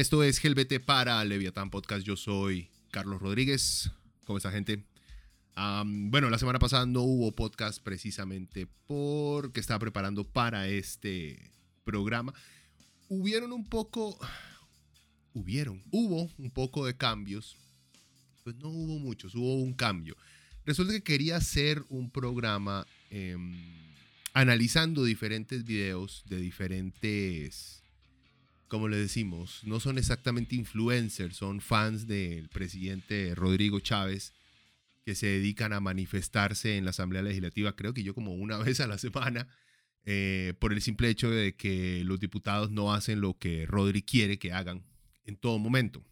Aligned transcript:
Esto 0.00 0.24
es 0.24 0.40
GLBT 0.42 0.82
para 0.82 1.22
Leviatán 1.26 1.68
Podcast. 1.68 2.06
Yo 2.06 2.16
soy 2.16 2.70
Carlos 2.90 3.20
Rodríguez. 3.20 3.90
¿Cómo 4.24 4.38
está, 4.38 4.50
gente? 4.50 4.82
bueno, 5.54 6.30
la 6.30 6.38
semana 6.38 6.58
pasada 6.58 6.86
no 6.86 7.02
hubo 7.02 7.32
podcast 7.32 7.82
precisamente 7.82 8.66
porque 8.86 9.60
estaba 9.60 9.78
preparando 9.78 10.24
para 10.24 10.68
este 10.68 11.52
programa. 11.84 12.32
Hubieron 13.10 13.52
un 13.52 13.66
poco. 13.68 14.18
Hubieron. 15.34 15.82
Hubo 15.90 16.30
un 16.38 16.50
poco 16.50 16.86
de 16.86 16.96
cambios. 16.96 17.58
Pues 18.42 18.56
no 18.56 18.70
hubo 18.70 18.98
muchos, 18.98 19.34
hubo 19.34 19.56
un 19.56 19.74
cambio. 19.74 20.16
Resulta 20.64 20.94
que 20.94 21.02
quería 21.02 21.36
hacer 21.36 21.84
un 21.90 22.10
programa 22.10 22.86
em, 23.10 23.54
analizando 24.32 25.04
diferentes 25.04 25.62
videos 25.62 26.24
de 26.24 26.38
diferentes 26.38 27.79
como 28.70 28.86
le 28.88 28.96
decimos, 28.96 29.62
no 29.64 29.80
son 29.80 29.98
exactamente 29.98 30.54
influencers, 30.54 31.36
son 31.36 31.60
fans 31.60 32.06
del 32.06 32.48
presidente 32.48 33.34
Rodrigo 33.34 33.80
Chávez 33.80 34.32
que 35.04 35.16
se 35.16 35.26
dedican 35.26 35.72
a 35.72 35.80
manifestarse 35.80 36.76
en 36.76 36.84
la 36.84 36.90
Asamblea 36.90 37.22
Legislativa, 37.22 37.74
creo 37.74 37.92
que 37.92 38.04
yo 38.04 38.14
como 38.14 38.32
una 38.32 38.58
vez 38.62 38.78
a 38.78 38.86
la 38.86 38.96
semana, 38.96 39.48
eh, 40.04 40.54
por 40.60 40.72
el 40.72 40.80
simple 40.80 41.08
hecho 41.08 41.30
de 41.30 41.56
que 41.56 42.04
los 42.04 42.20
diputados 42.20 42.70
no 42.70 42.94
hacen 42.94 43.20
lo 43.20 43.36
que 43.36 43.66
Rodri 43.66 44.02
quiere 44.02 44.38
que 44.38 44.52
hagan 44.52 44.84
en 45.24 45.36
todo 45.36 45.58
momento. 45.58 46.04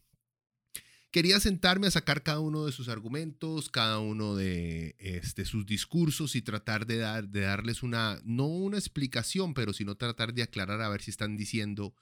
Quería 1.13 1.39
sentarme 1.39 1.87
a 1.87 1.93
sacar 1.93 2.25
cada 2.25 2.41
uno 2.41 2.67
de 2.67 2.73
sus 2.73 2.89
argumentos, 2.89 3.71
cada 3.71 4.01
uno 4.01 4.35
de 4.35 4.97
este, 4.99 5.45
sus 5.45 5.65
discursos 5.65 6.35
y 6.35 6.43
tratar 6.43 6.87
de, 6.87 6.97
de 7.29 7.41
darles 7.41 7.85
una, 7.85 8.21
no 8.25 8.47
una 8.47 8.79
explicación, 8.79 9.55
pero 9.55 9.73
sino 9.73 9.95
tratar 9.95 10.35
de 10.35 10.43
aclarar 10.43 10.83
a 10.83 10.89
ver 10.89 11.03
si 11.03 11.13
están 11.13 11.37
diciendo 11.37 11.95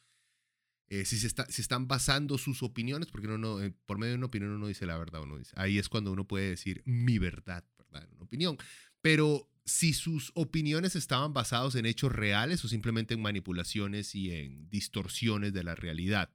eh, 0.88 1.04
si, 1.04 1.18
se 1.18 1.26
está, 1.26 1.44
están 1.44 1.88
basando 1.88 2.38
sus 2.38 2.62
opiniones, 2.62 3.08
porque 3.08 3.26
no, 3.26 3.62
eh, 3.62 3.74
por 3.86 3.98
medio 3.98 4.12
de 4.12 4.18
una 4.18 4.26
opinión 4.26 4.52
uno 4.52 4.68
dice 4.68 4.86
la 4.86 4.96
verdad 4.96 5.22
o 5.22 5.26
no 5.26 5.38
dice. 5.38 5.52
Ahí 5.56 5.78
es 5.78 5.88
cuando 5.88 6.12
uno 6.12 6.26
puede 6.26 6.50
decir 6.50 6.82
mi 6.84 7.18
verdad, 7.18 7.64
¿verdad? 7.78 8.08
Una 8.12 8.24
opinión. 8.24 8.56
Pero 9.02 9.50
si 9.64 9.92
sus 9.92 10.30
opiniones 10.34 10.94
estaban 10.94 11.32
basados 11.32 11.74
en 11.74 11.86
hechos 11.86 12.12
reales 12.12 12.64
o 12.64 12.68
simplemente 12.68 13.14
en 13.14 13.20
manipulaciones 13.20 14.14
y 14.14 14.30
en 14.30 14.70
distorsiones 14.70 15.52
de 15.52 15.64
la 15.64 15.74
realidad. 15.74 16.32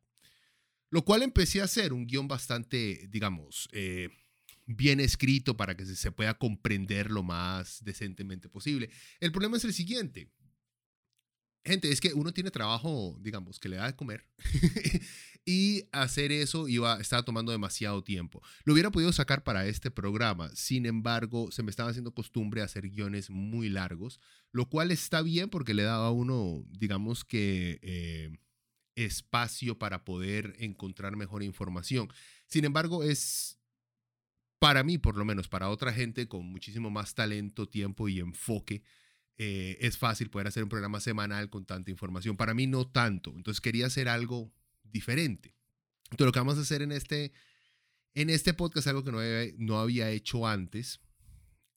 Lo 0.90 1.06
cual 1.06 1.24
empecé 1.24 1.62
a 1.62 1.66
hacer 1.66 1.94
un 1.94 2.06
guion 2.06 2.28
bastante, 2.28 3.08
digamos, 3.10 3.70
eh, 3.72 4.10
bien 4.66 5.00
escrito 5.00 5.56
para 5.56 5.78
que 5.78 5.86
se 5.86 6.12
pueda 6.12 6.34
comprender 6.34 7.10
lo 7.10 7.24
más 7.24 7.82
decentemente 7.86 8.50
posible. 8.50 8.90
El 9.22 9.32
problema 9.32 9.56
es 9.56 9.64
el 9.64 9.74
siguiente 9.74 10.30
gente, 11.64 11.92
es 11.92 12.02
que 12.02 12.14
uno 12.14 12.32
tiene 12.32 12.52
trabajo, 12.52 13.18
digamos, 13.22 13.60
que 13.60 13.70
le 13.70 13.78
da 13.78 13.88
de 13.88 13.96
comer. 13.96 14.26
y 15.46 15.84
hacer 15.92 16.32
eso 16.32 16.68
iba, 16.68 17.00
estaba 17.00 17.24
tomando 17.24 17.52
demasiado 17.52 18.04
tiempo. 18.04 18.42
Lo 18.64 18.74
hubiera 18.74 18.92
podido 18.92 19.12
sacar 19.14 19.44
para 19.44 19.66
este 19.68 19.92
programa. 19.92 20.50
Sin 20.56 20.86
embargo, 20.86 21.52
se 21.52 21.64
me 21.64 21.70
estaba 21.70 21.90
haciendo 21.90 22.14
costumbre 22.14 22.62
hacer 22.62 22.90
guiones 22.90 23.30
muy 23.30 23.70
largos, 23.70 24.20
lo 24.52 24.70
cual 24.70 24.92
está 24.92 25.22
bien 25.22 25.50
porque 25.50 25.74
le 25.74 25.84
daba 25.84 26.08
a 26.08 26.12
uno, 26.12 26.64
digamos 26.70 27.24
que, 27.24 27.80
eh, 27.82 28.38
espacio 28.96 29.80
para 29.80 30.04
poder 30.04 30.54
encontrar 30.60 31.16
mejor 31.16 31.44
información. 31.44 32.10
Sin 32.46 32.66
embargo, 32.66 33.04
es 33.04 33.58
para 34.60 34.84
mí, 34.84 34.98
por 34.98 35.18
lo 35.18 35.26
menos, 35.26 35.48
para 35.48 35.70
otra 35.70 35.92
gente 35.92 36.28
con 36.28 36.46
muchísimo 36.46 36.92
más 36.92 37.16
talento, 37.16 37.68
tiempo 37.68 38.08
y 38.10 38.20
enfoque, 38.20 38.84
eh, 39.44 39.88
es 39.88 39.98
fácil 39.98 40.30
poder 40.30 40.46
hacer 40.46 40.62
un 40.62 40.70
programa 40.70 41.00
semanal 41.00 41.50
con 41.50 41.66
tanta 41.66 41.90
información. 41.90 42.38
Para 42.38 42.54
mí 42.54 42.68
no 42.68 42.88
tanto. 42.88 43.34
Entonces 43.36 43.60
quería 43.60 43.88
hacer 43.88 44.08
algo 44.08 44.54
diferente. 44.84 45.56
Entonces 46.12 46.28
lo 46.28 46.32
que 46.32 46.40
vamos 46.40 46.60
a 46.60 46.62
hacer 46.62 46.84
en 46.84 46.92
este, 46.92 47.34
en 48.14 48.30
este 48.30 48.54
podcast, 48.54 48.86
algo 48.86 49.04
que 49.04 49.12
no 49.12 49.18
había, 49.18 49.52
no 49.58 49.80
había 49.80 50.12
hecho 50.12 50.46
antes, 50.46 51.02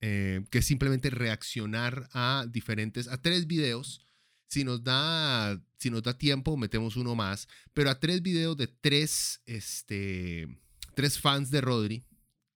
eh, 0.02 0.44
que 0.50 0.58
es 0.58 0.66
simplemente 0.66 1.08
reaccionar 1.08 2.06
a 2.12 2.44
diferentes, 2.50 3.08
a 3.08 3.22
tres 3.22 3.46
videos. 3.46 4.04
Si 4.46 4.62
nos 4.62 4.84
da, 4.84 5.58
si 5.78 5.88
nos 5.88 6.02
da 6.02 6.18
tiempo, 6.18 6.58
metemos 6.58 6.96
uno 6.96 7.14
más, 7.14 7.48
pero 7.72 7.88
a 7.88 7.98
tres 7.98 8.20
videos 8.20 8.58
de 8.58 8.66
tres, 8.66 9.40
este, 9.46 10.54
tres 10.94 11.18
fans 11.18 11.50
de 11.50 11.62
Rodri 11.62 12.04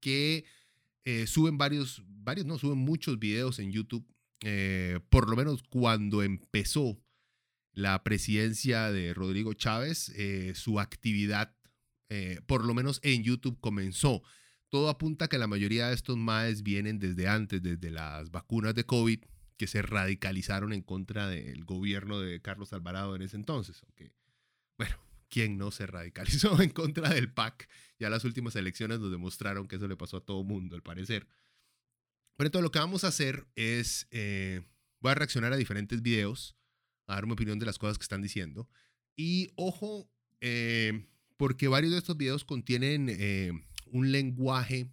que 0.00 0.44
eh, 1.06 1.26
suben 1.26 1.56
varios, 1.56 2.02
varios, 2.06 2.44
no, 2.44 2.58
suben 2.58 2.76
muchos 2.76 3.19
videos 3.19 3.58
en 3.58 3.72
YouTube 3.72 4.06
eh, 4.43 5.00
por 5.09 5.28
lo 5.28 5.37
menos 5.37 5.62
cuando 5.62 6.22
empezó 6.22 7.00
la 7.72 8.03
presidencia 8.03 8.91
de 8.91 9.15
Rodrigo 9.15 9.53
Chávez, 9.54 10.10
eh, 10.16 10.53
su 10.54 10.81
actividad, 10.81 11.54
eh, 12.09 12.41
por 12.47 12.65
lo 12.65 12.75
menos 12.75 13.00
en 13.03 13.22
YouTube, 13.22 13.60
comenzó. 13.60 14.22
Todo 14.69 14.88
apunta 14.91 15.26
a 15.26 15.28
que 15.28 15.38
la 15.38 15.47
mayoría 15.47 15.88
de 15.88 15.94
estos 15.94 16.16
maes 16.16 16.62
vienen 16.62 16.99
desde 16.99 17.28
antes, 17.28 17.62
desde 17.62 17.91
las 17.91 18.31
vacunas 18.31 18.75
de 18.75 18.84
COVID, 18.84 19.21
que 19.56 19.66
se 19.66 19.82
radicalizaron 19.82 20.72
en 20.72 20.82
contra 20.82 21.28
del 21.28 21.65
gobierno 21.65 22.20
de 22.20 22.41
Carlos 22.41 22.72
Alvarado 22.72 23.16
en 23.16 23.22
ese 23.22 23.37
entonces. 23.37 23.81
Aunque, 23.84 24.12
bueno, 24.76 24.97
¿quién 25.28 25.56
no 25.56 25.70
se 25.70 25.87
radicalizó 25.87 26.60
en 26.62 26.70
contra 26.70 27.10
del 27.10 27.32
PAC? 27.32 27.69
Ya 27.99 28.10
las 28.10 28.25
últimas 28.25 28.56
elecciones 28.56 29.00
nos 29.00 29.10
demostraron 29.10 29.69
que 29.69 29.76
eso 29.76 29.88
le 29.88 29.97
pasó 29.97 30.19
a 30.19 30.25
todo 30.25 30.44
mundo, 30.44 30.76
al 30.76 30.82
parecer. 30.82 31.26
Pero 32.38 32.47
entonces 32.47 32.62
lo 32.62 32.71
que 32.71 32.78
vamos 32.78 33.03
a 33.03 33.09
hacer 33.09 33.49
es, 33.56 34.06
eh, 34.12 34.62
voy 35.00 35.10
a 35.10 35.16
reaccionar 35.16 35.53
a 35.53 35.56
diferentes 35.56 36.03
videos, 36.03 36.56
a 37.09 37.15
dar 37.16 37.26
mi 37.26 37.32
opinión 37.32 37.59
de 37.59 37.66
las 37.66 37.78
cosas 37.78 37.99
que 37.99 38.04
están 38.04 38.22
diciendo. 38.22 38.71
Y 39.16 39.50
ojo, 39.56 40.09
eh, 40.41 41.09
porque 41.37 41.66
varios 41.66 41.91
de 41.91 41.99
estos 41.99 42.16
videos 42.16 42.44
contienen 42.44 43.09
eh, 43.10 43.50
un 43.87 44.12
lenguaje 44.12 44.88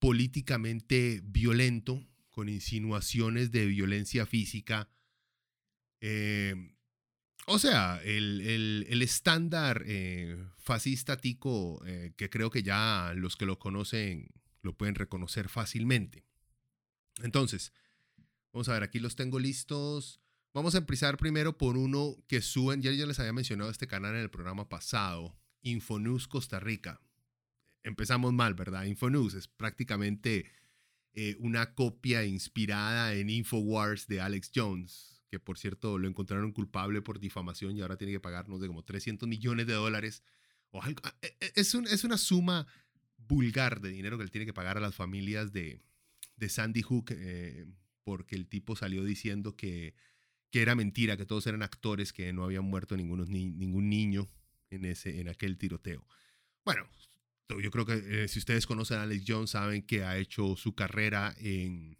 políticamente 0.00 1.20
violento, 1.22 2.04
con 2.30 2.48
insinuaciones 2.48 3.52
de 3.52 3.66
violencia 3.66 4.26
física. 4.26 4.90
o 7.46 7.58
sea, 7.60 8.00
el, 8.02 8.86
el 8.88 9.02
estándar 9.02 9.84
fascista 10.58 11.16
tico 11.16 11.80
que 12.16 12.28
creo 12.28 12.50
que 12.50 12.64
ya 12.64 13.12
los 13.14 13.36
que 13.36 13.46
lo 13.46 13.60
conocen 13.60 14.30
lo 14.62 14.76
pueden 14.76 14.96
reconocer 14.96 15.48
fácilmente. 15.48 16.29
Entonces, 17.22 17.72
vamos 18.52 18.68
a 18.68 18.74
ver, 18.74 18.82
aquí 18.82 18.98
los 18.98 19.16
tengo 19.16 19.38
listos. 19.38 20.20
Vamos 20.52 20.74
a 20.74 20.78
empezar 20.78 21.16
primero 21.16 21.56
por 21.56 21.76
uno 21.76 22.16
que 22.26 22.40
suben, 22.40 22.82
ya 22.82 22.90
les 22.90 23.20
había 23.20 23.32
mencionado 23.32 23.70
este 23.70 23.86
canal 23.86 24.14
en 24.16 24.22
el 24.22 24.30
programa 24.30 24.68
pasado, 24.68 25.38
Infonews 25.62 26.26
Costa 26.26 26.58
Rica. 26.58 27.00
Empezamos 27.84 28.32
mal, 28.32 28.54
¿verdad? 28.54 28.84
Infonews 28.84 29.34
es 29.34 29.46
prácticamente 29.46 30.50
eh, 31.12 31.36
una 31.38 31.74
copia 31.74 32.24
inspirada 32.24 33.14
en 33.14 33.30
Infowars 33.30 34.08
de 34.08 34.20
Alex 34.20 34.50
Jones, 34.52 35.22
que 35.30 35.38
por 35.38 35.56
cierto 35.56 35.98
lo 35.98 36.08
encontraron 36.08 36.52
culpable 36.52 37.00
por 37.00 37.20
difamación 37.20 37.76
y 37.76 37.82
ahora 37.82 37.96
tiene 37.96 38.12
que 38.12 38.20
pagarnos 38.20 38.60
de 38.60 38.66
como 38.66 38.84
300 38.84 39.28
millones 39.28 39.68
de 39.68 39.74
dólares. 39.74 40.24
Algo. 40.72 41.02
Eh, 41.22 41.36
eh, 41.40 41.52
es, 41.54 41.74
es 41.74 42.04
una 42.04 42.18
suma 42.18 42.66
vulgar 43.16 43.80
de 43.80 43.90
dinero 43.90 44.18
que 44.18 44.24
él 44.24 44.30
tiene 44.30 44.46
que 44.46 44.52
pagar 44.52 44.76
a 44.76 44.80
las 44.80 44.94
familias 44.94 45.52
de, 45.52 45.80
de 46.40 46.48
Sandy 46.48 46.82
Hook, 46.82 47.12
eh, 47.12 47.66
porque 48.02 48.34
el 48.34 48.48
tipo 48.48 48.74
salió 48.74 49.04
diciendo 49.04 49.56
que, 49.56 49.94
que, 50.50 50.62
era 50.62 50.74
mentira, 50.74 51.16
que 51.16 51.26
todos 51.26 51.46
eran 51.46 51.62
actores, 51.62 52.12
que 52.12 52.32
no 52.32 52.42
habían 52.42 52.64
muerto 52.64 52.96
ninguno, 52.96 53.24
ni, 53.26 53.50
ningún 53.50 53.88
niño 53.90 54.28
en, 54.70 54.86
ese, 54.86 55.20
en 55.20 55.28
aquel 55.28 55.58
tiroteo. 55.58 56.04
Bueno, 56.64 56.88
yo 57.48 57.70
creo 57.70 57.84
que 57.84 58.24
eh, 58.24 58.28
si 58.28 58.38
ustedes 58.38 58.66
conocen 58.66 58.98
a 58.98 59.02
Alex 59.02 59.24
Jones, 59.28 59.50
saben 59.50 59.82
que 59.82 60.02
ha 60.02 60.16
hecho 60.16 60.56
su 60.56 60.74
carrera 60.74 61.34
en, 61.38 61.98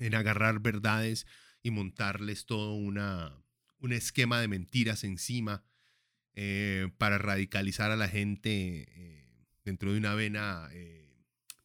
en 0.00 0.14
agarrar 0.14 0.60
verdades 0.60 1.26
y 1.62 1.70
montarles 1.70 2.44
toda 2.44 2.74
una, 2.74 3.40
un 3.78 3.92
esquema 3.92 4.40
de 4.40 4.48
mentiras 4.48 5.04
encima 5.04 5.64
eh, 6.34 6.90
para 6.98 7.18
radicalizar 7.18 7.92
a 7.92 7.96
la 7.96 8.08
gente 8.08 9.24
dentro 9.64 9.92
de 9.92 9.98
una 9.98 10.14
vena 10.14 10.68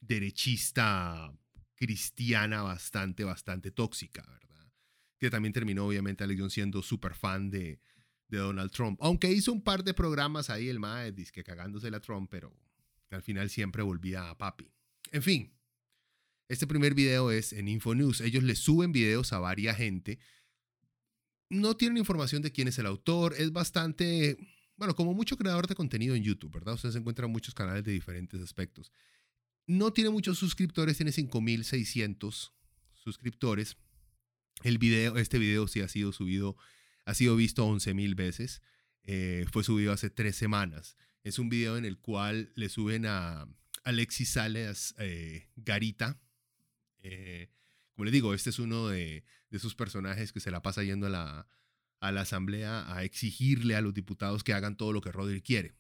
derechista 0.01 1.33
cristiana 1.75 2.61
bastante, 2.61 3.23
bastante 3.23 3.71
tóxica, 3.71 4.25
¿verdad? 4.27 4.71
Que 5.17 5.29
también 5.29 5.53
terminó 5.53 5.85
obviamente 5.87 6.23
Alex 6.23 6.53
siendo 6.53 6.81
súper 6.81 7.15
fan 7.15 7.49
de, 7.49 7.79
de, 8.27 8.37
Donald 8.37 8.71
Trump. 8.71 8.99
Aunque 9.01 9.31
hizo 9.31 9.51
un 9.51 9.63
par 9.63 9.83
de 9.83 9.93
programas 9.93 10.49
ahí 10.49 10.69
el 10.69 10.79
mae, 10.79 11.13
que 11.13 11.43
cagándose 11.43 11.89
la 11.91 11.99
Trump, 11.99 12.29
pero 12.29 12.53
al 13.09 13.21
final 13.21 13.49
siempre 13.49 13.83
volvía 13.83 14.29
a 14.29 14.37
papi. 14.37 14.71
En 15.11 15.21
fin, 15.21 15.53
este 16.49 16.67
primer 16.67 16.93
video 16.93 17.31
es 17.31 17.53
en 17.53 17.67
Infonews. 17.67 18.21
Ellos 18.21 18.43
le 18.43 18.55
suben 18.55 18.91
videos 18.91 19.33
a 19.33 19.39
varias 19.39 19.77
gente 19.77 20.19
no 21.53 21.77
tienen 21.77 21.97
información 21.97 22.41
de 22.41 22.51
quién 22.51 22.67
es 22.67 22.77
el 22.79 22.85
autor, 22.85 23.35
es 23.37 23.51
bastante, 23.51 24.37
bueno, 24.75 24.95
como 24.95 25.13
mucho 25.13 25.37
creador 25.37 25.67
de 25.67 25.75
contenido 25.75 26.15
en 26.15 26.23
YouTube, 26.23 26.51
¿verdad? 26.51 26.73
Ustedes 26.73 26.95
encuentran 26.95 27.31
muchos 27.31 27.53
canales 27.53 27.83
de 27.83 27.91
diferentes 27.91 28.41
aspectos. 28.41 28.91
No 29.65 29.93
tiene 29.93 30.09
muchos 30.09 30.37
suscriptores, 30.37 30.97
tiene 30.97 31.11
5600 31.11 32.53
suscriptores. 32.93 33.77
El 34.63 34.77
video, 34.77 35.17
este 35.17 35.39
video 35.39 35.67
sí 35.67 35.81
ha 35.81 35.87
sido 35.87 36.11
subido, 36.11 36.57
ha 37.05 37.13
sido 37.13 37.35
visto 37.35 37.65
11.000 37.65 38.15
veces. 38.15 38.61
Eh, 39.03 39.45
fue 39.51 39.63
subido 39.63 39.93
hace 39.93 40.09
tres 40.09 40.35
semanas. 40.35 40.97
Es 41.23 41.39
un 41.39 41.49
video 41.49 41.77
en 41.77 41.85
el 41.85 41.97
cual 41.97 42.51
le 42.55 42.69
suben 42.69 43.05
a 43.05 43.47
Alexis 43.83 44.29
Sales 44.29 44.95
eh, 44.97 45.49
Garita. 45.55 46.19
Eh, 47.01 47.49
como 47.95 48.05
les 48.05 48.13
digo, 48.13 48.33
este 48.33 48.49
es 48.49 48.59
uno 48.59 48.89
de, 48.89 49.23
sus 49.59 49.75
personajes 49.75 50.33
que 50.33 50.39
se 50.39 50.51
la 50.51 50.61
pasa 50.61 50.83
yendo 50.83 51.07
a 51.07 51.09
la, 51.09 51.47
a 51.99 52.11
la 52.11 52.21
asamblea 52.21 52.91
a 52.93 53.03
exigirle 53.03 53.75
a 53.75 53.81
los 53.81 53.93
diputados 53.93 54.43
que 54.43 54.53
hagan 54.53 54.77
todo 54.77 54.91
lo 54.91 55.01
que 55.01 55.11
Rodri 55.11 55.41
quiere. 55.41 55.75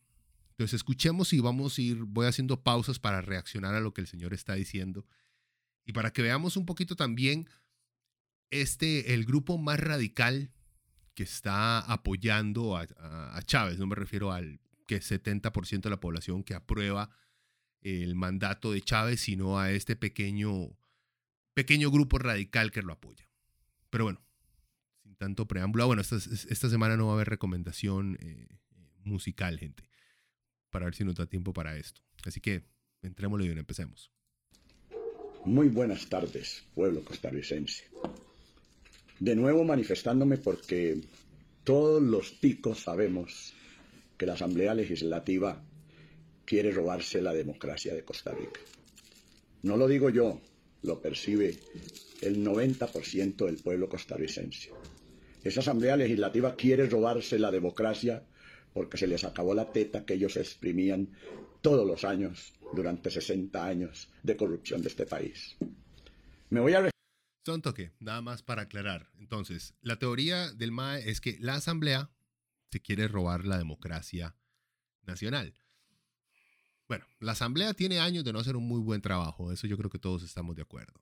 Entonces 0.53 0.75
escuchemos 0.75 1.33
y 1.33 1.39
vamos 1.39 1.77
a 1.77 1.81
ir, 1.81 1.97
voy 2.03 2.27
haciendo 2.27 2.63
pausas 2.63 2.99
para 2.99 3.21
reaccionar 3.21 3.73
a 3.73 3.79
lo 3.79 3.93
que 3.93 4.01
el 4.01 4.07
señor 4.07 4.33
está 4.33 4.53
diciendo 4.53 5.05
y 5.83 5.93
para 5.93 6.13
que 6.13 6.21
veamos 6.21 6.57
un 6.57 6.65
poquito 6.65 6.95
también 6.95 7.49
este, 8.51 9.15
el 9.15 9.25
grupo 9.25 9.57
más 9.57 9.79
radical 9.79 10.51
que 11.15 11.23
está 11.23 11.79
apoyando 11.79 12.77
a, 12.77 13.41
Chávez, 13.45 13.79
no 13.79 13.87
me 13.87 13.95
refiero 13.95 14.31
al 14.31 14.59
que 14.87 14.99
70% 14.99 15.81
de 15.81 15.89
la 15.89 15.99
población 15.99 16.43
que 16.43 16.53
aprueba 16.53 17.09
el 17.81 18.15
mandato 18.15 18.71
de 18.71 18.81
Chávez, 18.81 19.21
sino 19.21 19.59
a 19.59 19.71
este 19.71 19.95
pequeño 19.95 20.77
pequeño 21.53 21.91
grupo 21.91 22.17
radical 22.17 22.71
que 22.71 22.81
lo 22.81 22.93
apoya. 22.93 23.29
Pero 23.89 24.05
bueno, 24.05 24.21
sin 25.03 25.15
tanto 25.15 25.47
preámbulo, 25.47 25.83
ah, 25.83 25.87
bueno, 25.87 26.01
esta, 26.01 26.15
esta 26.15 26.69
semana 26.69 26.97
no 26.97 27.07
va 27.07 27.13
a 27.13 27.15
haber 27.15 27.29
recomendación 27.29 28.17
eh, 28.21 28.47
musical, 29.03 29.59
gente, 29.59 29.83
para 30.73 30.85
ver 30.85 30.95
si 30.95 31.03
nos 31.05 31.15
da 31.15 31.27
tiempo 31.27 31.53
para 31.53 31.77
esto. 31.77 32.01
Así 32.25 32.41
que 32.41 32.63
entrémosle 33.03 33.45
y 33.45 33.49
empecemos. 33.51 34.11
Muy 35.45 35.67
buenas 35.69 36.09
tardes, 36.09 36.63
pueblo 36.73 37.05
costarricense. 37.05 37.83
De 39.19 39.35
nuevo 39.35 39.63
manifestándome 39.63 40.37
porque 40.37 40.99
todos 41.63 42.01
los 42.01 42.39
ticos 42.39 42.79
sabemos 42.79 43.53
que 44.17 44.25
la 44.25 44.33
Asamblea 44.33 44.73
Legislativa 44.73 45.63
quiere 46.43 46.71
robarse 46.71 47.21
la 47.21 47.33
democracia 47.33 47.93
de 47.93 48.03
Costa 48.03 48.31
Rica. 48.33 48.59
No 49.61 49.77
lo 49.77 49.87
digo 49.87 50.09
yo, 50.09 50.41
lo 50.81 50.99
percibe 50.99 51.55
el 52.21 52.43
90% 52.43 53.45
del 53.45 53.57
pueblo 53.57 53.87
costarricense. 53.87 54.71
Esa 55.43 55.59
Asamblea 55.59 55.97
Legislativa 55.97 56.55
quiere 56.55 56.87
robarse 56.87 57.37
la 57.37 57.51
democracia 57.51 58.23
porque 58.73 58.97
se 58.97 59.07
les 59.07 59.23
acabó 59.23 59.53
la 59.53 59.71
teta 59.71 60.05
que 60.05 60.15
ellos 60.15 60.37
exprimían 60.37 61.09
todos 61.61 61.87
los 61.87 62.03
años 62.03 62.53
durante 62.73 63.09
60 63.09 63.65
años 63.65 64.09
de 64.23 64.35
corrupción 64.35 64.81
de 64.81 64.89
este 64.89 65.05
país. 65.05 65.55
Me 66.49 66.59
voy 66.59 66.73
a... 66.73 66.89
Son 67.45 67.61
toque, 67.61 67.91
nada 67.99 68.21
más 68.21 68.41
para 68.41 68.63
aclarar. 68.63 69.09
Entonces, 69.17 69.73
la 69.81 69.97
teoría 69.97 70.51
del 70.51 70.71
MAE 70.71 71.09
es 71.09 71.21
que 71.21 71.37
la 71.39 71.55
Asamblea 71.55 72.09
se 72.71 72.81
quiere 72.81 73.07
robar 73.07 73.45
la 73.45 73.57
democracia 73.57 74.35
nacional. 75.03 75.53
Bueno, 76.87 77.05
la 77.19 77.31
Asamblea 77.33 77.73
tiene 77.73 77.99
años 77.99 78.23
de 78.23 78.33
no 78.33 78.39
hacer 78.39 78.55
un 78.55 78.67
muy 78.67 78.79
buen 78.79 79.01
trabajo, 79.01 79.51
eso 79.51 79.67
yo 79.67 79.77
creo 79.77 79.89
que 79.89 79.99
todos 79.99 80.23
estamos 80.23 80.55
de 80.55 80.61
acuerdo. 80.63 81.01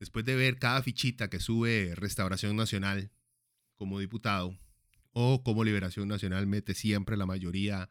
Después 0.00 0.24
de 0.24 0.34
ver 0.34 0.58
cada 0.58 0.82
fichita 0.82 1.30
que 1.30 1.40
sube 1.40 1.94
Restauración 1.94 2.56
Nacional 2.56 3.10
como 3.76 4.00
diputado, 4.00 4.58
o 5.14 5.42
como 5.42 5.64
Liberación 5.64 6.08
Nacional 6.08 6.46
mete 6.46 6.74
siempre 6.74 7.16
la 7.16 7.24
mayoría 7.24 7.88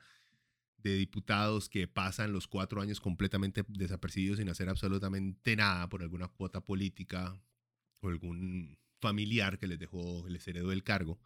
de 0.77 0.95
diputados 0.95 1.69
que 1.69 1.87
pasan 1.87 2.33
los 2.33 2.47
cuatro 2.47 2.81
años 2.81 2.99
completamente 2.99 3.63
desapercibidos 3.69 4.37
sin 4.37 4.49
hacer 4.49 4.69
absolutamente 4.69 5.55
nada 5.55 5.87
por 5.87 6.03
alguna 6.03 6.27
cuota 6.27 6.61
política 6.61 7.41
o 8.01 8.09
algún 8.09 8.77
familiar 8.99 9.57
que 9.57 9.67
les 9.67 9.79
dejó, 9.79 10.27
les 10.27 10.45
heredó 10.47 10.73
el 10.73 10.83
cargo. 10.83 11.19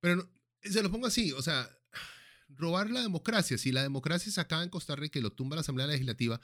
Pero 0.00 0.30
se 0.60 0.82
lo 0.82 0.90
pongo 0.90 1.06
así, 1.06 1.32
o 1.32 1.40
sea, 1.40 1.70
robar 2.48 2.90
la 2.90 3.00
democracia. 3.00 3.56
Si 3.56 3.72
la 3.72 3.82
democracia 3.82 4.30
se 4.30 4.40
acaba 4.40 4.62
en 4.62 4.68
Costa 4.68 4.96
Rica 4.96 5.18
y 5.18 5.22
lo 5.22 5.32
tumba 5.32 5.56
la 5.56 5.60
Asamblea 5.60 5.86
Legislativa, 5.86 6.40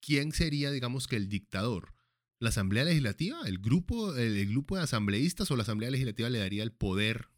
¿quién 0.00 0.32
sería, 0.32 0.70
digamos, 0.70 1.06
que 1.06 1.16
el 1.16 1.28
dictador? 1.28 1.94
¿La 2.38 2.48
Asamblea 2.48 2.84
Legislativa? 2.84 3.40
¿El 3.44 3.58
grupo, 3.58 4.16
el, 4.16 4.48
grupo 4.48 4.76
de 4.76 4.82
asambleístas 4.82 5.50
o 5.50 5.56
la 5.56 5.62
Asamblea 5.62 5.90
Legislativa 5.90 6.30
le 6.30 6.38
daría 6.38 6.62
el 6.62 6.72
poder 6.72 7.28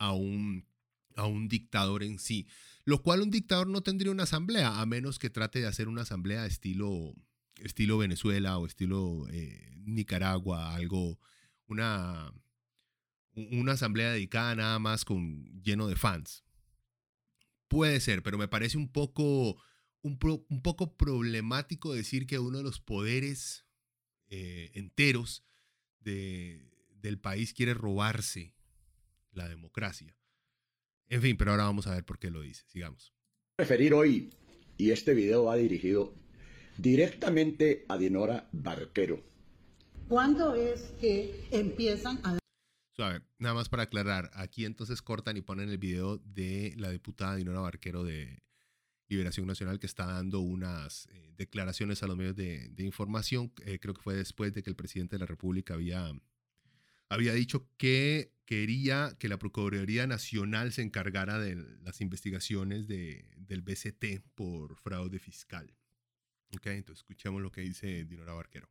a 0.00 0.14
un, 0.14 0.66
a 1.14 1.26
un 1.26 1.48
dictador 1.48 2.02
en 2.02 2.18
sí? 2.18 2.48
Lo 2.84 3.02
cual 3.02 3.20
un 3.20 3.30
dictador 3.30 3.68
no 3.68 3.82
tendría 3.82 4.10
una 4.10 4.24
asamblea, 4.24 4.80
a 4.80 4.86
menos 4.86 5.20
que 5.20 5.30
trate 5.30 5.60
de 5.60 5.66
hacer 5.66 5.86
una 5.86 6.02
asamblea 6.02 6.46
estilo, 6.46 7.14
estilo 7.58 7.98
Venezuela 7.98 8.58
o 8.58 8.66
estilo 8.66 9.28
eh, 9.30 9.76
Nicaragua, 9.84 10.74
algo, 10.74 11.20
una, 11.66 12.32
una 13.34 13.72
asamblea 13.72 14.12
dedicada 14.12 14.56
nada 14.56 14.78
más 14.78 15.04
con 15.04 15.44
lleno 15.62 15.86
de 15.86 15.96
fans. 15.96 16.42
Puede 17.68 18.00
ser, 18.00 18.22
pero 18.22 18.38
me 18.38 18.48
parece 18.48 18.78
un 18.78 18.88
poco, 18.88 19.62
un, 20.00 20.18
poco 20.18 20.96
problemático 20.96 21.92
decir 21.92 22.26
que 22.26 22.38
uno 22.38 22.58
de 22.58 22.64
los 22.64 22.80
poderes 22.80 23.66
eh, 24.28 24.70
enteros 24.74 25.44
del 26.00 27.18
país 27.20 27.52
quiere 27.52 27.74
robarse 27.74 28.54
la 29.32 29.48
democracia. 29.48 30.16
En 31.08 31.22
fin, 31.22 31.36
pero 31.36 31.50
ahora 31.50 31.64
vamos 31.64 31.86
a 31.86 31.94
ver 31.94 32.04
por 32.04 32.18
qué 32.18 32.30
lo 32.30 32.40
dice. 32.40 32.64
Sigamos. 32.68 33.12
Referir 33.58 33.94
hoy, 33.94 34.30
y 34.76 34.90
este 34.90 35.14
video 35.14 35.44
va 35.44 35.56
dirigido 35.56 36.14
directamente 36.78 37.84
a 37.88 37.98
Dinora 37.98 38.48
Barquero. 38.52 39.22
¿Cuándo 40.08 40.54
es 40.54 40.92
que 41.00 41.46
empiezan 41.50 42.20
a 42.24 42.40
nada 43.38 43.54
más 43.54 43.68
para 43.68 43.84
aclarar, 43.84 44.30
aquí 44.34 44.64
entonces 44.64 45.02
cortan 45.02 45.36
y 45.36 45.40
ponen 45.40 45.70
el 45.70 45.78
video 45.78 46.18
de 46.18 46.74
la 46.76 46.90
diputada 46.90 47.36
Dinora 47.36 47.60
Barquero 47.60 48.04
de 48.04 48.42
Liberación 49.08 49.46
Nacional 49.46 49.80
que 49.80 49.86
está 49.86 50.06
dando 50.06 50.40
unas 50.40 51.06
eh, 51.06 51.32
declaraciones 51.36 52.02
a 52.02 52.06
los 52.06 52.16
medios 52.16 52.36
de, 52.36 52.70
información. 52.78 53.52
Eh, 53.64 53.78
creo 53.80 53.94
que 53.94 54.02
fue 54.02 54.14
después 54.14 54.52
de 54.52 54.62
que 54.62 54.70
el 54.70 54.76
presidente 54.76 55.16
de 55.16 55.20
la 55.20 55.26
República 55.26 55.74
había, 55.74 56.12
había 57.10 57.34
dicho 57.34 57.68
que 57.76 58.32
quería 58.46 59.14
que 59.18 59.28
la 59.28 59.38
Procuraduría 59.38 60.06
Nacional 60.06 60.72
se 60.72 60.82
encargara 60.82 61.38
de 61.38 61.56
las 61.82 62.00
investigaciones 62.00 62.88
de, 62.88 63.26
del 63.36 63.60
BCT 63.60 64.22
por 64.34 64.76
fraude 64.76 65.18
fiscal. 65.18 65.76
Ok, 66.56 66.66
entonces 66.66 67.02
escuchemos 67.02 67.42
lo 67.42 67.52
que 67.52 67.60
dice 67.60 68.04
Dinora 68.06 68.32
Barquero 68.32 68.68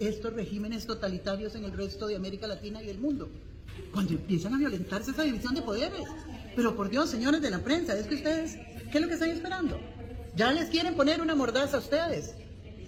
estos 0.00 0.32
regímenes 0.32 0.84
totalitarios 0.84 1.54
en 1.54 1.62
el 1.62 1.72
resto 1.72 2.08
de 2.08 2.16
América 2.16 2.48
Latina 2.48 2.82
y 2.82 2.90
el 2.90 2.98
mundo. 2.98 3.30
Cuando 3.92 4.14
empiezan 4.14 4.54
a 4.54 4.58
violentarse 4.58 5.12
esa 5.12 5.22
división 5.22 5.54
de 5.54 5.62
poderes. 5.62 6.08
Pero 6.56 6.74
por 6.74 6.90
Dios, 6.90 7.08
señores 7.08 7.40
de 7.40 7.50
la 7.50 7.60
prensa, 7.60 7.96
es 7.96 8.08
que 8.08 8.16
ustedes, 8.16 8.56
¿qué 8.90 8.98
es 8.98 9.00
lo 9.00 9.06
que 9.06 9.14
están 9.14 9.30
esperando? 9.30 9.80
Ya 10.34 10.50
les 10.50 10.70
quieren 10.70 10.96
poner 10.96 11.20
una 11.20 11.36
mordaza 11.36 11.76
a 11.76 11.80
ustedes. 11.80 12.34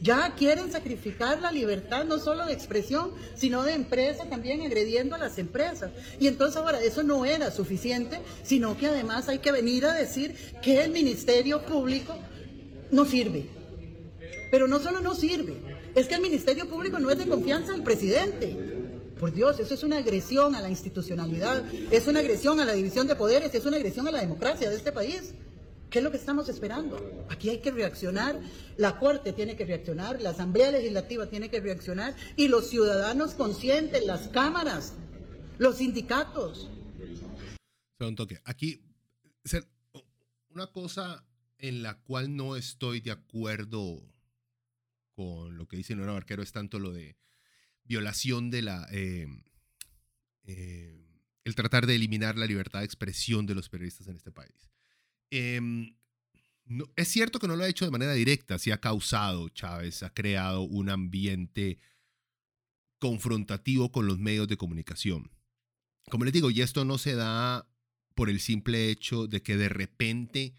Ya 0.03 0.35
quieren 0.35 0.73
sacrificar 0.73 1.41
la 1.41 1.53
libertad 1.53 2.05
no 2.05 2.19
solo 2.19 2.47
de 2.47 2.55
expresión, 2.55 3.13
sino 3.35 3.63
de 3.63 3.75
empresa 3.75 4.25
también 4.25 4.63
agrediendo 4.63 5.15
a 5.15 5.19
las 5.19 5.39
empresas. 5.39 5.91
Y 6.19 6.27
entonces 6.27 6.57
ahora 6.57 6.81
eso 6.81 7.03
no 7.03 7.27
era 7.27 7.51
suficiente, 7.51 8.21
sino 8.43 8.79
que 8.79 8.87
además 8.87 9.29
hay 9.29 9.41
que 9.41 9.53
venir 9.53 9.85
a 9.85 9.93
decir 9.93 10.35
que 10.63 10.83
el 10.83 10.91
Ministerio 10.91 11.63
Público 11.67 12.17
no 12.91 13.05
sirve. 13.05 13.47
Pero 14.51 14.67
no 14.67 14.81
solo 14.81 15.01
no 15.01 15.15
sirve, 15.15 15.55
es 15.95 16.09
que 16.09 16.15
el 16.15 16.23
Ministerio 16.23 16.69
Público 16.69 16.99
no 16.99 17.11
es 17.11 17.19
de 17.19 17.27
confianza 17.27 17.73
del 17.73 17.83
presidente. 17.83 18.57
Por 19.19 19.35
Dios, 19.35 19.61
eso 19.61 19.75
es 19.75 19.83
una 19.83 19.99
agresión 19.99 20.55
a 20.55 20.63
la 20.63 20.71
institucionalidad, 20.71 21.63
es 21.91 22.07
una 22.07 22.21
agresión 22.21 22.59
a 22.59 22.65
la 22.65 22.73
división 22.73 23.07
de 23.07 23.17
poderes, 23.17 23.55
es 23.55 23.67
una 23.67 23.77
agresión 23.77 24.09
a 24.09 24.11
la 24.11 24.21
democracia 24.21 24.71
de 24.71 24.77
este 24.77 24.93
país. 24.93 25.35
¿Qué 25.91 25.99
es 25.99 26.05
lo 26.05 26.13
que 26.13 26.19
estamos 26.19 26.49
esperando? 26.49 27.27
Aquí 27.29 27.51
hay 27.51 27.59
que 27.59 27.73
reaccionar, 27.73 28.41
la 28.77 28.99
Corte 29.01 29.33
tiene 29.33 29.57
que 29.57 29.65
reaccionar, 29.65 30.21
la 30.21 30.31
Asamblea 30.31 30.71
Legislativa 30.71 31.27
tiene 31.29 31.51
que 31.51 31.61
reaccionar 31.61 32.15
y 32.37 32.47
los 32.47 32.71
ciudadanos 32.71 33.35
conscientes, 33.35 34.07
las 34.07 34.29
cámaras, 34.29 34.95
los 35.59 35.79
sindicatos. 35.79 36.71
Aquí, 38.45 38.85
una 40.51 40.69
cosa 40.69 41.27
en 41.59 41.83
la 41.83 42.01
cual 42.01 42.37
no 42.37 42.55
estoy 42.55 43.01
de 43.01 43.11
acuerdo 43.11 44.01
con 45.15 45.59
lo 45.59 45.67
que 45.67 45.77
dice 45.77 45.97
Nora 45.97 46.13
Barquero 46.13 46.43
es 46.43 46.53
tanto 46.53 46.79
lo 46.79 46.93
de 46.93 47.17
violación 47.83 48.51
de 48.51 48.63
la... 48.63 48.87
Eh, 48.93 49.27
eh, 50.45 51.05
el 51.43 51.55
tratar 51.57 51.87
de 51.87 51.97
eliminar 51.97 52.39
la 52.39 52.47
libertad 52.47 52.79
de 52.79 52.85
expresión 52.85 53.45
de 53.45 53.55
los 53.57 53.69
periodistas 53.69 54.07
en 54.07 54.17
este 54.17 54.31
país. 54.31 54.71
Em, 55.31 55.97
es 56.97 57.09
cierto 57.09 57.39
que 57.39 57.49
no 57.49 57.57
lo 57.57 57.65
ha 57.65 57.69
hecho 57.69 57.85
de 57.85 57.91
manera 57.91 58.13
directa, 58.13 58.59
sí 58.59 58.71
ha 58.71 58.81
causado, 58.81 59.49
Chávez 59.49 60.03
ha 60.03 60.13
creado 60.13 60.63
un 60.63 60.89
ambiente 60.89 61.79
confrontativo 62.99 63.91
con 63.91 64.07
los 64.07 64.19
medios 64.19 64.47
de 64.47 64.57
comunicación. 64.57 65.31
Como 66.11 66.25
les 66.25 66.33
digo, 66.33 66.51
y 66.51 66.61
esto 66.61 66.85
no 66.85 66.99
se 66.99 67.15
da 67.15 67.69
por 68.15 68.31
el 68.31 68.41
simple 68.41 68.91
hecho 68.91 69.27
de 69.27 69.43
que 69.43 69.57
de 69.57 69.69
repente 69.69 70.55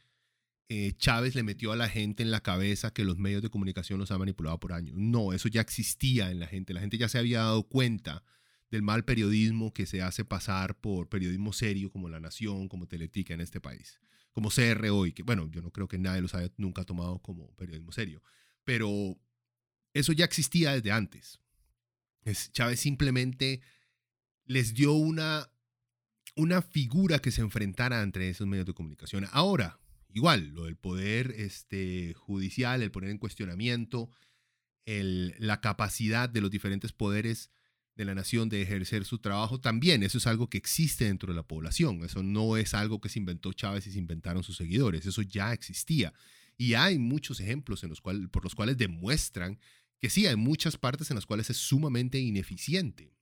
eh, 0.70 0.94
Chávez 0.98 1.36
le 1.36 1.44
metió 1.44 1.74
a 1.74 1.76
la 1.76 1.90
gente 1.90 2.24
en 2.24 2.32
la 2.32 2.42
cabeza 2.42 2.94
que 2.94 3.04
los 3.04 3.18
medios 3.18 3.42
de 3.42 3.50
comunicación 3.50 4.00
los 4.00 4.10
han 4.10 4.20
manipulado 4.20 4.60
por 4.60 4.72
años. 4.72 4.96
No, 4.98 5.34
eso 5.34 5.50
ya 5.50 5.60
existía 5.62 6.32
en 6.32 6.40
la 6.40 6.48
gente. 6.48 6.74
La 6.74 6.80
gente 6.80 6.98
ya 6.98 7.10
se 7.10 7.18
había 7.18 7.40
dado 7.40 7.64
cuenta 7.64 8.24
del 8.70 8.82
mal 8.82 9.04
periodismo 9.04 9.74
que 9.74 9.86
se 9.86 10.02
hace 10.02 10.24
pasar 10.24 10.80
por 10.80 11.10
periodismo 11.10 11.52
serio 11.52 11.92
como 11.92 12.08
La 12.08 12.22
Nación, 12.22 12.70
como 12.70 12.88
Teletica 12.88 13.34
en 13.34 13.42
este 13.42 13.60
país, 13.60 14.00
como 14.32 14.50
CR 14.50 14.90
hoy, 14.90 15.14
que 15.14 15.24
bueno, 15.24 15.50
yo 15.50 15.62
no 15.62 15.72
creo 15.72 15.88
que 15.88 15.98
nadie 15.98 16.22
los 16.22 16.34
haya 16.36 16.52
nunca 16.58 16.84
tomado 16.84 17.20
como 17.20 17.54
periodismo 17.56 17.92
serio, 17.92 18.22
pero 18.64 19.18
eso 19.94 20.14
ya 20.14 20.26
existía 20.26 20.74
desde 20.74 20.92
antes. 20.92 21.40
Chávez 22.52 22.80
simplemente 22.80 23.62
les 24.46 24.74
dio 24.74 24.94
una, 24.94 25.52
una 26.36 26.62
figura 26.62 27.20
que 27.20 27.32
se 27.32 27.42
enfrentara 27.42 28.02
entre 28.02 28.30
esos 28.30 28.48
medios 28.48 28.66
de 28.66 28.74
comunicación. 28.74 29.28
Ahora, 29.32 29.80
igual, 30.14 30.50
lo 30.50 30.66
del 30.66 30.78
poder 30.78 31.32
este, 31.38 32.14
judicial, 32.14 32.82
el 32.82 32.92
poner 32.92 33.10
en 33.10 33.18
cuestionamiento 33.18 34.10
el, 34.86 35.36
la 35.40 35.62
capacidad 35.62 36.30
de 36.30 36.42
los 36.42 36.52
diferentes 36.52 36.92
poderes 36.92 37.50
de 37.96 38.06
la 38.06 38.16
nación 38.16 38.50
de 38.50 38.62
ejercer 38.62 39.06
su 39.06 39.20
trabajo, 39.20 39.60
también 39.60 40.04
eso 40.04 40.18
es 40.18 40.28
algo 40.28 40.50
que 40.50 40.58
existe 40.58 41.06
dentro 41.06 41.32
de 41.32 41.36
la 41.36 41.44
población. 41.44 42.04
Eso 42.04 42.24
no 42.24 42.58
es 42.58 42.74
algo 42.74 43.02
que 43.02 43.10
se 43.10 43.20
inventó 43.20 43.54
Chávez 43.54 43.88
y 43.88 43.92
se 43.92 44.00
inventaron 44.00 44.44
sus 44.44 44.58
seguidores. 44.58 45.06
Eso 45.06 45.22
ya 45.22 45.54
existía. 45.54 46.14
Y 46.58 46.74
hay 46.76 47.00
muchos 47.00 47.40
ejemplos 47.40 47.84
en 47.84 47.90
los 47.90 48.02
cuales, 48.02 48.30
por 48.30 48.44
los 48.44 48.56
cuales 48.56 48.78
demuestran 48.78 49.60
que 50.00 50.10
sí, 50.10 50.26
hay 50.26 50.36
muchas 50.36 50.78
partes 50.78 51.12
en 51.12 51.16
las 51.16 51.26
cuales 51.26 51.50
es 51.50 51.58
sumamente 51.58 52.20
ineficiente 52.20 53.14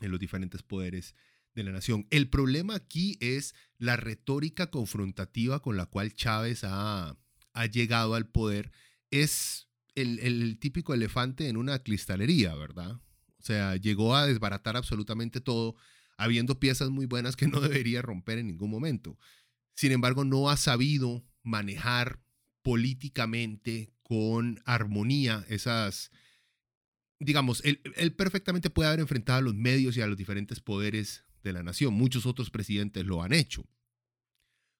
en 0.00 0.10
los 0.10 0.18
diferentes 0.18 0.62
poderes 0.62 1.14
de 1.54 1.64
la 1.64 1.70
nación. 1.70 2.06
El 2.10 2.28
problema 2.28 2.74
aquí 2.74 3.16
es 3.20 3.54
la 3.78 3.96
retórica 3.96 4.70
confrontativa 4.70 5.60
con 5.60 5.76
la 5.76 5.86
cual 5.86 6.14
Chávez 6.14 6.64
ha, 6.64 7.16
ha 7.52 7.66
llegado 7.66 8.14
al 8.14 8.26
poder. 8.26 8.72
Es 9.10 9.68
el, 9.94 10.18
el, 10.20 10.58
típico 10.58 10.94
elefante 10.94 11.48
en 11.48 11.56
una 11.56 11.78
cristalería, 11.80 12.54
¿verdad? 12.54 13.00
O 13.44 13.46
sea, 13.46 13.76
llegó 13.76 14.16
a 14.16 14.26
desbaratar 14.26 14.74
absolutamente 14.74 15.38
todo, 15.38 15.76
habiendo 16.16 16.58
piezas 16.58 16.88
muy 16.88 17.04
buenas 17.04 17.36
que 17.36 17.46
no 17.46 17.60
debería 17.60 18.00
romper 18.00 18.38
en 18.38 18.46
ningún 18.46 18.70
momento. 18.70 19.18
Sin 19.74 19.92
embargo, 19.92 20.24
no 20.24 20.48
ha 20.48 20.56
sabido 20.56 21.22
manejar 21.42 22.22
políticamente 22.62 23.92
con 24.02 24.62
armonía 24.64 25.44
esas, 25.50 26.10
digamos, 27.18 27.62
él, 27.66 27.82
perfectamente 28.16 28.70
puede 28.70 28.88
haber 28.88 29.00
enfrentado 29.00 29.40
a 29.40 29.42
los 29.42 29.54
medios 29.54 29.94
y 29.98 30.00
a 30.00 30.06
los 30.06 30.16
diferentes 30.16 30.60
poderes 30.60 31.26
de 31.42 31.52
la 31.52 31.62
nación. 31.62 31.92
Muchos 31.92 32.24
otros 32.24 32.48
presidentes 32.48 33.04
lo 33.04 33.22
han 33.22 33.34
hecho. 33.34 33.68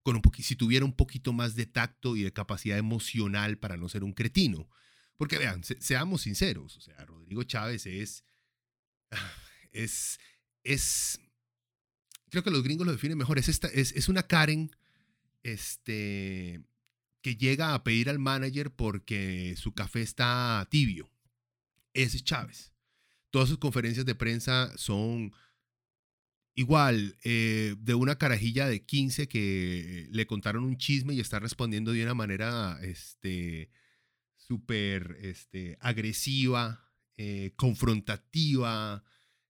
Con 0.02 0.16
un 0.16 0.22
si 0.38 0.56
tuviera 0.56 0.86
un 0.86 0.96
poquito 0.96 1.34
más 1.34 1.54
de 1.54 1.66
tacto 1.66 2.16
y 2.16 2.22
de 2.22 2.32
capacidad 2.32 2.78
emocional 2.78 3.58
para 3.58 3.76
no 3.76 3.90
ser 3.90 4.04
un 4.04 4.14
cretino. 4.14 4.70
Porque 5.18 5.36
vean, 5.36 5.62
seamos 5.64 6.22
sinceros, 6.22 6.78
o 6.78 6.80
sea, 6.80 7.04
Rodrigo 7.04 7.42
Chávez 7.42 7.84
es 7.84 8.24
es, 9.72 10.18
es, 10.62 11.20
creo 12.30 12.42
que 12.42 12.50
los 12.50 12.62
gringos 12.62 12.86
lo 12.86 12.92
definen 12.92 13.18
mejor, 13.18 13.38
es, 13.38 13.48
esta, 13.48 13.68
es, 13.68 13.92
es 13.92 14.08
una 14.08 14.24
Karen 14.24 14.70
este, 15.42 16.62
que 17.22 17.36
llega 17.36 17.74
a 17.74 17.84
pedir 17.84 18.10
al 18.10 18.18
manager 18.18 18.70
porque 18.70 19.54
su 19.56 19.72
café 19.72 20.02
está 20.02 20.66
tibio. 20.70 21.10
Ese 21.92 22.16
es 22.16 22.24
Chávez. 22.24 22.72
Todas 23.30 23.48
sus 23.48 23.58
conferencias 23.58 24.04
de 24.06 24.14
prensa 24.14 24.76
son 24.76 25.32
igual 26.54 27.16
eh, 27.24 27.74
de 27.78 27.94
una 27.94 28.16
carajilla 28.16 28.68
de 28.68 28.84
15 28.84 29.28
que 29.28 30.08
le 30.10 30.26
contaron 30.26 30.64
un 30.64 30.76
chisme 30.76 31.14
y 31.14 31.20
está 31.20 31.38
respondiendo 31.40 31.92
de 31.92 32.04
una 32.04 32.14
manera 32.14 32.78
este, 32.82 33.70
súper 34.36 35.16
este, 35.20 35.76
agresiva, 35.80 36.84
eh, 37.16 37.52
confrontativa, 37.56 39.04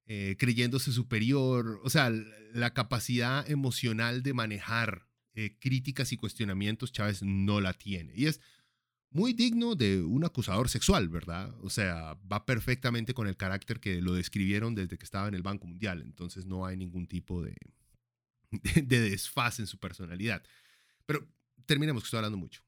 eh, 0.06 0.37
creyéndose 0.38 0.92
superior. 0.92 1.80
O 1.83 1.90
sea, 1.90 2.11
la 2.52 2.75
capacidad 2.75 3.49
emocional 3.50 4.23
de 4.23 4.35
manejar 4.35 5.09
eh, 5.35 5.56
críticas 5.59 6.12
y 6.12 6.16
cuestionamientos 6.16 6.92
Chávez 6.92 7.23
no 7.23 7.61
la 7.61 7.73
tiene. 7.73 8.12
Y 8.14 8.26
es 8.26 8.40
muy 9.11 9.33
digno 9.33 9.76
de 9.76 10.02
un 10.02 10.25
acusador 10.25 10.68
sexual, 10.68 11.09
¿verdad? 11.09 11.54
O 11.62 11.71
sea, 11.71 12.18
va 12.30 12.44
perfectamente 12.44 13.14
con 13.14 13.26
el 13.26 13.37
carácter 13.37 13.80
que 13.80 14.02
lo 14.02 14.12
describieron 14.12 14.75
desde 14.75 14.99
que 14.99 15.04
estaba 15.04 15.28
en 15.28 15.35
el 15.35 15.42
Banco 15.42 15.66
Mundial. 15.66 16.02
Entonces 16.02 16.47
no 16.47 16.66
hay 16.66 16.76
ningún 16.76 17.06
tipo 17.06 17.42
de, 17.42 17.56
de 18.83 19.00
desfase 19.00 19.62
en 19.62 19.66
su 19.66 19.78
personalidad. 19.78 20.42
Pero 21.06 21.26
terminemos, 21.66 22.02
que 22.02 22.06
estoy 22.09 22.18
hablando 22.18 22.38
mucho. 22.38 22.62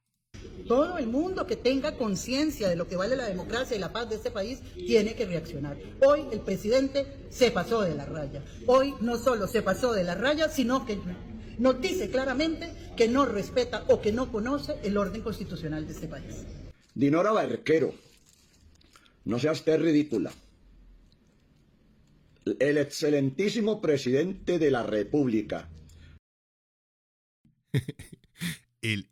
Todo 0.67 0.99
el 0.99 1.07
mundo 1.07 1.47
que 1.47 1.55
tenga 1.55 1.97
conciencia 1.97 2.69
de 2.69 2.75
lo 2.75 2.89
que 2.89 2.97
vale 2.97 3.15
la 3.15 3.29
democracia 3.29 3.77
y 3.77 3.81
la 3.81 3.93
paz 3.93 4.11
de 4.11 4.17
este 4.17 4.33
país 4.33 4.61
tiene 4.75 5.15
que 5.15 5.25
reaccionar. 5.25 5.77
Hoy 6.05 6.25
el 6.33 6.41
presidente 6.41 7.07
se 7.31 7.53
pasó 7.53 7.83
de 7.83 7.95
la 7.95 8.05
raya. 8.05 8.43
Hoy 8.67 8.95
no 9.01 9.17
solo 9.17 9.47
se 9.47 9.63
pasó 9.63 9.93
de 9.93 10.03
la 10.03 10.17
raya, 10.17 10.49
sino 10.49 10.85
que 10.85 10.99
nos 11.59 11.81
dice 11.81 12.11
claramente 12.11 12.73
que 12.97 13.07
no 13.07 13.27
respeta 13.27 13.85
o 13.89 14.01
que 14.01 14.13
no 14.13 14.33
conoce 14.33 14.77
el 14.83 14.97
orden 14.97 15.23
constitucional 15.23 15.87
de 15.87 15.93
este 15.93 16.09
país. 16.09 16.45
Dinora 16.95 17.31
Barquero, 17.31 17.95
no 19.25 19.39
sea 19.39 19.53
usted 19.53 19.81
ridícula. 19.81 20.33
El 22.59 22.79
excelentísimo 22.79 23.81
presidente 23.81 24.59
de 24.59 24.71
la 24.71 24.83
República. 24.83 25.69
el 28.83 29.09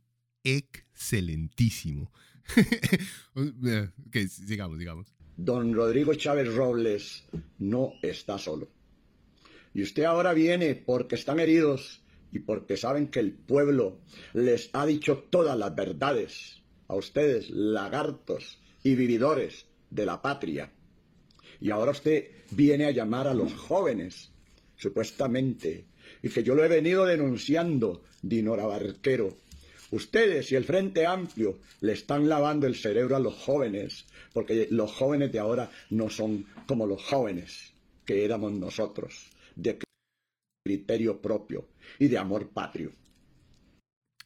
excelentísimo. 0.94 2.10
sigamos, 4.28 4.78
digamos. 4.78 5.14
Don 5.36 5.74
Rodrigo 5.74 6.14
Chávez 6.14 6.54
Robles 6.54 7.24
no 7.58 7.94
está 8.02 8.38
solo. 8.38 8.68
Y 9.74 9.82
usted 9.82 10.04
ahora 10.04 10.32
viene 10.32 10.76
porque 10.76 11.16
están 11.16 11.40
heridos 11.40 12.02
y 12.30 12.38
porque 12.40 12.76
saben 12.76 13.08
que 13.08 13.20
el 13.20 13.32
pueblo 13.32 13.98
les 14.32 14.70
ha 14.72 14.86
dicho 14.86 15.26
todas 15.30 15.58
las 15.58 15.74
verdades 15.74 16.62
a 16.86 16.94
ustedes, 16.94 17.50
lagartos 17.50 18.60
y 18.84 18.94
vividores 18.94 19.66
de 19.90 20.06
la 20.06 20.22
patria. 20.22 20.72
Y 21.60 21.70
ahora 21.70 21.92
usted 21.92 22.28
viene 22.50 22.86
a 22.86 22.90
llamar 22.90 23.26
a 23.26 23.34
los 23.34 23.52
jóvenes, 23.54 24.30
supuestamente, 24.76 25.86
y 26.22 26.28
que 26.28 26.42
yo 26.42 26.54
lo 26.54 26.64
he 26.64 26.68
venido 26.68 27.04
denunciando, 27.04 28.02
Dinora 28.22 28.66
Barquero, 28.66 29.36
Ustedes 29.90 30.50
y 30.52 30.56
el 30.56 30.64
Frente 30.64 31.06
Amplio 31.06 31.58
le 31.80 31.92
están 31.92 32.28
lavando 32.28 32.66
el 32.66 32.74
cerebro 32.74 33.16
a 33.16 33.20
los 33.20 33.34
jóvenes, 33.34 34.06
porque 34.32 34.68
los 34.70 34.92
jóvenes 34.92 35.32
de 35.32 35.38
ahora 35.38 35.70
no 35.90 36.10
son 36.10 36.46
como 36.66 36.86
los 36.86 37.02
jóvenes 37.02 37.72
que 38.04 38.24
éramos 38.24 38.52
nosotros, 38.52 39.30
de 39.54 39.78
criterio 40.64 41.20
propio 41.20 41.68
y 41.98 42.08
de 42.08 42.18
amor 42.18 42.50
patrio. 42.50 42.92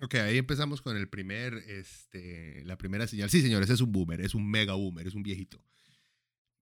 Ok, 0.00 0.14
ahí 0.14 0.38
empezamos 0.38 0.80
con 0.80 0.96
el 0.96 1.08
primer, 1.08 1.54
este, 1.54 2.62
la 2.64 2.78
primera 2.78 3.06
señal. 3.06 3.30
Sí, 3.30 3.42
señores, 3.42 3.68
es 3.68 3.80
un 3.80 3.90
boomer, 3.90 4.20
es 4.20 4.34
un 4.34 4.48
mega 4.48 4.74
boomer, 4.74 5.06
es 5.06 5.14
un 5.14 5.24
viejito. 5.24 5.60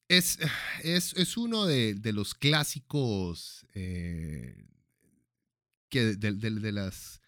Es, 0.09 0.39
es, 0.83 1.37
uno 1.37 1.67
de, 1.67 1.99
los 2.13 2.35
clásicos 2.35 3.67
eh, 3.75 4.69
que 5.91 6.15
de, 6.15 6.73
las 6.73 7.21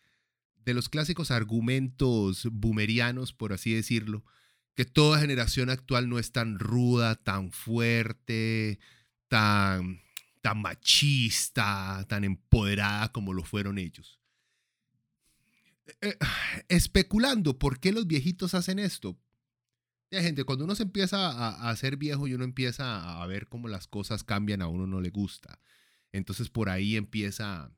de 0.69 0.75
los 0.75 0.91
clásicos 0.91 1.31
argumentos 1.31 2.47
boomerianos, 2.53 3.33
por 3.33 3.55
así 3.55 3.73
decirlo, 3.73 4.23
que 4.75 4.85
toda 4.85 5.19
generación 5.19 5.71
actual 5.71 6.11
no 6.11 6.19
es 6.19 6.31
tan 6.31 6.59
ruda, 6.59 7.15
tan 7.15 7.53
fuerte, 7.53 8.79
tan, 9.29 10.03
tan 10.43 10.61
machista, 10.61 12.05
tan 12.07 12.25
empoderada 12.25 13.11
como 13.13 13.33
lo 13.33 13.45
fueron 13.45 13.79
ellos. 13.79 14.21
Eh, 16.03 16.19
especulando 16.69 17.59
por 17.59 17.81
qué 17.81 17.91
los 17.91 18.07
viejitos 18.07 18.53
hacen 18.53 18.79
esto. 18.79 19.19
Ya, 20.11 20.21
gente, 20.21 20.45
cuando 20.45 20.67
uno 20.67 20.75
se 20.75 20.83
empieza 20.83 21.29
a, 21.29 21.49
a 21.49 21.71
hacer 21.71 21.97
viejo 21.97 22.29
y 22.29 22.35
uno 22.35 22.45
empieza 22.45 23.23
a 23.23 23.27
ver 23.27 23.49
cómo 23.49 23.69
las 23.69 23.87
cosas 23.87 24.23
cambian, 24.23 24.61
a 24.61 24.69
uno 24.69 24.87
no 24.87 25.01
le 25.01 25.09
gusta. 25.09 25.61
Entonces 26.13 26.51
por 26.51 26.69
ahí 26.69 26.97
empieza 26.97 27.73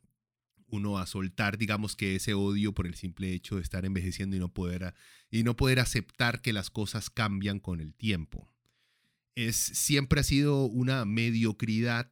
uno 0.71 0.99
a 0.99 1.07
soltar, 1.07 1.59
digamos 1.59 1.97
que 1.97 2.17
ese 2.17 2.35
odio 2.35 2.73
por 2.73 2.87
el 2.87 2.95
simple 2.95 3.33
hecho 3.33 3.57
de 3.57 3.63
estar 3.63 3.85
envejeciendo 3.85 4.37
y 4.37 4.39
no 4.39 4.53
poder, 4.53 4.95
y 5.31 5.43
no 5.43 5.57
poder 5.57 5.81
aceptar 5.81 6.41
que 6.41 6.53
las 6.53 6.71
cosas 6.71 7.11
cambian 7.11 7.61
con 7.61 7.81
el 7.81 7.95
tiempo. 7.95 8.53
Es, 9.35 9.57
siempre 9.57 10.21
ha 10.21 10.25
sido 10.25 10.65
una 10.65 11.05
mediocridad 11.05 12.11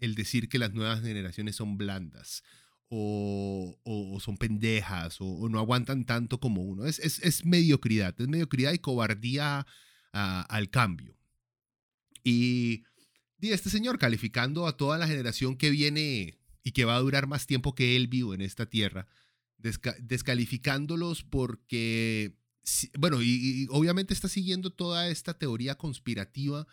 el 0.00 0.14
decir 0.14 0.48
que 0.48 0.58
las 0.58 0.74
nuevas 0.74 1.02
generaciones 1.02 1.56
son 1.56 1.78
blandas 1.78 2.42
o, 2.88 4.18
son 4.20 4.36
pendejas 4.36 5.16
o, 5.20 5.48
no 5.48 5.58
aguantan 5.58 6.04
tanto 6.04 6.38
como 6.38 6.62
uno. 6.62 6.86
Es, 6.86 6.98
es, 6.98 7.44
mediocridad, 7.44 8.14
es 8.20 8.28
mediocridad 8.28 8.72
y 8.72 8.78
cobardía 8.78 9.66
al 10.12 10.70
cambio. 10.70 11.16
Y, 12.24 12.84
y 13.40 13.50
este 13.50 13.70
señor 13.70 13.98
calificando 13.98 14.66
a 14.66 14.76
toda 14.76 14.98
la 14.98 15.06
generación 15.06 15.56
que 15.56 15.70
viene 15.70 16.38
y 16.66 16.72
que 16.72 16.84
va 16.84 16.96
a 16.96 17.00
durar 17.00 17.28
más 17.28 17.46
tiempo 17.46 17.76
que 17.76 17.94
él 17.94 18.08
vivo 18.08 18.34
en 18.34 18.40
esta 18.40 18.66
tierra, 18.66 19.06
descalificándolos 20.00 21.22
porque, 21.22 22.40
bueno, 22.98 23.22
y, 23.22 23.68
obviamente 23.70 24.12
está 24.12 24.26
siguiendo 24.26 24.70
toda 24.70 25.08
esta 25.08 25.38
teoría 25.38 25.76
conspirativa 25.76 26.66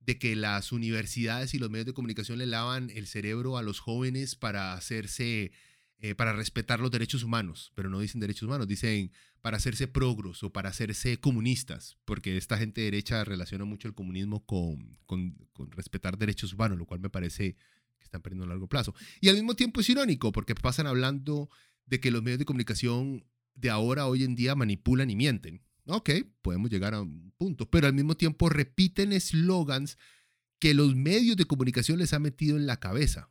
de 0.00 0.18
que 0.18 0.36
las 0.36 0.70
universidades 0.70 1.54
y 1.54 1.58
los 1.58 1.70
medios 1.70 1.86
de 1.86 1.94
comunicación 1.94 2.40
le 2.40 2.46
lavan 2.46 2.90
el 2.90 3.06
cerebro 3.06 3.56
a 3.56 3.62
los 3.62 3.80
jóvenes 3.80 4.36
para 4.36 4.74
hacerse, 4.74 5.52
eh, 6.00 6.14
para 6.14 6.34
respetar 6.34 6.80
los 6.80 6.90
derechos 6.90 7.22
humanos, 7.22 7.72
pero 7.74 7.88
no 7.88 8.00
dicen 8.00 8.20
derechos 8.20 8.42
humanos, 8.42 8.68
dicen 8.68 9.12
para 9.40 9.56
hacerse 9.56 9.88
progros 9.88 10.42
o 10.42 10.52
para 10.52 10.68
hacerse 10.68 11.20
comunistas, 11.20 11.96
porque 12.04 12.36
esta 12.36 12.58
gente 12.58 12.82
derecha 12.82 13.24
relaciona 13.24 13.64
mucho 13.64 13.88
el 13.88 13.94
comunismo 13.94 14.44
con, 14.44 14.98
con, 15.06 15.48
con 15.54 15.72
respetar 15.72 16.18
derechos 16.18 16.52
humanos, 16.52 16.76
lo 16.76 16.84
cual 16.84 17.00
me 17.00 17.08
parece 17.08 17.56
que 18.02 18.06
están 18.06 18.22
perdiendo 18.22 18.44
a 18.44 18.48
largo 18.48 18.68
plazo. 18.68 18.94
Y 19.20 19.28
al 19.28 19.36
mismo 19.36 19.54
tiempo 19.54 19.80
es 19.80 19.88
irónico 19.88 20.32
porque 20.32 20.54
pasan 20.54 20.86
hablando 20.86 21.48
de 21.86 22.00
que 22.00 22.10
los 22.10 22.22
medios 22.22 22.38
de 22.38 22.44
comunicación 22.44 23.24
de 23.54 23.70
ahora, 23.70 24.06
hoy 24.06 24.24
en 24.24 24.34
día, 24.34 24.54
manipulan 24.54 25.10
y 25.10 25.16
mienten. 25.16 25.62
Ok, 25.86 26.10
podemos 26.42 26.70
llegar 26.70 26.94
a 26.94 27.02
un 27.02 27.32
punto, 27.36 27.68
pero 27.68 27.86
al 27.86 27.94
mismo 27.94 28.16
tiempo 28.16 28.48
repiten 28.48 29.12
eslogans 29.12 29.98
que 30.58 30.74
los 30.74 30.94
medios 30.94 31.36
de 31.36 31.44
comunicación 31.44 31.98
les 31.98 32.12
han 32.12 32.22
metido 32.22 32.56
en 32.56 32.66
la 32.66 32.78
cabeza, 32.78 33.30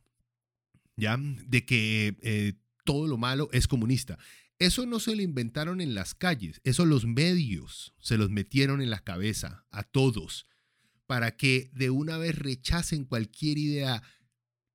¿ya? 0.96 1.16
De 1.18 1.64
que 1.64 2.18
eh, 2.22 2.54
todo 2.84 3.06
lo 3.06 3.16
malo 3.16 3.48
es 3.52 3.66
comunista. 3.68 4.18
Eso 4.58 4.86
no 4.86 5.00
se 5.00 5.16
lo 5.16 5.22
inventaron 5.22 5.80
en 5.80 5.94
las 5.94 6.14
calles, 6.14 6.60
eso 6.62 6.84
los 6.84 7.06
medios 7.06 7.94
se 7.98 8.18
los 8.18 8.30
metieron 8.30 8.82
en 8.82 8.90
la 8.90 9.02
cabeza 9.02 9.64
a 9.70 9.82
todos 9.82 10.46
para 11.06 11.36
que 11.36 11.70
de 11.74 11.90
una 11.90 12.16
vez 12.16 12.38
rechacen 12.38 13.04
cualquier 13.04 13.58
idea 13.58 14.02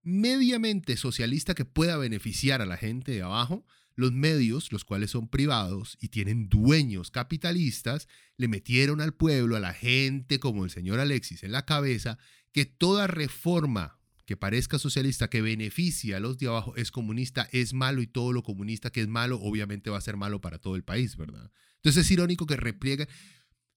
mediamente 0.08 0.96
socialista 0.96 1.54
que 1.54 1.66
pueda 1.66 1.98
beneficiar 1.98 2.62
a 2.62 2.66
la 2.66 2.78
gente 2.78 3.12
de 3.12 3.24
abajo, 3.24 3.66
los 3.96 4.14
medios, 4.14 4.72
los 4.72 4.86
cuales 4.86 5.12
son 5.12 5.28
privados 5.28 5.98
y 6.00 6.08
tienen 6.08 6.48
dueños 6.48 7.12
capitalistas, 7.12 8.08
le 8.38 8.48
metieron 8.48 9.02
al 9.02 9.14
pueblo, 9.14 9.58
a 9.58 9.60
la 9.60 9.74
gente 9.74 10.40
como 10.40 10.64
el 10.64 10.72
señor 10.72 11.02
Alexis 11.02 11.44
en 11.44 11.52
la 11.52 11.66
cabeza, 11.66 12.18
que 12.54 12.66
toda 12.66 13.08
reforma 13.08 14.00
que 14.26 14.38
parezca 14.38 14.80
socialista, 14.80 15.30
que 15.30 15.42
beneficie 15.42 16.16
a 16.16 16.22
los 16.22 16.38
de 16.38 16.48
abajo, 16.48 16.74
es 16.78 16.90
comunista, 16.90 17.50
es 17.52 17.74
malo 17.74 18.02
y 18.02 18.08
todo 18.08 18.32
lo 18.32 18.44
comunista 18.44 18.92
que 18.92 19.02
es 19.02 19.10
malo, 19.10 19.42
obviamente 19.42 19.90
va 19.90 19.98
a 19.98 20.02
ser 20.02 20.16
malo 20.16 20.40
para 20.40 20.58
todo 20.58 20.78
el 20.78 20.86
país, 20.86 21.18
¿verdad? 21.18 21.52
Entonces 21.78 22.06
es 22.06 22.12
irónico 22.12 22.46
que 22.46 22.56
repliegue, 22.56 23.10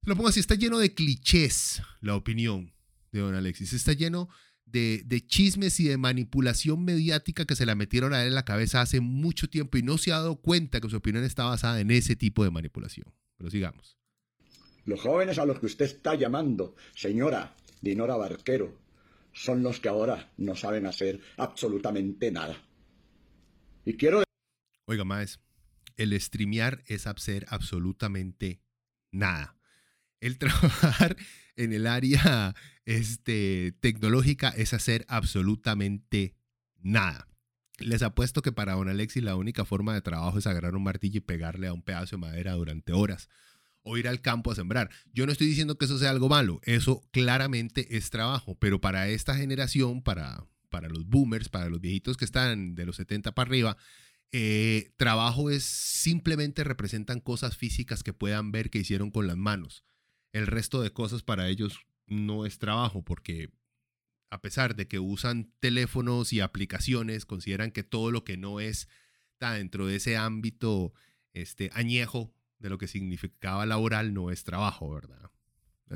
lo 0.02 0.14
pongo 0.14 0.28
así, 0.28 0.38
está 0.38 0.54
lleno 0.54 0.78
de 0.78 0.94
clichés 0.94 1.82
la 2.00 2.14
opinión 2.14 2.72
de 3.10 3.18
don 3.18 3.34
Alexis, 3.34 3.72
está 3.72 3.94
lleno 3.94 4.28
de, 4.70 5.24
chismes 5.26 5.80
y 5.80 5.84
de 5.84 5.96
manipulación 5.96 6.84
mediática 6.84 7.44
que 7.44 7.56
se 7.56 7.66
la 7.66 7.74
metieron 7.74 8.12
a 8.12 8.22
él 8.22 8.28
en 8.28 8.34
la 8.34 8.44
cabeza 8.44 8.80
hace 8.80 9.00
mucho 9.00 9.48
tiempo 9.48 9.78
y 9.78 9.82
no 9.82 9.98
se 9.98 10.12
ha 10.12 10.16
dado 10.16 10.36
cuenta 10.36 10.80
que 10.80 10.88
su 10.88 10.96
opinión 10.96 11.24
está 11.24 11.44
basada 11.44 11.80
en 11.80 11.90
ese 11.90 12.16
tipo 12.16 12.44
de 12.44 12.50
manipulación. 12.50 13.06
Pero 13.36 13.50
sigamos. 13.50 13.96
Los 14.84 15.00
jóvenes 15.00 15.38
a 15.38 15.44
los 15.44 15.60
que 15.60 15.66
usted 15.66 15.84
está 15.84 16.14
llamando, 16.14 16.74
señora 16.94 17.54
Dinora 17.80 18.16
Barquero, 18.16 18.78
son 19.32 19.62
los 19.62 19.80
que 19.80 19.88
ahora 19.88 20.32
no 20.36 20.56
saben 20.56 20.86
hacer 20.86 21.20
absolutamente 21.36 22.30
nada. 22.30 22.56
Y 23.84 23.94
quiero... 23.94 24.22
Oiga, 24.86 25.04
más, 25.04 25.40
el 25.96 26.18
streamear 26.20 26.82
es 26.86 27.06
hacer 27.06 27.46
absolutamente 27.48 28.60
nada. 29.12 29.56
El 30.20 30.38
trabajar 30.38 31.16
en 31.60 31.72
el 31.72 31.86
área 31.86 32.54
este, 32.84 33.72
tecnológica 33.80 34.48
es 34.50 34.72
hacer 34.74 35.04
absolutamente 35.08 36.34
nada. 36.80 37.28
Les 37.78 38.02
apuesto 38.02 38.42
que 38.42 38.52
para 38.52 38.74
don 38.74 38.88
Alexis 38.88 39.22
la 39.22 39.36
única 39.36 39.64
forma 39.64 39.94
de 39.94 40.02
trabajo 40.02 40.38
es 40.38 40.46
agarrar 40.46 40.74
un 40.74 40.82
martillo 40.82 41.18
y 41.18 41.22
pegarle 41.22 41.66
a 41.66 41.72
un 41.72 41.82
pedazo 41.82 42.16
de 42.16 42.20
madera 42.20 42.52
durante 42.52 42.92
horas 42.92 43.28
o 43.82 43.96
ir 43.96 44.08
al 44.08 44.20
campo 44.20 44.52
a 44.52 44.54
sembrar. 44.54 44.90
Yo 45.12 45.24
no 45.24 45.32
estoy 45.32 45.46
diciendo 45.46 45.78
que 45.78 45.86
eso 45.86 45.98
sea 45.98 46.10
algo 46.10 46.28
malo, 46.28 46.60
eso 46.64 47.02
claramente 47.12 47.96
es 47.96 48.10
trabajo, 48.10 48.54
pero 48.58 48.80
para 48.80 49.08
esta 49.08 49.34
generación, 49.34 50.02
para, 50.02 50.46
para 50.68 50.88
los 50.88 51.06
boomers, 51.06 51.48
para 51.48 51.70
los 51.70 51.80
viejitos 51.80 52.16
que 52.18 52.26
están 52.26 52.74
de 52.74 52.84
los 52.84 52.96
70 52.96 53.32
para 53.32 53.48
arriba, 53.48 53.76
eh, 54.32 54.92
trabajo 54.96 55.50
es 55.50 55.64
simplemente 55.64 56.62
representan 56.62 57.20
cosas 57.20 57.56
físicas 57.56 58.02
que 58.02 58.12
puedan 58.12 58.52
ver 58.52 58.70
que 58.70 58.78
hicieron 58.78 59.10
con 59.10 59.26
las 59.26 59.36
manos. 59.36 59.84
El 60.32 60.46
resto 60.46 60.82
de 60.82 60.92
cosas 60.92 61.22
para 61.22 61.48
ellos 61.48 61.80
no 62.06 62.46
es 62.46 62.58
trabajo 62.58 63.02
porque 63.02 63.50
a 64.30 64.40
pesar 64.40 64.76
de 64.76 64.86
que 64.86 65.00
usan 65.00 65.52
teléfonos 65.58 66.32
y 66.32 66.40
aplicaciones, 66.40 67.26
consideran 67.26 67.72
que 67.72 67.82
todo 67.82 68.10
lo 68.10 68.24
que 68.24 68.36
no 68.36 68.60
es 68.60 68.88
está 69.32 69.54
dentro 69.54 69.86
de 69.86 69.96
ese 69.96 70.16
ámbito 70.16 70.92
este, 71.32 71.70
añejo 71.72 72.32
de 72.58 72.70
lo 72.70 72.78
que 72.78 72.86
significaba 72.86 73.66
laboral 73.66 74.14
no 74.14 74.30
es 74.30 74.44
trabajo, 74.44 74.90
¿verdad? 74.90 75.30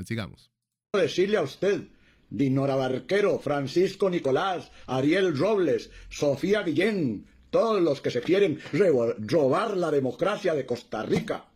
Sigamos. 0.04 0.50
Decirle 0.92 1.36
a 1.36 1.42
usted, 1.42 1.82
Dinora 2.30 2.74
Barquero, 2.74 3.38
Francisco 3.38 4.10
Nicolás, 4.10 4.72
Ariel 4.86 5.36
Robles, 5.36 5.90
Sofía 6.08 6.62
Guillén, 6.62 7.26
todos 7.50 7.80
los 7.80 8.00
que 8.00 8.10
se 8.10 8.22
quieren 8.22 8.58
robar 8.72 9.76
la 9.76 9.92
democracia 9.92 10.54
de 10.54 10.66
Costa 10.66 11.04
Rica 11.04 11.46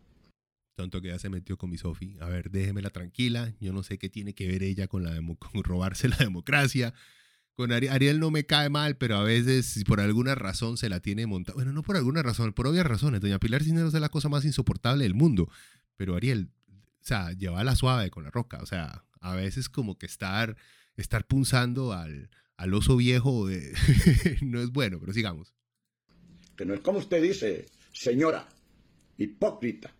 tanto 0.79 1.01
que 1.01 1.09
ya 1.09 1.19
se 1.19 1.29
metió 1.29 1.57
con 1.57 1.69
mi 1.69 1.77
Sofi. 1.77 2.15
A 2.21 2.29
ver, 2.29 2.51
déjemela 2.51 2.89
tranquila. 2.89 3.53
Yo 3.59 3.73
no 3.73 3.83
sé 3.83 3.97
qué 3.97 4.09
tiene 4.09 4.33
que 4.33 4.47
ver 4.47 4.63
ella 4.63 4.87
con, 4.87 5.03
la 5.03 5.13
con 5.39 5.63
robarse 5.63 6.07
la 6.07 6.15
democracia. 6.15 6.93
Con 7.53 7.73
Ariel, 7.73 8.21
no 8.21 8.31
me 8.31 8.45
cae 8.45 8.69
mal, 8.69 8.95
pero 8.95 9.17
a 9.17 9.23
veces 9.23 9.65
si 9.65 9.83
por 9.83 9.99
alguna 9.99 10.35
razón 10.35 10.77
se 10.77 10.87
la 10.87 11.01
tiene 11.01 11.27
montada. 11.27 11.55
Bueno, 11.55 11.73
no 11.73 11.83
por 11.83 11.97
alguna 11.97 12.23
razón, 12.23 12.53
por 12.53 12.67
obvias 12.67 12.85
razones. 12.85 13.19
Doña 13.19 13.39
Pilar 13.39 13.61
Cisneros 13.61 13.93
es 13.93 13.99
la 13.99 14.07
cosa 14.07 14.29
más 14.29 14.45
insoportable 14.45 15.03
del 15.03 15.13
mundo. 15.13 15.51
Pero 15.97 16.15
Ariel, 16.15 16.49
o 16.69 17.01
sea, 17.01 17.31
la 17.33 17.75
suave 17.75 18.09
con 18.09 18.23
la 18.23 18.31
roca. 18.31 18.59
O 18.61 18.65
sea, 18.65 19.03
a 19.19 19.35
veces 19.35 19.67
como 19.67 19.97
que 19.97 20.05
estar, 20.05 20.55
estar 20.95 21.27
punzando 21.27 21.91
al, 21.91 22.29
al 22.55 22.73
oso 22.73 22.95
viejo 22.95 23.49
no 24.41 24.61
es 24.61 24.69
bueno, 24.71 24.97
pero 25.01 25.11
sigamos. 25.11 25.53
Que 26.55 26.63
no 26.63 26.73
es 26.73 26.79
como 26.79 26.99
usted 26.99 27.21
dice, 27.21 27.65
señora, 27.91 28.47
hipócrita. 29.17 29.93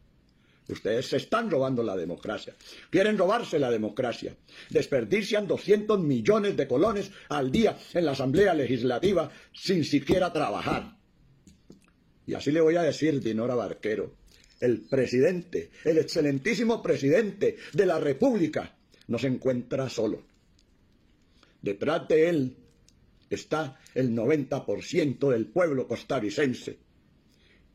Ustedes 0.70 1.08
se 1.08 1.18
están 1.18 1.50
robando 1.50 1.82
la 1.82 1.98
democracia. 1.98 2.56
Quieren 2.92 3.18
robarse 3.18 3.58
la 3.58 3.72
democracia. 3.72 4.36
Desperdician 4.70 5.48
200 5.48 6.00
millones 6.00 6.56
de 6.56 6.68
colones 6.68 7.12
al 7.30 7.52
día 7.52 7.78
en 7.94 8.06
la 8.06 8.12
Asamblea 8.12 8.54
Legislativa 8.54 9.32
sin 9.52 9.84
siquiera 9.84 10.32
trabajar. 10.32 10.96
Y 12.28 12.36
así 12.36 12.52
le 12.52 12.62
voy 12.62 12.76
a 12.76 12.84
decir, 12.84 13.20
Dinora 13.20 13.56
Barquero, 13.56 14.14
el 14.60 14.82
presidente, 14.82 15.72
el 15.84 15.98
excelentísimo 15.98 16.84
presidente 16.84 17.58
de 17.74 17.86
la 17.88 18.00
República, 18.00 18.78
no 19.08 19.18
se 19.18 19.28
encuentra 19.28 19.90
solo. 19.90 20.22
Detrás 21.64 22.08
de 22.08 22.30
él 22.30 22.58
está 23.32 23.80
el 23.96 24.16
90% 24.16 25.30
del 25.32 25.48
pueblo 25.48 25.88
costarricense 25.88 26.78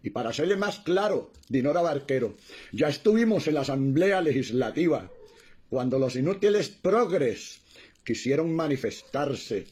y 0.04 0.10
para 0.10 0.34
serle 0.34 0.56
más 0.56 0.80
claro, 0.80 1.32
Dinora 1.48 1.80
Barquero, 1.80 2.36
ya 2.72 2.88
estuvimos 2.88 3.48
en 3.48 3.54
la 3.54 3.62
Asamblea 3.62 4.20
Legislativa 4.20 5.10
cuando 5.70 5.98
los 5.98 6.14
inútiles 6.14 6.68
progres 6.68 7.62
quisieron 8.04 8.54
manifestarse, 8.54 9.64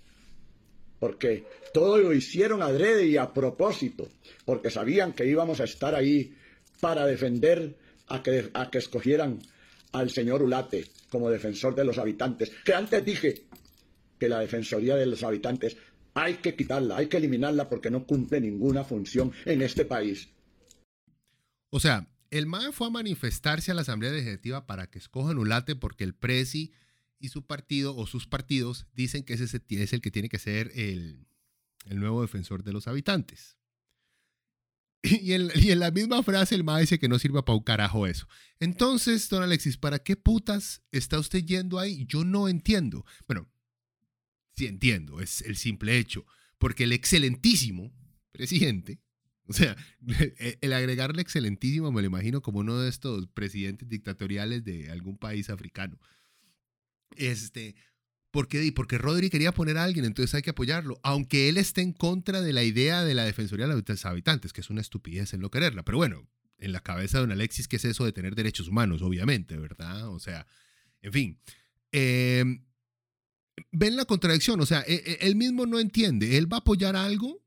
porque 0.99 1.45
todo 1.75 1.99
lo 1.99 2.15
hicieron 2.15 2.63
adrede 2.63 3.07
y 3.07 3.19
a 3.19 3.35
propósito, 3.35 4.09
porque 4.47 4.71
sabían 4.71 5.13
que 5.13 5.27
íbamos 5.27 5.61
a 5.61 5.65
estar 5.65 5.95
ahí 5.95 6.35
para 6.81 7.05
defender 7.05 7.77
a 8.09 8.23
que, 8.23 8.49
a 8.55 8.71
que 8.71 8.79
escogieran 8.79 9.43
al 9.93 10.09
señor 10.09 10.43
Ulate 10.43 10.87
como 11.11 11.29
defensor 11.29 11.75
de 11.75 11.85
los 11.85 11.99
habitantes, 11.99 12.51
que 12.65 12.73
antes 12.73 13.05
dije 13.05 13.43
que 14.19 14.31
la 14.31 14.41
defensoría 14.41 14.97
de 14.97 15.05
los 15.05 15.23
habitantes 15.25 15.77
hay 16.15 16.35
que 16.35 16.55
quitarla, 16.55 16.97
hay 16.97 17.09
que 17.09 17.17
eliminarla 17.17 17.69
porque 17.69 17.91
no 17.91 18.07
cumple 18.07 18.41
ninguna 18.41 18.85
función 18.85 19.33
en 19.45 19.63
este 19.63 19.85
país. 19.85 20.29
O 21.71 21.81
sea, 21.81 22.07
el 22.31 22.47
MAE 22.47 22.73
fue 22.73 22.87
a 22.87 22.91
manifestarse 22.91 23.71
a 23.71 23.75
la 23.75 23.83
Asamblea 23.83 24.13
Legislativa 24.13 24.67
para 24.67 24.89
que 24.89 24.99
escojan 24.99 25.39
Ulate 25.39 25.77
porque 25.77 26.05
el 26.05 26.15
Presi 26.15 26.73
y 27.19 27.29
su 27.29 27.47
partido 27.47 27.95
o 27.97 28.07
sus 28.07 28.27
partidos 28.27 28.87
dicen 28.95 29.23
que 29.23 29.35
ese 29.35 29.45
es 29.45 29.93
el 29.93 30.01
que 30.01 30.11
tiene 30.11 30.29
que 30.29 30.39
ser 30.39 30.71
el, 30.75 31.27
nuevo 31.87 32.23
defensor 32.23 32.63
de 32.63 32.73
los 32.73 32.89
habitantes. 32.89 33.59
Y 35.03 35.33
en, 35.33 35.81
la 35.81 35.91
misma 35.91 36.23
frase 36.23 36.55
el 36.55 36.65
MAE 36.65 36.83
dice 36.83 36.99
que 36.99 37.09
no 37.09 37.19
sirva 37.19 37.45
para 37.45 37.57
un 37.57 37.65
carajo 37.65 38.07
eso. 38.07 38.29
Entonces, 38.61 39.29
don 39.29 39.43
Alexis, 39.43 39.77
¿para 39.77 39.99
qué 39.99 40.17
putas 40.17 40.83
está 40.91 41.19
usted 41.19 41.45
yendo 41.45 41.79
ahí? 41.79 42.07
Yo 42.07 42.25
no 42.25 42.49
entiendo. 42.49 43.05
Bueno, 43.27 43.52
sí 44.55 44.67
entiendo, 44.67 45.21
es 45.21 45.43
el 45.43 45.57
simple 45.57 45.99
hecho. 45.99 46.27
Porque 46.59 46.85
el 46.85 46.93
excelentísimo 46.93 47.93
presidente, 48.33 49.01
o 49.47 49.53
sea, 49.53 49.77
el 50.61 50.73
agregarle 50.73 51.23
excelentísimo 51.23 51.91
me 51.93 52.03
lo 52.03 52.07
imagino 52.07 52.41
como 52.43 52.61
uno 52.61 52.79
de 52.81 52.89
estos 52.89 53.27
presidentes 53.29 53.89
dictatoriales 53.89 54.65
de 54.65 54.91
algún 54.91 55.19
país 55.19 55.51
africano. 55.51 55.99
Este, 57.17 57.75
¿Por 58.33 58.49
qué? 58.49 58.73
Porque 58.75 58.97
Rodri 58.97 59.29
quería 59.29 59.53
poner 59.53 59.77
a 59.77 59.85
alguien, 59.85 60.07
entonces 60.07 60.35
hay 60.35 60.43
que 60.43 60.51
apoyarlo, 60.51 60.99
aunque 61.03 61.51
él 61.51 61.59
esté 61.59 61.83
en 61.83 61.93
contra 61.93 62.41
de 62.41 62.55
la 62.55 62.65
idea 62.65 63.05
de 63.05 63.15
la 63.15 63.25
Defensoría 63.25 63.69
de 63.69 63.75
los 63.75 64.07
Habitantes, 64.07 64.55
que 64.55 64.63
es 64.63 64.71
una 64.71 64.81
estupidez 64.81 65.35
en 65.35 65.41
no 65.41 65.51
quererla. 65.51 65.85
Pero 65.85 65.99
bueno, 65.99 66.27
en 66.57 66.73
la 66.73 66.81
cabeza 66.81 67.19
de 67.19 67.23
don 67.23 67.33
Alexis, 67.33 67.69
¿qué 67.69 67.77
es 67.77 67.85
eso 67.85 68.07
de 68.07 68.13
tener 68.13 68.35
derechos 68.35 68.69
humanos? 68.69 69.03
Obviamente, 69.03 69.59
¿verdad? 69.59 70.09
O 70.09 70.19
sea, 70.19 70.47
en 71.03 71.13
fin. 71.13 71.41
Em, 71.93 72.65
ven 73.71 73.97
la 73.97 74.05
contradicción, 74.05 74.61
o 74.61 74.67
sea, 74.67 74.83
e, 74.87 74.95
e, 74.95 75.27
él 75.27 75.37
mismo 75.37 75.67
no 75.67 75.79
entiende, 75.79 76.37
él 76.37 76.53
va 76.53 76.59
a 76.59 76.61
apoyar 76.61 76.97
algo 76.97 77.43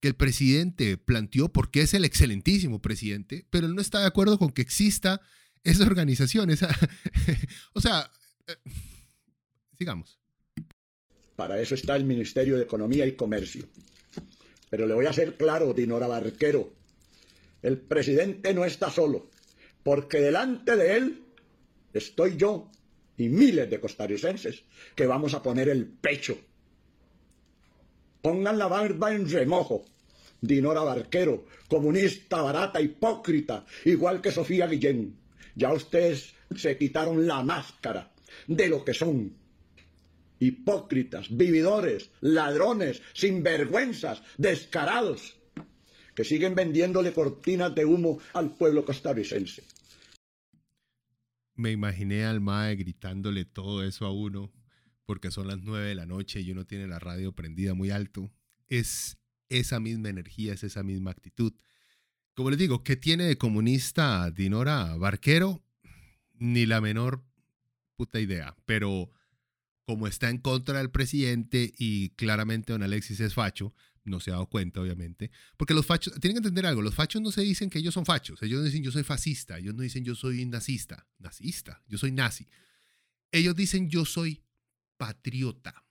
que 0.00 0.08
el 0.08 0.14
presidente 0.14 0.96
planteó 0.96 1.52
porque 1.52 1.82
es 1.82 1.94
el 1.94 2.04
excelentísimo 2.04 2.80
presidente, 2.80 3.46
pero 3.50 3.66
él 3.66 3.74
no 3.74 3.80
está 3.80 4.00
de 4.00 4.06
acuerdo 4.06 4.38
con 4.38 4.50
que 4.50 4.62
exista 4.62 5.20
esa 5.64 5.84
organización, 5.84 6.50
o 7.72 7.80
sea... 7.80 8.10
Eh, 8.46 8.56
Sigamos. 9.78 10.18
Para 11.36 11.60
eso 11.60 11.74
está 11.74 11.96
el 11.96 12.04
Ministerio 12.04 12.56
de 12.56 12.62
Economía 12.62 13.06
y 13.06 13.16
Comercio. 13.16 13.66
Pero 14.70 14.86
le 14.86 14.94
voy 14.94 15.06
a 15.06 15.12
ser 15.12 15.36
claro, 15.36 15.74
Dinora 15.74 16.06
Barquero. 16.06 16.72
El 17.62 17.78
presidente 17.78 18.54
no 18.54 18.64
está 18.64 18.90
solo, 18.90 19.30
porque 19.82 20.18
delante 20.18 20.76
de 20.76 20.96
él 20.96 21.24
estoy 21.92 22.36
yo 22.36 22.70
y 23.22 23.28
miles 23.28 23.70
de 23.70 23.80
costarricenses 23.80 24.64
que 24.94 25.06
vamos 25.06 25.34
a 25.34 25.42
poner 25.42 25.68
el 25.68 25.86
pecho. 25.86 26.36
Pongan 28.20 28.58
la 28.58 28.66
barba 28.66 29.14
en 29.14 29.30
remojo. 29.30 29.84
Dinora 30.40 30.82
Barquero, 30.82 31.46
comunista, 31.68 32.42
barata, 32.42 32.80
hipócrita, 32.80 33.64
igual 33.84 34.20
que 34.20 34.32
Sofía 34.32 34.66
Guillén. 34.66 35.16
Ya 35.54 35.72
ustedes 35.72 36.34
se 36.56 36.76
quitaron 36.76 37.28
la 37.28 37.44
máscara 37.44 38.10
de 38.48 38.68
lo 38.68 38.84
que 38.84 38.92
son 38.92 39.36
hipócritas, 40.40 41.28
vividores, 41.36 42.10
ladrones, 42.20 43.00
sinvergüenzas, 43.12 44.22
descarados, 44.36 45.36
que 46.16 46.24
siguen 46.24 46.56
vendiéndole 46.56 47.12
cortinas 47.12 47.72
de 47.72 47.84
humo 47.84 48.18
al 48.32 48.50
pueblo 48.56 48.84
costarricense. 48.84 49.62
Me 51.54 51.70
imaginé 51.70 52.24
al 52.24 52.40
Mae 52.40 52.76
gritándole 52.76 53.44
todo 53.44 53.84
eso 53.84 54.06
a 54.06 54.12
uno, 54.12 54.52
porque 55.04 55.30
son 55.30 55.48
las 55.48 55.58
nueve 55.62 55.88
de 55.88 55.94
la 55.94 56.06
noche 56.06 56.40
y 56.40 56.50
uno 56.50 56.64
tiene 56.64 56.86
la 56.86 56.98
radio 56.98 57.32
prendida 57.32 57.74
muy 57.74 57.90
alto. 57.90 58.30
Es 58.68 59.18
esa 59.48 59.80
misma 59.80 60.08
energía, 60.08 60.54
es 60.54 60.64
esa 60.64 60.82
misma 60.82 61.10
actitud. 61.10 61.52
Como 62.34 62.50
les 62.50 62.58
digo, 62.58 62.82
¿qué 62.82 62.96
tiene 62.96 63.24
de 63.24 63.36
comunista 63.36 64.30
Dinora 64.30 64.96
Barquero? 64.96 65.62
Ni 66.34 66.64
la 66.64 66.80
menor 66.80 67.22
puta 67.96 68.18
idea, 68.18 68.56
pero 68.64 69.10
como 69.84 70.06
está 70.06 70.30
en 70.30 70.38
contra 70.38 70.78
del 70.78 70.90
presidente 70.90 71.72
y 71.76 72.10
claramente 72.10 72.72
don 72.72 72.82
Alexis 72.82 73.20
es 73.20 73.34
facho, 73.34 73.74
no 74.04 74.20
se 74.20 74.30
ha 74.30 74.34
dado 74.34 74.46
cuenta, 74.46 74.80
obviamente, 74.80 75.30
porque 75.56 75.74
los 75.74 75.86
fachos, 75.86 76.14
tienen 76.20 76.36
que 76.36 76.38
entender 76.48 76.66
algo, 76.66 76.82
los 76.82 76.94
fachos 76.94 77.22
no 77.22 77.30
se 77.30 77.42
dicen 77.42 77.70
que 77.70 77.78
ellos 77.78 77.94
son 77.94 78.04
fachos, 78.04 78.42
ellos 78.42 78.60
no 78.60 78.64
dicen 78.64 78.82
yo 78.82 78.90
soy 78.90 79.02
fascista, 79.02 79.58
ellos 79.58 79.74
no 79.74 79.82
dicen 79.82 80.04
yo 80.04 80.14
soy 80.14 80.44
nazista, 80.46 81.06
nazista, 81.18 81.82
yo 81.86 81.98
soy 81.98 82.12
nazi. 82.12 82.48
Ellos 83.30 83.56
dicen 83.56 83.88
yo 83.88 84.04
soy 84.04 84.42
patriota. 84.96 85.84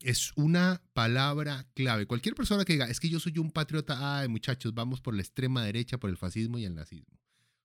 Es 0.00 0.32
una 0.36 0.82
palabra 0.92 1.66
clave. 1.74 2.06
Cualquier 2.06 2.34
persona 2.34 2.64
que 2.64 2.74
diga, 2.74 2.88
es 2.88 3.00
que 3.00 3.08
yo 3.08 3.18
soy 3.18 3.38
un 3.38 3.50
patriota, 3.50 4.20
ay 4.20 4.28
muchachos, 4.28 4.74
vamos 4.74 5.00
por 5.00 5.14
la 5.14 5.22
extrema 5.22 5.64
derecha, 5.64 5.98
por 5.98 6.10
el 6.10 6.16
fascismo 6.16 6.58
y 6.58 6.64
el 6.64 6.74
nazismo. 6.74 7.18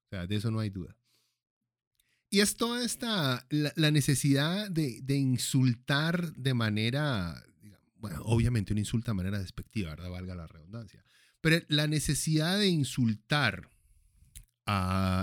O 0.06 0.10
sea, 0.10 0.26
de 0.26 0.36
eso 0.36 0.50
no 0.50 0.60
hay 0.60 0.70
duda. 0.70 0.96
Y 2.32 2.42
es 2.42 2.56
toda 2.56 2.84
esta, 2.84 3.48
la, 3.50 3.92
necesidad 3.92 4.70
de, 4.70 5.16
insultar 5.16 6.32
de 6.34 6.54
manera, 6.54 7.44
bueno, 8.00 8.22
obviamente 8.24 8.74
un 8.74 8.80
insulto 8.80 9.12
de 9.12 9.16
manera 9.16 9.40
despectiva, 9.40 9.92
¿verdad? 9.92 10.10
Valga 10.10 10.36
la 10.36 10.48
redundancia. 10.48 11.04
Pero 11.42 11.64
la 11.68 11.88
necesidad 11.88 12.58
de 12.58 12.68
insultar, 12.68 13.70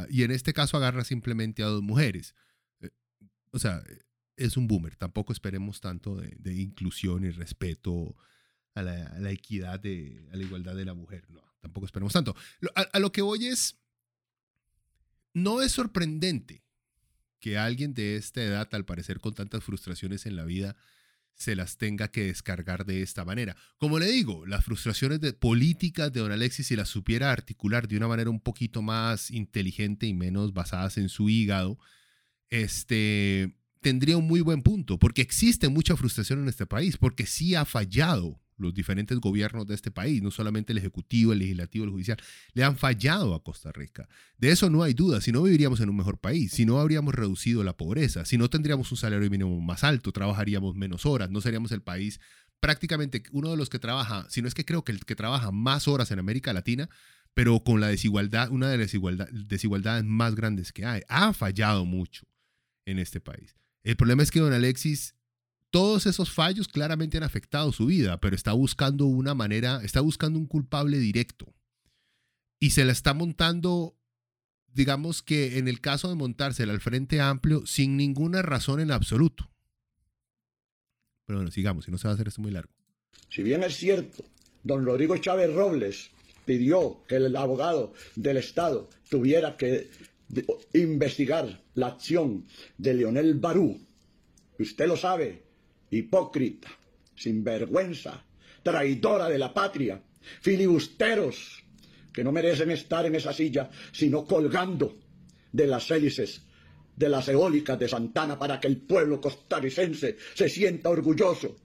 y 0.09 0.23
en 0.23 0.31
este 0.31 0.53
caso 0.53 0.77
agarra 0.77 1.05
simplemente 1.05 1.63
a 1.63 1.67
dos 1.67 1.83
mujeres. 1.83 2.35
Eh, 2.81 2.91
o 3.53 3.59
sea, 3.59 3.83
es 4.37 4.57
un 4.57 4.67
boomer. 4.67 4.97
Tampoco 4.97 5.33
esperemos 5.33 5.81
tanto 5.81 6.17
de, 6.17 6.55
inclusión 6.55 7.25
y 7.25 7.31
respeto 7.31 8.17
a 8.75 8.83
la, 8.83 9.31
equidad, 9.31 9.81
de, 9.81 10.29
a 10.33 10.37
la 10.37 10.43
igualdad 10.43 10.75
de 10.75 10.85
la 10.85 10.95
mujer. 10.95 11.25
No, 11.31 11.43
tampoco 11.61 11.87
esperemos 11.87 12.13
tanto. 12.13 12.35
a 12.75 12.99
lo 12.99 13.13
que 13.13 13.23
voy 13.23 13.47
es, 13.47 13.79
no 15.33 15.63
es 15.63 15.73
sorprendente 15.73 16.65
que 17.41 17.59
alguien 17.59 17.95
de 17.95 18.17
esta 18.17 18.43
edad, 18.43 18.69
al 18.73 18.85
parecer 18.85 19.21
con 19.21 19.35
tantas 19.35 19.63
frustraciones 19.63 20.27
en 20.27 20.37
la 20.37 20.45
vida, 20.45 20.77
se 21.37 21.55
las 21.55 21.77
tenga 21.77 22.09
que 22.09 22.25
descargar 22.25 22.87
de 22.87 23.03
esta 23.03 23.25
manera. 23.25 23.57
Como 23.79 23.99
le 23.99 24.07
digo, 24.07 24.47
las 24.47 24.65
frustraciones 24.65 25.21
de 25.21 25.35
políticas 25.35 26.13
de 26.13 26.21
don 26.21 26.33
Alexis, 26.33 26.67
si 26.67 26.77
las 26.77 26.89
supiera 26.89 27.31
articular 27.31 27.87
de 27.87 27.97
una 27.97 28.09
manera 28.09 28.31
un 28.31 28.41
poquito 28.41 28.83
más 28.83 29.31
inteligente 29.31 30.07
y 30.07 30.15
menos 30.15 30.55
basadas 30.55 30.97
en 30.97 31.09
su 31.11 31.29
hígado, 31.29 31.79
este, 32.49 33.55
tendría 33.81 34.17
un 34.17 34.27
muy 34.27 34.41
buen 34.41 34.63
punto, 34.63 34.99
porque 34.99 35.23
existe 35.23 35.69
mucha 35.69 35.97
frustración 35.97 36.41
en 36.41 36.49
este 36.49 36.67
país, 36.67 36.97
porque 36.97 37.27
sí 37.27 37.55
ha 37.55 37.65
fallado 37.65 38.41
los 38.57 38.75
diferentes 38.75 39.19
gobiernos 39.19 39.67
de 39.67 39.75
este 39.75 39.91
país, 39.91 40.23
no 40.23 40.31
solamente 40.31 40.73
el 40.73 40.79
Ejecutivo, 40.79 41.33
el 41.33 41.41
Legislativo, 41.41 41.85
el 41.85 41.91
Judicial, 41.91 42.19
le 42.55 42.65
han 42.65 42.77
fallado 42.77 43.35
a 43.35 43.43
Costa 43.43 43.73
Rica. 43.73 44.09
De 44.39 44.51
eso 44.51 44.71
no 44.71 44.83
hay 44.83 44.95
duda, 44.95 45.21
si 45.21 45.33
no 45.33 45.43
viviríamos 45.43 45.81
en 45.81 45.91
un 45.91 45.97
mejor 45.97 46.19
país, 46.19 46.53
si 46.53 46.65
no 46.65 46.81
habríamos 46.81 47.15
reducido 47.15 47.63
la 47.65 47.77
pobreza, 47.77 48.25
si 48.25 48.39
no 48.39 48.49
tendríamos 48.51 48.91
un 48.91 48.99
salario 48.99 49.31
mínimo 49.31 49.61
más 49.61 49.85
alto, 49.85 50.13
trabajaríamos 50.13 50.75
menos 50.75 51.07
horas, 51.07 51.31
no 51.31 51.41
seríamos 51.41 51.73
el 51.73 51.83
país 51.83 52.21
prácticamente 52.61 53.23
uno 53.33 53.51
de 53.51 53.57
los 53.57 53.69
que 53.69 53.79
trabaja, 53.79 54.27
si 54.31 54.43
no 54.43 54.49
es 54.49 54.55
que 54.55 54.65
creo 54.65 54.85
que 54.85 54.93
el 54.93 55.05
que 55.05 55.15
trabaja 55.15 55.51
más 55.53 55.89
horas 55.89 56.11
en 56.11 56.19
América 56.19 56.53
Latina, 56.53 56.89
pero 57.35 57.63
con 57.63 57.81
la 57.81 57.89
desigualdad, 57.89 58.51
una 58.51 58.71
de 58.71 58.79
las 58.79 58.91
desigualdades 59.31 60.05
más 60.05 60.35
grandes 60.35 60.73
que 60.73 60.87
hay. 60.87 61.03
Ha 61.09 61.35
fallado 61.35 61.85
mucho 61.85 62.27
en 62.87 62.99
este 62.99 63.21
país. 63.21 63.55
El 63.85 63.97
problema 63.97 64.23
es 64.23 64.31
que 64.31 64.41
don 64.41 64.53
Alexis 64.53 65.15
todos 65.77 66.07
esos 66.07 66.33
fallos 66.33 66.69
claramente 66.69 67.19
han 67.19 67.23
afectado 67.23 67.71
su 67.71 67.85
vida, 67.85 68.19
pero 68.19 68.35
está 68.35 68.55
buscando 68.55 69.05
una 69.05 69.35
manera, 69.35 69.83
está 69.85 70.01
buscando 70.01 70.39
un 70.39 70.47
culpable 70.47 70.99
directo. 70.99 71.53
Y 72.59 72.71
se 72.71 72.87
la 72.87 72.93
está 72.93 73.13
montando, 73.13 73.95
digamos 74.69 75.23
que 75.23 75.59
en 75.59 75.69
el 75.69 75.83
caso 75.83 76.09
de 76.09 76.15
montársela 76.15 76.73
al 76.73 76.81
Frente 76.81 77.21
Amplio, 77.21 77.67
sin 77.67 77.99
ninguna 77.99 78.41
razón 78.41 78.81
en 78.81 78.91
absoluto. 78.91 79.51
Pero 81.27 81.41
bueno, 81.41 81.51
sigamos, 81.51 81.85
si 81.85 81.91
no 81.91 81.99
se 81.99 82.09
va 82.09 82.13
a 82.13 82.15
hacer 82.15 82.29
esto 82.29 82.41
muy 82.41 82.53
largo. 82.53 82.73
Si 83.29 83.43
bien 83.43 83.63
es 83.63 83.77
cierto, 83.77 84.25
don 84.63 84.83
Rodrigo 84.83 85.19
Chávez 85.19 85.53
Robles 85.53 86.09
pidió 86.47 87.05
que 87.07 87.17
el 87.17 87.37
abogado 87.37 87.93
del 88.15 88.39
Estado 88.39 88.89
tuviera 89.11 89.59
que 89.59 89.91
investigar 90.73 91.63
la 91.75 91.89
acción 91.89 92.47
de 92.79 92.95
Leonel 92.95 93.35
Barú, 93.35 93.79
usted 94.59 94.89
lo 94.89 94.97
sabe, 94.97 95.45
hipócrita, 95.91 96.69
sinvergüenza, 97.15 98.25
traidora 98.63 99.29
de 99.29 99.39
la 99.39 99.53
patria, 99.53 100.01
filibusteros 100.41 101.63
que 102.13 102.25
no 102.25 102.33
merecen 102.33 102.71
estar 102.71 103.05
en 103.07 103.15
esa 103.15 103.33
silla, 103.33 103.71
sino 103.93 104.25
colgando 104.25 104.97
de 105.53 105.67
las 105.67 105.91
hélices 105.91 106.43
de 106.97 107.09
las 107.11 107.29
eólicas 107.29 107.79
de 107.79 107.89
Santana 107.89 108.39
para 108.39 108.59
que 108.59 108.69
el 108.69 108.79
pueblo 108.79 109.21
costarricense 109.21 110.17
se 110.35 110.49
sienta 110.49 110.89
orgulloso 110.89 111.57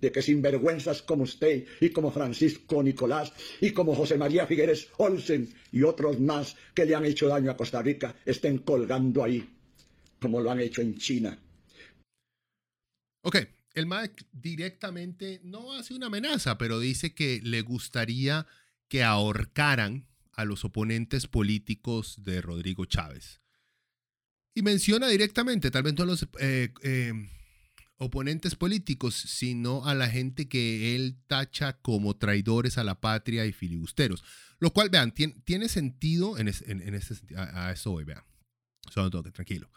de 0.00 0.10
que 0.10 0.22
sinvergüenzas 0.22 1.02
como 1.02 1.22
usted 1.24 1.64
y 1.80 1.90
como 1.90 2.10
Francisco 2.10 2.82
Nicolás 2.82 3.32
y 3.60 3.70
como 3.70 3.94
José 3.94 4.18
María 4.18 4.46
Figueres 4.46 4.88
Olsen 4.96 5.48
y 5.70 5.82
otros 5.82 6.18
más 6.18 6.56
que 6.74 6.86
le 6.86 6.94
han 6.94 7.04
hecho 7.04 7.28
daño 7.28 7.50
a 7.50 7.56
Costa 7.56 7.82
Rica 7.82 8.16
estén 8.24 8.58
colgando 8.58 9.22
ahí, 9.22 9.46
como 10.20 10.40
lo 10.40 10.50
han 10.50 10.60
hecho 10.60 10.80
en 10.80 10.96
China. 10.96 11.38
Ok, 13.22 13.36
el 13.74 13.86
MAC 13.86 14.26
directamente 14.32 15.40
no 15.44 15.72
hace 15.72 15.94
una 15.94 16.06
amenaza, 16.06 16.58
pero 16.58 16.78
dice 16.78 17.14
que 17.14 17.40
le 17.42 17.62
gustaría 17.62 18.46
que 18.88 19.02
ahorcaran 19.02 20.06
a 20.32 20.44
los 20.44 20.64
oponentes 20.64 21.26
políticos 21.26 22.16
de 22.24 22.42
Rodrigo 22.42 22.84
Chávez. 22.84 23.40
Y 24.54 24.62
menciona 24.62 25.08
directamente, 25.08 25.70
tal 25.70 25.82
vez 25.82 25.94
no 25.94 26.04
los... 26.04 26.28
Eh, 26.40 26.72
eh, 26.82 27.12
oponentes 28.02 28.56
políticos, 28.56 29.14
sino 29.14 29.86
a 29.86 29.94
la 29.94 30.08
gente 30.08 30.48
que 30.48 30.96
él 30.96 31.16
tacha 31.28 31.74
como 31.74 32.16
traidores 32.16 32.76
a 32.76 32.84
la 32.84 33.00
patria 33.00 33.46
y 33.46 33.52
filibusteros. 33.52 34.24
Lo 34.58 34.72
cual, 34.72 34.90
vean, 34.90 35.12
tiene, 35.12 35.68
sentido 35.68 36.36
en, 36.36 36.48
en, 36.48 36.94
este 36.94 37.14
a, 37.36 37.68
a, 37.68 37.72
eso 37.72 37.92
voy, 37.92 38.04
vean. 38.04 38.24
Solo 38.90 39.10
toque, 39.10 39.30
tranquilo. 39.30 39.70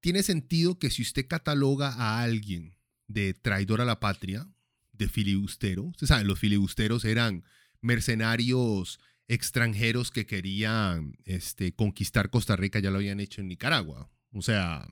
Tiene 0.00 0.22
sentido 0.22 0.78
que 0.78 0.90
si 0.90 1.02
usted 1.02 1.26
cataloga 1.28 1.92
a 1.92 2.22
alguien 2.22 2.75
de 3.08 3.34
traidor 3.34 3.80
a 3.80 3.84
la 3.84 4.00
patria, 4.00 4.48
de 4.92 5.08
filibustero, 5.08 5.84
usted 5.84 6.06
sabe, 6.06 6.24
los 6.24 6.38
filibusteros 6.38 7.04
eran 7.04 7.44
mercenarios 7.80 8.98
extranjeros 9.28 10.10
que 10.10 10.26
querían 10.26 11.18
este, 11.24 11.74
conquistar 11.74 12.30
Costa 12.30 12.56
Rica, 12.56 12.78
ya 12.78 12.90
lo 12.90 12.96
habían 12.98 13.20
hecho 13.20 13.40
en 13.40 13.48
Nicaragua. 13.48 14.10
O 14.32 14.42
sea, 14.42 14.88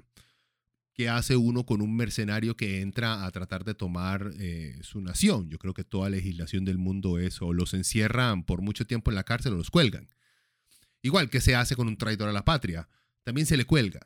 ¿qué 0.92 1.08
hace 1.08 1.36
uno 1.36 1.64
con 1.64 1.80
un 1.80 1.96
mercenario 1.96 2.56
que 2.56 2.80
entra 2.80 3.24
a 3.24 3.30
tratar 3.30 3.64
de 3.64 3.74
tomar 3.74 4.32
eh, 4.38 4.78
su 4.82 5.00
nación? 5.00 5.48
Yo 5.48 5.58
creo 5.58 5.74
que 5.74 5.84
toda 5.84 6.10
legislación 6.10 6.64
del 6.64 6.78
mundo 6.78 7.18
es 7.18 7.40
o 7.42 7.52
los 7.52 7.74
encierran 7.74 8.44
por 8.44 8.60
mucho 8.60 8.86
tiempo 8.86 9.10
en 9.10 9.16
la 9.16 9.24
cárcel 9.24 9.54
o 9.54 9.56
los 9.56 9.70
cuelgan. 9.70 10.08
Igual 11.02 11.30
que 11.30 11.40
se 11.40 11.54
hace 11.54 11.76
con 11.76 11.86
un 11.86 11.96
traidor 11.96 12.28
a 12.28 12.32
la 12.32 12.44
patria, 12.44 12.88
también 13.22 13.46
se 13.46 13.56
le 13.56 13.66
cuelga. 13.66 14.00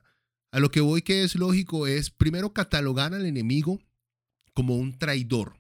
A 0.51 0.61
lo 0.61 0.71
que 0.71 0.81
voy 0.81 1.03
que 1.03 1.23
es 1.25 1.37
lógico 1.37 1.87
es 1.87 2.11
primero 2.11 2.53
catalogar 2.53 3.15
al 3.15 3.27
enemigo 3.27 3.81
como 4.59 4.75
un 4.75 4.99
traidor, 4.99 5.57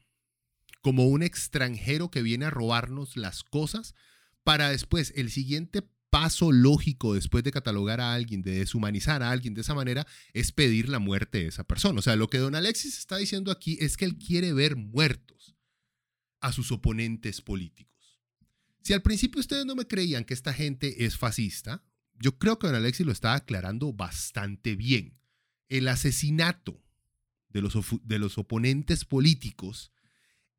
como 0.82 1.06
un 1.06 1.22
extranjero 1.22 2.10
que 2.10 2.20
viene 2.20 2.46
a 2.46 2.50
robarnos 2.50 3.16
las 3.16 3.44
cosas, 3.44 3.94
para 4.42 4.70
después 4.70 5.12
el 5.14 5.30
siguiente 5.30 5.88
paso 6.10 6.50
lógico 6.50 7.14
después 7.14 7.44
de 7.44 7.52
catalogar 7.52 8.00
a 8.00 8.12
alguien, 8.12 8.42
de 8.42 8.58
deshumanizar 8.58 9.22
a 9.22 9.30
alguien 9.30 9.54
de 9.54 9.60
esa 9.60 9.76
manera, 9.76 10.04
es 10.32 10.50
pedir 10.50 10.88
la 10.88 10.98
muerte 10.98 11.38
de 11.38 11.46
esa 11.46 11.62
persona. 11.62 12.00
O 12.00 12.02
sea, 12.02 12.16
lo 12.16 12.28
que 12.28 12.38
don 12.38 12.56
Alexis 12.56 12.98
está 12.98 13.18
diciendo 13.18 13.52
aquí 13.52 13.78
es 13.80 13.96
que 13.96 14.04
él 14.04 14.18
quiere 14.18 14.52
ver 14.52 14.74
muertos 14.74 15.54
a 16.40 16.50
sus 16.50 16.72
oponentes 16.72 17.40
políticos. 17.40 18.20
Si 18.82 18.94
al 18.94 19.02
principio 19.02 19.38
ustedes 19.38 19.64
no 19.64 19.76
me 19.76 19.86
creían 19.86 20.24
que 20.24 20.34
esta 20.34 20.52
gente 20.52 21.04
es 21.04 21.16
fascista, 21.16 21.84
yo 22.14 22.36
creo 22.36 22.58
que 22.58 22.66
don 22.66 22.74
Alexis 22.74 23.06
lo 23.06 23.12
está 23.12 23.34
aclarando 23.34 23.92
bastante 23.92 24.74
bien. 24.74 25.20
El 25.68 25.86
asesinato 25.86 26.82
de 27.48 27.62
los, 27.62 27.74
de 28.02 28.18
los 28.18 28.38
oponentes 28.38 29.04
políticos 29.04 29.92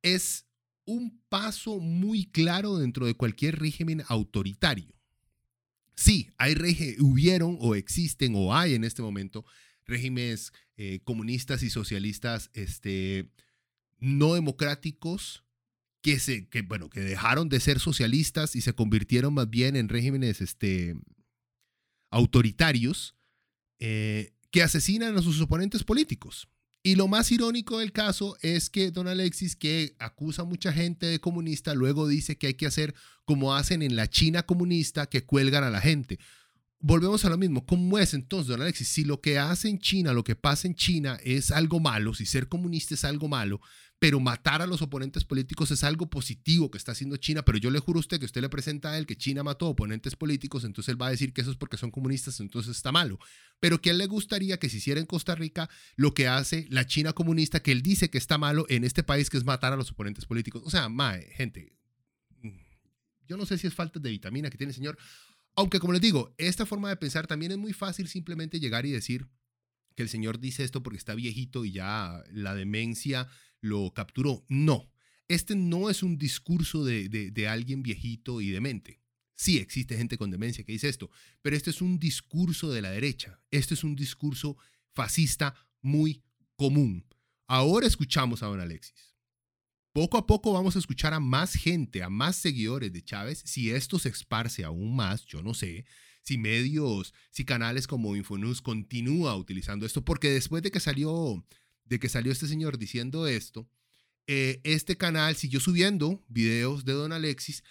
es 0.02 0.46
un 0.86 1.22
paso 1.30 1.80
muy 1.80 2.26
claro 2.26 2.78
dentro 2.78 3.06
de 3.06 3.14
cualquier 3.14 3.60
régimen 3.60 4.04
autoritario. 4.08 4.94
Sí, 5.96 6.30
hay 6.38 6.56
hubieron 7.00 7.58
o 7.60 7.76
existen 7.76 8.34
o 8.36 8.56
hay 8.56 8.74
en 8.74 8.84
este 8.84 9.02
momento 9.02 9.46
regímenes 9.86 10.54
eh, 10.78 11.02
comunistas 11.04 11.62
y 11.62 11.70
socialistas 11.70 12.50
este, 12.54 13.30
no 14.00 14.34
democráticos 14.34 15.44
que, 16.02 16.20
se, 16.20 16.48
que, 16.48 16.62
bueno, 16.62 16.90
que 16.90 17.02
dejaron 17.02 17.50
de 17.50 17.60
ser 17.60 17.80
socialistas 17.80 18.56
y 18.56 18.62
se 18.62 18.74
convirtieron 18.74 19.34
más 19.34 19.50
bien 19.50 19.76
en 19.76 19.90
regímenes 19.90 20.42
este, 20.42 20.96
autoritarios 22.10 23.16
eh, 23.80 24.34
que 24.52 24.64
asesinan 24.64 25.18
a 25.18 25.22
sus 25.22 25.42
oponentes 25.42 25.84
políticos. 25.84 26.48
Y 26.82 26.96
lo 26.96 27.08
más 27.08 27.32
irónico 27.32 27.80
del 27.80 27.92
caso 27.92 28.38
es 28.42 28.70
que 28.70 28.92
don 28.92 29.08
Alexis, 29.08 29.56
que 29.56 29.96
acusa 30.00 30.44
a 30.44 30.46
mucha 30.46 30.72
gente 30.72 31.06
de 31.06 31.20
comunista, 31.20 31.74
luego 31.74 32.08
dice 32.08 32.38
que 32.38 32.48
hay 32.48 32.54
que 32.54 32.68
hacer 32.68 32.96
como 33.26 33.54
hacen 33.54 33.82
en 33.82 33.96
la 33.96 34.10
China 34.10 34.44
comunista, 34.44 35.08
que 35.08 35.26
cuelgan 35.26 35.64
a 35.64 35.70
la 35.70 35.82
gente. 35.82 36.20
Volvemos 36.80 37.26
a 37.26 37.30
lo 37.30 37.38
mismo. 37.38 37.66
¿Cómo 37.66 38.00
es 38.00 38.14
entonces, 38.14 38.48
don 38.48 38.62
Alexis? 38.62 38.88
Si 38.88 39.04
lo 39.04 39.20
que 39.20 39.38
hace 39.38 39.68
en 39.68 39.80
China, 39.80 40.14
lo 40.14 40.24
que 40.24 40.38
pasa 40.38 40.68
en 40.68 40.76
China 40.76 41.20
es 41.24 41.52
algo 41.52 41.82
malo, 41.82 42.14
si 42.14 42.26
ser 42.26 42.48
comunista 42.48 42.94
es 42.94 43.04
algo 43.04 43.28
malo, 43.28 43.60
pero 44.00 44.22
matar 44.22 44.62
a 44.62 44.68
los 44.68 44.82
oponentes 44.82 45.26
políticos 45.26 45.72
es 45.72 45.84
algo 45.84 46.10
positivo 46.10 46.72
que 46.72 46.78
está 46.78 46.94
haciendo 46.94 47.18
China, 47.18 47.44
pero 47.44 47.58
yo 47.58 47.70
le 47.70 47.80
juro 47.80 48.00
a 48.00 48.02
usted 48.02 48.18
que 48.18 48.26
usted 48.26 48.42
le 48.42 48.48
presenta 48.48 48.92
a 48.92 48.98
él 48.98 49.06
que 49.06 49.18
China 49.18 49.44
mató 49.44 49.68
oponentes 49.68 50.16
políticos, 50.16 50.64
entonces 50.64 50.90
él 50.90 51.02
va 51.02 51.08
a 51.08 51.12
decir 51.12 51.34
que 51.34 51.42
eso 51.42 51.52
es 51.52 51.58
porque 51.58 51.76
son 51.76 51.92
comunistas, 51.92 52.40
entonces 52.40 52.78
está 52.78 52.94
malo. 52.94 53.20
Pero 53.60 53.82
que 53.82 53.94
le 53.94 54.08
gustaría 54.08 54.58
que 54.58 54.70
se 54.70 54.78
hiciera 54.78 55.02
en 55.02 55.06
Costa 55.06 55.36
Rica 55.36 55.70
lo 55.98 56.14
que 56.14 56.30
hace 56.30 56.66
la 56.70 56.88
China 56.88 57.12
comunista, 57.12 57.62
que 57.62 57.74
él 57.74 57.82
dice 57.82 58.10
que 58.10 58.18
está 58.18 58.38
malo 58.38 58.66
en 58.70 58.86
este 58.86 59.04
país, 59.04 59.30
que 59.30 59.38
es 59.38 59.44
matar 59.44 59.74
a 59.74 59.76
los 59.76 59.92
oponentes 59.92 60.26
políticos. 60.26 60.64
O 60.66 60.70
sea, 60.70 60.88
mae, 60.88 61.30
gente, 61.34 61.74
yo 63.28 63.36
no 63.36 63.46
sé 63.46 63.58
si 63.58 63.68
es 63.68 63.74
falta 63.74 64.00
de 64.00 64.10
vitamina 64.10 64.50
que 64.50 64.58
tiene 64.58 64.72
el 64.72 64.76
señor, 64.76 64.98
aunque 65.56 65.80
como 65.82 65.92
les 65.92 66.02
digo, 66.02 66.34
esta 66.38 66.66
forma 66.66 66.88
de 66.88 66.96
pensar 66.96 67.28
también 67.28 67.52
es 67.52 67.58
muy 67.58 67.74
fácil 67.74 68.08
simplemente 68.08 68.62
llegar 68.62 68.86
y 68.86 68.92
decir 68.92 69.28
que 69.96 70.04
el 70.04 70.10
señor 70.10 70.40
dice 70.40 70.64
esto 70.64 70.82
porque 70.82 70.98
está 70.98 71.16
viejito 71.16 71.66
y 71.66 71.74
ya 71.74 72.24
la 72.32 72.56
demencia 72.56 73.28
lo 73.62 73.92
capturó. 73.94 74.46
No, 74.48 74.92
este 75.30 75.56
no 75.56 75.92
es 75.92 76.02
un 76.02 76.18
discurso 76.18 76.84
de, 76.84 77.48
alguien 77.48 77.84
viejito 77.84 78.42
y 78.42 78.50
demente. 78.50 79.00
Sí, 79.36 79.58
existe 79.58 79.96
gente 79.96 80.18
con 80.18 80.32
demencia 80.32 80.66
que 80.66 80.74
dice 80.74 80.90
esto, 80.90 81.10
pero 81.42 81.56
este 81.56 81.70
es 81.70 81.82
un 81.82 82.00
discurso 82.00 82.72
de 82.72 82.82
la 82.82 82.90
derecha. 82.90 83.40
Este 83.52 83.76
es 83.76 83.84
un 83.84 83.96
discurso 83.96 84.58
fascista 84.94 85.54
muy 85.82 86.24
común. 86.56 87.06
Ahora 87.48 87.88
escuchamos 87.88 88.44
a 88.44 88.48
don 88.48 88.60
Alexis. 88.60 89.16
Poco 89.94 90.18
a 90.18 90.26
poco 90.28 90.52
vamos 90.52 90.76
a 90.76 90.80
escuchar 90.80 91.14
a 91.14 91.20
más 91.20 91.54
gente, 91.54 92.04
a 92.04 92.10
más 92.10 92.36
seguidores 92.36 92.92
de 92.92 93.04
Chávez. 93.04 93.42
Si 93.46 93.72
esto 93.72 93.98
se 94.00 94.10
esparce 94.10 94.64
aún 94.64 94.96
más, 94.96 95.26
yo 95.26 95.42
no 95.42 95.54
sé. 95.54 95.86
Si 96.22 96.38
medios, 96.38 97.14
si 97.32 97.46
canales 97.46 97.88
como 97.88 98.16
Infonews 98.16 98.62
continúa 98.62 99.36
utilizando 99.36 99.86
esto, 99.86 100.04
porque 100.04 100.30
después 100.30 100.64
de 100.64 100.72
que 100.72 100.80
salió 100.80 101.46
de 101.90 102.00
que 102.00 102.10
salió 102.10 102.32
este 102.32 102.48
señor 102.48 102.78
diciendo 102.78 103.28
esto, 103.28 103.68
eh, 104.28 104.62
este 104.64 104.96
canal 104.96 105.36
siguió 105.36 105.60
subiendo 105.60 106.24
videos 106.28 106.86
de 106.86 106.94
Don 106.94 107.12
Alexis 107.12 107.64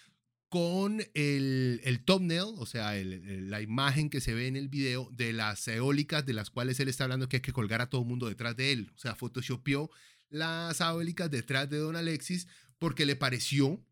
con 0.49 1.01
el, 1.15 1.81
el 1.85 2.05
thumbnail, 2.05 2.55
o 2.57 2.67
sea, 2.67 2.95
la 2.95 3.61
imagen 3.61 4.11
que 4.11 4.21
se 4.21 4.35
ve 4.35 4.47
en 4.47 4.57
el 4.57 4.69
video 4.69 5.09
de 5.13 5.33
las 5.33 5.69
eólicas 5.69 6.25
de 6.27 6.33
las 6.33 6.51
cuales 6.51 6.81
él 6.81 6.89
está 6.89 7.05
hablando 7.05 7.29
que 7.29 7.37
hay 7.37 7.43
que 7.43 7.53
colgar 7.53 7.81
a 7.81 7.91
todo 7.91 8.01
el 8.01 8.09
mundo 8.09 8.29
detrás 8.29 8.57
de 8.57 8.73
él. 8.73 8.91
O 8.97 8.99
sea, 8.99 9.15
photoshopeó 9.15 9.91
las 10.31 10.81
eólicas 10.81 11.31
detrás 11.31 11.69
de 11.71 11.79
Don 11.79 11.97
Alexis 11.97 12.49
porque 12.79 13.07
le 13.07 13.15
pareció 13.15 13.85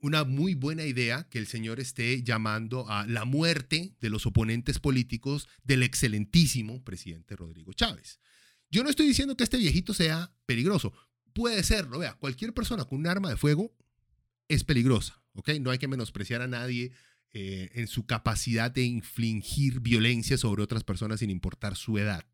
una 0.00 0.24
muy 0.24 0.54
buena 0.54 0.84
idea 0.84 1.28
que 1.28 1.38
el 1.38 1.46
señor 1.46 1.78
esté 1.78 2.22
llamando 2.22 2.88
a 2.88 3.06
la 3.06 3.24
muerte 3.24 3.94
de 4.00 4.10
los 4.10 4.24
oponentes 4.26 4.78
políticos 4.78 5.48
del 5.62 5.82
excelentísimo 5.82 6.82
presidente 6.82 7.36
Rodrigo 7.36 7.72
Chávez. 7.72 8.18
Yo 8.70 8.84
no 8.84 8.90
estoy 8.90 9.06
diciendo 9.06 9.36
que 9.36 9.44
este 9.44 9.58
viejito 9.58 9.94
sea 9.94 10.32
peligroso. 10.46 10.92
Puede 11.32 11.62
serlo, 11.64 11.98
vea, 11.98 12.14
cualquier 12.14 12.54
persona 12.54 12.84
con 12.84 12.98
un 12.98 13.06
arma 13.06 13.28
de 13.28 13.36
fuego 13.36 13.74
es 14.48 14.64
peligrosa, 14.64 15.22
¿ok? 15.34 15.50
No 15.60 15.70
hay 15.70 15.78
que 15.78 15.88
menospreciar 15.88 16.42
a 16.42 16.48
nadie 16.48 16.92
eh, 17.32 17.70
en 17.74 17.86
su 17.88 18.06
capacidad 18.06 18.70
de 18.70 18.82
infligir 18.82 19.80
violencia 19.80 20.38
sobre 20.38 20.62
otras 20.62 20.84
personas 20.84 21.20
sin 21.20 21.30
importar 21.30 21.76
su 21.76 21.98
edad. 21.98 22.26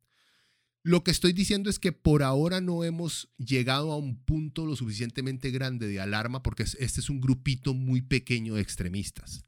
Lo 0.83 1.03
que 1.05 1.11
estoy 1.11 1.33
diciendo 1.33 1.69
es 1.69 1.79
que 1.79 1.93
por 1.93 2.23
ahora 2.23 2.61
no 2.61 2.85
hemos 2.85 3.29
llegado 3.39 3.91
a 3.93 3.97
un 3.97 4.23
punto 4.25 4.67
lo 4.67 4.77
suficientemente 4.77 5.51
grande 5.51 5.89
de 5.89 6.01
alarma 6.01 6.43
porque 6.43 6.63
este 6.63 7.01
es 7.01 7.11
un 7.11 7.21
grupito 7.21 7.75
muy 7.75 8.03
pequeño 8.03 8.55
de 8.55 8.63
extremistas. 8.63 9.45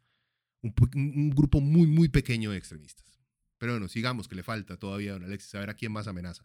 Un, 0.62 0.74
un, 0.94 1.31
grupo 1.31 1.61
muy, 1.61 1.87
muy 1.87 2.09
pequeño 2.09 2.51
de 2.51 2.59
extremistas. 2.59 3.20
Pero 3.59 3.74
bueno, 3.74 3.88
sigamos, 3.88 4.27
que 4.27 4.35
le 4.35 4.42
falta 4.42 4.77
todavía 4.77 5.11
a 5.11 5.14
don 5.14 5.24
Alexis, 5.24 5.55
a 5.55 5.61
ver 5.61 5.70
a 5.70 5.74
quién 5.74 5.92
más 5.92 6.09
amenaza 6.09 6.44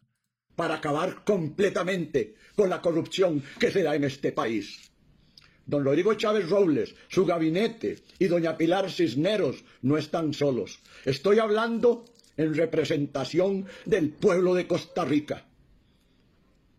para 0.56 0.76
acabar 0.76 1.24
completamente 1.24 2.36
con 2.56 2.70
la 2.70 2.82
corrupción 2.82 3.44
que 3.60 3.72
se 3.72 3.84
da 3.84 3.96
en 3.96 4.04
este 4.04 4.32
país. 4.32 4.92
Don 5.66 5.84
Rodrigo 5.84 6.13
Chávez 6.16 6.50
Robles, 6.50 6.94
su 7.08 7.26
gabinete 7.26 8.04
y 8.20 8.28
doña 8.28 8.58
Pilar 8.58 8.92
Cisneros 8.92 9.63
no 9.82 9.98
están 9.98 10.34
solos. 10.34 10.80
Estoy 11.06 11.39
hablando 11.39 12.06
en 12.36 12.54
representación 12.54 13.66
del 13.86 14.10
pueblo 14.10 14.54
de 14.54 14.68
Costa 14.68 15.06
Rica. 15.06 15.46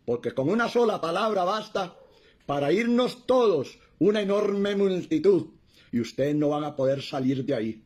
Porque 0.05 0.33
con 0.33 0.51
una 0.51 0.69
sola 0.69 1.01
palabra 1.01 1.45
basta 1.45 1.97
para 2.45 2.73
irnos 2.73 3.27
todos, 3.27 3.79
una 3.99 4.21
enorme 4.21 4.77
multitud, 4.77 5.47
y 5.91 6.01
ustedes 6.01 6.35
no 6.35 6.51
van 6.51 6.65
a 6.65 6.77
poder 6.77 7.01
salir 7.01 7.45
de 7.45 7.55
ahí. 7.55 7.85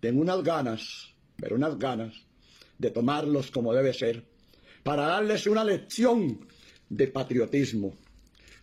Tengo 0.00 0.20
unas 0.20 0.42
ganas, 0.42 1.14
pero 1.36 1.54
unas 1.54 1.78
ganas, 1.78 2.14
de 2.78 2.90
tomarlos 2.90 3.52
como 3.52 3.72
debe 3.72 3.94
ser 3.94 4.33
para 4.84 5.06
darles 5.06 5.48
una 5.48 5.64
lección 5.64 6.46
de 6.88 7.08
patriotismo. 7.08 7.96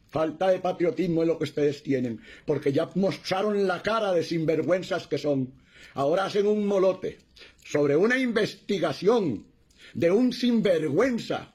Falta 0.09 0.49
de 0.49 0.59
patriotismo 0.59 1.23
es 1.23 1.27
lo 1.27 1.37
que 1.37 1.45
ustedes 1.45 1.83
tienen, 1.83 2.21
porque 2.45 2.71
ya 2.71 2.89
mostraron 2.95 3.67
la 3.67 3.81
cara 3.81 4.13
de 4.13 4.23
sinvergüenzas 4.23 5.07
que 5.07 5.17
son. 5.17 5.53
Ahora 5.95 6.25
hacen 6.25 6.47
un 6.47 6.65
molote 6.65 7.17
sobre 7.65 7.95
una 7.95 8.17
investigación 8.17 9.45
de 9.93 10.11
un 10.11 10.31
sinvergüenza 10.31 11.53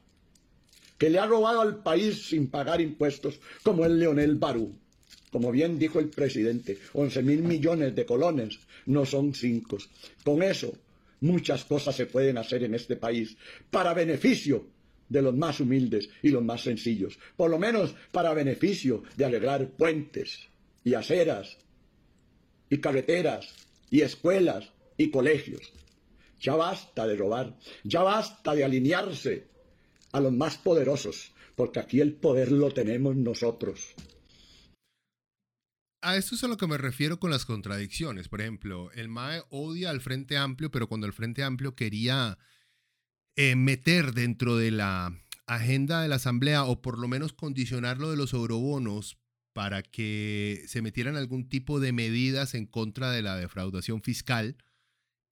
que 0.99 1.11
le 1.11 1.19
ha 1.19 1.27
robado 1.27 1.61
al 1.61 1.83
país 1.83 2.29
sin 2.29 2.49
pagar 2.49 2.81
impuestos, 2.81 3.39
como 3.63 3.85
el 3.85 3.99
Leonel 3.99 4.35
Barú. 4.35 4.75
Como 5.31 5.53
bien 5.53 5.79
dijo 5.79 6.01
el 6.01 6.09
presidente, 6.09 6.79
11 6.95 7.23
mil 7.23 7.43
millones 7.43 7.95
de 7.95 8.07
colones 8.07 8.59
no 8.87 9.05
son 9.05 9.35
cinco. 9.35 9.77
Con 10.25 10.43
eso 10.43 10.73
Muchas 11.27 11.65
cosas 11.65 11.97
se 11.97 12.07
pueden 12.07 12.39
hacer 12.39 12.63
en 12.63 12.75
este 12.75 12.95
país 12.95 13.37
para 13.69 13.95
beneficio 13.95 14.69
de 15.09 15.23
los 15.23 15.35
más 15.35 15.59
humildes 15.59 16.09
y 16.23 16.29
los 16.29 16.45
más 16.45 16.63
sencillos, 16.63 17.19
por 17.37 17.51
lo 17.51 17.59
menos 17.59 17.97
para 18.13 18.33
beneficio 18.33 19.03
de 19.17 19.25
alegrar 19.25 19.71
puentes 19.71 20.49
y 20.85 20.95
aceras 20.95 21.59
y 22.71 22.79
carreteras 22.79 23.53
y 23.91 24.03
escuelas 24.03 24.71
y 24.97 25.11
colegios. 25.11 25.73
Ya 26.41 26.55
basta 26.55 27.09
de 27.09 27.17
robar, 27.17 27.57
ya 27.83 28.05
basta 28.05 28.55
de 28.55 28.63
alinearse 28.63 29.49
a 30.13 30.21
los 30.21 30.33
más 30.33 30.59
poderosos, 30.59 31.33
porque 31.57 31.81
aquí 31.81 32.01
el 32.01 32.13
poder 32.13 32.53
lo 32.53 32.71
tenemos 32.71 33.17
nosotros. 33.17 33.95
A 36.07 36.17
esto 36.17 36.37
es 36.37 36.45
a 36.45 36.47
lo 36.47 36.57
que 36.57 36.69
me 36.69 36.79
refiero 36.79 37.19
con 37.19 37.33
las 37.33 37.45
contradicciones. 37.45 38.29
Por 38.29 38.41
ejemplo, 38.41 38.93
el 38.93 39.09
MAE 39.09 39.43
odia 39.51 39.91
al 39.91 40.01
Frente 40.01 40.37
Amplio, 40.37 40.71
pero 40.71 40.89
cuando 40.89 41.05
el 41.09 41.13
Frente 41.13 41.43
Amplio 41.43 41.75
quería 41.75 42.39
eh, 43.35 43.57
meter 43.57 44.15
dentro 44.15 44.57
de 44.57 44.71
la 44.71 45.21
agenda 45.49 46.03
de 46.03 46.07
la 46.07 46.15
Asamblea 46.15 46.63
o 46.63 46.81
por 46.81 47.01
lo 47.01 47.09
menos 47.09 47.33
condicionarlo 47.33 48.09
de 48.09 48.17
los 48.17 48.35
eurobonos 48.35 49.19
para 49.53 49.83
que 49.83 50.63
se 50.69 50.81
metieran 50.81 51.17
algún 51.17 51.49
tipo 51.49 51.81
de 51.81 51.91
medidas 51.91 52.55
en 52.55 52.67
contra 52.67 53.11
de 53.11 53.23
la 53.23 53.35
defraudación 53.35 54.01
fiscal, 54.01 54.59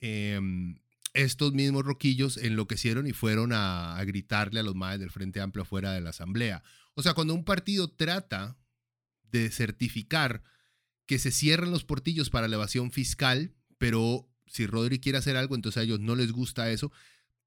em, 0.01 0.81
estos 1.13 1.53
mismos 1.53 1.85
roquillos 1.85 2.37
enloquecieron 2.37 3.07
y 3.07 3.13
fueron 3.13 3.53
a, 3.53 4.03
gritarle 4.05 4.59
a 4.59 4.65
los 4.65 4.75
maes 4.75 4.99
del 4.99 5.13
Frente 5.13 5.41
Amplio 5.41 5.63
afuera 5.63 5.93
de 5.93 6.01
la 6.01 6.11
Asamblea. 6.11 6.65
O 6.95 7.03
sea, 7.05 7.15
cuando 7.15 7.33
un 7.33 7.45
partido 7.45 7.93
trata 7.93 8.57
de 9.31 9.53
certificar 9.53 10.43
que 11.07 11.19
se 11.19 11.31
cierren 11.31 11.71
los 11.71 11.85
portillos 11.85 12.31
para 12.31 12.49
la 12.49 12.57
evasión 12.57 12.91
fiscal, 12.91 13.55
pero 13.79 14.29
si 14.47 14.67
Rodri 14.67 14.99
quiere 14.99 15.19
hacer 15.19 15.37
algo, 15.37 15.55
entonces 15.55 15.81
a 15.81 15.83
ellos 15.83 16.01
no 16.01 16.15
les 16.15 16.33
gusta 16.33 16.71
eso. 16.71 16.93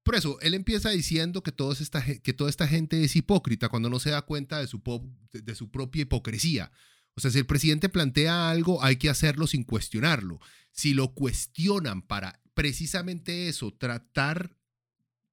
Por 0.02 0.14
eso, 0.14 0.38
él 0.40 0.54
empieza 0.54 0.90
diciendo 0.90 1.42
que, 1.42 1.52
esta, 1.80 2.02
que 2.02 2.32
toda 2.32 2.48
esta 2.48 2.66
gente 2.66 3.04
es 3.04 3.16
hipócrita 3.16 3.68
cuando 3.68 3.90
no 3.90 3.98
se 3.98 4.10
da 4.10 4.22
cuenta 4.22 4.58
de 4.58 4.66
su, 4.66 4.80
de 5.32 5.54
su 5.54 5.70
propia 5.70 6.02
hipocresía. 6.02 6.72
O 7.14 7.20
sea, 7.20 7.30
si 7.30 7.38
el 7.38 7.46
presidente 7.46 7.88
plantea 7.88 8.48
algo, 8.48 8.82
hay 8.82 8.96
que 8.96 9.10
hacerlo 9.10 9.46
sin 9.46 9.64
cuestionarlo. 9.64 10.40
Si 10.70 10.94
lo 10.94 11.14
cuestionan 11.14 12.02
para 12.02 12.40
precisamente 12.54 13.48
eso, 13.48 13.72
tratar 13.72 14.56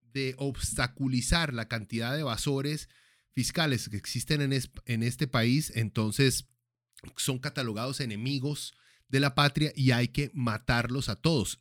de 0.01 0.33
obstaculizar 0.37 1.53
la 1.53 1.67
cantidad 1.67 2.13
de 2.13 2.21
evasores 2.21 2.89
fiscales 3.33 3.89
que 3.89 3.97
existen 3.97 4.41
en, 4.41 4.59
en 4.85 5.03
este 5.03 5.27
país, 5.27 5.71
entonces 5.75 6.47
son 7.17 7.39
catalogados 7.39 7.99
enemigos 7.99 8.75
de 9.09 9.19
la 9.19 9.35
patria 9.35 9.71
y 9.75 9.91
hay 9.91 10.09
que 10.09 10.31
matarlos 10.33 11.09
a 11.09 11.15
todos, 11.15 11.59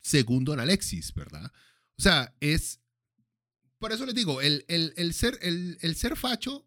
según 0.00 0.44
don 0.44 0.60
Alexis, 0.60 1.14
¿verdad? 1.14 1.52
O 1.98 2.02
sea, 2.02 2.34
es, 2.40 2.80
por 3.78 3.92
eso 3.92 4.06
les 4.06 4.14
digo, 4.14 4.40
el, 4.40 4.64
el, 4.68 5.14
ser, 5.14 5.38
el, 5.42 5.78
el, 5.80 5.94
ser 5.94 6.16
facho 6.16 6.66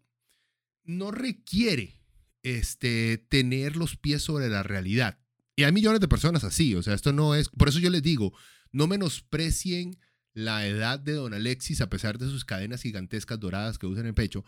no 0.84 1.10
requiere 1.10 2.00
este, 2.42 3.18
tener 3.28 3.76
los 3.76 3.96
pies 3.96 4.22
sobre 4.22 4.48
la 4.48 4.62
realidad. 4.62 5.18
Y 5.56 5.64
hay 5.64 5.72
millones 5.72 6.00
de 6.00 6.08
personas 6.08 6.44
así, 6.44 6.74
o 6.74 6.82
sea, 6.82 6.94
esto 6.94 7.12
no 7.12 7.34
es, 7.34 7.48
por 7.48 7.68
eso 7.68 7.78
yo 7.78 7.90
les 7.90 8.02
digo, 8.02 8.36
no 8.72 8.86
menosprecien 8.86 9.98
la 10.32 10.66
edad 10.66 10.98
de 10.98 11.12
don 11.12 11.32
Alexis 11.32 11.80
a 11.80 11.88
pesar 11.88 12.18
de 12.18 12.26
sus 12.26 12.44
cadenas 12.44 12.82
gigantescas 12.82 13.38
doradas 13.38 13.78
que 13.78 13.86
usan 13.86 14.02
en 14.02 14.08
el 14.08 14.14
pecho, 14.14 14.44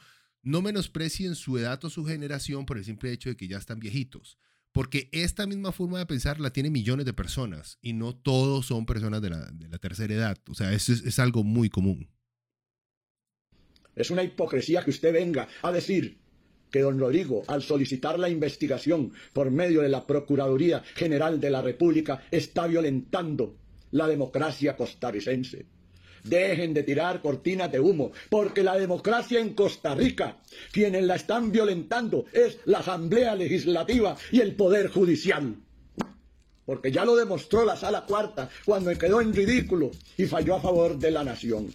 no 0.46 0.62
menosprecien 0.62 1.34
su 1.34 1.58
edad 1.58 1.84
o 1.84 1.90
su 1.90 2.04
generación 2.04 2.66
por 2.66 2.78
el 2.78 2.84
simple 2.84 3.10
hecho 3.10 3.28
de 3.28 3.36
que 3.36 3.48
ya 3.48 3.58
están 3.58 3.80
viejitos, 3.80 4.38
porque 4.70 5.08
esta 5.10 5.44
misma 5.44 5.72
forma 5.72 5.98
de 5.98 6.06
pensar 6.06 6.38
la 6.38 6.52
tiene 6.52 6.70
millones 6.70 7.04
de 7.04 7.12
personas 7.12 7.78
y 7.82 7.94
no 7.94 8.14
todos 8.14 8.66
son 8.66 8.86
personas 8.86 9.20
de 9.22 9.30
la, 9.30 9.78
tercera 9.80 10.14
edad, 10.14 10.38
o 10.48 10.54
sea, 10.54 10.72
eso 10.72 10.92
es, 10.92 11.02
es 11.02 11.18
algo 11.18 11.42
muy 11.42 11.68
común. 11.68 12.08
Es 13.96 14.12
una 14.12 14.22
hipocresía 14.22 14.84
que 14.84 14.90
usted 14.90 15.12
venga 15.12 15.48
a 15.62 15.72
decir 15.72 16.20
que 16.70 16.80
don 16.80 17.00
Rodrigo, 17.00 17.42
al 17.48 17.62
solicitar 17.62 18.16
la 18.16 18.28
investigación 18.28 19.12
por 19.32 19.50
medio 19.50 19.82
de 19.82 19.88
la 19.88 20.06
Procuraduría 20.06 20.80
General 20.94 21.40
de 21.40 21.50
la 21.50 21.60
República, 21.60 22.22
está 22.30 22.68
violentando 22.68 23.56
la 23.90 24.06
democracia 24.06 24.76
costarricense. 24.76 25.66
Dejen 26.26 26.74
de 26.74 26.82
tirar 26.82 27.22
cortinas 27.22 27.70
de 27.70 27.78
humo, 27.78 28.12
porque 28.28 28.62
la 28.62 28.76
democracia 28.76 29.40
en 29.40 29.54
Costa 29.54 29.94
Rica, 29.94 30.38
quienes 30.72 31.04
la 31.04 31.14
están 31.14 31.52
violentando 31.52 32.24
es 32.32 32.58
la 32.64 32.78
Asamblea 32.78 33.36
Legislativa 33.36 34.16
y 34.32 34.40
el 34.40 34.56
Poder 34.56 34.88
Judicial. 34.88 35.56
Porque 36.64 36.90
ya 36.90 37.04
lo 37.04 37.14
demostró 37.14 37.64
la 37.64 37.76
Sala 37.76 38.04
Cuarta 38.06 38.50
cuando 38.64 38.96
quedó 38.98 39.20
en 39.20 39.32
ridículo 39.32 39.92
y 40.16 40.26
falló 40.26 40.56
a 40.56 40.60
favor 40.60 40.98
de 40.98 41.12
la 41.12 41.22
nación. 41.22 41.72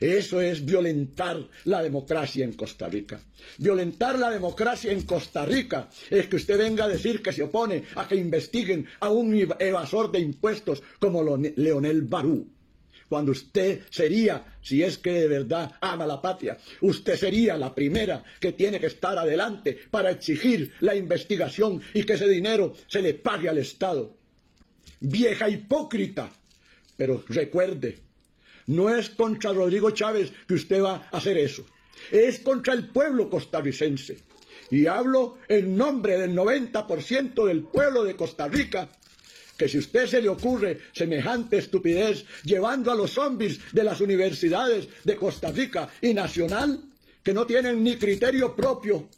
Eso 0.00 0.40
es 0.40 0.64
violentar 0.64 1.48
la 1.64 1.82
democracia 1.82 2.44
en 2.44 2.52
Costa 2.52 2.88
Rica. 2.88 3.20
Violentar 3.58 4.18
la 4.18 4.30
democracia 4.30 4.92
en 4.92 5.02
Costa 5.02 5.44
Rica 5.44 5.88
es 6.10 6.26
que 6.26 6.36
usted 6.36 6.58
venga 6.58 6.84
a 6.84 6.88
decir 6.88 7.22
que 7.22 7.32
se 7.32 7.42
opone 7.42 7.84
a 7.96 8.06
que 8.06 8.16
investiguen 8.16 8.86
a 9.00 9.10
un 9.10 9.34
evasor 9.58 10.12
de 10.12 10.20
impuestos 10.20 10.82
como 10.98 11.22
Leonel 11.56 12.02
Barú. 12.02 12.53
Cuando 13.08 13.32
usted 13.32 13.82
sería, 13.90 14.44
si 14.62 14.82
es 14.82 14.98
que 14.98 15.12
de 15.12 15.28
verdad 15.28 15.72
ama 15.80 16.06
la 16.06 16.20
patria, 16.20 16.58
usted 16.80 17.16
sería 17.16 17.56
la 17.56 17.74
primera 17.74 18.24
que 18.40 18.52
tiene 18.52 18.80
que 18.80 18.86
estar 18.86 19.18
adelante 19.18 19.78
para 19.90 20.10
exigir 20.10 20.72
la 20.80 20.94
investigación 20.94 21.82
y 21.92 22.04
que 22.04 22.14
ese 22.14 22.28
dinero 22.28 22.74
se 22.86 23.02
le 23.02 23.14
pague 23.14 23.48
al 23.48 23.58
Estado. 23.58 24.16
Vieja 25.00 25.48
hipócrita. 25.48 26.30
Pero 26.96 27.24
recuerde, 27.28 27.98
no 28.66 28.94
es 28.94 29.10
contra 29.10 29.52
Rodrigo 29.52 29.90
Chávez 29.90 30.32
que 30.46 30.54
usted 30.54 30.82
va 30.82 31.08
a 31.10 31.18
hacer 31.18 31.36
eso. 31.36 31.66
Es 32.10 32.38
contra 32.40 32.74
el 32.74 32.88
pueblo 32.88 33.28
costarricense. 33.28 34.18
Y 34.70 34.86
hablo 34.86 35.38
en 35.48 35.76
nombre 35.76 36.18
del 36.18 36.34
90% 36.34 37.46
del 37.46 37.64
pueblo 37.64 38.02
de 38.04 38.16
Costa 38.16 38.48
Rica, 38.48 38.88
que 39.56 39.68
si 39.68 39.78
usted 39.78 40.06
se 40.06 40.20
le 40.20 40.28
ocurre 40.28 40.80
semejante 40.92 41.58
estupidez 41.58 42.24
llevando 42.42 42.90
a 42.90 42.94
los 42.94 43.12
zombies 43.12 43.60
de 43.72 43.84
las 43.84 44.00
universidades 44.00 44.88
de 45.04 45.16
Costa 45.16 45.50
Rica 45.52 45.88
y 46.00 46.14
nacional, 46.14 46.80
que 47.22 47.32
no 47.32 47.46
tienen 47.46 47.82
ni 47.82 47.96
criterio 47.96 48.54
propio, 48.54 49.08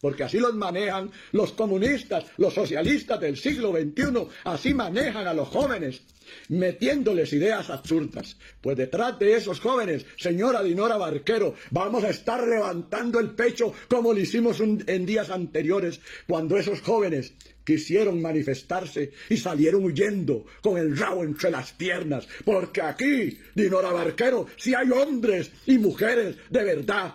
porque 0.00 0.24
así 0.24 0.38
los 0.38 0.54
manejan 0.54 1.10
los 1.32 1.52
comunistas, 1.52 2.24
los 2.36 2.52
socialistas 2.52 3.20
del 3.20 3.36
siglo 3.36 3.72
XXI, 3.72 4.26
así 4.44 4.74
manejan 4.74 5.26
a 5.26 5.34
los 5.34 5.48
jóvenes, 5.48 6.02
metiéndoles 6.48 7.32
ideas 7.32 7.70
absurdas. 7.70 8.36
Pues 8.60 8.76
detrás 8.76 9.18
de 9.18 9.34
esos 9.34 9.60
jóvenes, 9.60 10.06
señora 10.16 10.62
Dinora 10.62 10.96
Barquero, 10.96 11.54
vamos 11.70 12.04
a 12.04 12.10
estar 12.10 12.46
levantando 12.46 13.18
el 13.20 13.30
pecho 13.30 13.72
como 13.88 14.12
lo 14.12 14.20
hicimos 14.20 14.60
en 14.60 15.06
días 15.06 15.30
anteriores, 15.30 16.00
cuando 16.26 16.56
esos 16.56 16.80
jóvenes 16.80 17.34
quisieron 17.64 18.20
manifestarse 18.20 19.12
y 19.28 19.36
salieron 19.36 19.84
huyendo 19.84 20.44
con 20.62 20.78
el 20.78 20.96
rabo 20.96 21.24
entre 21.24 21.50
las 21.50 21.72
piernas, 21.72 22.28
porque 22.44 22.82
aquí, 22.82 23.38
Dinora 23.54 23.90
Barquero, 23.90 24.46
si 24.56 24.74
hay 24.74 24.90
hombres 24.90 25.50
y 25.66 25.78
mujeres 25.78 26.36
de 26.50 26.64
verdad. 26.64 27.14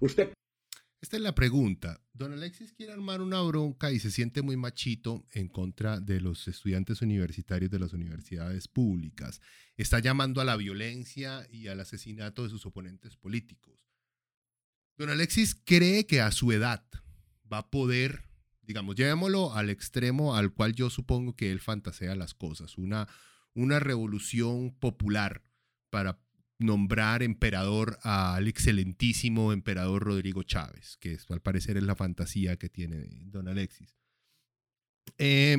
Usted 0.00 0.30
esta 1.00 1.16
es 1.16 1.22
la 1.22 1.34
pregunta. 1.34 2.00
Don 2.18 2.32
Alexis 2.32 2.72
quiere 2.72 2.92
armar 2.92 3.20
una 3.20 3.40
bronca 3.42 3.92
y 3.92 4.00
se 4.00 4.10
siente 4.10 4.42
muy 4.42 4.56
machito 4.56 5.24
en 5.34 5.46
contra 5.46 6.00
de 6.00 6.20
los 6.20 6.48
estudiantes 6.48 7.00
universitarios 7.00 7.70
de 7.70 7.78
las 7.78 7.92
universidades 7.92 8.66
públicas. 8.66 9.40
Está 9.76 10.00
llamando 10.00 10.40
a 10.40 10.44
la 10.44 10.56
violencia 10.56 11.46
y 11.48 11.68
al 11.68 11.78
asesinato 11.78 12.42
de 12.42 12.50
sus 12.50 12.66
oponentes 12.66 13.16
políticos. 13.16 13.78
Don 14.96 15.10
Alexis 15.10 15.54
cree 15.54 16.06
que 16.06 16.20
a 16.20 16.32
su 16.32 16.50
edad 16.50 16.84
va 17.50 17.58
a 17.58 17.70
poder, 17.70 18.24
digamos, 18.62 18.96
llevémoslo 18.96 19.54
al 19.54 19.70
extremo 19.70 20.34
al 20.34 20.52
cual 20.52 20.74
yo 20.74 20.90
supongo 20.90 21.36
que 21.36 21.52
él 21.52 21.60
fantasea 21.60 22.16
las 22.16 22.34
cosas, 22.34 22.78
una, 22.78 23.06
una 23.54 23.78
revolución 23.78 24.74
popular 24.80 25.44
para 25.88 26.20
nombrar 26.58 27.22
emperador 27.22 27.98
al 28.02 28.48
excelentísimo 28.48 29.52
emperador 29.52 30.02
Rodrigo 30.02 30.42
Chávez, 30.42 30.96
que 30.98 31.18
al 31.28 31.40
parecer 31.40 31.76
es 31.76 31.84
la 31.84 31.94
fantasía 31.94 32.56
que 32.56 32.68
tiene 32.68 33.08
don 33.26 33.48
Alexis. 33.48 33.96
Eh, 35.18 35.58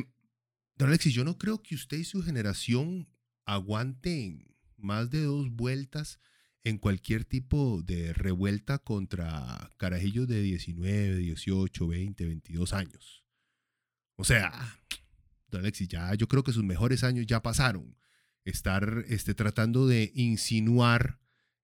don 0.76 0.88
Alexis, 0.88 1.14
yo 1.14 1.24
no 1.24 1.38
creo 1.38 1.62
que 1.62 1.74
usted 1.74 1.96
y 1.96 2.04
su 2.04 2.22
generación 2.22 3.08
aguanten 3.46 4.54
más 4.76 5.10
de 5.10 5.22
dos 5.22 5.50
vueltas 5.50 6.20
en 6.62 6.76
cualquier 6.78 7.24
tipo 7.24 7.82
de 7.82 8.12
revuelta 8.12 8.78
contra 8.78 9.70
carajillos 9.78 10.28
de 10.28 10.42
19, 10.42 11.16
18, 11.16 11.88
20, 11.88 12.26
22 12.26 12.72
años. 12.74 13.24
O 14.16 14.24
sea, 14.24 14.78
don 15.48 15.62
Alexis, 15.62 15.88
ya 15.88 16.14
yo 16.14 16.28
creo 16.28 16.44
que 16.44 16.52
sus 16.52 16.64
mejores 16.64 17.02
años 17.04 17.26
ya 17.26 17.42
pasaron 17.42 17.96
estar 18.50 19.04
este, 19.08 19.34
tratando 19.34 19.86
de 19.86 20.12
insinuar, 20.14 21.18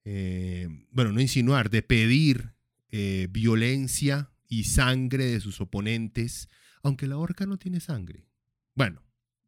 eh, 0.04 0.68
bueno, 0.90 1.12
no 1.12 1.20
insinuar, 1.20 1.70
de 1.70 1.82
pedir 1.82 2.54
eh, 2.90 3.28
violencia 3.30 4.30
y 4.48 4.64
sangre 4.64 5.26
de 5.26 5.40
sus 5.40 5.60
oponentes, 5.60 6.48
aunque 6.82 7.06
la 7.06 7.18
horca 7.18 7.46
no 7.46 7.58
tiene 7.58 7.80
sangre. 7.80 8.28
Bueno, 8.74 9.02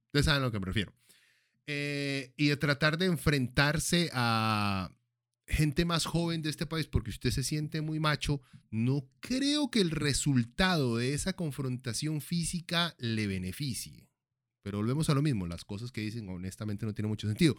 ustedes 0.06 0.26
saben 0.26 0.42
a 0.42 0.46
lo 0.46 0.52
que 0.52 0.60
me 0.60 0.66
refiero. 0.66 0.92
Eh, 1.66 2.32
y 2.36 2.48
de 2.48 2.56
tratar 2.56 2.98
de 2.98 3.06
enfrentarse 3.06 4.10
a, 4.12 4.90
gente 5.48 5.84
más 5.84 6.04
joven 6.04 6.42
de 6.42 6.50
este 6.50 6.66
país, 6.66 6.86
porque 6.86 7.10
usted 7.10 7.30
se 7.30 7.42
siente 7.42 7.80
muy 7.80 7.98
macho, 7.98 8.40
no 8.70 9.08
creo 9.20 9.70
que 9.70 9.80
el 9.80 9.90
resultado 9.90 10.96
de 10.98 11.14
esa 11.14 11.32
confrontación 11.32 12.20
física 12.20 12.94
le 12.98 13.26
beneficie. 13.26 14.07
Pero 14.68 14.80
volvemos 14.80 15.08
a 15.08 15.14
lo 15.14 15.22
mismo, 15.22 15.46
las 15.46 15.64
cosas 15.64 15.90
que 15.90 16.02
dicen 16.02 16.28
honestamente 16.28 16.84
no 16.84 16.92
tienen 16.92 17.08
mucho 17.08 17.26
sentido. 17.26 17.56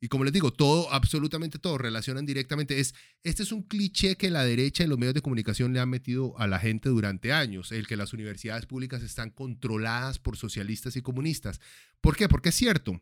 Y 0.00 0.08
como 0.08 0.24
les 0.24 0.32
digo, 0.32 0.52
todo, 0.52 0.92
absolutamente 0.92 1.60
todo, 1.60 1.78
relacionan 1.78 2.26
directamente. 2.26 2.80
Es, 2.80 2.96
este 3.22 3.44
es 3.44 3.52
un 3.52 3.62
cliché 3.62 4.16
que 4.16 4.28
la 4.28 4.44
derecha 4.44 4.82
y 4.82 4.88
los 4.88 4.98
medios 4.98 5.14
de 5.14 5.22
comunicación 5.22 5.72
le 5.72 5.78
han 5.78 5.88
metido 5.88 6.36
a 6.40 6.48
la 6.48 6.58
gente 6.58 6.88
durante 6.88 7.32
años, 7.32 7.70
el 7.70 7.86
que 7.86 7.96
las 7.96 8.12
universidades 8.12 8.66
públicas 8.66 9.04
están 9.04 9.30
controladas 9.30 10.18
por 10.18 10.36
socialistas 10.36 10.96
y 10.96 11.02
comunistas. 11.02 11.60
¿Por 12.00 12.16
qué? 12.16 12.28
Porque 12.28 12.48
es 12.48 12.56
cierto. 12.56 13.00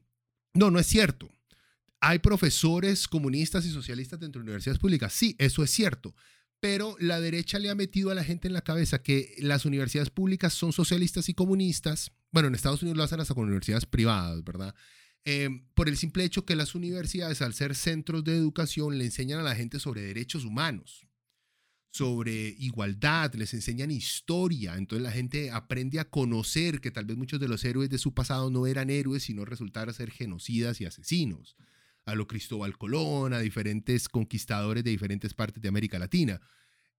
No, 0.53 0.71
no 0.71 0.79
es 0.79 0.87
cierto. 0.87 1.31
¿Hay 2.01 2.19
profesores 2.19 3.09
comunistas 3.09 3.65
y 3.65 3.71
socialistas 3.71 4.21
dentro 4.21 4.41
de 4.41 4.49
universidades 4.49 4.81
públicas? 4.81 5.15
Sí, 5.15 5.35
eso 5.39 5.65
es 5.65 5.71
cierto. 5.71 6.15
Pero 6.61 6.95
la 7.01 7.21
derecha 7.21 7.59
le 7.59 7.71
ha 7.71 7.75
metido 7.75 8.11
a 8.11 8.15
la 8.15 8.25
gente 8.25 8.49
en 8.49 8.53
la 8.53 8.61
cabeza 8.61 9.03
que 9.03 9.35
las 9.39 9.65
universidades 9.65 10.11
públicas 10.11 10.53
son 10.53 10.75
socialistas 10.75 11.31
y 11.31 11.33
comunistas. 11.33 12.13
Bueno, 12.33 12.49
en 12.49 12.55
Estados 12.55 12.83
Unidos 12.83 12.97
lo 12.97 13.05
hacen 13.05 13.21
hasta 13.21 13.35
con 13.35 13.45
universidades 13.45 13.87
privadas, 13.87 14.45
¿verdad? 14.45 14.75
Em, 15.25 15.67
por 15.75 15.89
el 15.89 15.97
simple 15.97 16.25
hecho 16.25 16.45
que 16.45 16.57
las 16.57 16.75
universidades, 16.75 17.43
al 17.43 17.55
ser 17.55 17.75
centros 17.75 18.25
de 18.25 18.37
educación, 18.37 18.99
le 18.99 19.05
enseñan 19.05 19.41
a 19.41 19.43
la 19.43 19.55
gente 19.55 19.79
sobre 19.79 20.03
derechos 20.03 20.45
humanos, 20.45 21.07
sobre 21.91 22.55
igualdad, 22.59 23.35
les 23.35 23.53
enseñan 23.53 23.91
historia. 23.91 24.77
Entonces 24.77 25.03
la 25.03 25.13
gente 25.13 25.51
aprende 25.51 26.01
a 26.01 26.09
conocer 26.09 26.81
que 26.81 26.91
tal 26.91 27.05
vez 27.05 27.17
muchos 27.17 27.41
de 27.41 27.49
los 27.49 27.65
héroes 27.65 27.91
de 27.91 27.99
su 27.99 28.15
pasado 28.15 28.51
no 28.51 28.67
eran 28.67 28.91
héroes, 28.91 29.25
sino 29.25 29.45
resultaron 29.45 29.93
ser 29.93 30.11
genocidas 30.11 30.81
y 30.81 30.87
asesinos 30.87 31.57
a 32.07 32.15
lo 32.15 32.27
Cristóbal 32.27 32.79
Colón, 32.79 33.33
a 33.33 33.41
diferentes 33.41 34.09
conquistadores 34.09 34.85
de 34.85 34.91
diferentes 34.91 35.35
partes 35.35 35.63
de 35.63 35.69
América 35.69 35.99
Latina. 35.99 36.41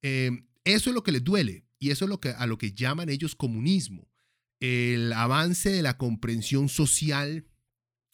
Em, 0.01 0.47
eso 0.63 0.89
es 0.89 0.93
lo 0.93 1.03
que 1.03 1.11
les 1.11 1.23
duele 1.23 1.65
y 1.79 1.89
eso 1.89 2.05
es 2.05 2.09
lo 2.09 2.19
que, 2.19 2.29
a 2.29 2.45
lo 2.45 2.57
que 2.57 2.73
llaman 2.73 3.09
ellos 3.09 3.35
comunismo. 3.35 4.10
El 4.61 5.11
avance 5.11 5.69
de 5.69 5.81
la 5.81 5.97
comprensión 5.97 6.69
social, 6.69 7.45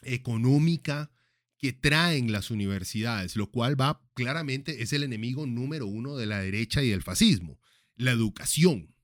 económica 0.01 1.11
que 1.59 1.73
traen 1.73 2.31
las 2.31 2.51
universidades, 2.51 3.35
lo 3.35 3.51
cual 3.51 3.79
va 3.79 4.01
claramente, 4.13 4.81
es 4.81 4.93
el 4.93 5.03
enemigo 5.03 5.45
número 5.45 5.87
uno 5.87 6.15
de 6.15 6.25
la 6.25 6.39
derecha 6.39 6.83
y 6.83 6.89
del 6.89 7.03
fascismo, 7.03 7.59
la 7.95 8.11
educación. 8.11 8.95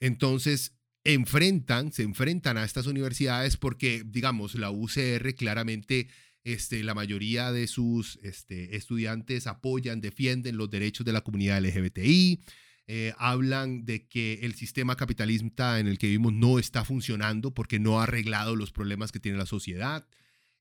Entonces, 0.00 0.72
enfrentan, 1.04 1.92
se 1.92 2.02
enfrentan 2.02 2.58
a 2.58 2.64
estas 2.64 2.86
universidades 2.86 3.56
porque, 3.56 4.02
digamos, 4.04 4.56
la 4.56 4.70
UCR 4.70 5.34
claramente 5.36 6.08
este, 6.42 6.82
la 6.82 6.94
mayoría 6.94 7.52
de 7.52 7.66
sus 7.66 8.18
este, 8.22 8.76
estudiantes 8.76 9.46
apoyan, 9.46 10.00
defienden 10.00 10.56
los 10.56 10.70
derechos 10.70 11.06
de 11.06 11.12
la 11.12 11.22
comunidad 11.22 11.60
LGBTI, 11.60 12.40
eh, 12.88 13.12
hablan 13.18 13.84
de 13.84 14.06
que 14.06 14.40
el 14.42 14.54
sistema 14.54 14.96
capitalista 14.96 15.80
en 15.80 15.88
el 15.88 15.98
que 15.98 16.06
vivimos 16.06 16.32
no 16.32 16.58
está 16.60 16.84
funcionando 16.84 17.52
porque 17.52 17.80
no 17.80 17.98
ha 17.98 18.04
arreglado 18.04 18.54
los 18.54 18.70
problemas 18.70 19.10
que 19.10 19.18
tiene 19.18 19.38
la 19.38 19.46
sociedad. 19.46 20.06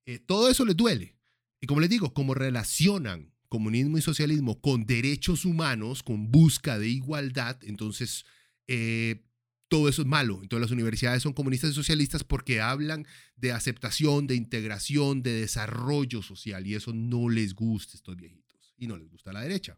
Eh, 0.06 0.20
todo 0.20 0.50
eso 0.50 0.66
les 0.66 0.76
duele. 0.76 1.16
Y 1.62 1.68
como 1.68 1.82
les 1.82 1.90
digo, 1.90 2.14
como 2.14 2.34
relacionan 2.34 3.32
comunismo 3.48 3.98
y 3.98 4.02
socialismo 4.02 4.60
con 4.60 4.86
derechos 4.86 5.46
humanos, 5.46 6.04
con 6.04 6.32
busca 6.32 6.80
de 6.80 6.90
igualdad, 6.90 7.58
entonces 7.64 8.26
eh, 8.68 9.24
todo 9.68 9.88
eso 9.88 10.02
es 10.02 10.08
malo. 10.08 10.40
Entonces 10.42 10.62
las 10.62 10.72
universidades 10.72 11.22
son 11.22 11.34
comunistas 11.34 11.72
y 11.72 11.74
socialistas 11.74 12.24
porque 12.24 12.60
hablan 12.60 13.06
de 13.36 13.52
aceptación, 13.52 14.26
de 14.26 14.36
integración, 14.36 15.22
de 15.22 15.34
desarrollo 15.34 16.24
social 16.24 16.66
y 16.66 16.74
eso 16.74 16.92
no 16.92 17.30
les 17.30 17.54
gusta 17.54 17.94
a 17.94 17.98
estos 17.98 18.16
viejitos 18.16 18.74
y 18.78 18.88
no 18.88 18.98
les 18.98 19.10
gusta 19.10 19.30
a 19.30 19.34
la 19.34 19.42
derecha. 19.42 19.78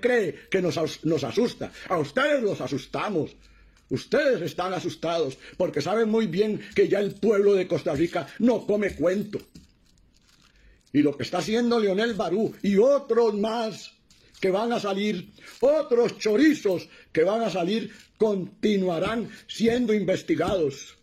Cree 0.00 0.34
que 0.50 0.60
nos, 0.60 1.04
nos 1.04 1.24
asusta. 1.24 1.70
A 1.88 1.98
ustedes 1.98 2.42
los 2.42 2.60
asustamos. 2.60 3.36
Ustedes 3.90 4.42
están 4.42 4.72
asustados 4.72 5.38
porque 5.56 5.80
saben 5.80 6.08
muy 6.08 6.26
bien 6.26 6.60
que 6.74 6.88
ya 6.88 6.98
el 7.00 7.14
pueblo 7.14 7.54
de 7.54 7.68
Costa 7.68 7.94
Rica 7.94 8.26
no 8.40 8.66
come 8.66 8.96
cuento. 8.96 9.38
Y 10.92 11.02
lo 11.02 11.16
que 11.16 11.22
está 11.22 11.38
haciendo 11.38 11.78
Leonel 11.78 12.14
Barú 12.14 12.54
y 12.62 12.76
otros 12.76 13.34
más 13.34 13.92
que 14.40 14.50
van 14.50 14.72
a 14.72 14.80
salir, 14.80 15.32
otros 15.60 16.18
chorizos 16.18 16.88
que 17.12 17.24
van 17.24 17.42
a 17.42 17.50
salir, 17.50 17.92
continuarán 18.18 19.30
siendo 19.46 19.94
investigados. 19.94 20.96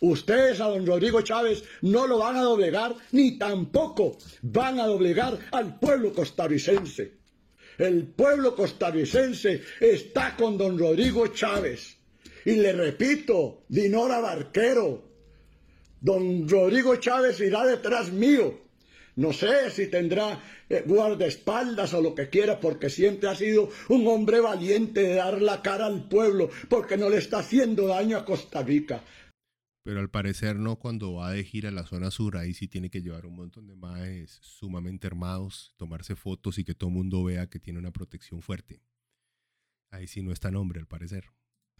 Ustedes 0.00 0.60
a 0.60 0.66
don 0.66 0.84
Rodrigo 0.84 1.22
Chávez 1.22 1.64
no 1.82 2.06
lo 2.06 2.18
van 2.18 2.36
a 2.36 2.42
doblegar, 2.42 2.94
ni 3.12 3.38
tampoco 3.38 4.18
van 4.42 4.80
a 4.80 4.86
doblegar 4.86 5.38
al 5.52 5.78
pueblo 5.78 6.12
costarricense. 6.12 7.23
El 7.78 8.06
pueblo 8.06 8.54
costarricense 8.54 9.62
está 9.80 10.36
con 10.36 10.56
don 10.56 10.78
Rodrigo 10.78 11.28
Chávez. 11.28 11.96
Y 12.44 12.52
le 12.52 12.72
repito, 12.72 13.64
Dinora 13.68 14.20
Barquero, 14.20 15.02
don 16.00 16.48
Rodrigo 16.48 16.96
Chávez 16.96 17.40
irá 17.40 17.64
detrás 17.64 18.12
mío 18.12 18.64
no 19.16 19.32
sé 19.32 19.70
si 19.70 19.86
tendrá 19.86 20.40
eh, 20.68 20.82
guardaespaldas 20.84 21.94
o 21.94 22.00
lo 22.00 22.14
que 22.14 22.28
quiera, 22.28 22.58
porque 22.58 22.90
siempre 22.90 23.28
ha 23.28 23.36
sido 23.36 23.70
un 23.88 24.06
hombre 24.08 24.40
valiente 24.40 25.02
de 25.02 25.14
dar 25.14 25.40
la 25.40 25.62
cara 25.62 25.86
al 25.86 26.08
pueblo, 26.08 26.50
porque 26.68 26.96
no 26.96 27.08
le 27.08 27.18
está 27.18 27.38
haciendo 27.38 27.86
daño 27.86 28.16
a 28.16 28.24
Costa 28.24 28.62
Rica. 28.62 29.02
Pero 29.84 30.00
al 30.00 30.08
parecer 30.08 30.56
no 30.56 30.76
cuando 30.76 31.12
va 31.12 31.32
de 31.32 31.44
gira 31.44 31.68
a 31.68 31.72
la 31.72 31.84
zona 31.84 32.10
sur, 32.10 32.38
ahí 32.38 32.54
sí 32.54 32.68
tiene 32.68 32.88
que 32.88 33.02
llevar 33.02 33.26
un 33.26 33.36
montón 33.36 33.66
de 33.66 33.76
maes 33.76 34.38
sumamente 34.40 35.06
armados, 35.06 35.74
tomarse 35.76 36.16
fotos 36.16 36.58
y 36.58 36.64
que 36.64 36.74
todo 36.74 36.88
el 36.88 36.96
mundo 36.96 37.22
vea 37.22 37.50
que 37.50 37.60
tiene 37.60 37.80
una 37.80 37.92
protección 37.92 38.40
fuerte. 38.40 38.80
Ahí 39.90 40.06
sí 40.06 40.22
no 40.22 40.32
está 40.32 40.50
nombre 40.50 40.80
al 40.80 40.86
parecer. 40.86 41.26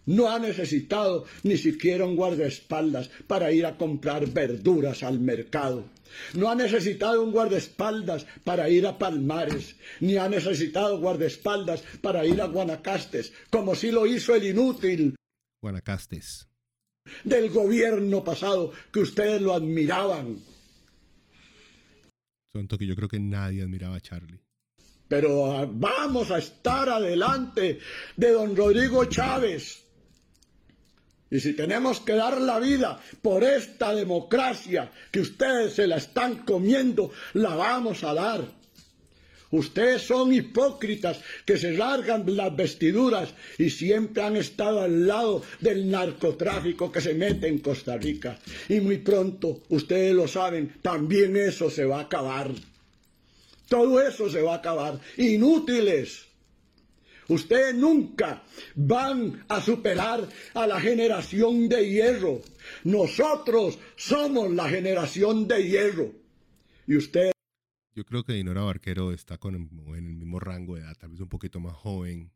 No 0.05 0.31
ha 0.31 0.39
necesitado 0.39 1.25
ni 1.45 1.57
siquiera 1.57 2.05
un 2.05 2.15
guardaespaldas 2.15 3.09
para 3.27 3.51
ir 3.53 3.65
a 3.65 3.79
comprar 3.79 4.27
verduras 4.27 5.03
al 5.03 5.19
mercado. 5.19 5.89
No 6.35 6.51
ha 6.51 6.55
necesitado 6.55 7.25
un 7.25 7.33
guardaespaldas 7.33 8.27
para 8.45 8.69
ir 8.69 8.87
a 8.87 8.99
Palmares, 8.99 9.77
ni 10.01 10.19
ha 10.19 10.29
necesitado 10.29 11.01
guardaespaldas 11.01 11.83
para 12.03 12.27
ir 12.27 12.43
a 12.43 12.49
Guanacastes, 12.49 13.33
como 13.49 13.75
si 13.75 13.91
lo 13.91 14.07
hizo 14.07 14.35
el 14.35 14.45
inútil. 14.45 15.17
Guanacastes. 15.63 16.49
Del 17.23 17.51
gobierno 17.51 18.25
pasado, 18.25 18.73
que 18.93 19.01
ustedes 19.01 19.41
lo 19.41 19.55
admiraban. 19.55 20.39
Sonto 22.53 22.79
que 22.79 22.87
yo 22.87 22.95
creo 22.95 23.09
que 23.09 23.21
nadie 23.21 23.63
admiraba 23.63 23.97
a 23.97 24.01
Charlie. 24.01 24.41
Pero 25.09 25.53
ah, 25.53 25.69
vamos 25.71 26.31
a 26.31 26.39
estar 26.39 26.89
adelante 26.89 27.79
de 28.17 28.31
don 28.31 28.57
Rodrigo 28.57 29.05
Chávez 29.05 29.85
y 31.35 31.41
si 31.41 31.55
tenemos 31.55 31.99
que 31.99 32.15
dar 32.15 32.41
la 32.41 32.61
vida 32.61 33.01
por 33.21 33.43
esta 33.43 33.93
democracia 33.93 34.93
que 35.11 35.21
ustedes 35.21 35.75
se 35.75 35.89
la 35.89 35.97
están 35.97 36.45
comiendo, 36.45 37.11
la 37.33 37.57
vamos 37.57 38.05
a 38.05 38.15
dar. 38.15 38.45
Ustedes 39.55 40.03
son 40.03 40.33
hipócritas 40.33 41.21
que 41.45 41.57
se 41.57 41.71
largan 41.75 42.25
las 42.27 42.57
vestiduras 42.57 43.33
y 43.57 43.71
siempre 43.71 44.25
han 44.25 44.37
estado 44.37 44.81
al 44.81 45.07
lado 45.07 45.43
del 45.61 45.89
narcotráfico 45.89 46.91
que 46.91 47.01
se 47.01 47.15
mete 47.15 47.47
en 47.47 47.61
Costa 47.61 47.97
Rica. 47.97 48.37
Y 48.69 48.81
muy 48.81 48.99
pronto, 48.99 49.63
ustedes 49.69 50.13
lo 50.13 50.27
saben, 50.27 50.75
también 50.83 51.37
eso 51.37 51.71
se 51.71 51.85
va 51.85 51.99
a 51.99 52.03
acabar. 52.03 52.51
Todo 53.69 54.05
eso 54.05 54.29
se 54.29 54.43
va 54.43 54.55
a 54.55 54.57
acabar. 54.57 54.99
Inútiles. 55.19 56.25
Ustedes 57.29 57.77
nunca 57.77 58.43
van 58.75 59.45
a 59.49 59.61
superar 59.61 60.29
a 60.55 60.67
la 60.67 60.81
generación 60.81 61.69
de 61.69 61.89
hierro. 61.89 62.43
Nosotros 62.83 63.79
somos 63.95 64.53
la 64.53 64.69
generación 64.69 65.47
de 65.47 65.63
hierro. 65.63 66.11
Y 66.89 66.97
usted. 66.97 67.34
Yo 67.95 68.05
creo 68.05 68.25
que 68.25 68.33
Dinora 68.33 68.63
Barquero 68.63 69.13
está 69.13 69.39
con 69.39 69.55
en 69.55 70.07
el 70.07 70.17
mismo 70.17 70.41
rango 70.41 70.75
de 70.75 70.83
edad, 70.83 70.97
tal 70.97 71.11
vez 71.11 71.21
un 71.21 71.29
poquito 71.29 71.61
más 71.61 71.75
joven 71.75 72.33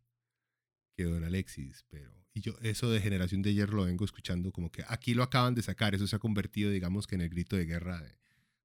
que 0.97 1.05
Don 1.05 1.25
Alexis, 1.25 1.85
pero 1.89 2.13
y 2.35 2.41
yo 2.41 2.55
eso 2.63 2.91
de 2.91 3.01
generación 3.01 3.43
de 3.43 3.55
hierro 3.55 3.79
lo 3.79 3.85
vengo 3.85 4.05
escuchando 4.05 4.53
como 4.53 4.71
que 4.71 4.85
aquí 4.89 5.15
lo 5.15 5.23
acaban 5.23 5.55
de 5.55 5.63
sacar, 5.63 5.95
eso 5.95 6.07
se 6.07 6.17
ha 6.17 6.21
convertido, 6.21 6.71
digamos 6.71 7.07
que 7.07 7.17
en 7.17 7.23
el 7.23 7.29
grito 7.29 7.57
de 7.57 7.65
guerra 7.65 8.01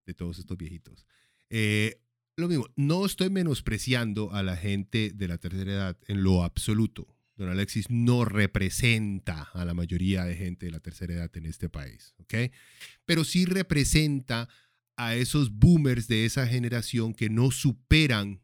de, 0.05 0.13
todos 0.13 0.37
estos 0.37 0.57
viejitos. 0.57 1.07
Eh, 1.49 2.01
lo 2.35 2.47
mismo, 2.47 2.67
no 2.75 3.05
estoy 3.05 3.29
menospreciando 3.29 4.31
a 4.33 4.43
la 4.43 4.57
gente 4.57 5.11
de 5.15 5.27
la 5.27 5.37
tercera 5.37 5.71
edad 5.71 5.97
en 6.07 6.23
lo 6.23 6.43
absoluto. 6.43 7.07
Don 7.35 7.49
Alexis 7.49 7.89
no 7.89 8.25
representa 8.25 9.49
a 9.53 9.65
la 9.65 9.73
mayoría 9.73 10.23
de 10.25 10.35
gente 10.35 10.67
de 10.67 10.71
la 10.71 10.79
tercera 10.79 11.13
edad 11.13 11.31
en 11.35 11.45
este 11.45 11.69
país, 11.69 12.13
¿ok? 12.19 12.51
Pero 13.05 13.23
sí 13.23 13.45
representa 13.45 14.49
a 14.95 15.15
esos 15.15 15.51
boomers 15.51 16.07
de 16.07 16.25
esa 16.25 16.47
generación 16.47 17.13
que 17.13 17.29
no 17.29 17.51
superan 17.51 18.41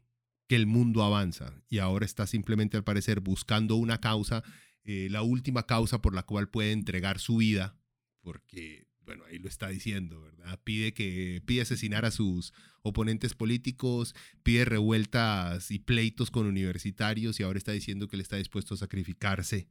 que 0.48 0.56
el 0.56 0.66
mundo 0.66 1.04
avanza 1.04 1.62
y 1.68 1.78
ahora 1.78 2.04
está 2.04 2.26
simplemente 2.26 2.76
al 2.76 2.84
parecer 2.84 3.20
buscando 3.20 3.76
una 3.76 4.00
causa, 4.00 4.42
eh, 4.82 5.08
la 5.10 5.22
última 5.22 5.64
causa 5.64 6.02
por 6.02 6.14
la 6.14 6.24
cual 6.24 6.48
puede 6.48 6.72
entregar 6.72 7.20
su 7.20 7.36
vida, 7.36 7.76
porque 8.20 8.88
bueno, 9.10 9.24
ahí 9.24 9.38
lo 9.38 9.48
está 9.48 9.68
diciendo, 9.68 10.20
¿verdad? 10.20 10.60
Pide 10.62 10.92
que 10.92 11.42
pide 11.44 11.62
asesinar 11.62 12.04
a 12.04 12.10
sus 12.10 12.52
oponentes 12.82 13.34
políticos, 13.34 14.14
pide 14.42 14.64
revueltas 14.64 15.70
y 15.70 15.78
pleitos 15.80 16.30
con 16.30 16.46
universitarios 16.46 17.40
y 17.40 17.42
ahora 17.42 17.58
está 17.58 17.72
diciendo 17.72 18.08
que 18.08 18.16
él 18.16 18.22
está 18.22 18.36
dispuesto 18.36 18.74
a 18.74 18.78
sacrificarse 18.78 19.66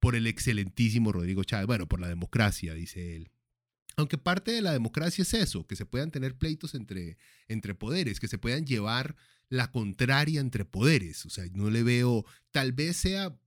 por 0.00 0.14
el 0.14 0.26
excelentísimo 0.26 1.12
Rodrigo 1.12 1.42
Chávez, 1.44 1.66
bueno, 1.66 1.88
por 1.88 2.00
la 2.00 2.08
democracia, 2.08 2.74
dice 2.74 3.16
él. 3.16 3.30
Aunque 3.96 4.18
parte 4.18 4.52
de 4.52 4.60
la 4.60 4.72
democracia 4.72 5.22
es 5.22 5.32
eso, 5.32 5.66
que 5.66 5.74
se 5.74 5.86
puedan 5.86 6.10
tener 6.10 6.36
pleitos 6.36 6.74
entre, 6.74 7.16
entre 7.48 7.74
poderes, 7.74 8.20
que 8.20 8.28
se 8.28 8.38
puedan 8.38 8.66
llevar 8.66 9.16
la 9.48 9.70
contraria 9.70 10.40
entre 10.40 10.66
poderes. 10.66 11.24
O 11.24 11.30
sea, 11.30 11.44
no 11.54 11.70
le 11.70 11.82
veo, 11.82 12.26
tal 12.50 12.72
vez 12.72 12.98
sea 12.98 13.38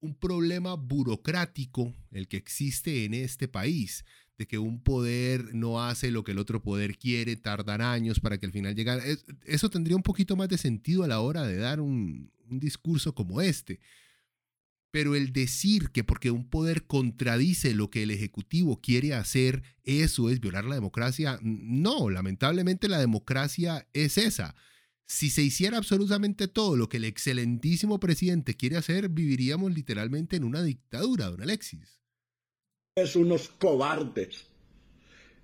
un 0.00 0.14
problema 0.14 0.74
burocrático 0.74 1.94
el 2.10 2.28
que 2.28 2.36
existe 2.36 3.04
en 3.04 3.14
este 3.14 3.46
país, 3.46 4.04
de 4.36 4.46
que 4.48 4.58
un 4.58 4.82
poder 4.82 5.54
no 5.54 5.82
hace 5.82 6.10
lo 6.10 6.24
que 6.24 6.32
el 6.32 6.38
otro 6.38 6.60
poder 6.60 6.98
quiere, 6.98 7.36
tardan 7.36 7.80
años 7.80 8.18
para 8.18 8.38
que 8.38 8.46
al 8.46 8.52
final 8.52 8.74
llegue. 8.74 9.18
Eso 9.44 9.70
tendría 9.70 9.96
un 9.96 10.02
poquito 10.02 10.34
más 10.34 10.48
de 10.48 10.58
sentido 10.58 11.04
a 11.04 11.08
la 11.08 11.20
hora 11.20 11.44
de 11.44 11.56
dar 11.56 11.80
un, 11.80 12.32
un 12.50 12.58
discurso 12.58 13.14
como 13.14 13.40
este. 13.40 13.78
Pero 14.94 15.16
el 15.16 15.32
decir 15.32 15.90
que 15.90 16.04
porque 16.04 16.30
un 16.30 16.48
poder 16.48 16.84
contradice 16.84 17.74
lo 17.74 17.90
que 17.90 18.04
el 18.04 18.12
Ejecutivo 18.12 18.80
quiere 18.80 19.12
hacer, 19.12 19.64
eso 19.82 20.30
es 20.30 20.38
violar 20.38 20.66
la 20.66 20.76
democracia, 20.76 21.40
no, 21.42 22.10
lamentablemente 22.10 22.86
la 22.86 23.00
democracia 23.00 23.88
es 23.92 24.18
esa. 24.18 24.54
Si 25.04 25.30
se 25.30 25.42
hiciera 25.42 25.78
absolutamente 25.78 26.46
todo 26.46 26.76
lo 26.76 26.88
que 26.88 26.98
el 26.98 27.06
excelentísimo 27.06 27.98
presidente 27.98 28.54
quiere 28.54 28.76
hacer, 28.76 29.08
viviríamos 29.08 29.74
literalmente 29.74 30.36
en 30.36 30.44
una 30.44 30.62
dictadura, 30.62 31.26
don 31.26 31.42
Alexis. 31.42 32.00
Es 32.94 33.16
unos 33.16 33.48
cobardes. 33.48 34.46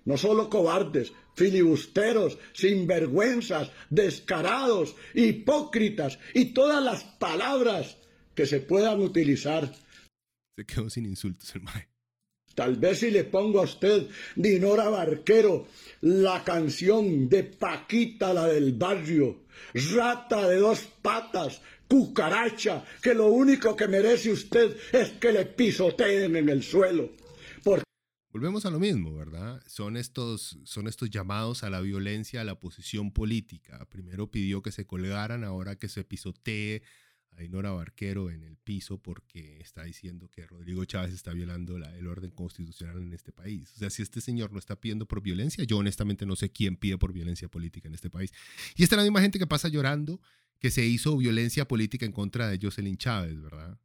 No 0.05 0.15
solo 0.15 0.49
cobardes, 0.49 1.11
filibusteros, 1.35 2.37
sinvergüenzas, 2.53 3.69
descarados, 3.89 4.95
hipócritas 5.13 6.19
y 6.33 6.53
todas 6.53 6.81
las 6.81 7.03
palabras 7.03 7.97
que 8.41 8.47
se 8.47 8.59
puedan 8.59 8.99
utilizar. 9.01 9.71
Se 10.57 10.65
quedó 10.65 10.89
sin 10.89 11.05
insultos 11.05 11.53
el 11.53 11.61
mae. 11.61 11.89
Tal 12.55 12.75
vez 12.77 12.97
si 12.97 13.11
le 13.11 13.23
pongo 13.23 13.59
a 13.59 13.65
usted, 13.65 14.07
Dinora 14.35 14.89
Barquero, 14.89 15.67
la 16.01 16.43
canción 16.43 17.29
de 17.29 17.43
Paquita, 17.43 18.33
la 18.33 18.47
del 18.47 18.73
barrio, 18.73 19.43
rata 19.93 20.47
de 20.49 20.57
dos 20.57 20.79
patas, 21.03 21.61
cucaracha, 21.87 22.83
que 23.03 23.13
lo 23.13 23.27
único 23.27 23.75
que 23.75 23.87
merece 23.87 24.31
usted 24.31 24.75
es 24.91 25.11
que 25.11 25.31
le 25.31 25.45
pisoteen 25.45 26.35
en 26.35 26.49
el 26.49 26.63
suelo. 26.63 27.11
Volvemos 28.33 28.65
a 28.65 28.71
lo 28.71 28.79
mismo, 28.79 29.13
¿verdad? 29.13 29.61
Son 29.67 29.97
estos, 29.97 30.57
son 30.63 30.87
estos 30.87 31.11
llamados 31.11 31.63
a 31.63 31.69
la 31.69 31.81
violencia, 31.81 32.41
a 32.41 32.45
la 32.45 32.59
posición 32.59 33.11
política. 33.11 33.85
Primero 33.89 34.31
pidió 34.31 34.63
que 34.63 34.71
se 34.71 34.87
colgaran, 34.87 35.43
ahora 35.43 35.75
que 35.77 35.89
se 35.89 36.05
pisotee 36.05 36.81
a 37.31 37.41
Dinora 37.41 37.71
Barquero 37.71 38.29
en 38.29 38.43
el 38.43 38.57
piso 38.57 38.97
porque 38.97 39.59
está 39.59 39.83
diciendo 39.83 40.29
que 40.29 40.45
Rodrigo 40.45 40.85
Chávez 40.85 41.13
está 41.13 41.33
violando 41.33 41.77
el 41.77 42.07
orden 42.07 42.31
constitucional 42.31 43.01
en 43.01 43.13
este 43.13 43.31
país. 43.31 43.71
O 43.75 43.79
sea, 43.79 43.89
si 43.89 44.01
este 44.01 44.21
señor 44.21 44.51
no 44.51 44.59
está 44.59 44.79
pidiendo 44.79 45.05
por 45.07 45.21
violencia, 45.21 45.63
yo 45.63 45.77
honestamente 45.77 46.25
no 46.25 46.35
sé 46.35 46.51
quién 46.51 46.75
pide 46.75 46.97
por 46.97 47.13
violencia 47.13 47.47
política 47.47 47.87
en 47.87 47.95
este 47.95 48.09
país. 48.09 48.31
Y 48.75 48.83
esta 48.83 48.95
es 48.95 48.97
la 48.97 49.03
misma 49.03 49.21
gente 49.21 49.39
que 49.39 49.47
pasa 49.47 49.67
llorando 49.67 50.21
que 50.59 50.69
se 50.69 50.85
hizo 50.85 51.17
violencia 51.17 51.67
política 51.67 52.05
en 52.05 52.11
contra 52.11 52.47
de 52.47 52.59
Jocelyn 52.61 52.97
Chávez, 52.97 53.41
¿verdad? 53.41 53.77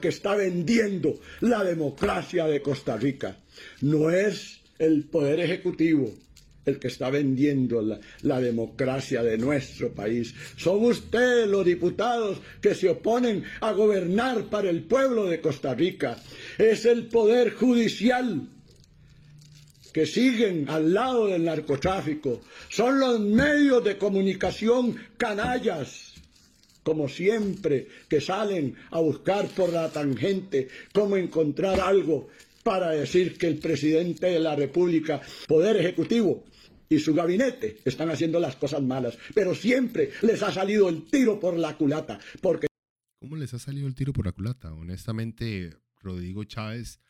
Que 0.00 0.08
está 0.08 0.34
vendiendo 0.34 1.20
la 1.40 1.62
democracia 1.62 2.46
de 2.46 2.62
Costa 2.62 2.96
Rica. 2.96 3.38
No 3.82 4.10
es 4.10 4.62
el 4.78 5.04
Poder 5.04 5.38
Ejecutivo, 5.40 6.14
el 6.64 6.78
que 6.78 6.88
está 6.88 7.10
vendiendo 7.10 7.82
la, 7.82 8.40
democracia 8.40 9.22
de 9.22 9.38
nuestro 9.38 9.92
país. 9.92 10.34
Son 10.56 10.84
ustedes 10.84 11.48
los 11.48 11.64
diputados 11.64 12.38
que 12.60 12.74
se 12.74 12.88
oponen 12.88 13.44
a 13.60 13.72
gobernar 13.72 14.44
para 14.44 14.70
el 14.70 14.82
pueblo 14.82 15.26
de 15.26 15.40
Costa 15.40 15.74
Rica. 15.74 16.16
Es 16.58 16.84
el 16.84 17.06
poder 17.06 17.52
judicial 17.52 18.48
que 19.92 20.06
siguen 20.06 20.68
al 20.68 20.94
lado 20.94 21.26
del 21.26 21.44
narcotráfico. 21.44 22.40
Son 22.68 22.98
los 22.98 23.20
medios 23.20 23.84
de 23.84 23.98
comunicación 23.98 24.96
canallas 25.16 26.12
como 26.82 27.08
siempre, 27.08 27.86
que 28.08 28.20
salen 28.20 28.74
a 28.90 29.00
buscar 29.00 29.46
por 29.48 29.72
la 29.72 29.88
tangente 29.88 30.68
cómo 30.92 31.16
encontrar 31.16 31.80
algo 31.80 32.28
para 32.62 32.90
decir 32.90 33.36
que 33.38 33.46
el 33.46 33.58
presidente 33.58 34.26
de 34.26 34.38
la 34.38 34.54
República, 34.56 35.20
Poder 35.46 35.76
Ejecutivo, 35.76 36.44
y 36.92 36.98
su 36.98 37.14
gabinete 37.14 37.78
están 37.86 38.10
haciendo 38.10 38.38
las 38.38 38.56
cosas 38.56 38.82
malas, 38.82 39.16
pero 39.34 39.54
siempre 39.54 40.10
les 40.20 40.42
ha 40.42 40.52
salido 40.52 40.90
el 40.90 41.04
tiro 41.04 41.40
por 41.40 41.56
la 41.56 41.76
culata, 41.76 42.20
porque... 42.42 42.66
¿Cómo 43.18 43.36
les 43.36 43.54
ha 43.54 43.58
salido 43.58 43.86
el 43.86 43.94
tiro 43.94 44.12
por 44.12 44.26
la 44.26 44.32
culata? 44.32 44.74
Honestamente, 44.74 45.74
Rodrigo 46.00 46.44
Chávez 46.44 47.00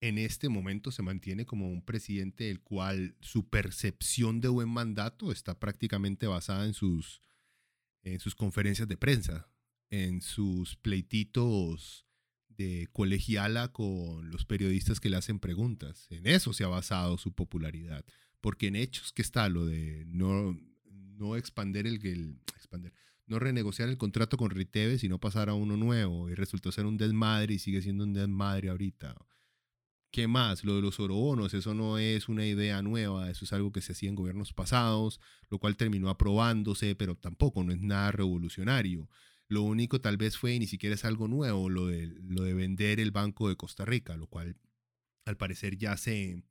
en 0.00 0.18
este 0.18 0.50
momento 0.50 0.90
se 0.90 1.02
mantiene 1.02 1.46
como 1.46 1.70
un 1.70 1.82
presidente 1.82 2.50
el 2.50 2.60
cual 2.60 3.16
su 3.20 3.48
percepción 3.48 4.40
de 4.42 4.48
buen 4.48 4.68
mandato 4.68 5.32
está 5.32 5.58
prácticamente 5.58 6.26
basada 6.26 6.66
en 6.66 6.74
sus, 6.74 7.22
en 8.02 8.20
sus 8.20 8.34
conferencias 8.34 8.88
de 8.88 8.98
prensa, 8.98 9.48
en 9.88 10.20
sus 10.20 10.76
pleititos 10.76 12.04
de 12.48 12.88
colegiala 12.92 13.72
con 13.72 14.30
los 14.30 14.44
periodistas 14.44 15.00
que 15.00 15.08
le 15.08 15.16
hacen 15.16 15.38
preguntas. 15.38 16.08
En 16.10 16.26
eso 16.26 16.52
se 16.52 16.64
ha 16.64 16.68
basado 16.68 17.16
su 17.16 17.32
popularidad 17.32 18.04
porque 18.40 18.68
en 18.68 18.76
hechos 18.76 19.12
que 19.12 19.22
está 19.22 19.48
lo 19.48 19.66
de 19.66 20.04
no, 20.06 20.58
no 21.16 21.36
expander 21.36 21.86
el, 21.86 22.04
el 22.06 22.40
expander, 22.54 22.92
no 23.26 23.38
renegociar 23.38 23.88
el 23.88 23.98
contrato 23.98 24.36
con 24.36 24.50
Riteve, 24.50 24.98
sino 24.98 25.18
pasar 25.18 25.48
a 25.48 25.54
uno 25.54 25.76
nuevo 25.76 26.30
y 26.30 26.34
resultó 26.34 26.72
ser 26.72 26.86
un 26.86 26.96
desmadre 26.96 27.54
y 27.54 27.58
sigue 27.58 27.82
siendo 27.82 28.04
un 28.04 28.14
desmadre 28.14 28.70
ahorita. 28.70 29.14
¿Qué 30.10 30.26
más? 30.26 30.64
Lo 30.64 30.76
de 30.76 30.82
los 30.82 30.98
orobonos, 31.00 31.52
eso 31.52 31.74
no 31.74 31.98
es 31.98 32.30
una 32.30 32.46
idea 32.46 32.80
nueva, 32.80 33.30
eso 33.30 33.44
es 33.44 33.52
algo 33.52 33.72
que 33.72 33.82
se 33.82 33.92
hacía 33.92 34.08
en 34.08 34.14
gobiernos 34.14 34.54
pasados, 34.54 35.20
lo 35.50 35.58
cual 35.58 35.76
terminó 35.76 36.08
aprobándose, 36.08 36.94
pero 36.94 37.14
tampoco 37.14 37.62
no 37.62 37.72
es 37.72 37.80
nada 37.80 38.10
revolucionario. 38.12 39.10
Lo 39.48 39.62
único 39.62 40.00
tal 40.00 40.16
vez 40.16 40.38
fue, 40.38 40.54
y 40.54 40.58
ni 40.60 40.66
siquiera 40.66 40.94
es 40.94 41.04
algo 41.04 41.28
nuevo, 41.28 41.68
lo 41.68 41.86
de, 41.86 42.06
lo 42.06 42.42
de 42.42 42.54
vender 42.54 43.00
el 43.00 43.10
Banco 43.10 43.50
de 43.50 43.56
Costa 43.56 43.84
Rica, 43.84 44.16
lo 44.16 44.26
cual 44.26 44.56
al 45.26 45.36
parecer 45.36 45.76
ya 45.76 45.96
se, 45.98 46.42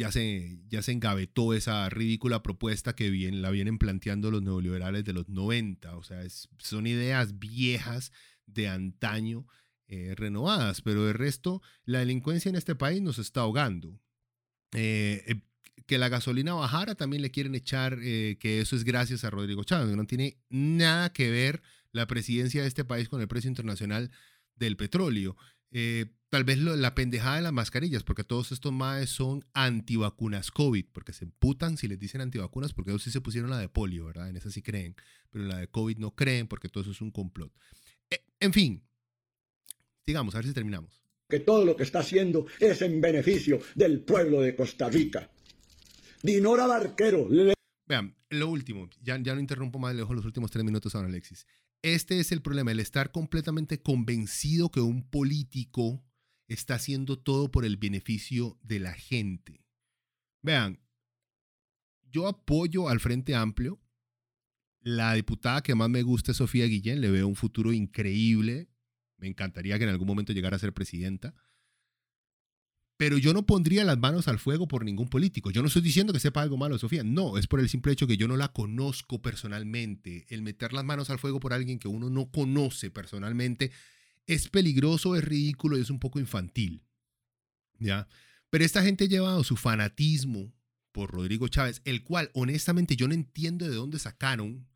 ya 0.00 0.10
se, 0.10 0.58
ya 0.70 0.80
se 0.80 0.92
engavetó 0.92 1.52
esa 1.52 1.90
ridícula 1.90 2.42
propuesta 2.42 2.94
que 2.96 3.10
bien, 3.10 3.42
la 3.42 3.50
vienen 3.50 3.76
planteando 3.76 4.30
los 4.30 4.40
neoliberales 4.40 5.04
de 5.04 5.12
los 5.12 5.28
90. 5.28 5.94
O 5.98 6.02
sea, 6.02 6.22
son 6.56 6.86
ideas 6.86 7.38
viejas 7.38 8.10
de 8.46 8.68
antaño 8.68 9.46
eh, 9.88 10.14
renovadas, 10.16 10.80
pero 10.80 11.04
de 11.04 11.12
resto, 11.12 11.60
la 11.84 11.98
delincuencia 11.98 12.48
en 12.48 12.56
este 12.56 12.74
país 12.74 13.02
nos 13.02 13.18
está 13.18 13.42
ahogando. 13.42 14.00
Eh, 14.72 15.22
eh, 15.26 15.42
que 15.84 15.98
la 15.98 16.08
gasolina 16.08 16.54
bajara, 16.54 16.94
también 16.94 17.20
le 17.20 17.30
quieren 17.30 17.54
echar 17.54 17.98
que 17.98 18.60
eso 18.60 18.76
es 18.76 18.84
gracias 18.84 19.24
a 19.24 19.30
Rodrigo 19.30 19.64
Chávez. 19.64 19.94
No 19.96 20.06
tiene 20.06 20.38
nada 20.48 21.12
que 21.12 21.30
ver 21.30 21.60
la 21.92 22.06
presidencia 22.06 22.62
de 22.62 22.68
este 22.68 22.86
país 22.86 23.10
con 23.10 23.20
el 23.20 23.28
precio 23.28 23.48
internacional 23.48 24.10
del 24.54 24.78
petróleo. 24.78 25.36
Tal 26.30 26.44
vez 26.44 26.58
la 26.58 26.94
pendejada 26.94 27.36
de 27.36 27.42
las 27.42 27.52
mascarillas, 27.52 28.04
porque 28.04 28.24
todos 28.24 28.52
estos 28.52 28.72
maes 28.72 29.10
son 29.10 29.44
antivacunas 29.52 30.50
COVID, 30.52 30.86
porque 30.92 31.12
se 31.12 31.24
emputan 31.24 31.76
si 31.76 31.88
les 31.88 31.98
dicen 31.98 32.20
antivacunas, 32.20 32.72
porque 32.72 32.92
ellos 32.92 33.02
sí 33.02 33.10
se 33.10 33.20
pusieron 33.20 33.50
la 33.50 33.58
de 33.58 33.68
polio, 33.68 34.06
¿verdad? 34.06 34.28
En 34.28 34.36
esa 34.36 34.50
sí 34.50 34.62
creen, 34.62 34.94
pero 35.30 35.44
en 35.44 35.50
la 35.50 35.58
de 35.58 35.68
COVID 35.68 35.98
no 35.98 36.14
creen, 36.14 36.46
porque 36.46 36.68
todo 36.68 36.82
eso 36.82 36.92
es 36.92 37.00
un 37.00 37.10
complot. 37.10 37.52
Eh, 38.10 38.24
en 38.38 38.52
fin, 38.52 38.82
sigamos, 40.06 40.34
a 40.34 40.38
ver 40.38 40.46
si 40.46 40.54
terminamos. 40.54 41.02
Que 41.28 41.40
todo 41.40 41.64
lo 41.64 41.76
que 41.76 41.82
está 41.82 41.98
haciendo 41.98 42.46
es 42.60 42.80
en 42.82 43.00
beneficio 43.00 43.60
del 43.74 44.00
pueblo 44.00 44.40
de 44.40 44.54
Costa 44.54 44.88
Rica. 44.88 45.30
Dinora 46.22 46.66
Barquero. 46.66 47.28
Vean, 47.86 48.14
lo 48.30 48.48
último, 48.48 48.88
ya, 49.02 49.18
ya 49.20 49.34
no 49.34 49.40
interrumpo 49.40 49.80
más, 49.80 49.94
le 49.94 50.02
dejo 50.02 50.14
los 50.14 50.24
últimos 50.24 50.52
tres 50.52 50.64
minutos 50.64 50.94
a 50.94 51.00
Alexis. 51.00 51.46
Este 51.82 52.20
es 52.20 52.30
el 52.30 52.42
problema, 52.42 52.70
el 52.70 52.78
estar 52.78 53.10
completamente 53.10 53.80
convencido 53.80 54.70
que 54.70 54.80
un 54.80 55.02
político 55.02 56.04
está 56.54 56.74
haciendo 56.74 57.16
todo 57.18 57.50
por 57.50 57.64
el 57.64 57.76
beneficio 57.76 58.58
de 58.62 58.80
la 58.80 58.92
gente. 58.92 59.64
Vean, 60.42 60.80
yo 62.10 62.26
apoyo 62.26 62.88
al 62.88 62.98
Frente 62.98 63.34
Amplio. 63.34 63.80
La 64.80 65.14
diputada 65.14 65.62
que 65.62 65.74
más 65.74 65.88
me 65.88 66.02
gusta 66.02 66.32
es 66.32 66.38
Sofía 66.38 66.66
Guillén, 66.66 67.00
le 67.00 67.10
veo 67.10 67.28
un 67.28 67.36
futuro 67.36 67.72
increíble. 67.72 68.68
Me 69.16 69.28
encantaría 69.28 69.78
que 69.78 69.84
en 69.84 69.90
algún 69.90 70.08
momento 70.08 70.32
llegara 70.32 70.56
a 70.56 70.60
ser 70.60 70.72
presidenta. 70.72 71.34
Pero 72.96 73.16
yo 73.16 73.32
no 73.32 73.46
pondría 73.46 73.84
las 73.84 73.98
manos 73.98 74.26
al 74.26 74.38
fuego 74.38 74.66
por 74.66 74.84
ningún 74.84 75.08
político. 75.08 75.50
Yo 75.50 75.62
no 75.62 75.68
estoy 75.68 75.82
diciendo 75.82 76.12
que 76.12 76.20
sepa 76.20 76.42
algo 76.42 76.56
malo 76.56 76.78
Sofía. 76.78 77.04
No, 77.04 77.38
es 77.38 77.46
por 77.46 77.60
el 77.60 77.68
simple 77.68 77.92
hecho 77.92 78.06
que 78.06 78.16
yo 78.16 78.26
no 78.26 78.36
la 78.36 78.52
conozco 78.52 79.22
personalmente. 79.22 80.26
El 80.28 80.42
meter 80.42 80.72
las 80.72 80.84
manos 80.84 81.10
al 81.10 81.18
fuego 81.18 81.38
por 81.38 81.52
alguien 81.52 81.78
que 81.78 81.88
uno 81.88 82.10
no 82.10 82.30
conoce 82.30 82.90
personalmente 82.90 83.70
es 84.30 84.48
peligroso, 84.48 85.16
es 85.16 85.24
ridículo 85.24 85.76
y 85.76 85.80
es 85.80 85.90
un 85.90 85.98
poco 85.98 86.20
infantil. 86.20 86.84
¿Ya? 87.78 88.06
Pero 88.48 88.64
esta 88.64 88.82
gente 88.82 89.04
ha 89.04 89.08
llevado 89.08 89.42
su 89.42 89.56
fanatismo 89.56 90.52
por 90.92 91.10
Rodrigo 91.10 91.48
Chávez, 91.48 91.82
el 91.84 92.04
cual 92.04 92.30
honestamente 92.34 92.94
yo 92.94 93.08
no 93.08 93.14
entiendo 93.14 93.68
de 93.68 93.74
dónde 93.74 93.98
sacaron 93.98 94.68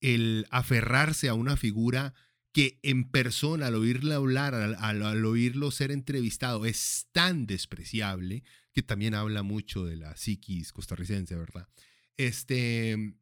el 0.00 0.46
aferrarse 0.50 1.28
a 1.28 1.34
una 1.34 1.56
figura 1.56 2.14
que 2.52 2.80
en 2.82 3.08
persona, 3.08 3.68
al 3.68 3.76
oírle 3.76 4.14
hablar, 4.14 4.54
al, 4.54 5.24
oírlo 5.24 5.70
ser 5.70 5.92
entrevistado, 5.92 6.66
es 6.66 7.08
tan 7.12 7.46
despreciable, 7.46 8.42
que 8.72 8.82
también 8.82 9.14
habla 9.14 9.42
mucho 9.42 9.84
de 9.84 9.96
la 9.96 10.16
psiquis 10.16 10.72
costarricense, 10.72 11.36
¿verdad? 11.36 11.68
Este. 12.16 13.14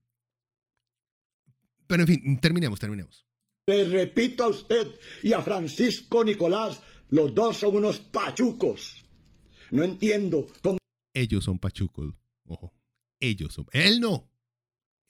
Pero 1.86 2.02
en 2.02 2.06
fin, 2.06 2.40
terminemos, 2.40 2.78
terminemos. 2.80 3.25
Le 3.66 3.84
repito 3.84 4.44
a 4.44 4.48
usted 4.48 4.86
y 5.22 5.32
a 5.32 5.42
Francisco 5.42 6.24
Nicolás, 6.24 6.80
los 7.10 7.34
dos 7.34 7.56
son 7.58 7.76
unos 7.76 7.98
pachucos. 7.98 9.04
No 9.70 9.82
entiendo 9.82 10.46
cómo. 10.62 10.78
Ellos 11.12 11.44
son 11.44 11.58
pachucos, 11.58 12.14
ojo. 12.44 12.72
Ellos 13.20 13.54
son. 13.54 13.66
Él 13.72 14.00
no. 14.00 14.30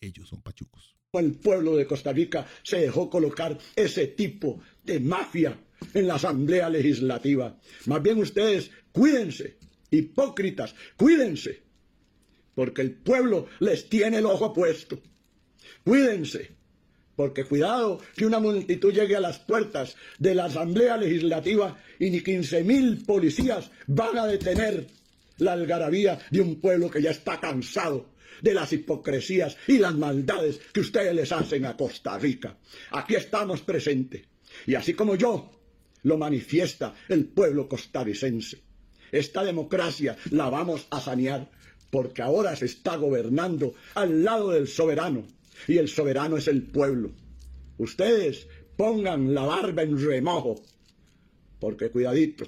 Ellos 0.01 0.29
son 0.29 0.41
pachucos 0.43 0.97
el 1.19 1.33
pueblo 1.33 1.77
de 1.77 1.87
Costa 1.87 2.13
Rica 2.13 2.47
se 2.63 2.79
dejó 2.79 3.11
colocar 3.11 3.59
ese 3.75 4.07
tipo 4.09 4.61
de 4.85 5.01
mafia 5.01 5.59
en 5.95 6.07
la 6.07 6.15
Asamblea 6.15 6.71
Legislativa. 6.71 7.59
Más 7.87 8.03
bien 8.03 8.19
ustedes 8.19 8.71
cuídense, 8.93 9.59
hipócritas, 9.91 10.75
cuídense, 10.97 11.63
porque 12.55 12.83
el 12.83 12.93
pueblo 12.93 13.47
les 13.61 13.89
tiene 13.89 14.19
el 14.19 14.27
ojo 14.27 14.53
puesto. 14.53 15.01
Cuídense, 15.85 16.57
porque 17.17 17.45
cuidado 17.45 17.99
que 18.15 18.27
una 18.27 18.39
multitud 18.39 18.93
llegue 18.93 19.17
a 19.17 19.21
las 19.21 19.39
puertas 19.39 19.97
de 20.19 20.35
la 20.35 20.45
Asamblea 20.45 20.97
Legislativa 20.99 21.77
y 21.99 22.11
ni 22.11 22.21
15 22.21 22.63
mil 22.63 23.05
policías 23.05 23.71
van 23.87 24.19
a 24.19 24.27
detener 24.27 24.87
la 25.39 25.53
algarabía 25.53 26.19
de 26.31 26.41
un 26.41 26.61
pueblo 26.61 26.91
que 26.91 27.03
ya 27.03 27.11
está 27.11 27.41
cansado 27.41 28.15
de 28.43 28.55
las 28.55 28.73
hipocresías 28.73 29.57
y 29.67 29.79
las 29.79 29.95
maldades 29.95 30.61
que 30.73 30.81
ustedes 30.81 31.15
les 31.15 31.33
hacen 31.33 31.65
a 31.65 31.77
Costa 31.77 32.19
Rica. 32.19 32.59
Aquí 32.91 33.15
estamos 33.15 33.63
presentes. 33.63 34.23
Y 34.67 34.75
así 34.75 34.95
como 34.95 35.17
yo, 35.17 35.51
lo 36.03 36.19
manifiesta 36.19 36.95
el 37.09 37.25
pueblo 37.27 37.69
costarricense. 37.69 38.61
Esta 39.11 39.43
democracia 39.43 40.17
la 40.31 40.51
vamos 40.51 40.87
a 40.91 41.01
sanear 41.01 41.51
porque 41.91 42.23
ahora 42.23 42.55
se 42.57 42.67
está 42.67 42.97
gobernando 42.97 43.75
al 43.95 44.25
lado 44.25 44.51
del 44.51 44.69
soberano 44.69 45.27
y 45.67 45.79
el 45.79 45.89
soberano 45.89 46.37
es 46.37 46.49
el 46.49 46.63
pueblo. 46.63 47.13
Ustedes 47.79 48.47
pongan 48.77 49.35
la 49.35 49.43
barba 49.43 49.83
en 49.83 49.99
remojo 49.99 50.63
porque 51.59 51.91
cuidadito, 51.91 52.47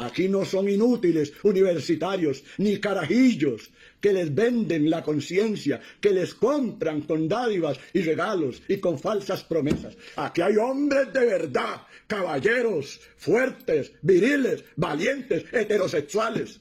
Aquí 0.00 0.28
no 0.28 0.46
son 0.46 0.66
inútiles 0.68 1.32
universitarios 1.42 2.42
ni 2.56 2.78
carajillos 2.78 3.70
que 4.00 4.14
les 4.14 4.34
venden 4.34 4.88
la 4.88 5.02
conciencia, 5.02 5.78
que 6.00 6.10
les 6.10 6.32
compran 6.34 7.02
con 7.02 7.28
dádivas 7.28 7.78
y 7.92 8.00
regalos 8.00 8.62
y 8.66 8.78
con 8.78 8.98
falsas 8.98 9.44
promesas. 9.44 9.94
Aquí 10.16 10.40
hay 10.40 10.56
hombres 10.56 11.12
de 11.12 11.26
verdad, 11.26 11.82
caballeros, 12.06 12.98
fuertes, 13.18 13.92
viriles, 14.00 14.64
valientes, 14.76 15.44
heterosexuales. 15.52 16.60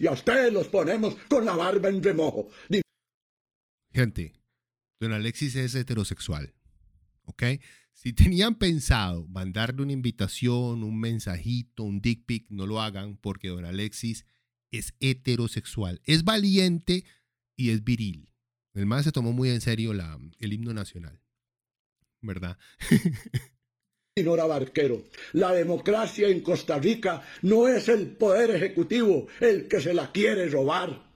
Y 0.00 0.08
a 0.08 0.12
ustedes 0.12 0.52
los 0.52 0.66
ponemos 0.66 1.16
con 1.28 1.44
la 1.44 1.54
barba 1.54 1.88
en 1.88 2.02
remojo. 2.02 2.48
Gente, 3.94 4.32
don 5.02 5.12
Alexis 5.12 5.56
es 5.56 5.74
heterosexual. 5.74 6.54
¿Ok? 7.24 7.42
Si 7.92 8.12
tenían 8.12 8.54
pensado 8.54 9.26
mandarle 9.28 9.82
una 9.82 9.92
invitación, 9.92 10.82
un 10.82 10.98
mensajito, 10.98 11.82
un 11.82 12.00
dick 12.00 12.24
pic, 12.24 12.46
no 12.50 12.66
lo 12.66 12.80
hagan 12.80 13.16
porque 13.16 13.48
don 13.48 13.64
Alexis 13.64 14.26
es 14.70 14.94
heterosexual, 15.00 16.00
es 16.04 16.24
valiente 16.24 17.04
y 17.56 17.70
es 17.70 17.84
viril. 17.84 18.32
El 18.74 18.86
más 18.86 19.04
se 19.04 19.12
tomó 19.12 19.32
muy 19.32 19.50
en 19.50 19.60
serio 19.60 19.92
la, 19.92 20.18
el 20.38 20.52
himno 20.52 20.72
nacional, 20.72 21.20
¿verdad? 22.20 22.56
Señora 24.16 24.46
Barquero, 24.46 25.04
la 25.32 25.52
democracia 25.52 26.28
en 26.28 26.42
Costa 26.42 26.78
Rica 26.78 27.22
no 27.42 27.66
es 27.66 27.88
el 27.88 28.08
poder 28.16 28.50
ejecutivo 28.50 29.26
el 29.40 29.68
que 29.68 29.80
se 29.80 29.94
la 29.94 30.12
quiere 30.12 30.48
robar. 30.48 31.11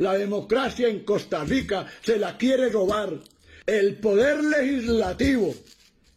La 0.00 0.18
democracia 0.18 0.88
en 0.88 1.04
Costa 1.04 1.44
Rica 1.44 1.86
se 2.02 2.18
la 2.18 2.36
quiere 2.36 2.68
robar 2.68 3.18
el 3.66 3.96
poder 3.96 4.42
legislativo 4.42 5.54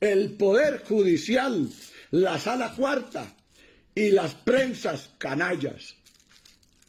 el 0.04 0.32
Poder 0.32 0.84
Judicial, 0.86 1.70
la 2.12 2.38
Sala 2.38 2.74
Cuarta 2.76 3.34
y 3.96 4.10
las 4.10 4.36
prensas 4.36 5.12
canallas. 5.18 5.96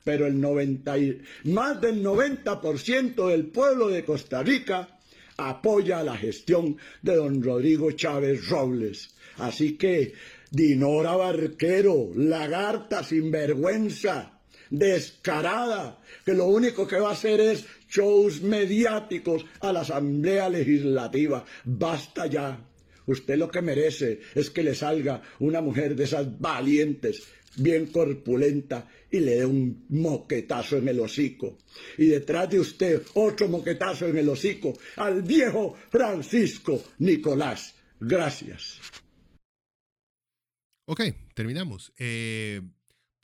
Pero 0.03 0.27
el 0.27 0.41
90 0.41 0.97
más 1.45 1.81
del 1.81 2.03
90% 2.03 3.29
del 3.29 3.47
pueblo 3.47 3.89
de 3.89 4.05
Costa 4.05 4.43
Rica 4.43 4.99
apoya 5.37 6.03
la 6.03 6.17
gestión 6.17 6.77
de 7.03 7.15
don 7.15 7.41
Rodrigo 7.41 7.93
Chávez 7.93 8.49
Robles. 8.49 9.15
Así 9.39 9.77
que, 9.77 10.15
Dinora 10.51 11.15
Barquero, 11.15 12.11
lagarta 12.17 13.05
sinvergüenza, 13.05 14.34
descarada, 14.71 16.01
que 16.25 16.35
lo 16.35 16.47
único 16.47 16.87
que 16.87 16.99
va 16.99 17.11
a 17.11 17.13
hacer 17.13 17.41
es 17.41 17.65
shows 17.89 18.43
mediáticos 18.43 19.45
a 19.61 19.73
la 19.73 19.81
Asamblea 19.81 20.49
Legislativa. 20.49 21.45
Basta 21.65 22.27
ya. 22.27 22.59
Usted 23.07 23.37
lo 23.37 23.51
que 23.51 23.63
merece 23.63 24.21
es 24.35 24.51
que 24.51 24.63
le 24.63 24.75
salga 24.75 25.23
una 25.41 25.61
mujer 25.61 25.95
de 25.95 26.05
esas 26.05 26.41
valientes, 26.41 27.23
bien 27.57 27.87
corpulenta, 27.87 28.89
y 29.11 29.21
le 29.21 29.37
dé 29.37 29.47
un 29.47 29.85
moquetazo 29.91 30.79
en 30.79 30.89
el 30.89 31.01
hocico. 31.01 31.59
Y 31.99 32.07
detrás 32.07 32.51
de 32.51 32.61
usted 32.61 33.03
otro 33.15 33.49
moquetazo 33.49 34.09
en 34.09 34.19
el 34.19 34.29
hocico 34.29 34.77
al 34.97 35.23
viejo 35.23 35.77
Francisco 35.91 36.83
Nicolás. 36.99 37.75
Gracias. 38.01 38.81
Ok, 40.87 41.01
terminamos. 41.35 41.93
Eh, 41.99 42.61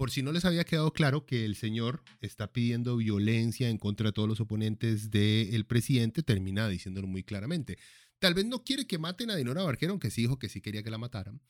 por 0.01 0.11
si 0.11 0.23
no 0.23 0.33
les 0.33 0.47
había 0.47 0.65
quedado 0.65 0.95
claro 0.95 1.27
que 1.27 1.45
el 1.45 1.57
señor 1.57 2.03
está 2.23 2.55
pidiendo 2.55 2.97
violencia 2.97 3.69
en 3.69 3.77
contra 3.77 4.07
de 4.07 4.13
todos 4.15 4.27
los 4.27 4.41
oponentes 4.41 5.11
del 5.11 5.67
presidente, 5.67 6.23
termina 6.23 6.67
diciéndolo 6.71 7.07
muy 7.07 7.23
claramente. 7.23 7.77
Tal 8.19 8.33
vez 8.33 8.47
no 8.47 8.65
quiere 8.65 8.87
que 8.87 8.97
maten 8.97 9.31
a 9.31 9.37
Dinora 9.37 9.63
Barquero, 9.63 9.93
aunque 9.93 10.11
sí 10.11 10.23
dijo 10.23 10.39
que 10.39 10.49
sí 10.49 10.63
quería 10.63 10.83
que 10.83 10.89
la 10.89 10.97
mataran. 10.97 11.43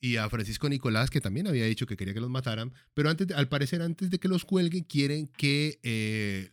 Y 0.00 0.16
a 0.16 0.26
Francisco 0.30 0.70
Nicolás, 0.70 1.10
que 1.10 1.20
también 1.20 1.48
había 1.48 1.66
dicho 1.66 1.84
que 1.84 1.98
quería 1.98 2.14
que 2.14 2.22
los 2.22 2.30
mataran. 2.30 2.72
Pero 2.94 3.10
antes, 3.10 3.30
al 3.32 3.50
parecer, 3.50 3.82
antes 3.82 4.08
de 4.08 4.18
que 4.18 4.28
los 4.28 4.46
cuelguen, 4.46 4.84
quieren 4.84 5.26
que 5.26 5.78
eh, 5.82 6.48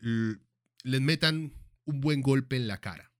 les 0.84 0.99
metan 0.99 1.53
un 1.86 2.01
buen 2.01 2.22
golpe 2.22 2.58
en 2.58 2.68
la 2.68 2.82
cara. 2.82 3.14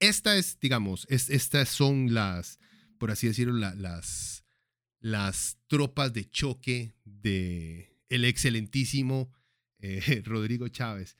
Esta 0.00 0.36
es, 0.36 0.60
digamos, 0.60 1.06
estas 1.08 1.70
son 1.70 2.12
las, 2.12 2.58
por 2.98 3.10
así 3.10 3.26
decirlo, 3.26 3.54
las, 3.54 4.39
las 5.00 5.58
tropas 5.66 6.12
de 6.12 6.28
choque 6.28 6.94
de 7.04 7.96
el 8.08 8.24
excelentísimo 8.24 9.32
eh, 9.80 10.22
Rodrigo 10.24 10.68
Chávez, 10.68 11.16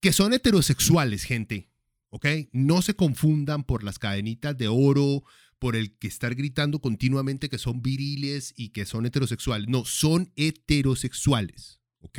que 0.00 0.12
son 0.12 0.32
heterosexuales, 0.32 1.24
gente. 1.24 1.70
¿ok? 2.14 2.26
No 2.52 2.80
se 2.80 2.94
confundan 2.94 3.64
por 3.64 3.82
las 3.82 3.98
cadenitas 3.98 4.56
de 4.56 4.68
oro, 4.68 5.24
por 5.58 5.74
el 5.74 5.96
que 5.98 6.06
estar 6.06 6.36
gritando 6.36 6.78
continuamente 6.78 7.48
que 7.48 7.58
son 7.58 7.82
viriles 7.82 8.54
y 8.56 8.68
que 8.68 8.86
son 8.86 9.04
heterosexuales. 9.04 9.68
No, 9.68 9.84
son 9.84 10.30
heterosexuales, 10.36 11.80
¿ok? 11.98 12.18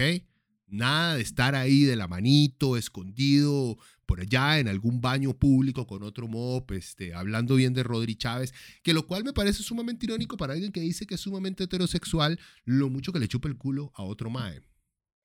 Nada 0.68 1.16
de 1.16 1.22
estar 1.22 1.56
ahí 1.56 1.84
de 1.84 1.96
la 1.96 2.10
manito, 2.10 2.76
escondido 2.76 3.78
por 4.06 4.22
allá 4.22 4.60
en 4.60 4.68
algún 4.68 5.02
baño 5.02 5.34
público 5.34 5.88
con 5.88 6.04
otro 6.04 6.28
mop, 6.28 6.72
este, 6.72 7.14
hablando 7.14 7.56
bien 7.56 7.74
de 7.74 7.84
Rodri 7.84 8.16
Chávez, 8.16 8.54
que 8.84 8.94
lo 8.94 9.08
cual 9.08 9.24
me 9.24 9.34
parece 9.34 9.64
sumamente 9.64 10.06
irónico 10.06 10.38
para 10.38 10.54
alguien 10.54 10.72
que 10.72 10.82
dice 10.82 11.06
que 11.06 11.16
es 11.16 11.22
sumamente 11.22 11.64
heterosexual, 11.64 12.40
lo 12.64 12.90
mucho 12.90 13.12
que 13.12 13.20
le 13.20 13.28
chupa 13.28 13.48
el 13.48 13.58
culo 13.58 13.92
a 13.96 14.04
otro 14.04 14.30
mae. 14.30 14.62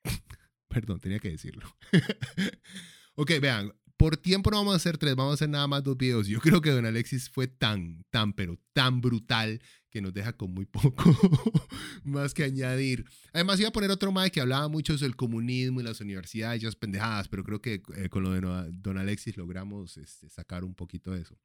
Perdón, 0.68 1.00
tenía 1.00 1.18
que 1.18 1.30
decirlo. 1.30 1.76
ok, 3.16 3.32
vean, 3.40 3.72
por 4.00 4.16
tiempo 4.16 4.50
no 4.50 4.56
vamos 4.56 4.72
a 4.72 4.76
hacer 4.76 4.96
tres, 4.96 5.14
vamos 5.14 5.32
a 5.32 5.34
hacer 5.34 5.50
nada 5.50 5.66
más 5.66 5.84
dos 5.84 5.96
videos. 5.96 6.26
Yo 6.26 6.40
creo 6.40 6.62
que 6.62 6.70
Don 6.70 6.86
Alexis 6.86 7.28
fue 7.28 7.48
tan, 7.48 8.04
tan, 8.08 8.32
pero 8.32 8.58
tan 8.72 9.02
brutal 9.02 9.60
que 9.90 10.00
nos 10.00 10.14
deja 10.14 10.32
con 10.32 10.52
muy 10.54 10.64
poco 10.66 11.04
más 12.04 12.32
que 12.32 12.44
añadir. 12.44 13.04
Además, 13.32 13.58
iba 13.60 13.68
a 13.68 13.72
poner 13.72 13.90
otro 13.90 14.12
más 14.12 14.30
que 14.30 14.40
hablaba 14.40 14.68
mucho 14.68 14.96
sobre 14.96 15.08
el 15.08 15.16
comunismo 15.16 15.80
y 15.80 15.84
las 15.84 16.00
universidades 16.00 16.62
y 16.62 16.66
esas 16.66 16.76
pendejadas, 16.76 17.28
pero 17.28 17.44
creo 17.44 17.60
que 17.60 17.82
eh, 17.96 18.08
con 18.08 18.22
lo 18.22 18.32
de 18.32 18.70
Don 18.72 18.98
Alexis 18.98 19.36
logramos 19.36 19.96
este, 19.96 20.28
sacar 20.28 20.64
un 20.64 20.74
poquito 20.74 21.12
de 21.12 21.22
eso. 21.22 21.36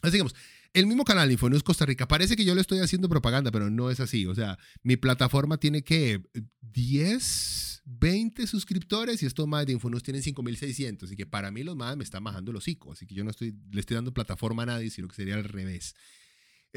Así 0.00 0.12
digamos, 0.12 0.34
el 0.74 0.86
mismo 0.86 1.04
canal 1.04 1.30
Infonews 1.30 1.64
Costa 1.64 1.84
Rica, 1.84 2.06
parece 2.06 2.36
que 2.36 2.44
yo 2.44 2.54
le 2.54 2.60
estoy 2.60 2.78
haciendo 2.78 3.08
propaganda, 3.08 3.50
pero 3.50 3.68
no 3.68 3.90
es 3.90 3.98
así. 3.98 4.26
O 4.26 4.34
sea, 4.34 4.58
mi 4.82 4.96
plataforma 4.96 5.58
tiene 5.58 5.82
que 5.82 6.22
10, 6.60 7.82
20 7.84 8.46
suscriptores 8.46 9.22
y 9.22 9.26
estos 9.26 9.48
más 9.48 9.66
de 9.66 9.72
Infonews 9.72 10.04
tienen 10.04 10.22
5600. 10.22 11.08
Así 11.08 11.16
que 11.16 11.26
para 11.26 11.50
mí 11.50 11.64
los 11.64 11.74
más 11.74 11.96
me 11.96 12.04
están 12.04 12.22
bajando 12.22 12.52
los 12.52 12.62
hocico. 12.62 12.92
Así 12.92 13.06
que 13.06 13.14
yo 13.16 13.24
no 13.24 13.30
estoy, 13.30 13.56
le 13.72 13.80
estoy 13.80 13.96
dando 13.96 14.14
plataforma 14.14 14.62
a 14.62 14.66
nadie, 14.66 14.90
sino 14.90 15.08
que 15.08 15.16
sería 15.16 15.34
al 15.34 15.44
revés. 15.44 15.96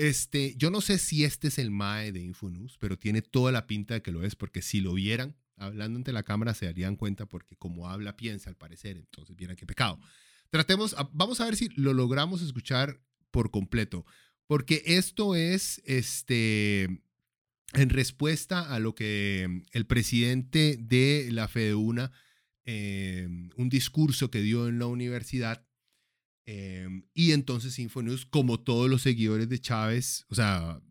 Este, 0.01 0.55
yo 0.57 0.71
no 0.71 0.81
sé 0.81 0.97
si 0.97 1.25
este 1.25 1.49
es 1.49 1.59
el 1.59 1.69
MAE 1.69 2.11
de 2.11 2.21
Infonews, 2.21 2.75
pero 2.79 2.97
tiene 2.97 3.21
toda 3.21 3.51
la 3.51 3.67
pinta 3.67 3.93
de 3.93 4.01
que 4.01 4.11
lo 4.11 4.23
es, 4.23 4.35
porque 4.35 4.63
si 4.63 4.81
lo 4.81 4.95
vieran, 4.95 5.37
hablando 5.57 5.97
ante 5.97 6.11
la 6.11 6.23
cámara 6.23 6.55
se 6.55 6.65
darían 6.65 6.95
cuenta 6.95 7.27
porque 7.27 7.55
como 7.55 7.87
habla 7.87 8.17
piensa 8.17 8.49
al 8.49 8.55
parecer, 8.55 8.97
entonces 8.97 9.35
viene 9.35 9.55
qué 9.55 9.67
pecado. 9.67 9.99
Tratemos, 10.49 10.95
vamos 11.13 11.39
a 11.39 11.45
ver 11.45 11.55
si 11.55 11.69
lo 11.75 11.93
logramos 11.93 12.41
escuchar 12.41 12.99
por 13.29 13.51
completo, 13.51 14.03
porque 14.47 14.81
esto 14.87 15.35
es 15.35 15.83
este 15.85 17.03
en 17.73 17.89
respuesta 17.89 18.73
a 18.73 18.79
lo 18.79 18.95
que 18.95 19.61
el 19.71 19.85
presidente 19.85 20.77
de 20.79 21.29
la 21.31 21.47
FEDEUNA, 21.47 22.11
eh, 22.65 23.29
un 23.55 23.69
discurso 23.69 24.31
que 24.31 24.41
dio 24.41 24.67
en 24.67 24.79
la 24.79 24.87
universidad, 24.87 25.63
eh, 26.45 26.87
y 27.13 27.31
entonces 27.31 27.77
Infonews, 27.79 28.25
como 28.25 28.59
todos 28.59 28.89
los 28.89 29.01
seguidores 29.01 29.49
de 29.49 29.59
Chávez, 29.59 30.25
o 30.29 30.35
sea, 30.35 30.81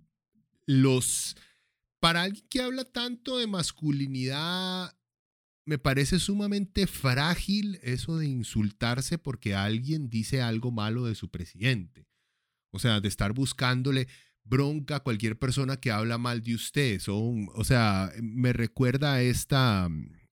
los 0.66 1.36
para 2.00 2.22
alguien 2.22 2.46
que 2.48 2.62
habla 2.62 2.84
tanto 2.84 3.38
de 3.38 3.46
masculinidad, 3.46 4.96
me 5.66 5.78
parece 5.78 6.18
sumamente 6.18 6.86
frágil 6.86 7.78
eso 7.82 8.16
de 8.16 8.26
insultarse 8.26 9.18
porque 9.18 9.54
alguien 9.54 10.08
dice 10.08 10.40
algo 10.40 10.70
malo 10.70 11.04
de 11.04 11.14
su 11.14 11.30
presidente. 11.30 12.08
O 12.72 12.78
sea, 12.78 13.00
de 13.00 13.08
estar 13.08 13.32
buscándole 13.34 14.08
bronca 14.44 14.96
a 14.96 15.00
cualquier 15.00 15.38
persona 15.38 15.76
que 15.76 15.90
habla 15.90 16.18
mal 16.18 16.42
de 16.42 16.54
usted. 16.54 17.00
o 17.08 17.64
sea, 17.64 18.10
me 18.22 18.52
recuerda 18.52 19.20
esta 19.22 19.88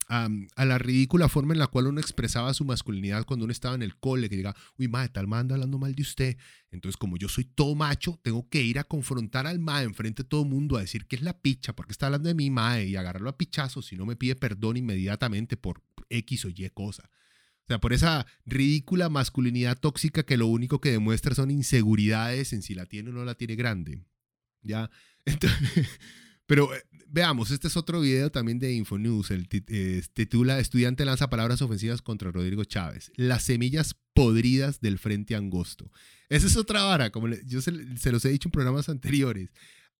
a, 0.09 0.65
la 0.65 0.79
ridícula 0.79 1.29
forma 1.29 1.53
en 1.53 1.59
la 1.59 1.67
cual 1.67 1.89
uno 1.89 2.01
expresaba 2.01 2.55
su 2.55 2.65
masculinidad 2.65 3.27
cuando 3.27 3.45
uno 3.45 3.53
estaba 3.53 3.75
en 3.75 3.83
el 3.83 3.97
cole, 3.97 4.31
que 4.31 4.37
llega, 4.37 4.57
uy, 4.79 4.89
madre, 4.89 5.11
tal 5.11 5.27
manda 5.27 5.55
hablando 5.55 5.79
mal 5.79 5.95
de 5.95 6.03
usted. 6.03 6.37
Entonces, 6.71 6.97
como 6.97 7.19
yo 7.19 7.29
soy 7.29 7.45
todo 7.45 7.75
macho, 7.75 8.19
tengo 8.23 8.49
que 8.49 8.63
ir 8.63 8.79
a 8.79 8.85
confrontar 8.85 9.47
al 9.47 9.59
mae 9.59 9.85
enfrente 9.85 10.23
de 10.23 10.29
todo 10.29 10.43
el 10.43 10.49
mundo 10.49 10.77
a 10.77 10.81
decir 10.81 11.07
que 11.07 11.17
es 11.17 11.23
la 11.23 11.39
picha, 11.39 11.75
porque 11.75 11.93
está 11.93 12.07
hablando 12.07 12.29
de 12.29 12.35
mi 12.35 12.51
mae 12.51 12.87
y 12.87 12.97
agarrarlo 12.97 13.29
a 13.29 13.37
pichazos 13.37 13.87
si 13.87 13.97
no 13.97 14.07
me 14.07 14.17
pide 14.17 14.35
perdón 14.35 14.79
inmediatamente 14.79 15.57
por 15.57 15.83
X 16.09 16.47
o 16.47 16.49
Y 16.49 16.71
cosa. 16.71 17.11
O 17.65 17.67
sea, 17.69 17.79
por 17.79 17.93
esa 17.93 18.27
ridícula 18.47 19.11
masculinidad 19.11 19.79
tóxica 19.79 20.23
que 20.23 20.39
lo 20.39 20.47
único 20.47 20.81
que 20.81 20.91
demuestra 20.91 21.35
son 21.35 21.51
inseguridades 21.51 22.55
en 22.55 22.63
si 22.63 22.75
la 22.75 22.87
tiene 22.87 23.11
o 23.11 23.13
no 23.13 23.27
la 23.27 23.35
tiene 23.35 23.57
grande. 23.57 24.03
¿Ya? 24.63 24.91
Entonces, 25.27 25.87
pero 26.49 26.75
eh, 26.75 26.83
veamos, 27.09 27.51
este 27.51 27.69
es 27.69 27.77
otro 27.77 28.01
video 28.01 28.33
también 28.33 28.59
de 28.59 28.73
Infonews. 28.73 29.31
El 29.31 29.47
eh, 29.53 30.03
titula 30.15 30.59
Estudiante 30.59 31.05
lanza 31.05 31.29
palabras 31.29 31.61
ofensivas 31.61 32.01
contra 32.01 32.33
Rodrigo 32.33 32.65
Chávez. 32.65 33.13
Las 33.17 33.43
semillas 33.43 33.95
podridas 34.15 34.81
del 34.81 34.99
Frente 34.99 35.37
Angosto. 35.37 35.93
Esa 36.31 36.47
es 36.47 36.57
otra 36.57 36.85
vara, 36.85 37.11
como 37.11 37.29
yo 37.29 37.61
se, 37.61 37.71
los 37.71 38.25
he 38.25 38.31
dicho 38.31 38.49
en 38.49 38.53
programas 38.53 38.89
anteriores. 38.89 39.51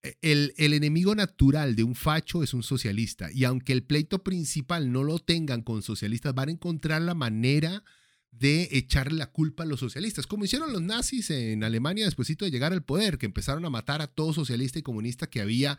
E, 0.03 0.17
el, 0.23 0.55
el, 0.57 0.73
enemigo 0.73 1.15
natural 1.15 1.77
de 1.77 1.85
un 1.85 1.95
facho 1.95 2.43
es 2.43 2.55
un 2.55 2.63
socialista. 2.63 3.31
Y 3.31 3.45
aunque 3.45 3.75
el 3.75 3.83
pleito 3.83 4.25
principal 4.25 4.91
no 4.91 5.05
lo 5.05 5.19
tengan 5.19 5.61
con 5.61 5.83
socialistas, 5.83 6.35
van 6.35 6.49
a 6.49 6.53
encontrar 6.53 7.03
la 7.03 7.15
manera 7.15 7.85
de 8.31 8.71
echarle 8.73 9.19
la 9.19 9.31
culpa 9.31 9.65
a 9.65 9.67
los 9.67 9.81
socialistas, 9.81 10.27
como 10.27 10.47
hicieron 10.47 10.73
los 10.73 10.81
nazis 10.81 11.31
en 11.31 11.63
Alemania 11.63 12.07
después 12.07 12.29
de 12.29 12.51
llegar 12.51 12.73
al 12.73 12.85
poder, 12.85 13.19
que 13.19 13.27
empezaron 13.27 13.67
a 13.67 13.71
matar 13.71 14.01
a 14.01 14.07
todo 14.07 14.33
socialista 14.33 14.79
y 14.79 14.83
comunista 14.83 15.29
que 15.29 15.43
había 15.43 15.79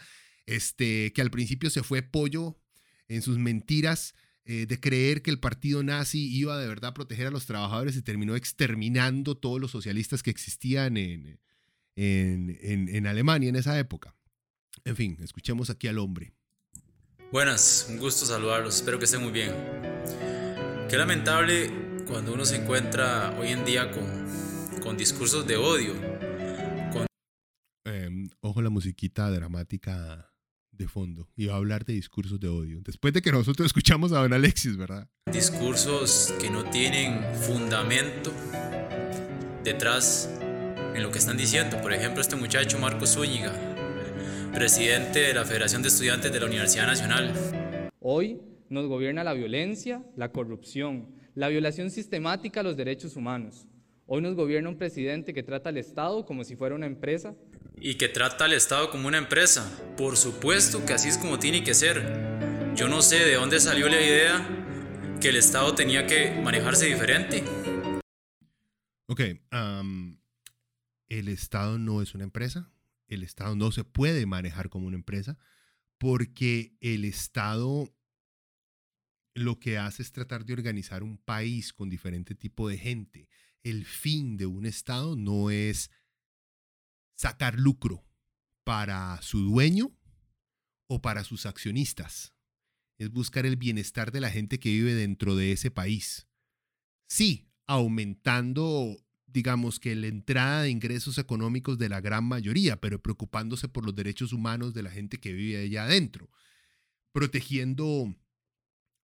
este, 0.50 1.14
que 1.14 1.22
al 1.22 1.30
principio 1.30 1.70
se 1.70 1.84
fue 1.84 2.02
pollo 2.02 2.58
en 3.08 3.22
sus 3.22 3.38
mentiras 3.38 4.16
eh, 4.46 4.66
de 4.66 4.80
creer 4.80 5.22
que 5.22 5.30
el 5.30 5.40
partido 5.40 5.84
nazi 5.84 6.36
iba 6.36 6.58
de 6.58 6.68
verdad 6.68 6.90
a 6.90 6.94
proteger 6.96 7.28
a 7.28 7.32
los 7.32 7.46
trabajadores 7.46 7.96
y 7.96 8.02
terminó 8.02 8.36
exterminando 8.36 9.38
todos 9.38 9.62
los 9.62 9.70
socialistas 9.70 10.24
que 10.24 10.32
existían 10.32 10.98
en, 10.98 11.40
en, 11.96 12.58
en 12.90 13.08
Alemania 13.08 13.50
en 13.50 13.58
esa 13.58 13.78
época. 13.78 14.16
En 14.86 14.96
fin, 14.96 15.18
escuchemos 15.22 15.70
aquí 15.70 15.88
al 15.88 16.00
hombre. 16.00 16.34
Buenas, 17.32 17.86
un 17.88 18.00
gusto 18.00 18.26
saludarlos, 18.26 18.78
espero 18.78 18.98
que 18.98 19.06
estén 19.06 19.22
muy 19.22 19.32
bien. 19.32 19.52
Qué 20.90 20.98
lamentable 20.98 21.72
cuando 22.08 22.34
uno 22.34 22.44
se 22.44 22.56
encuentra 22.56 23.38
hoy 23.40 23.50
en 23.50 23.66
día 23.66 23.92
con, 23.92 24.82
con 24.82 24.98
discursos 24.98 25.46
de 25.46 25.58
odio. 25.58 25.94
Em, 27.86 28.30
ojo 28.42 28.64
la 28.64 28.72
musiquita 28.72 29.30
dramática 29.30 30.30
de 30.80 30.88
fondo 30.88 31.28
y 31.36 31.46
va 31.46 31.54
a 31.54 31.58
hablar 31.58 31.86
de 31.86 31.94
discursos 31.94 32.40
de 32.40 32.48
odio. 32.48 32.80
Después 32.82 33.14
de 33.14 33.22
que 33.22 33.32
nosotros 33.32 33.66
escuchamos 33.68 34.12
a 34.12 34.20
don 34.22 34.34
Alexis, 34.34 34.78
¿verdad? 34.78 35.08
Discursos 35.32 36.34
que 36.42 36.50
no 36.50 36.64
tienen 36.72 37.22
fundamento 37.36 38.32
detrás 39.64 40.30
en 40.96 41.04
lo 41.04 41.12
que 41.12 41.20
están 41.20 41.38
diciendo. 41.38 41.80
Por 41.82 41.94
ejemplo, 41.94 42.22
este 42.22 42.36
muchacho 42.36 42.80
Marcos 42.80 43.14
Zúñiga, 43.14 43.54
presidente 44.54 45.20
de 45.20 45.34
la 45.34 45.46
Federación 45.46 45.84
de 45.84 45.90
Estudiantes 45.90 46.32
de 46.32 46.40
la 46.40 46.48
Universidad 46.48 46.88
Nacional. 46.88 47.34
Hoy 48.00 48.42
nos 48.70 48.88
gobierna 48.88 49.24
la 49.24 49.34
violencia, 49.34 50.04
la 50.16 50.32
corrupción, 50.32 51.14
la 51.36 51.50
violación 51.50 51.92
sistemática 51.92 52.62
a 52.62 52.64
los 52.64 52.78
derechos 52.78 53.16
humanos. 53.16 53.68
Hoy 54.06 54.22
nos 54.22 54.36
gobierna 54.36 54.70
un 54.70 54.78
presidente 54.78 55.34
que 55.34 55.44
trata 55.44 55.70
al 55.70 55.78
Estado 55.78 56.26
como 56.26 56.44
si 56.44 56.56
fuera 56.56 56.74
una 56.74 56.88
empresa 56.88 57.36
y 57.82 57.96
que 57.96 58.10
trata 58.10 58.46
al 58.46 58.54
Estado 58.54 58.90
como 58.90 59.08
una 59.08 59.18
empresa. 59.18 59.70
Por 59.98 60.18
supuesto 60.18 60.86
que 60.86 60.94
así 60.94 61.10
es 61.10 61.18
como 61.18 61.40
tiene 61.40 61.64
que 61.64 61.74
ser. 61.74 62.74
Yo 62.76 62.88
no 62.88 63.02
sé 63.02 63.26
de 63.26 63.36
dónde 63.36 63.60
salió 63.60 63.90
la 63.90 64.02
idea 64.02 65.18
que 65.22 65.30
el 65.30 65.36
Estado 65.36 65.76
tenía 65.76 66.08
que 66.08 66.32
manejarse 66.42 66.86
diferente. 66.86 67.44
Ok, 69.08 69.22
el 71.10 71.28
Estado 71.28 71.80
no 71.80 72.02
es 72.02 72.14
una 72.14 72.24
empresa. 72.24 72.72
El 73.08 73.24
Estado 73.24 73.56
no 73.56 73.72
se 73.72 73.84
puede 73.84 74.26
manejar 74.26 74.70
como 74.70 74.88
una 74.88 74.98
empresa 74.98 75.38
porque 75.98 76.78
el 76.80 77.06
Estado 77.06 77.94
lo 79.34 79.60
que 79.60 79.78
hace 79.78 80.04
es 80.04 80.12
tratar 80.12 80.46
de 80.46 80.54
organizar 80.54 81.02
un 81.02 81.18
país 81.18 81.74
con 81.74 81.90
diferente 81.90 82.36
tipo 82.36 82.70
de 82.70 82.78
gente. 82.78 83.30
El 83.64 83.86
fin 83.86 84.38
de 84.38 84.46
un 84.46 84.66
Estado 84.66 85.16
no 85.16 85.50
es 85.50 85.92
sacar 87.20 87.60
lucro 87.60 88.06
para 88.64 89.22
su 89.22 89.42
dueño 89.42 89.92
o 90.88 91.02
para 91.02 91.26
sus 91.26 91.46
accionistas. 91.46 92.34
Es 92.98 93.12
buscar 93.12 93.46
el 93.46 93.58
bienestar 93.58 94.14
de 94.14 94.22
la 94.22 94.32
gente 94.32 94.58
que 94.58 94.70
vive 94.70 94.94
dentro 94.94 95.36
de 95.36 95.52
ese 95.52 95.70
país. 95.70 96.28
Sí, 97.10 97.50
aumentando, 97.68 98.96
digamos 99.28 99.82
que 99.82 99.98
la 99.98 100.08
entrada 100.08 100.62
de 100.62 100.70
ingresos 100.70 101.18
económicos 101.18 101.78
de 101.78 101.90
la 101.90 102.00
gran 102.00 102.24
mayoría, 102.24 102.80
pero 102.80 103.02
preocupándose 103.02 103.68
por 103.68 103.84
los 103.84 103.96
derechos 103.96 104.32
humanos 104.32 104.74
de 104.74 104.84
la 104.84 104.90
gente 104.90 105.20
que 105.20 105.34
vive 105.34 105.62
allá 105.62 105.84
adentro, 105.84 106.32
protegiendo 107.12 108.16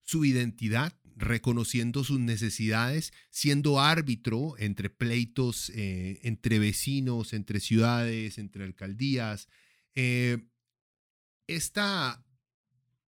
su 0.04 0.24
identidad, 0.24 0.98
reconociendo 1.16 2.04
sus 2.04 2.20
necesidades, 2.20 3.14
siendo 3.30 3.80
árbitro 3.80 4.56
entre 4.58 4.90
pleitos 4.90 5.72
eh, 5.74 6.20
entre 6.24 6.60
vecinos, 6.60 7.34
entre 7.34 7.60
ciudades, 7.60 8.38
entre 8.38 8.66
alcaldías. 8.66 9.48
Eh, 9.96 10.46
esta, 11.48 12.24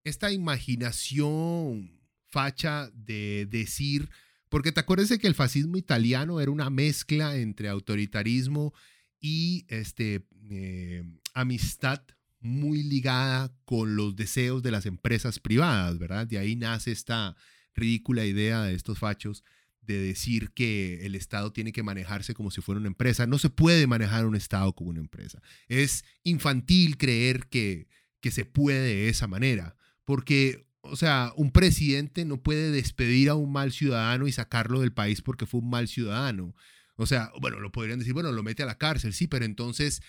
esta 0.03 0.31
imaginación 0.31 1.99
facha 2.27 2.89
de 2.93 3.47
decir, 3.49 4.09
porque 4.49 4.71
te 4.71 4.79
acuerdas 4.79 5.09
de 5.09 5.19
que 5.19 5.27
el 5.27 5.35
fascismo 5.35 5.77
italiano 5.77 6.39
era 6.39 6.51
una 6.51 6.69
mezcla 6.69 7.35
entre 7.35 7.67
autoritarismo 7.67 8.73
y 9.19 9.65
este, 9.67 10.25
eh, 10.49 11.03
amistad 11.33 12.01
muy 12.39 12.83
ligada 12.83 13.51
con 13.65 13.95
los 13.95 14.15
deseos 14.15 14.61
de 14.63 14.71
las 14.71 14.85
empresas 14.85 15.39
privadas, 15.39 15.97
¿verdad? 15.97 16.27
De 16.27 16.37
ahí 16.37 16.55
nace 16.55 16.91
esta, 16.91 17.35
ridícula 17.77 18.25
idea 18.25 18.63
de 18.63 18.73
estos 18.73 18.99
fachos 18.99 19.43
de 19.81 19.97
decir 19.99 20.51
que 20.51 21.05
el 21.05 21.15
Estado 21.15 21.53
tiene 21.53 21.71
que 21.71 21.81
manejarse 21.81 22.33
como 22.33 22.51
si 22.51 22.61
fuera 22.61 22.79
una 22.79 22.89
empresa. 22.89 23.25
No 23.25 23.39
se 23.39 23.49
puede 23.49 23.87
manejar 23.87 24.25
un 24.25 24.35
Estado 24.35 24.73
como 24.73 24.89
una 24.89 24.99
empresa. 24.99 25.41
Es 25.69 26.03
infantil 26.23 26.97
creer 26.97 27.47
que, 27.47 27.87
que 28.19 28.31
se 28.31 28.43
puede 28.43 28.81
de 28.81 29.09
esa 29.09 29.27
manera, 29.27 29.77
porque, 30.03 30.67
o 30.81 30.97
sea, 30.97 31.31
un 31.37 31.51
presidente 31.51 32.25
no 32.25 32.43
puede 32.43 32.69
despedir 32.71 33.29
a 33.29 33.35
un 33.35 33.51
mal 33.51 33.71
ciudadano 33.71 34.27
y 34.27 34.33
sacarlo 34.33 34.81
del 34.81 34.93
país 34.93 35.21
porque 35.21 35.45
fue 35.45 35.61
un 35.61 35.69
mal 35.69 35.87
ciudadano. 35.87 36.53
O 36.97 37.05
sea, 37.05 37.31
bueno, 37.39 37.59
lo 37.59 37.71
podrían 37.71 37.99
decir, 37.99 38.13
bueno, 38.13 38.31
lo 38.31 38.43
mete 38.43 38.63
a 38.63 38.67
la 38.67 38.77
cárcel, 38.77 39.13
sí, 39.13 39.27
pero 39.27 39.45
entonces 39.45 40.01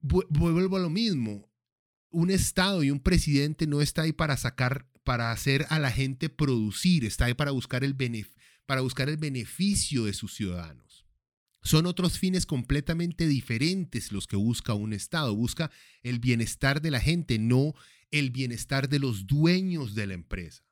vuelvo 0.00 0.76
a 0.76 0.80
lo 0.80 0.90
mismo. 0.90 1.50
Un 2.10 2.30
Estado 2.30 2.82
y 2.82 2.90
un 2.90 3.00
presidente 3.00 3.66
no 3.66 3.80
está 3.80 4.02
ahí 4.02 4.12
para 4.12 4.36
sacar 4.36 4.86
para 5.06 5.30
hacer 5.30 5.66
a 5.70 5.78
la 5.78 5.92
gente 5.92 6.28
producir, 6.28 7.04
está 7.04 7.26
ahí 7.26 7.34
para 7.34 7.52
buscar 7.52 7.84
el, 7.84 7.96
para 8.66 8.80
buscar 8.80 9.08
el 9.08 9.16
beneficio 9.16 10.04
de 10.04 10.12
sus 10.12 10.34
ciudadanos. 10.34 11.06
Son 11.62 11.86
otros 11.86 12.18
fines 12.18 12.44
completamente 12.44 13.28
diferentes 13.28 14.10
los 14.10 14.26
que 14.26 14.34
busca 14.34 14.74
un 14.74 14.92
Estado. 14.92 15.34
Busca 15.34 15.70
el 16.02 16.18
bienestar 16.18 16.82
de 16.82 16.90
la 16.90 17.00
gente, 17.00 17.38
no 17.38 17.72
el 18.10 18.30
bienestar 18.30 18.88
de 18.88 18.98
los 18.98 19.28
dueños 19.28 19.94
de 19.94 20.08
la 20.08 20.14
empresa. 20.14 20.64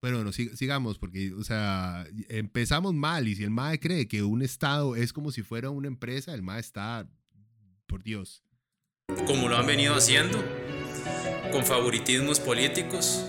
Pero 0.00 0.16
bueno, 0.16 0.32
sigamos, 0.32 0.98
porque, 0.98 1.32
o 1.34 1.44
sea, 1.44 2.06
empezamos 2.28 2.94
mal 2.94 3.28
y 3.28 3.36
si 3.36 3.44
el 3.44 3.50
MAE 3.50 3.78
cree 3.78 4.08
que 4.08 4.22
un 4.22 4.40
Estado 4.42 4.96
es 4.96 5.12
como 5.12 5.32
si 5.32 5.42
fuera 5.42 5.68
una 5.68 5.88
empresa, 5.88 6.34
el 6.34 6.42
MAE 6.42 6.60
está, 6.60 7.08
por 7.86 8.02
Dios. 8.02 8.42
Como 9.26 9.48
lo 9.48 9.56
han 9.56 9.66
venido 9.66 9.94
haciendo, 9.94 10.42
con 11.52 11.64
favoritismos 11.64 12.40
políticos, 12.40 13.26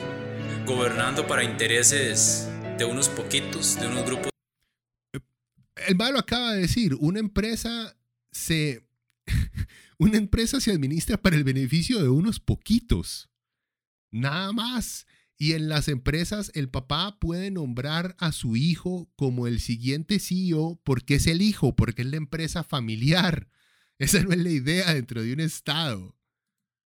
gobernando 0.66 1.28
para 1.28 1.44
intereses 1.44 2.48
de 2.78 2.86
unos 2.86 3.10
poquitos, 3.10 3.80
de 3.80 3.88
unos 3.88 4.06
grupos. 4.06 4.32
El 5.88 5.96
malo 5.96 6.20
acaba 6.20 6.54
de 6.54 6.62
decir, 6.62 6.96
una 7.00 7.20
empresa 7.20 7.96
se 8.32 8.86
una 9.98 10.18
empresa 10.18 10.60
se 10.60 10.72
administra 10.72 11.18
para 11.18 11.36
el 11.36 11.44
beneficio 11.44 12.02
de 12.02 12.10
unos 12.10 12.40
poquitos. 12.40 13.30
Nada 14.12 14.52
más. 14.54 15.06
Y 15.38 15.52
en 15.52 15.68
las 15.68 15.90
empresas 15.90 16.50
el 16.56 16.70
papá 16.70 17.20
puede 17.20 17.52
nombrar 17.52 18.16
a 18.20 18.32
su 18.32 18.56
hijo 18.56 19.12
como 19.18 19.48
el 19.48 19.60
siguiente 19.60 20.20
CEO 20.20 20.80
porque 20.86 21.16
es 21.16 21.28
el 21.28 21.42
hijo, 21.42 21.76
porque 21.76 22.04
es 22.04 22.08
la 22.08 22.18
empresa 22.18 22.64
familiar. 22.64 23.50
Esa 24.00 24.24
no 24.24 24.32
es 24.32 24.40
la 24.40 24.50
idea 24.50 24.94
dentro 24.94 25.22
de 25.22 25.34
un 25.34 25.42
Estado. 25.42 26.16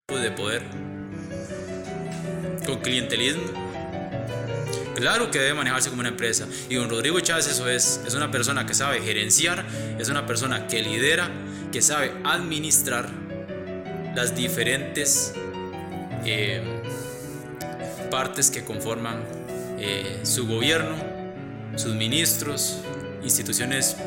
De 0.09 0.31
poder. 0.31 0.63
Con 2.65 2.79
clientelismo. 2.79 3.43
Claro 4.95 5.29
que 5.29 5.37
debe 5.37 5.53
manejarse 5.53 5.89
como 5.89 5.99
una 5.99 6.07
empresa. 6.07 6.47
Y 6.69 6.75
don 6.75 6.89
Rodrigo 6.89 7.19
Chávez 7.19 7.47
eso 7.47 7.67
es. 7.67 7.99
Es 8.07 8.13
una 8.13 8.31
persona 8.31 8.65
que 8.65 8.73
sabe 8.73 9.01
gerenciar, 9.01 9.65
es 9.99 10.07
una 10.07 10.25
persona 10.25 10.65
que 10.65 10.81
lidera, 10.81 11.29
que 11.73 11.81
sabe 11.81 12.13
administrar 12.23 13.09
las 14.15 14.33
diferentes 14.33 15.33
eh, 16.23 16.61
partes 18.09 18.49
que 18.49 18.63
conforman 18.63 19.25
eh, 19.77 20.21
su 20.23 20.47
gobierno, 20.47 20.95
sus 21.75 21.93
ministros, 21.95 22.77
instituciones 23.23 23.97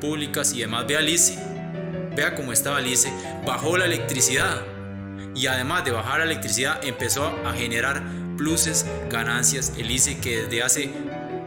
públicas 0.00 0.52
y 0.52 0.60
demás. 0.60 0.86
Vea 0.86 1.00
Alice, 1.00 1.36
vea 2.14 2.36
cómo 2.36 2.52
estaba 2.52 2.76
Alice, 2.76 3.12
bajó 3.44 3.76
la 3.76 3.86
electricidad 3.86 4.77
y 5.38 5.46
además 5.46 5.84
de 5.84 5.92
bajar 5.92 6.18
la 6.18 6.24
electricidad 6.24 6.84
empezó 6.84 7.26
a 7.46 7.52
generar 7.52 8.36
pluses, 8.36 8.84
ganancias, 9.08 9.72
el 9.78 9.88
ICE 9.88 10.18
que 10.18 10.42
desde 10.42 10.62
hace 10.62 10.90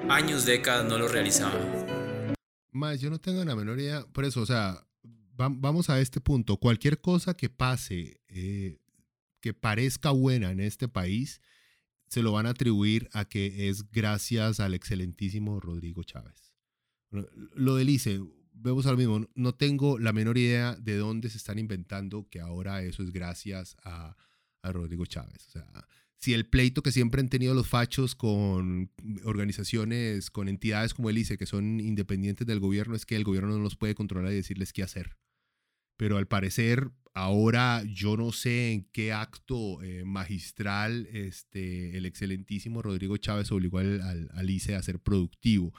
años, 0.10 0.46
décadas 0.46 0.86
no 0.86 0.98
lo 0.98 1.10
realizaba. 1.10 1.60
Más, 2.72 3.02
yo 3.02 3.10
no 3.10 3.20
tengo 3.20 3.44
la 3.44 3.54
menor 3.54 3.80
idea, 3.80 4.06
por 4.14 4.24
eso, 4.24 4.42
o 4.42 4.46
sea, 4.46 4.88
vamos 5.04 5.90
a 5.90 6.00
este 6.00 6.22
punto, 6.22 6.56
cualquier 6.56 7.02
cosa 7.02 7.36
que 7.36 7.50
pase, 7.50 8.22
eh, 8.30 8.80
que 9.42 9.54
parezca 9.54 10.12
buena 10.12 10.52
en 10.52 10.62
este 10.62 10.88
país, 10.88 11.42
se 12.08 12.24
lo 12.24 12.32
van 12.32 12.46
a 12.46 12.52
atribuir 12.52 13.10
a 13.12 13.26
que 13.26 13.68
es 13.68 13.92
gracias 13.92 14.62
al 14.62 14.74
excelentísimo 14.74 15.60
Rodrigo 15.60 16.04
Chávez. 16.04 16.54
Lo 17.10 17.76
del 17.76 17.90
ICE, 17.90 18.22
vemos 18.62 18.86
ahora 18.86 18.98
mismo, 18.98 19.28
no 19.36 19.54
tengo 19.54 20.00
la 20.00 20.14
menor 20.14 20.38
idea 20.38 20.76
de 20.76 20.98
dónde 20.98 21.30
se 21.30 21.38
están 21.38 21.60
inventando 21.60 22.28
que 22.30 22.40
ahora 22.40 22.84
eso 22.84 23.04
es 23.04 23.12
gracias 23.12 23.76
a, 23.84 24.16
a 24.62 24.72
Rodrigo 24.72 25.06
Chávez. 25.06 25.48
O 25.48 25.52
sea, 25.52 25.88
si 26.22 26.34
el 26.34 26.46
pleito 26.46 26.84
que 26.84 26.92
siempre 26.92 27.20
han 27.20 27.30
tenido 27.30 27.56
los 27.56 27.68
fachos 27.68 28.14
con 28.14 28.92
organizaciones, 29.24 30.30
con 30.30 30.48
entidades 30.48 30.94
como 30.94 31.10
el 31.10 31.18
ICE, 31.18 31.38
que 31.38 31.48
son 31.48 31.80
independientes 31.80 32.46
del 32.46 32.60
gobierno, 32.60 32.96
es 32.96 33.08
que 33.08 33.16
el 33.16 33.24
gobierno 33.24 33.58
no 33.58 33.64
los 33.64 33.76
puede 33.76 33.96
controlar 33.96 34.32
y 34.32 34.36
decirles 34.36 34.72
qué 34.72 34.84
hacer. 34.84 35.18
Pero 35.98 36.18
al 36.18 36.28
parecer, 36.28 36.92
ahora 37.16 37.84
yo 37.86 38.18
no 38.18 38.32
sé 38.32 38.72
en 38.72 38.84
qué 38.92 39.14
acto 39.14 39.82
eh, 39.82 40.04
magistral 40.06 41.08
este, 41.12 41.98
el 41.98 42.06
excelentísimo 42.06 42.82
Rodrigo 42.84 43.18
Chávez 43.18 43.52
obligó 43.52 43.80
al, 43.80 44.30
al, 44.32 44.50
ICE 44.50 44.76
a 44.76 44.84
ser 44.84 45.00
productivo. 45.00 45.74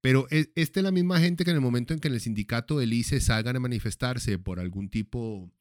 Pero 0.00 0.26
e, 0.30 0.50
esta 0.54 0.80
es 0.80 0.84
la 0.84 0.90
misma 0.90 1.20
gente 1.20 1.44
que 1.44 1.50
en 1.50 1.56
el 1.56 1.62
momento 1.62 1.94
en 1.94 2.00
que 2.00 2.08
en 2.08 2.14
el 2.14 2.20
sindicato 2.20 2.78
del 2.78 2.92
ICE 2.92 3.20
salgan 3.20 3.56
a 3.56 3.60
manifestarse 3.60 4.38
por 4.38 4.60
algún 4.60 4.88
tipo 4.88 5.52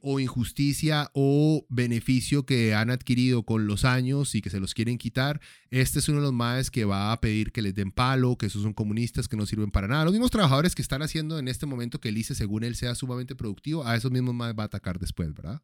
o 0.00 0.20
injusticia 0.20 1.10
o 1.14 1.66
beneficio 1.68 2.44
que 2.44 2.74
han 2.74 2.90
adquirido 2.90 3.44
con 3.44 3.66
los 3.66 3.84
años 3.84 4.34
y 4.34 4.40
que 4.40 4.50
se 4.50 4.60
los 4.60 4.74
quieren 4.74 4.98
quitar, 4.98 5.40
este 5.70 5.98
es 5.98 6.08
uno 6.08 6.18
de 6.18 6.24
los 6.24 6.32
más 6.32 6.70
que 6.70 6.84
va 6.84 7.12
a 7.12 7.20
pedir 7.20 7.52
que 7.52 7.62
les 7.62 7.74
den 7.74 7.92
palo, 7.92 8.36
que 8.36 8.46
esos 8.46 8.62
son 8.62 8.72
comunistas 8.72 9.28
que 9.28 9.36
no 9.36 9.46
sirven 9.46 9.70
para 9.70 9.88
nada. 9.88 10.04
Los 10.04 10.12
mismos 10.12 10.30
trabajadores 10.30 10.74
que 10.74 10.82
están 10.82 11.02
haciendo 11.02 11.38
en 11.38 11.48
este 11.48 11.66
momento 11.66 12.00
que 12.00 12.08
el 12.08 12.18
ICE, 12.18 12.34
según 12.34 12.64
él, 12.64 12.74
sea 12.76 12.94
sumamente 12.94 13.34
productivo, 13.34 13.86
a 13.86 13.96
esos 13.96 14.10
mismos 14.10 14.34
más 14.34 14.54
va 14.58 14.64
a 14.64 14.66
atacar 14.66 14.98
después, 14.98 15.32
¿verdad? 15.34 15.62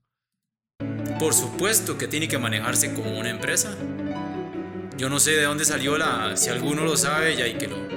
Por 1.18 1.34
supuesto 1.34 1.96
que 1.98 2.08
tiene 2.08 2.28
que 2.28 2.38
manejarse 2.38 2.92
como 2.94 3.18
una 3.18 3.30
empresa. 3.30 3.76
Yo 4.96 5.08
no 5.08 5.18
sé 5.18 5.32
de 5.32 5.42
dónde 5.42 5.64
salió 5.64 5.98
la, 5.98 6.36
si 6.36 6.50
alguno 6.50 6.84
lo 6.84 6.96
sabe, 6.96 7.36
ya 7.36 7.44
hay 7.44 7.58
que 7.58 7.66
lo, 7.66 7.88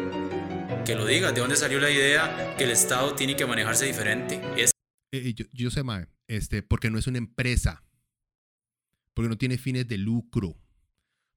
que 0.84 0.95
lo 0.95 1.06
diga, 1.06 1.32
de 1.32 1.41
dónde 1.41 1.56
salió 1.56 1.80
la 1.80 1.91
idea 1.91 2.56
que 2.58 2.64
el 2.64 2.72
Estado 2.72 3.14
tiene 3.14 3.36
que 3.36 3.45
manejarse 3.45 3.86
diferente. 3.86 4.41
Es 4.58 4.72
eh, 5.12 5.34
yo, 5.36 5.45
yo, 5.54 5.70
sé, 5.70 5.84
Mae, 5.84 6.08
este, 6.28 6.64
porque 6.64 6.89
no 6.89 6.98
es 6.98 7.06
una 7.06 7.20
empresa, 7.20 7.84
porque 9.14 9.30
no 9.30 9.38
tiene 9.38 9.60
fines 9.60 9.88
de 9.88 10.00
lucro, 10.00 10.60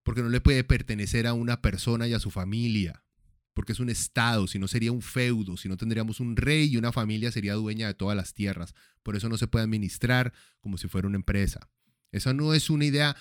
porque 0.03 0.23
no 0.23 0.31
le 0.31 0.41
puede 0.41 0.65
pertenecer 0.65 1.27
a 1.27 1.35
una 1.35 1.61
persona 1.61 2.09
y 2.09 2.15
a 2.15 2.21
su 2.21 2.31
familia, 2.31 3.05
porque 3.53 3.73
es 3.73 3.81
un 3.81 3.91
Estado, 3.91 4.47
si 4.47 4.59
no 4.59 4.67
sería 4.67 4.93
un 4.93 5.03
feudo, 5.03 5.59
si 5.59 5.69
no 5.69 5.77
tendríamos 5.77 6.21
un 6.21 6.37
rey 6.37 6.71
y 6.73 6.79
una 6.79 6.91
familia 6.91 7.31
sería 7.33 7.53
dueña 7.53 7.87
de 7.87 7.95
todas 7.95 8.17
las 8.17 8.33
tierras. 8.33 8.75
Por 9.03 9.15
eso 9.15 9.29
no 9.29 9.37
se 9.37 9.47
puede 9.47 9.67
administrar 9.67 10.33
como 10.63 10.79
si 10.79 10.89
fuera 10.89 11.07
una 11.07 11.17
empresa. 11.17 11.69
Esa 12.13 12.33
no 12.33 12.55
es 12.55 12.71
una 12.71 12.87
idea, 12.87 13.15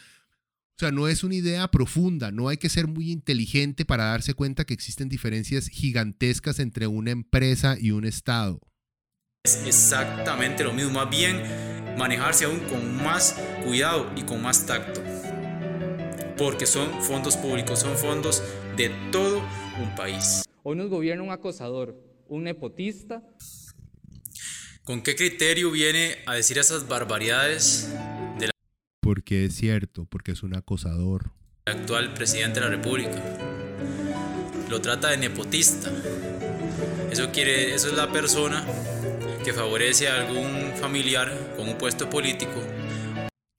o 0.80 0.82
sea, 0.82 0.94
no 0.94 1.10
es 1.10 1.26
una 1.26 1.36
idea 1.36 1.70
profunda, 1.70 2.32
no 2.32 2.48
hay 2.48 2.56
que 2.56 2.70
ser 2.70 2.88
muy 2.88 3.12
inteligente 3.12 3.84
para 3.84 4.06
darse 4.06 4.34
cuenta 4.34 4.64
que 4.64 4.74
existen 4.74 5.10
diferencias 5.10 5.68
gigantescas 5.68 6.58
entre 6.60 6.88
una 6.88 7.12
empresa 7.12 7.76
y 7.78 7.92
un 7.92 8.06
Estado. 8.06 8.62
Es 9.44 9.62
exactamente 9.68 10.64
lo 10.64 10.72
mismo, 10.72 10.92
más 10.92 11.10
bien 11.10 11.44
manejarse 11.98 12.46
aún 12.46 12.62
con 12.62 12.96
más 13.04 13.36
cuidado 13.66 14.10
y 14.16 14.22
con 14.22 14.42
más 14.42 14.66
tacto. 14.66 15.04
Porque 16.38 16.66
son 16.66 17.02
fondos 17.02 17.36
públicos, 17.36 17.80
son 17.80 17.98
fondos 17.98 18.42
de 18.78 18.88
todo 19.12 19.44
un 19.84 19.94
país. 19.98 20.44
Hoy 20.64 20.78
nos 20.78 20.90
gobierna 20.90 21.24
un 21.24 21.32
acosador, 21.32 22.02
un 22.30 22.46
nepotista. 22.46 23.22
¿Con 24.86 25.02
qué 25.02 25.18
criterio 25.18 25.72
viene 25.72 26.20
a 26.26 26.36
decir 26.36 26.58
esas 26.58 26.88
barbaridades. 26.88 27.90
Porque 29.10 29.46
es 29.46 29.56
cierto, 29.56 30.06
porque 30.06 30.34
es 30.34 30.44
un 30.44 30.56
acosador. 30.56 31.32
El 31.66 31.80
actual 31.80 32.14
presidente 32.14 32.60
de 32.60 32.68
la 32.68 32.72
República. 32.76 33.20
Lo 34.70 34.82
trata 34.82 35.10
de 35.10 35.18
nepotista. 35.18 35.90
Eso 37.10 37.32
quiere, 37.32 37.74
eso 37.74 37.88
es 37.88 37.96
la 37.96 38.12
persona 38.12 38.64
que 39.44 39.52
favorece 39.52 40.10
a 40.10 40.28
algún 40.28 40.74
familiar 40.80 41.56
con 41.58 41.68
un 41.70 41.76
puesto 41.80 42.08
político. 42.08 42.62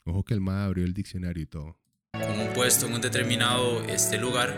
Ojo 0.04 0.24
que 0.24 0.34
el 0.34 0.40
MAD 0.40 0.66
abrió 0.66 0.84
el 0.84 0.94
diccionario 0.94 1.42
y 1.42 1.46
todo. 1.46 1.76
Con 2.12 2.38
un 2.38 2.52
puesto 2.52 2.86
en 2.86 2.92
un 2.92 3.00
determinado 3.00 3.82
este, 3.88 4.18
lugar 4.18 4.56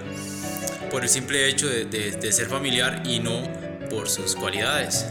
por 0.91 1.05
el 1.05 1.09
simple 1.09 1.49
hecho 1.49 1.71
de, 1.71 1.87
de 1.87 2.33
ser 2.33 2.49
familiar 2.49 3.03
y 3.07 3.19
no 3.19 3.45
por 3.89 4.11
sus 4.11 4.37
cualidades. 4.37 5.07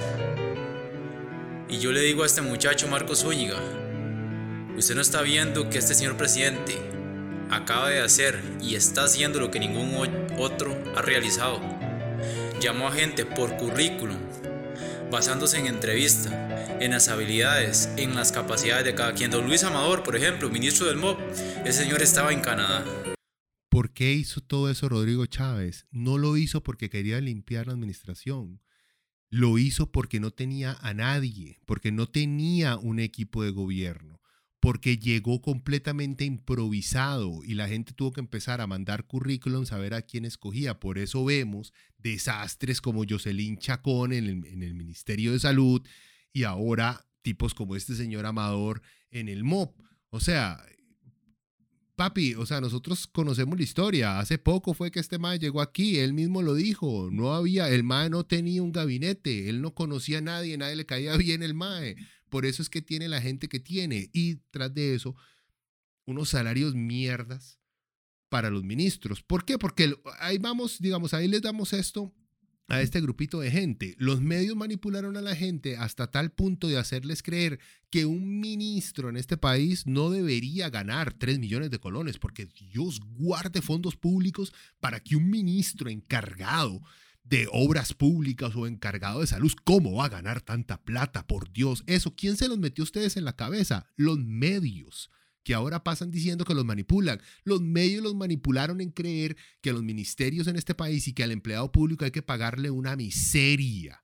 Y 1.67 1.79
yo 1.79 1.91
le 1.91 2.01
digo 2.01 2.21
a 2.21 2.27
este 2.27 2.43
muchacho 2.43 2.88
Marcos 2.88 3.23
Zúñiga, 3.23 3.57
usted 4.78 4.95
no 4.95 5.01
está 5.01 5.22
viendo 5.22 5.69
que 5.69 5.78
este 5.78 5.93
señor 5.93 6.17
presidente 6.17 6.78
acaba 7.49 7.89
de 7.89 7.99
hacer 7.99 8.41
y 8.61 8.76
está 8.76 9.03
haciendo 9.03 9.39
lo 9.39 9.51
que 9.51 9.59
ningún 9.59 9.93
otro 10.38 10.82
ha 10.95 11.01
realizado. 11.01 11.59
Llamó 12.61 12.88
a 12.88 12.93
gente 12.93 13.26
por 13.26 13.57
currículum, 13.57 14.17
basándose 15.11 15.59
en 15.59 15.67
entrevista, 15.67 16.80
en 16.80 16.91
las 16.91 17.09
habilidades, 17.09 17.89
en 17.97 18.15
las 18.15 18.32
capacidades 18.32 18.86
de 18.86 18.95
cada 18.95 19.13
quien. 19.13 19.32
Don 19.32 19.45
Luis 19.45 19.63
Amador, 19.63 20.03
por 20.03 20.15
ejemplo, 20.15 20.49
ministro 20.49 20.88
del 20.88 20.97
MOB, 20.97 21.17
ese 21.65 21.84
señor 21.84 22.01
estaba 22.01 22.32
en 22.32 22.41
Canadá. 22.41 22.86
¿Por 23.69 23.93
qué 23.93 24.13
hizo 24.13 24.41
todo 24.41 24.69
eso 24.69 24.89
Rodrigo 24.89 25.26
Chávez? 25.26 25.86
No 25.91 26.17
lo 26.17 26.38
hizo 26.38 26.61
porque 26.61 26.89
quería 26.89 27.19
limpiar 27.19 27.67
la 27.67 27.74
administración. 27.74 28.61
Lo 29.30 29.57
hizo 29.57 29.91
porque 29.91 30.19
no 30.19 30.32
tenía 30.32 30.78
a 30.82 30.93
nadie, 30.93 31.59
porque 31.65 31.91
no 31.91 32.07
tenía 32.07 32.78
un 32.78 32.99
equipo 32.99 33.43
de 33.43 33.51
gobierno 33.51 34.20
porque 34.62 34.97
llegó 34.97 35.41
completamente 35.41 36.24
improvisado 36.24 37.43
y 37.43 37.55
la 37.55 37.68
gente 37.68 37.93
tuvo 37.93 38.14
que 38.14 38.22
empezar 38.22 38.62
a 38.62 38.68
mandar 38.68 39.07
currículums 39.07 39.72
a 39.72 39.80
ver 39.80 39.95
a 39.95 40.03
quién 40.03 40.24
escogía. 40.24 40.80
Por 40.80 40.99
eso 40.99 41.26
vemos 41.26 41.74
desastres 41.97 42.80
como 42.80 43.03
Jocelyn 43.09 43.57
Chacón 43.57 44.14
en 44.14 44.26
el, 44.26 44.45
en 44.45 44.62
el 44.62 44.76
Ministerio 44.76 45.32
de 45.32 45.39
Salud 45.39 45.82
y 46.32 46.43
ahora 46.43 47.05
tipos 47.24 47.55
como 47.55 47.76
este 47.76 47.95
señor 47.95 48.28
Amador 48.28 48.84
en 49.09 49.30
el 49.30 49.43
MOP. 49.43 49.76
O 50.12 50.20
sea, 50.20 50.64
papi, 51.95 52.36
o 52.36 52.45
sea, 52.45 52.62
nosotros 52.62 53.07
conocemos 53.07 53.57
la 53.57 53.64
historia. 53.64 54.20
Hace 54.20 54.38
poco 54.38 54.74
fue 54.76 54.91
que 54.91 54.99
este 54.99 55.18
MAE 55.18 55.39
llegó 55.39 55.62
aquí, 55.62 55.97
él 55.97 56.14
mismo 56.14 56.41
lo 56.43 56.53
dijo. 56.53 57.09
No 57.12 57.34
había, 57.34 57.70
el 57.70 57.84
MAE 57.84 58.09
no 58.09 58.26
tenía 58.26 58.62
un 58.62 58.72
gabinete, 58.72 59.49
él 59.49 59.62
no 59.62 59.74
conocía 59.74 60.20
a 60.20 60.22
nadie, 60.22 60.57
nadie 60.57 60.76
le 60.76 60.86
caía 60.86 61.18
bien 61.18 61.41
el 61.41 61.53
MAE. 61.53 61.95
Por 62.32 62.45
eso 62.45 62.61
es 62.61 62.69
que 62.69 62.82
tiene 62.82 63.09
la 63.09 63.21
gente 63.21 63.49
que 63.49 63.59
tiene. 63.59 64.09
Y 64.13 64.38
tras 64.51 64.73
de 64.73 64.95
eso, 64.95 65.15
unos 66.05 66.29
salarios 66.29 66.73
mierdas 66.73 67.59
para 68.29 68.49
los 68.49 68.63
ministros. 68.63 69.21
¿Por 69.21 69.43
qué? 69.43 69.57
Porque 69.57 69.93
ahí 70.19 70.38
vamos, 70.38 70.79
digamos, 70.79 71.13
ahí 71.13 71.27
les 71.27 71.41
damos 71.41 71.73
esto 71.73 72.13
a 72.69 72.82
este 72.82 73.01
grupito 73.01 73.41
de 73.41 73.51
gente. 73.51 73.95
Los 73.97 74.21
medios 74.21 74.55
manipularon 74.55 75.17
a 75.17 75.21
la 75.21 75.36
gente 75.36 75.75
hasta 75.75 76.09
tal 76.09 76.32
punto 76.32 76.69
de 76.69 76.77
hacerles 76.77 77.21
creer 77.21 77.59
que 77.89 78.05
un 78.05 78.39
ministro 78.39 79.09
en 79.09 79.17
este 79.17 79.36
país 79.36 79.86
no 79.86 80.09
debería 80.09 80.69
ganar 80.69 81.11
3 81.11 81.38
millones 81.38 81.69
de 81.69 81.79
colones, 81.79 82.17
porque 82.17 82.45
Dios 82.45 83.01
guarde 83.01 83.61
fondos 83.61 83.97
públicos 83.97 84.53
para 84.79 85.01
que 85.01 85.17
un 85.17 85.29
ministro 85.29 85.89
encargado 85.89 86.82
de 87.32 87.47
obras 87.49 87.93
públicas 87.93 88.53
o 88.57 88.67
encargado 88.67 89.21
de 89.21 89.27
salud, 89.27 89.53
¿cómo 89.63 89.93
va 89.93 90.05
a 90.05 90.09
ganar 90.09 90.41
tanta 90.41 90.84
plata? 90.84 91.25
Por 91.25 91.49
Dios, 91.53 91.82
eso, 91.88 92.13
¿quién 92.13 92.36
se 92.36 92.49
los 92.49 92.59
metió 92.59 92.82
a 92.82 92.84
ustedes 92.84 93.15
en 93.15 93.23
la 93.23 93.38
cabeza? 93.38 93.88
Los 93.95 94.19
medios 94.19 95.09
que 95.43 95.53
ahora 95.53 95.82
pasan 95.82 96.11
diciendo 96.11 96.43
que 96.43 96.53
los 96.53 96.65
manipulan. 96.65 97.21
Los 97.45 97.61
medios 97.61 98.03
los 98.03 98.15
manipularon 98.15 98.82
en 98.82 98.91
creer 98.91 99.38
que 99.61 99.71
los 99.71 99.82
ministerios 99.82 100.47
en 100.47 100.57
este 100.57 100.75
país 100.75 101.07
y 101.07 101.13
que 101.13 101.23
al 101.23 101.32
empleado 101.32 101.71
público 101.71 102.03
hay 102.03 102.11
que 102.11 102.21
pagarle 102.21 102.69
una 102.69 102.97
miseria. 102.97 104.03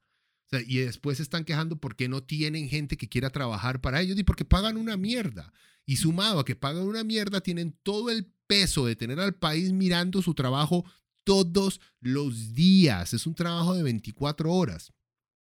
y 0.66 0.78
después 0.78 1.18
se 1.18 1.24
están 1.24 1.44
quejando 1.44 1.82
porque 1.82 2.08
no 2.08 2.24
tienen 2.24 2.70
gente 2.70 2.96
que 2.96 3.10
quiera 3.10 3.30
trabajar 3.30 3.82
para 3.82 4.00
ellos 4.00 4.18
y 4.18 4.24
porque 4.24 4.46
pagan 4.46 4.78
una 4.78 4.96
mierda. 4.96 5.52
Y 5.86 5.98
sumado 5.98 6.40
a 6.40 6.46
que 6.46 6.56
pagan 6.56 6.84
una 6.84 7.04
mierda, 7.04 7.42
tienen 7.42 7.78
todo 7.84 8.10
el 8.10 8.32
peso 8.48 8.86
de 8.86 8.96
tener 8.96 9.20
al 9.20 9.36
país 9.36 9.74
mirando 9.74 10.22
su 10.22 10.34
trabajo 10.34 10.86
todos 11.28 11.82
los 12.00 12.54
días. 12.54 13.14
Es 13.14 13.28
un 13.28 13.36
trabajo 13.36 13.76
de 13.76 13.84
24 13.84 14.50
horas. 14.50 14.94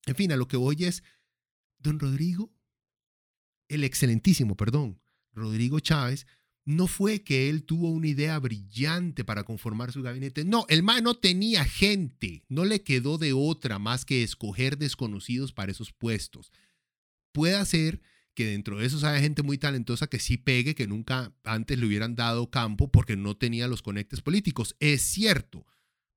En 0.05 0.15
fin, 0.15 0.33
a 0.33 0.35
lo 0.35 0.45
que 0.45 0.57
voy 0.57 0.83
es, 0.83 1.01
don 1.79 1.97
Rodrigo, 1.97 2.51
el 3.69 3.85
excelentísimo, 3.85 4.57
perdón, 4.57 4.99
Rodrigo 5.31 5.79
Chávez, 5.79 6.27
no 6.65 6.87
fue 6.87 7.23
que 7.23 7.49
él 7.49 7.63
tuvo 7.63 7.89
una 7.89 8.09
idea 8.09 8.37
brillante 8.37 9.23
para 9.23 9.45
conformar 9.45 9.93
su 9.93 10.01
gabinete. 10.01 10.43
No, 10.43 10.65
el 10.67 10.83
MAE 10.83 11.01
no 11.01 11.15
tenía 11.15 11.63
gente. 11.63 12.43
No 12.49 12.65
le 12.65 12.83
quedó 12.83 13.17
de 13.17 13.31
otra 13.31 13.79
más 13.79 14.03
que 14.03 14.23
escoger 14.23 14.77
desconocidos 14.77 15.53
para 15.53 15.71
esos 15.71 15.93
puestos. 15.93 16.51
Puede 17.31 17.65
ser 17.65 18.01
que 18.33 18.45
dentro 18.45 18.79
de 18.79 18.87
esos 18.87 19.05
haya 19.05 19.21
gente 19.21 19.41
muy 19.41 19.57
talentosa 19.57 20.07
que 20.07 20.19
sí 20.19 20.35
pegue, 20.35 20.75
que 20.75 20.85
nunca 20.85 21.33
antes 21.45 21.79
le 21.79 21.85
hubieran 21.85 22.17
dado 22.17 22.49
campo 22.49 22.91
porque 22.91 23.15
no 23.15 23.37
tenía 23.37 23.69
los 23.69 23.81
conectes 23.81 24.19
políticos. 24.19 24.75
Es 24.81 25.01
cierto, 25.01 25.65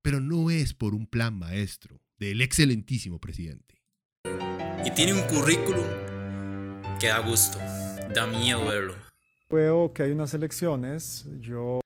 pero 0.01 0.19
no 0.19 0.49
es 0.49 0.73
por 0.73 0.93
un 0.93 1.07
plan 1.07 1.37
maestro 1.37 2.01
del 2.17 2.41
excelentísimo 2.41 3.19
presidente. 3.19 3.81
Y 4.85 4.91
tiene 4.91 5.13
un 5.13 5.21
currículum 5.27 5.85
que 6.99 7.07
da 7.07 7.19
gusto, 7.19 7.57
da 8.13 8.27
miedo 8.27 8.65
verlo 8.65 8.95
veo 9.51 9.93
que 9.93 10.03
hay 10.03 10.11
unas 10.11 10.33
elecciones, 10.33 11.27
yo... 11.39 11.81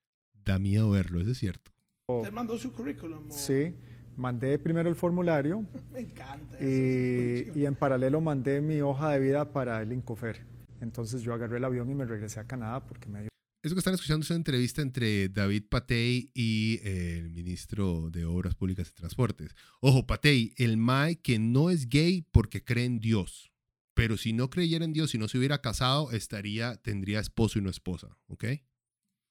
Da 0.46 0.60
miedo 0.60 0.92
verlo, 0.92 1.20
eso 1.20 1.32
es 1.32 1.40
cierto. 1.40 1.72
¿Usted 2.08 2.32
mandó 2.32 2.58
su 2.58 2.72
currículum? 2.72 3.30
Sí, 3.30 3.76
mandé 4.16 4.60
primero 4.60 4.88
el 4.90 4.96
formulario. 4.96 5.66
Me 5.92 6.02
encanta. 6.02 6.58
Y, 6.64 7.52
y, 7.56 7.66
en 7.66 7.76
paralelo 7.76 8.22
mandé 8.22 8.62
mi 8.62 8.80
hoja 8.82 9.10
de 9.12 9.20
vida 9.20 9.52
para 9.52 9.82
el 9.82 9.92
Incofer. 9.92 10.46
Entonces 10.82 11.24
yo 11.24 11.34
agarré 11.34 11.58
el 11.58 11.64
avión 11.64 11.90
y 11.90 11.96
me 11.96 12.06
regresé 12.06 12.40
a 12.40 12.46
Canadá 12.46 12.86
porque 12.86 13.10
me 13.10 13.22
dio... 13.22 13.30
Eso 13.66 13.74
que 13.74 13.80
están 13.80 13.96
escuchando 13.96 14.24
es 14.24 14.30
una 14.30 14.38
entrevista 14.38 14.84
entre 14.84 15.28
David 15.28 15.64
Patey 15.68 16.30
y 16.36 16.80
el 16.84 17.32
ministro 17.32 18.12
de 18.12 18.24
Obras 18.24 18.54
Públicas 18.54 18.90
y 18.90 18.94
Transportes. 18.94 19.56
Ojo, 19.80 20.06
Patey, 20.06 20.54
el 20.58 20.78
MAE 20.78 21.16
que 21.16 21.40
no 21.40 21.72
es 21.72 21.90
gay 21.90 22.22
porque 22.32 22.64
cree 22.64 22.86
en 22.86 23.00
Dios 23.00 23.52
pero 23.96 24.18
si 24.18 24.34
no 24.34 24.50
creyera 24.50 24.86
en 24.86 24.94
Dios, 24.94 25.12
si 25.12 25.18
no 25.18 25.28
se 25.28 25.38
hubiera 25.38 25.62
casado, 25.62 26.12
estaría, 26.12 26.76
tendría 26.76 27.22
esposo 27.22 27.58
y 27.58 27.62
no 27.62 27.70
esposa, 27.70 28.10
¿ok? 28.28 28.44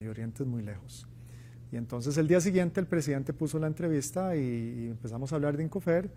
Y 0.00 0.06
Oriente 0.06 0.44
muy 0.44 0.62
lejos. 0.62 1.06
Y 1.70 1.76
entonces 1.76 2.16
el 2.16 2.26
día 2.26 2.40
siguiente 2.40 2.80
el 2.80 2.86
presidente 2.86 3.34
puso 3.34 3.58
la 3.58 3.66
entrevista 3.66 4.34
y, 4.34 4.88
empezamos 4.90 5.32
a 5.32 5.36
hablar 5.36 5.56
de 5.56 5.64
Incofer. 5.64 6.10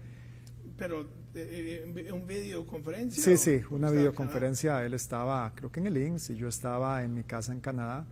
Pero, 0.78 1.01
eh, 1.34 1.84
eh 1.95 2.11
¿un 2.11 2.28
videoconferencia? 2.28 3.23
Sí, 3.23 3.38
sí, 3.38 3.61
una 3.71 3.89
videoconferencia. 3.89 4.86
Él 4.86 4.93
estaba, 4.93 5.51
creo 5.55 5.71
que 5.71 5.80
en 5.80 5.88
el 5.88 5.97
INSS, 5.97 6.32
y 6.32 6.36
yo 6.38 6.47
estaba 6.47 7.03
en 7.03 7.13
mi 7.13 7.23
casa 7.23 7.51
en 7.51 7.61
Canadá. 7.61 8.05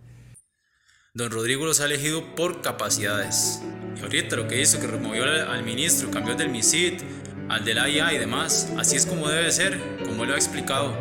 Don 1.14 1.30
Rodrigo 1.30 1.64
los 1.64 1.80
ha 1.80 1.86
elegido 1.86 2.34
por 2.34 2.60
capacidades. 2.60 3.62
Y 3.96 4.00
ahorita 4.00 4.36
lo 4.36 4.48
que 4.48 4.60
hizo, 4.60 4.78
que 4.80 4.86
removió 4.86 5.24
al, 5.24 5.64
ministro, 5.64 6.10
cambió 6.10 6.34
del 6.34 6.50
MISID, 6.50 7.00
al 7.48 7.64
de 7.64 7.74
la 7.74 7.88
IA 7.88 8.12
y 8.12 8.18
demás. 8.18 8.70
Así 8.76 8.96
es 8.96 9.06
como 9.06 9.28
debe 9.28 9.50
ser, 9.50 9.80
como 10.04 10.26
lo 10.26 10.34
ha 10.34 10.36
explicado. 10.36 10.94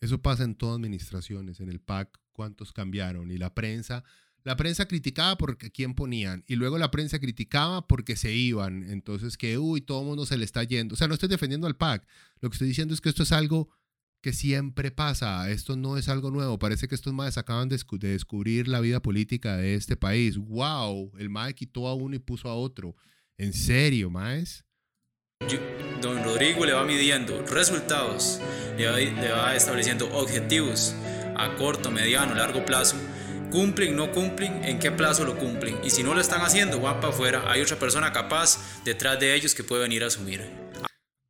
Eso 0.00 0.22
pasa 0.22 0.44
en 0.44 0.54
todas 0.54 0.76
administraciones, 0.76 1.58
en 1.58 1.68
el 1.68 1.80
PAC, 1.80 2.16
cuántos 2.32 2.72
cambiaron. 2.72 3.32
Y 3.32 3.38
la 3.38 3.54
prensa, 3.54 4.04
la 4.48 4.56
prensa 4.56 4.88
criticaba 4.88 5.36
porque 5.36 5.70
quién 5.70 5.94
ponían. 5.94 6.42
Y 6.46 6.56
luego 6.56 6.78
la 6.78 6.90
prensa 6.90 7.18
criticaba 7.18 7.86
porque 7.86 8.16
se 8.16 8.32
iban. 8.32 8.82
Entonces 8.90 9.36
que, 9.36 9.58
uy, 9.58 9.82
todo 9.82 10.00
el 10.00 10.06
mundo 10.06 10.24
se 10.24 10.38
le 10.38 10.46
está 10.46 10.64
yendo. 10.64 10.94
O 10.94 10.96
sea, 10.96 11.06
no 11.06 11.12
estoy 11.12 11.28
defendiendo 11.28 11.66
al 11.66 11.76
PAC. 11.76 12.06
Lo 12.40 12.48
que 12.48 12.54
estoy 12.54 12.68
diciendo 12.68 12.94
es 12.94 13.02
que 13.02 13.10
esto 13.10 13.24
es 13.24 13.32
algo 13.32 13.68
que 14.22 14.32
siempre 14.32 14.90
pasa. 14.90 15.50
Esto 15.50 15.76
no 15.76 15.98
es 15.98 16.08
algo 16.08 16.30
nuevo. 16.30 16.58
Parece 16.58 16.88
que 16.88 16.94
estos 16.94 17.12
maes 17.12 17.36
acaban 17.36 17.68
de, 17.68 17.78
descubrir 18.00 18.68
la 18.68 18.80
vida 18.80 19.02
política 19.02 19.58
de 19.58 19.74
este 19.74 19.98
país. 19.98 20.38
¡Wow! 20.38 21.12
El 21.18 21.28
mae 21.28 21.54
quitó 21.54 21.86
a 21.86 21.94
uno 21.94 22.16
y 22.16 22.18
puso 22.18 22.48
a 22.48 22.54
otro. 22.54 22.96
¿En 23.36 23.52
serio, 23.52 24.08
maes? 24.08 24.64
Don 26.00 26.24
Rodrigo 26.24 26.64
le 26.64 26.72
va 26.72 26.86
midiendo 26.86 27.44
resultados, 27.46 28.40
le 28.78 29.30
va, 29.30 29.54
estableciendo 29.54 30.10
objetivos 30.12 30.94
a 31.36 31.54
corto, 31.56 31.90
mediano, 31.90 32.34
largo 32.34 32.64
plazo. 32.64 32.96
Cumplen, 33.50 33.96
no 33.96 34.12
cumplen, 34.12 34.62
en 34.62 34.78
qué 34.78 34.90
plazo 34.90 35.24
lo 35.24 35.38
cumplen. 35.38 35.78
Y 35.82 35.88
si 35.88 36.02
no 36.02 36.14
lo 36.14 36.20
están 36.20 36.42
haciendo, 36.42 36.80
van 36.80 37.00
para 37.00 37.14
afuera. 37.14 37.50
Hay 37.50 37.62
otra 37.62 37.78
persona 37.78 38.12
capaz 38.12 38.82
detrás 38.84 39.18
de 39.18 39.34
ellos 39.34 39.54
que 39.54 39.64
puede 39.64 39.82
venir 39.82 40.04
a 40.04 40.08
asumir. 40.08 40.42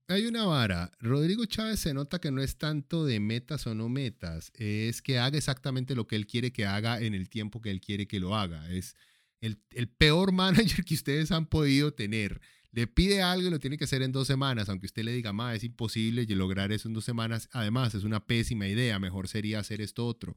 Hay 0.08 0.26
una 0.26 0.44
vara. 0.44 0.90
Rodrigo 0.98 1.44
Chávez 1.44 1.78
se 1.78 1.94
nota 1.94 2.20
que 2.20 2.32
no 2.32 2.42
es 2.42 2.56
tanto 2.56 3.04
de 3.04 3.20
metas 3.20 3.66
o 3.68 3.74
no 3.74 3.88
metas, 3.88 4.50
es 4.54 5.00
que 5.00 5.18
haga 5.18 5.36
exactamente 5.36 5.94
lo 5.94 6.06
que 6.06 6.16
él 6.16 6.26
quiere 6.26 6.50
que 6.50 6.66
haga 6.66 7.00
en 7.00 7.14
el 7.14 7.28
tiempo 7.28 7.60
que 7.60 7.70
él 7.70 7.80
quiere 7.80 8.08
que 8.08 8.18
lo 8.18 8.34
haga. 8.34 8.68
Es 8.70 8.96
el, 9.40 9.60
el 9.70 9.88
peor 9.88 10.32
manager 10.32 10.84
que 10.84 10.94
ustedes 10.94 11.30
han 11.30 11.46
podido 11.46 11.92
tener 11.92 12.40
le 12.72 12.86
pide 12.86 13.22
algo 13.22 13.48
y 13.48 13.50
lo 13.50 13.58
tiene 13.58 13.78
que 13.78 13.84
hacer 13.84 14.02
en 14.02 14.12
dos 14.12 14.26
semanas, 14.26 14.68
aunque 14.68 14.86
usted 14.86 15.02
le 15.02 15.12
diga, 15.12 15.32
ma, 15.32 15.54
es 15.54 15.64
imposible 15.64 16.26
lograr 16.28 16.70
eso 16.70 16.88
en 16.88 16.94
dos 16.94 17.04
semanas. 17.04 17.48
Además, 17.52 17.94
es 17.94 18.04
una 18.04 18.24
pésima 18.24 18.68
idea, 18.68 18.98
mejor 18.98 19.28
sería 19.28 19.58
hacer 19.58 19.80
esto 19.80 20.06
otro. 20.06 20.36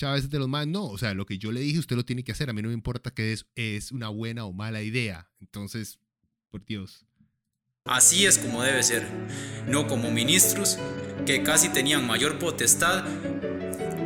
Chávez 0.00 0.30
de 0.30 0.38
los 0.38 0.48
más, 0.48 0.66
no, 0.66 0.86
o 0.86 0.96
sea, 0.96 1.12
lo 1.12 1.26
que 1.26 1.36
yo 1.36 1.52
le 1.52 1.60
dije, 1.60 1.78
usted 1.78 1.94
lo 1.94 2.06
tiene 2.06 2.24
que 2.24 2.32
hacer. 2.32 2.48
A 2.48 2.54
mí 2.54 2.62
no 2.62 2.68
me 2.68 2.74
importa 2.74 3.10
que 3.10 3.34
es, 3.34 3.44
es 3.54 3.92
una 3.92 4.08
buena 4.08 4.46
o 4.46 4.52
mala 4.54 4.80
idea. 4.80 5.30
Entonces, 5.40 5.98
por 6.48 6.64
Dios. 6.64 7.04
Así 7.84 8.24
es 8.24 8.38
como 8.38 8.62
debe 8.62 8.82
ser, 8.82 9.06
no 9.68 9.86
como 9.86 10.10
ministros 10.10 10.78
que 11.26 11.42
casi 11.42 11.68
tenían 11.68 12.06
mayor 12.06 12.38
potestad 12.38 13.04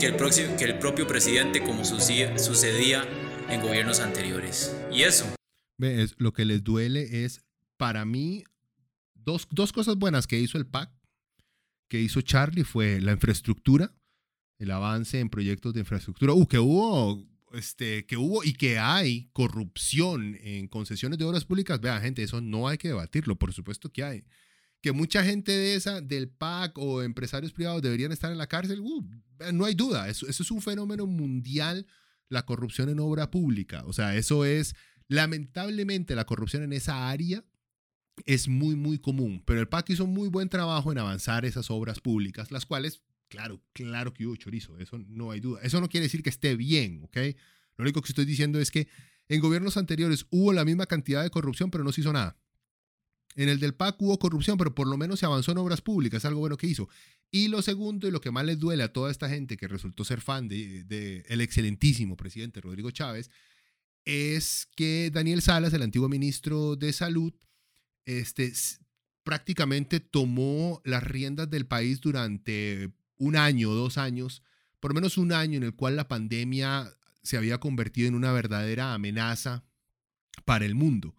que 0.00 0.06
el, 0.06 0.16
próximo, 0.16 0.56
que 0.56 0.64
el 0.64 0.80
propio 0.80 1.06
presidente 1.06 1.62
como 1.62 1.84
sucedía 1.84 3.08
en 3.48 3.62
gobiernos 3.62 4.00
anteriores. 4.00 4.76
Y 4.90 5.02
eso. 5.02 5.32
¿Ves? 5.78 6.16
Lo 6.18 6.32
que 6.32 6.44
les 6.44 6.64
duele 6.64 7.24
es 7.24 7.44
para 7.76 8.04
mí, 8.04 8.42
dos, 9.14 9.46
cosas 9.72 9.94
buenas 9.94 10.26
que 10.26 10.40
hizo 10.40 10.58
el 10.58 10.66
PAC, 10.66 10.90
que 11.86 12.00
hizo 12.00 12.20
Charlie, 12.20 12.64
fue 12.64 13.00
la 13.00 13.12
infraestructura, 13.12 13.94
el 14.58 14.70
avance 14.70 15.20
en 15.20 15.30
proyectos 15.30 15.74
de 15.74 15.80
infraestructura. 15.80 16.32
Uh, 16.32 16.46
que 16.46 16.58
hubo, 16.58 17.26
este, 17.52 18.06
que 18.06 18.16
hubo 18.16 18.44
y 18.44 18.54
que 18.54 18.78
hay 18.78 19.30
corrupción 19.32 20.36
en 20.40 20.68
concesiones 20.68 21.18
de 21.18 21.24
obras 21.24 21.44
públicas. 21.44 21.80
Vean, 21.80 22.02
gente, 22.02 22.22
eso 22.22 22.40
no 22.40 22.68
hay 22.68 22.78
que 22.78 22.88
debatirlo, 22.88 23.36
por 23.36 23.52
supuesto 23.52 23.92
que 23.92 24.04
hay. 24.04 24.24
Que 24.80 24.92
mucha 24.92 25.24
gente 25.24 25.52
de 25.52 25.74
esa, 25.74 26.00
del 26.00 26.28
PAC 26.28 26.76
o 26.78 27.02
empresarios 27.02 27.52
privados 27.52 27.82
deberían 27.82 28.12
estar 28.12 28.30
en 28.30 28.38
la 28.38 28.48
cárcel, 28.48 28.80
uh, 28.80 29.04
no 29.52 29.64
hay 29.64 29.74
duda. 29.74 30.08
Eso, 30.08 30.26
eso 30.28 30.42
es 30.42 30.50
un 30.50 30.62
fenómeno 30.62 31.06
mundial, 31.06 31.86
la 32.28 32.44
corrupción 32.44 32.88
en 32.88 33.00
obra 33.00 33.30
pública. 33.30 33.82
O 33.86 33.92
sea, 33.92 34.16
eso 34.16 34.44
es, 34.44 34.74
lamentablemente, 35.08 36.14
la 36.14 36.26
corrupción 36.26 36.62
en 36.62 36.72
esa 36.72 37.08
área 37.08 37.44
es 38.26 38.48
muy, 38.48 38.76
muy 38.76 38.98
común, 38.98 39.42
pero 39.44 39.60
el 39.60 39.68
PAC 39.68 39.90
hizo 39.90 40.06
muy 40.06 40.28
buen 40.28 40.48
trabajo 40.48 40.92
en 40.92 40.98
avanzar 40.98 41.44
esas 41.44 41.70
obras 41.70 42.00
públicas, 42.00 42.50
las 42.50 42.64
cuales, 42.66 43.02
claro, 43.34 43.60
claro 43.72 44.14
que 44.14 44.26
hubo 44.26 44.36
chorizo, 44.36 44.78
eso 44.78 44.98
no 45.08 45.32
hay 45.32 45.40
duda. 45.40 45.60
Eso 45.62 45.80
no 45.80 45.88
quiere 45.88 46.04
decir 46.04 46.22
que 46.22 46.30
esté 46.30 46.56
bien, 46.56 47.02
¿ok? 47.02 47.16
Lo 47.76 47.82
único 47.82 48.00
que 48.00 48.08
estoy 48.08 48.24
diciendo 48.24 48.60
es 48.60 48.70
que 48.70 48.86
en 49.28 49.40
gobiernos 49.40 49.76
anteriores 49.76 50.26
hubo 50.30 50.52
la 50.52 50.64
misma 50.64 50.86
cantidad 50.86 51.22
de 51.22 51.30
corrupción, 51.30 51.70
pero 51.70 51.82
no 51.82 51.90
se 51.90 52.02
hizo 52.02 52.12
nada. 52.12 52.38
En 53.34 53.48
el 53.48 53.58
del 53.58 53.74
PAC 53.74 54.00
hubo 54.00 54.16
corrupción, 54.20 54.56
pero 54.56 54.74
por 54.76 54.86
lo 54.86 54.96
menos 54.96 55.18
se 55.18 55.26
avanzó 55.26 55.50
en 55.50 55.58
obras 55.58 55.80
públicas, 55.80 56.24
algo 56.24 56.40
bueno 56.40 56.56
que 56.56 56.68
hizo. 56.68 56.88
Y 57.32 57.48
lo 57.48 57.62
segundo, 57.62 58.06
y 58.06 58.12
lo 58.12 58.20
que 58.20 58.30
más 58.30 58.44
les 58.44 58.60
duele 58.60 58.84
a 58.84 58.92
toda 58.92 59.10
esta 59.10 59.28
gente 59.28 59.56
que 59.56 59.66
resultó 59.66 60.04
ser 60.04 60.20
fan 60.20 60.46
del 60.46 60.86
de, 60.86 61.24
el 61.26 61.40
excelentísimo 61.40 62.16
presidente 62.16 62.60
Rodrigo 62.60 62.92
Chávez, 62.92 63.30
es 64.04 64.68
que 64.76 65.10
Daniel 65.12 65.42
Salas, 65.42 65.72
el 65.72 65.82
antiguo 65.82 66.08
ministro 66.08 66.76
de 66.76 66.92
Salud, 66.92 67.34
este, 68.04 68.52
prácticamente 69.24 69.98
tomó 69.98 70.80
las 70.84 71.02
riendas 71.02 71.50
del 71.50 71.66
país 71.66 72.00
durante 72.00 72.92
un 73.24 73.36
año, 73.36 73.70
dos 73.70 73.96
años, 73.98 74.42
por 74.80 74.90
lo 74.90 74.96
menos 74.96 75.16
un 75.16 75.32
año 75.32 75.56
en 75.56 75.62
el 75.62 75.74
cual 75.74 75.96
la 75.96 76.08
pandemia 76.08 76.92
se 77.22 77.38
había 77.38 77.58
convertido 77.58 78.06
en 78.06 78.14
una 78.14 78.32
verdadera 78.32 78.92
amenaza 78.92 79.64
para 80.44 80.64
el 80.66 80.74
mundo. 80.74 81.16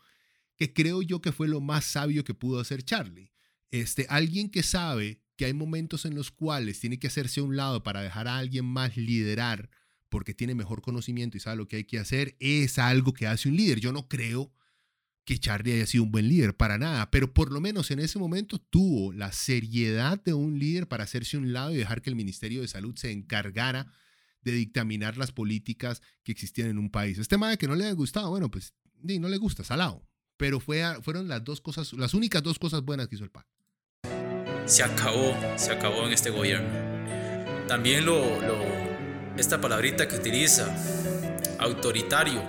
que 0.58 0.72
creo 0.72 1.01
yo 1.01 1.20
que 1.22 1.34
fue 1.34 1.49
lo 1.49 1.60
más 1.60 1.84
sabio 1.84 2.24
que 2.24 2.34
pudo 2.34 2.62
hacer 2.62 2.84
Charlie. 2.84 3.34
Este, 3.72 4.06
alguien 4.08 4.49
que 4.49 4.64
sabe 4.64 5.22
que 5.36 5.43
hay 5.43 5.53
momentos 5.53 6.06
en 6.06 6.16
los 6.16 6.32
cuales 6.32 6.80
tiene 6.80 6.97
que 6.97 7.08
hacerse 7.08 7.41
a 7.41 7.43
un 7.43 7.58
lado 7.58 7.84
para 7.84 8.01
dejar 8.01 8.30
a 8.30 8.38
alguien 8.38 8.64
más 8.64 8.95
liderar 8.95 9.70
porque 10.08 10.34
tiene 10.34 10.56
mejor 10.56 10.82
conocimiento 10.82 11.36
y 11.36 11.41
sabe 11.41 11.58
lo 11.58 11.68
que 11.68 11.76
hay 11.78 11.84
que 11.84 11.99
hacer, 11.99 12.38
es 12.39 12.80
algo 12.80 13.14
que 13.14 13.28
hace 13.28 13.49
un 13.49 13.58
líder. 13.58 13.82
Yo 13.82 13.91
no 13.91 14.08
creo 14.08 14.53
que 15.26 15.39
Charlie 15.39 15.73
haya 15.73 15.88
sido 15.88 16.03
un 16.03 16.11
buen 16.11 16.30
líder, 16.30 16.55
para 16.55 16.78
nada, 16.78 17.09
pero 17.09 17.34
por 17.34 17.51
lo 17.51 17.59
menos 17.59 17.89
en 17.91 17.99
ese 17.99 18.19
momento 18.19 18.59
tuvo 18.59 19.11
la 19.11 19.32
seriedad 19.32 20.21
de 20.23 20.34
un 20.34 20.59
líder 20.59 20.88
para 20.88 21.03
hacerse 21.03 21.38
un 21.38 21.51
lado 21.51 21.73
y 21.73 21.78
dejar 21.78 22.01
que 22.01 22.11
el 22.11 22.15
Ministerio 22.15 22.61
de 22.61 22.67
Salud 22.67 22.95
se 22.95 23.11
encargara 23.11 23.91
de 24.41 24.51
dictaminar 24.51 25.17
las 25.17 25.32
políticas 25.32 26.01
que 26.23 26.32
existían 26.32 26.69
en 26.69 26.78
un 26.78 26.91
país. 26.91 27.17
Este 27.17 27.38
madre 27.38 27.57
que 27.57 27.67
no 27.67 27.76
le 27.76 27.88
ha 27.88 27.93
gustado, 27.93 28.30
bueno, 28.30 28.51
pues 28.51 28.76
no 29.01 29.28
le 29.28 29.38
gusta, 29.38 29.63
salado. 29.63 30.07
Pero 30.38 30.59
fue, 30.59 30.84
fueron 31.01 31.28
las 31.28 31.43
dos 31.43 31.59
cosas, 31.59 31.93
las 31.93 32.13
únicas 32.13 32.43
dos 32.43 32.59
cosas 32.59 32.84
buenas 32.84 33.07
que 33.07 33.15
hizo 33.15 33.23
el 33.23 33.32
PAC. 33.32 33.47
Se 34.65 34.84
acabó, 34.84 35.36
se 35.57 35.71
acabó 35.71 36.05
en 36.05 36.13
este 36.13 36.30
gobierno. 36.30 36.69
También 37.67 38.05
lo 38.05 38.23
esta 39.38 39.59
palabrita 39.59 40.07
que 40.07 40.15
utiliza, 40.15 40.73
autoritario, 41.59 42.41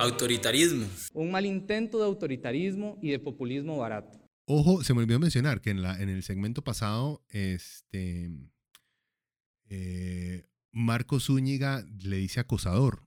autoritarismo. 0.00 0.86
Un 1.12 1.30
mal 1.30 1.46
intento 1.46 1.98
de 1.98 2.04
autoritarismo 2.04 2.98
y 3.02 3.10
de 3.10 3.18
populismo 3.18 3.76
barato. 3.78 4.18
Ojo, 4.46 4.82
se 4.82 4.94
me 4.94 5.00
olvidó 5.00 5.20
mencionar 5.20 5.60
que 5.60 5.70
en, 5.70 5.82
la, 5.82 6.00
en 6.00 6.08
el 6.08 6.22
segmento 6.22 6.64
pasado, 6.64 7.24
este, 7.28 8.30
eh, 9.68 10.48
Marco 10.72 11.20
Zúñiga 11.20 11.84
le 12.02 12.16
dice 12.16 12.40
acosador 12.40 13.06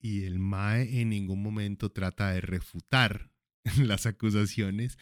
y 0.00 0.24
el 0.24 0.38
MAE 0.38 1.00
en 1.00 1.10
ningún 1.10 1.42
momento 1.42 1.90
trata 1.90 2.32
de 2.32 2.40
refutar 2.40 3.30
las 3.78 4.06
acusaciones 4.06 4.98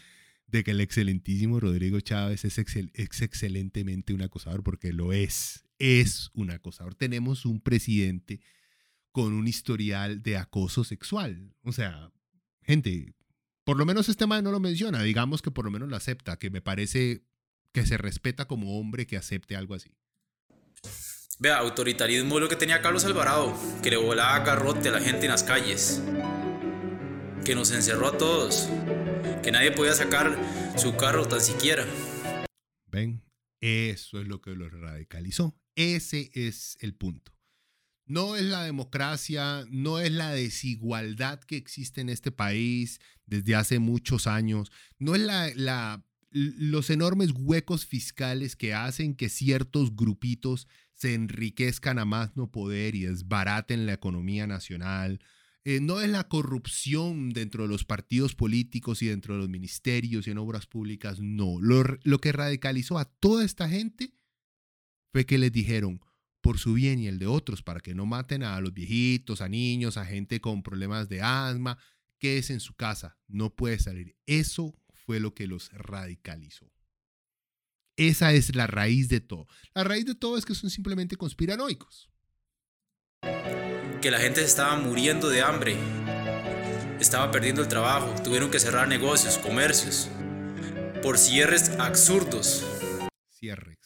de 0.47 0.62
que 0.62 0.72
el 0.72 0.80
excelentísimo 0.80 1.59
Rodrigo 1.59 2.01
Chávez 2.01 2.45
es, 2.45 2.59
es 2.59 3.22
excelentemente 3.22 4.12
un 4.12 4.22
acosador, 4.22 4.62
porque 4.62 4.93
lo 4.93 5.12
es, 5.12 5.64
es 5.78 6.30
un 6.34 6.51
acosador. 6.51 6.95
Tenemos 6.95 7.47
un 7.47 7.61
presidente 7.61 8.41
con 9.12 9.32
un 9.32 9.48
historial 9.48 10.22
de 10.22 10.36
acoso 10.36 10.84
sexual. 10.84 11.54
O 11.62 11.72
sea, 11.72 12.12
gente, 12.62 13.14
por 13.64 13.76
lo 13.76 13.86
menos 13.86 14.08
este 14.08 14.26
MAE 14.26 14.42
no 14.42 14.52
lo 14.52 14.61
menciona, 14.61 15.02
digamos 15.02 15.42
que 15.42 15.50
por 15.50 15.64
lo 15.64 15.70
menos 15.70 15.88
lo 15.88 15.96
acepta, 15.96 16.38
que 16.38 16.50
me 16.50 16.61
parece 16.61 17.24
que 17.72 17.86
se 17.86 17.96
respeta 17.96 18.46
como 18.46 18.78
hombre 18.78 19.06
que 19.06 19.16
acepte 19.16 19.56
algo 19.56 19.74
así. 19.74 19.90
Vea, 21.38 21.58
autoritarismo 21.58 22.36
es 22.36 22.42
lo 22.42 22.48
que 22.48 22.56
tenía 22.56 22.82
Carlos 22.82 23.04
Alvarado, 23.04 23.56
que 23.82 23.90
le 23.90 23.96
volaba 23.96 24.44
garrote 24.44 24.90
a 24.90 24.92
la 24.92 25.00
gente 25.00 25.24
en 25.24 25.32
las 25.32 25.42
calles, 25.42 26.02
que 27.44 27.54
nos 27.54 27.70
encerró 27.70 28.08
a 28.08 28.18
todos, 28.18 28.68
que 29.42 29.50
nadie 29.50 29.72
podía 29.72 29.94
sacar 29.94 30.38
su 30.76 30.96
carro 30.96 31.26
tan 31.26 31.40
siquiera. 31.40 31.86
Ven, 32.86 33.22
eso 33.61 34.20
es 34.20 34.28
lo 34.28 34.42
que 34.42 34.50
lo 34.50 34.68
radicalizó. 34.68 35.56
Ese 35.76 36.30
es 36.34 36.76
el 36.80 36.94
punto. 36.94 37.32
No 38.11 38.34
es 38.34 38.42
la 38.42 38.64
democracia, 38.64 39.64
no 39.70 40.00
es 40.00 40.11
la 40.11 40.32
desigualdad 40.32 41.38
que 41.38 41.56
existe 41.56 42.00
en 42.00 42.08
este 42.08 42.32
país 42.32 42.98
desde 43.24 43.54
hace 43.54 43.78
muchos 43.78 44.26
años, 44.26 44.72
no 44.98 45.14
es 45.14 45.22
la, 45.22 46.04
los 46.32 46.90
enormes 46.90 47.30
huecos 47.32 47.86
fiscales 47.86 48.56
que 48.56 48.74
hacen 48.74 49.14
que 49.14 49.28
ciertos 49.28 49.94
grupitos 49.94 50.66
se 50.92 51.14
enriquezcan 51.14 52.00
a 52.00 52.04
más 52.04 52.36
no 52.36 52.50
poder 52.50 52.96
y 52.96 53.02
desbaraten 53.04 53.86
la 53.86 53.92
economía 53.92 54.48
nacional. 54.48 55.20
Eh, 55.62 55.78
no 55.80 56.00
es 56.00 56.11
la 56.11 56.26
corrupción 56.26 57.30
dentro 57.30 57.62
de 57.62 57.68
los 57.68 57.84
partidos 57.84 58.34
políticos 58.34 59.02
y 59.02 59.06
dentro 59.06 59.34
de 59.34 59.40
los 59.42 59.48
ministerios 59.48 60.26
y 60.26 60.32
en 60.32 60.38
obras 60.38 60.66
públicas, 60.66 61.20
no. 61.20 61.61
Lo, 61.61 61.84
lo 62.02 62.18
que 62.18 62.32
radicalizó 62.32 62.98
a 62.98 63.04
toda 63.04 63.44
esta 63.44 63.68
gente 63.68 64.12
fue 65.12 65.26
que 65.26 65.38
les 65.38 65.52
dijeron, 65.52 66.00
por 66.41 66.59
su 66.59 66.74
bien 66.74 66.99
y 66.99 67.07
el 67.07 67.18
de 67.18 67.26
otros, 67.26 67.62
para 67.62 67.80
que 67.80 67.95
no 67.95 68.07
maten 68.07 68.43
a 68.43 68.61
los 68.61 68.72
viejitos, 68.72 69.41
a 69.41 69.49
niños, 69.49 69.97
a 69.97 70.07
gente 70.07 70.41
con 70.41 70.62
problemas 70.62 71.09
de 71.09 71.22
asma, 71.22 71.78
que 72.18 72.38
es 72.38 72.51
en 72.51 72.61
su 72.61 72.74
casa, 72.74 73.18
no 73.28 73.55
puede 73.55 73.78
salir. 73.78 74.16
Eso 74.26 74.74
fue 74.93 75.20
lo 75.20 75.34
que 75.34 75.47
los 75.47 75.70
radicalizó. 75.72 76.70
Esa 77.97 78.32
es 78.32 78.55
la 78.55 78.66
raíz 78.66 79.09
de 79.09 79.20
todo. 79.20 79.47
La 79.74 79.84
raíz 79.84 80.07
de 80.07 80.14
todo 80.14 80.38
es 80.38 80.47
que 80.47 80.55
son 80.55 80.70
simplemente 80.70 81.16
conspiranoicos. 81.16 82.11
Que 84.01 84.11
la 84.11 84.18
gente 84.18 84.43
estaba 84.43 84.78
muriendo 84.78 85.28
de 85.28 85.43
hambre, 85.43 85.76
estaba 86.99 87.30
perdiendo 87.30 87.61
el 87.61 87.68
trabajo, 87.68 88.14
tuvieron 88.22 88.51
que 88.51 88.59
cerrar 88.59 88.88
negocios, 88.88 89.36
comercios, 89.36 90.09
por 91.03 91.18
cierres 91.18 91.70
absurdos. 91.78 92.64
Cierres 93.28 93.80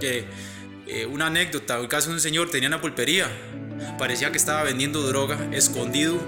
Que 0.00 0.24
eh, 0.86 1.06
una 1.06 1.26
anécdota, 1.26 1.78
el 1.78 1.88
caso 1.88 2.08
de 2.08 2.14
un 2.14 2.20
señor 2.20 2.50
tenía 2.50 2.68
una 2.68 2.80
pulpería, 2.80 3.28
parecía 3.98 4.32
que 4.32 4.38
estaba 4.38 4.62
vendiendo 4.64 5.02
droga 5.02 5.38
escondido 5.52 6.18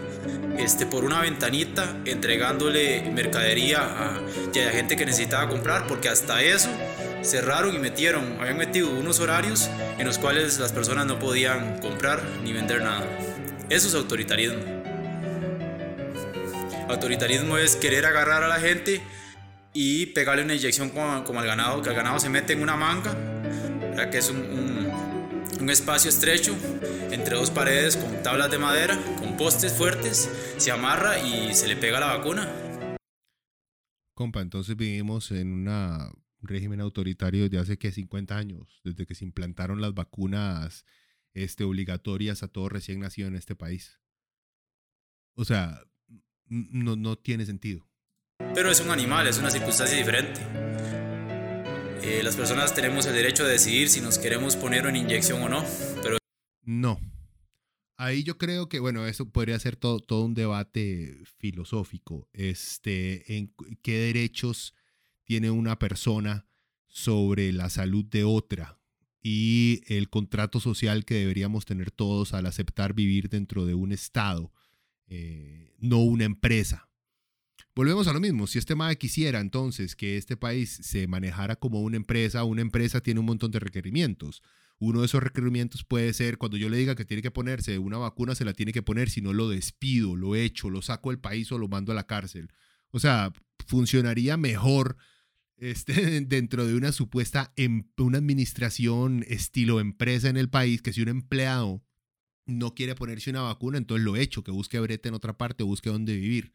este, 0.59 0.87
por 0.87 1.05
una 1.05 1.21
ventanita 1.21 1.97
entregándole 2.05 3.03
mercadería 3.11 3.81
a, 3.81 4.17
a 4.17 4.73
gente 4.73 4.97
que 4.97 5.07
necesitaba 5.07 5.49
comprar, 5.49 5.87
porque 5.87 6.09
hasta 6.09 6.43
eso 6.43 6.69
cerraron 7.23 7.75
y 7.75 7.79
metieron, 7.79 8.37
habían 8.41 8.59
metido 8.59 8.91
unos 8.91 9.21
horarios 9.21 9.71
en 9.99 10.07
los 10.07 10.19
cuales 10.19 10.59
las 10.59 10.73
personas 10.73 11.07
no 11.07 11.19
podían 11.19 11.79
comprar 11.79 12.23
ni 12.45 12.53
vender 12.53 12.83
nada. 12.83 13.07
Eso 13.69 13.89
es 13.89 13.95
autoritarismo. 13.95 14.61
Autoritarismo 16.89 17.57
es 17.57 17.77
querer 17.77 18.05
agarrar 18.05 18.43
a 18.43 18.49
la 18.49 18.61
gente 18.61 19.01
y 19.73 20.07
pegarle 20.07 20.45
una 20.45 20.55
inyección 20.55 20.91
como, 20.91 21.41
al 21.41 21.47
ganado, 21.47 21.81
que 21.81 21.89
el 21.89 21.95
ganado 21.95 22.19
se 22.19 22.29
mete 22.29 22.53
en 22.53 22.63
una 22.63 22.77
manga, 22.77 23.17
que 24.11 24.19
es 24.19 24.31
un, 24.31 24.91
un 25.61 25.71
espacio 25.71 26.11
estrecho 26.11 26.57
entre 27.11 27.37
dos 27.37 27.51
paredes 27.51 27.97
con 27.97 28.23
tablas 28.23 28.51
de 28.51 28.59
madera, 28.59 28.99
con 29.19 29.37
postes 29.37 29.73
fuertes, 29.73 30.29
se 30.57 30.71
amarra 30.71 31.19
y 31.19 31.55
se 31.55 31.69
le 31.69 31.77
pega 31.77 32.01
la 32.01 32.17
vacuna. 32.17 32.51
Compa, 34.15 34.41
entonces 34.41 34.77
vivimos 34.77 35.31
en 35.31 35.69
un 35.69 36.13
régimen 36.41 36.81
autoritario 36.81 37.45
desde 37.45 37.59
hace 37.59 37.79
que 37.79 37.93
50 37.93 38.37
años, 38.37 38.81
desde 38.85 39.07
que 39.07 39.15
se 39.15 39.25
implantaron 39.25 39.81
las 39.81 39.95
vacunas 39.95 40.85
este, 41.35 41.65
obligatorias 41.65 42.43
a 42.43 42.49
todo 42.49 42.69
recién 42.69 43.01
nacido 43.01 43.29
en 43.29 43.37
este 43.37 43.55
país. 43.55 44.01
O 45.35 45.45
sea, 45.45 45.81
no, 46.47 46.97
no 46.97 47.17
tiene 47.17 47.47
sentido. 47.47 47.89
Pero 48.55 48.71
es 48.71 48.81
un 48.81 48.91
animal, 48.91 49.27
es 49.27 49.39
una 49.39 49.51
circunstancia 49.51 49.97
diferente. 49.97 50.72
Eh, 52.03 52.21
las 52.23 52.35
personas 52.35 52.75
tenemos 52.75 53.07
el 53.07 53.15
derecho 53.15 53.45
de 53.45 53.53
decidir 53.53 53.89
si 53.89 54.01
nos 54.01 54.19
queremos 54.19 54.57
poner 54.57 54.87
una 54.87 54.99
inyección 54.99 55.41
o 55.43 55.49
no, 55.49 55.65
pero 56.03 56.19
no. 56.63 57.01
Ahí 57.97 58.25
yo 58.25 58.39
creo 58.39 58.69
que, 58.69 58.81
bueno, 58.81 59.07
eso 59.07 59.31
podría 59.31 59.59
ser 59.61 59.77
todo, 59.77 60.01
todo 60.01 60.25
un 60.25 60.35
debate 60.35 61.17
filosófico. 61.39 62.29
Este, 62.33 63.37
en 63.37 63.55
qué 63.83 63.99
derechos 63.99 64.75
tiene 65.23 65.53
una 65.53 65.79
persona 65.79 66.47
sobre 66.89 67.53
la 67.53 67.71
salud 67.71 68.05
de 68.05 68.25
otra 68.25 68.81
y 69.23 69.83
el 69.87 70.11
contrato 70.11 70.59
social 70.59 71.05
que 71.05 71.15
deberíamos 71.15 71.65
tener 71.65 71.93
todos 71.93 72.35
al 72.35 72.47
aceptar 72.47 72.93
vivir 72.93 73.29
dentro 73.29 73.65
de 73.65 73.75
un 73.75 73.93
Estado, 73.93 74.53
eh, 75.07 75.77
no 75.79 75.99
una 75.99 76.25
empresa. 76.25 76.89
Volvemos 77.75 78.07
a 78.07 78.13
lo 78.13 78.21
mismo, 78.21 78.47
si 78.47 78.59
este 78.59 78.75
MAE 78.75 78.99
quisiera 78.99 79.41
entonces 79.41 79.97
que 79.97 80.19
este 80.19 80.37
país 80.37 80.79
se 80.83 81.07
manejara 81.07 81.57
como 81.57 81.81
una 81.81 81.97
empresa, 81.97 82.45
una 82.45 82.61
empresa 82.61 83.01
tiene 83.01 83.21
un 83.21 83.27
montón 83.27 83.51
de 83.51 83.61
requerimientos 83.61 84.43
uno 84.83 84.99
de 84.99 85.07
esos 85.07 85.23
requerimientos 85.23 85.85
puede 85.85 86.13
ser 86.13 86.39
cuando 86.39 86.57
yo 86.57 86.69
le 86.69 86.77
diga 86.77 86.97
que 86.97 87.05
tiene 87.05 87.23
que 87.23 87.31
ponerse 87.31 87.79
una 87.79 87.99
vacuna, 87.99 88.35
se 88.35 88.45
la 88.45 88.53
tiene 88.53 88.73
que 88.73 88.83
poner, 88.83 89.11
si 89.11 89.21
no 89.21 89.33
lo 89.33 89.49
despido, 89.49 90.17
lo 90.17 90.35
echo, 90.35 90.71
lo 90.71 90.83
saco 90.83 91.11
del 91.11 91.21
país 91.21 91.53
o 91.53 91.59
lo 91.59 91.69
mando 91.69 91.93
a 91.93 91.95
la 91.95 92.09
cárcel. 92.09 92.51
O 92.91 92.99
sea, 92.99 93.33
funcionaría 93.65 94.37
mejor 94.37 94.97
este, 95.57 96.21
dentro 96.27 96.67
de 96.67 96.75
una 96.75 96.91
supuesta 96.91 97.53
em, 97.55 97.85
una 97.97 98.19
administración 98.19 99.25
estilo 99.29 99.79
empresa 99.79 100.29
en 100.29 100.37
el 100.37 100.51
país 100.51 100.83
que 100.83 100.93
si 100.93 101.01
un 101.01 101.09
empleado 101.09 101.85
no 102.47 102.75
quiere 102.75 102.97
ponerse 102.97 103.31
una 103.31 103.43
vacuna, 103.43 103.79
entonces 103.79 104.05
lo 104.05 104.17
echo, 104.17 104.43
que 104.43 104.51
busque 104.51 104.81
brete 104.81 105.09
en 105.09 105.15
otra 105.15 105.39
parte, 105.39 105.63
busque 105.63 105.91
dónde 105.91 106.17
vivir. 106.17 106.55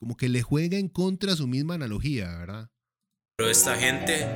Como 0.00 0.16
que 0.16 0.30
le 0.30 0.40
juega 0.40 0.78
en 0.78 0.88
contra 0.88 1.36
su 1.36 1.46
misma 1.46 1.74
analogía, 1.74 2.34
¿verdad? 2.38 2.70
Pero 3.36 3.50
esta 3.50 3.76
gente 3.76 4.26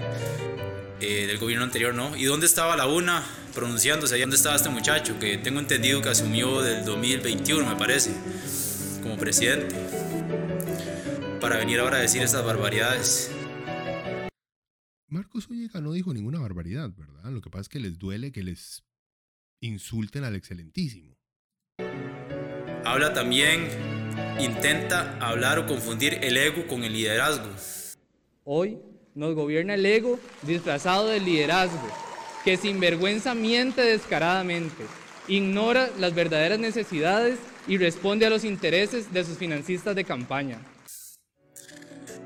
eh, 1.01 1.27
del 1.27 1.39
gobierno 1.39 1.65
anterior, 1.65 1.95
¿no? 1.95 2.15
¿Y 2.17 2.25
dónde 2.25 2.45
estaba 2.45 2.77
la 2.77 2.87
UNA 2.87 3.25
pronunciándose? 3.55 4.21
¿Dónde 4.21 4.37
estaba 4.37 4.57
este 4.57 4.69
muchacho 4.69 5.19
que 5.19 5.39
tengo 5.39 5.61
entendido 5.61 6.03
que 6.03 6.11
asumió 6.11 6.61
del 6.61 6.85
2021, 6.85 7.67
me 7.67 7.77
parece, 7.77 8.15
como 9.03 9.17
presidente? 9.17 9.75
Para 11.41 11.57
venir 11.57 11.81
ahora 11.81 11.97
a 11.97 12.01
decir 12.01 12.23
esas 12.23 12.45
barbaridades. 12.45 13.31
Marcos 15.09 15.49
Ollega 15.51 15.81
no 15.81 15.93
dijo 15.93 16.13
ninguna 16.13 16.41
barbaridad, 16.41 16.91
¿verdad? 16.95 17.31
Lo 17.31 17.41
que 17.41 17.49
pasa 17.49 17.63
es 17.63 17.69
que 17.71 17.81
les 17.81 17.99
duele 17.99 18.33
que 18.33 18.43
les 18.43 18.85
insulten 19.63 20.25
al 20.25 20.35
excelentísimo. 20.35 21.17
Habla 22.85 23.15
también 23.15 23.94
intenta 24.39 25.17
hablar 25.21 25.59
o 25.59 25.67
confundir 25.67 26.19
el 26.23 26.37
ego 26.37 26.67
con 26.67 26.85
el 26.85 26.93
liderazgo. 26.93 27.49
Hoy 28.45 28.79
nos 29.15 29.35
gobierna 29.35 29.75
el 29.75 29.87
ego 29.87 30.19
disfrazado 30.43 31.09
del 31.09 31.25
liderazgo, 31.25 31.89
que 32.45 32.57
sin 32.57 32.81
vergüenza 32.81 33.35
miente 33.35 33.83
descaradamente, 33.83 34.85
ignora 35.29 35.89
las 35.99 36.15
verdaderas 36.15 36.59
necesidades 36.59 37.39
y 37.67 37.79
responde 37.79 38.27
a 38.27 38.31
los 38.31 38.45
intereses 38.45 39.13
de 39.13 39.25
sus 39.25 39.39
financistas 39.39 39.95
de 39.95 40.05
campaña. 40.05 40.59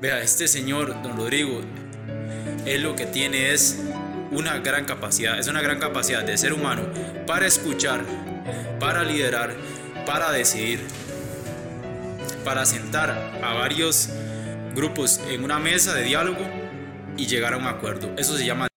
Vea, 0.01 0.21
este 0.21 0.47
señor, 0.47 1.01
don 1.03 1.17
Rodrigo, 1.17 1.61
él 2.65 2.83
lo 2.83 2.95
que 2.95 3.05
tiene 3.05 3.53
es 3.53 3.79
una 4.31 4.59
gran 4.59 4.85
capacidad, 4.85 5.39
es 5.39 5.47
una 5.47 5.61
gran 5.61 5.79
capacidad 5.79 6.23
de 6.23 6.37
ser 6.37 6.53
humano 6.53 6.83
para 7.25 7.47
escuchar, 7.47 8.03
para 8.79 9.03
liderar, 9.03 9.55
para 10.05 10.31
decidir, 10.31 10.79
para 12.43 12.65
sentar 12.65 13.09
a 13.11 13.53
varios 13.53 14.09
grupos 14.75 15.19
en 15.29 15.43
una 15.43 15.59
mesa 15.59 15.93
de 15.93 16.03
diálogo 16.05 16.39
y 17.17 17.25
llegar 17.25 17.53
a 17.53 17.57
un 17.57 17.65
acuerdo. 17.65 18.13
Eso 18.17 18.37
se 18.37 18.45
llama 18.45 18.69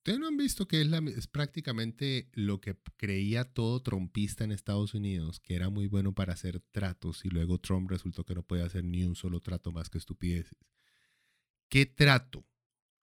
¿Ustedes 0.00 0.18
no 0.18 0.28
han 0.28 0.38
visto 0.38 0.66
que 0.66 0.80
es, 0.80 0.86
la, 0.86 0.98
es, 1.14 1.26
prácticamente 1.26 2.30
lo 2.32 2.58
que 2.58 2.74
creía 2.96 3.44
todo 3.44 3.82
trompista 3.82 4.44
en 4.44 4.50
Estados 4.50 4.94
Unidos, 4.94 5.40
que 5.40 5.54
era 5.54 5.68
muy 5.68 5.88
bueno 5.88 6.14
para 6.14 6.32
hacer 6.32 6.60
tratos 6.70 7.26
y 7.26 7.28
luego 7.28 7.58
Trump 7.58 7.90
resultó 7.90 8.24
que 8.24 8.34
no 8.34 8.42
podía 8.42 8.64
hacer 8.64 8.82
ni 8.82 9.04
un 9.04 9.14
solo 9.14 9.40
trato 9.40 9.72
más 9.72 9.90
que 9.90 9.98
estupideces? 9.98 10.56
¿Qué 11.68 11.84
trato 11.84 12.46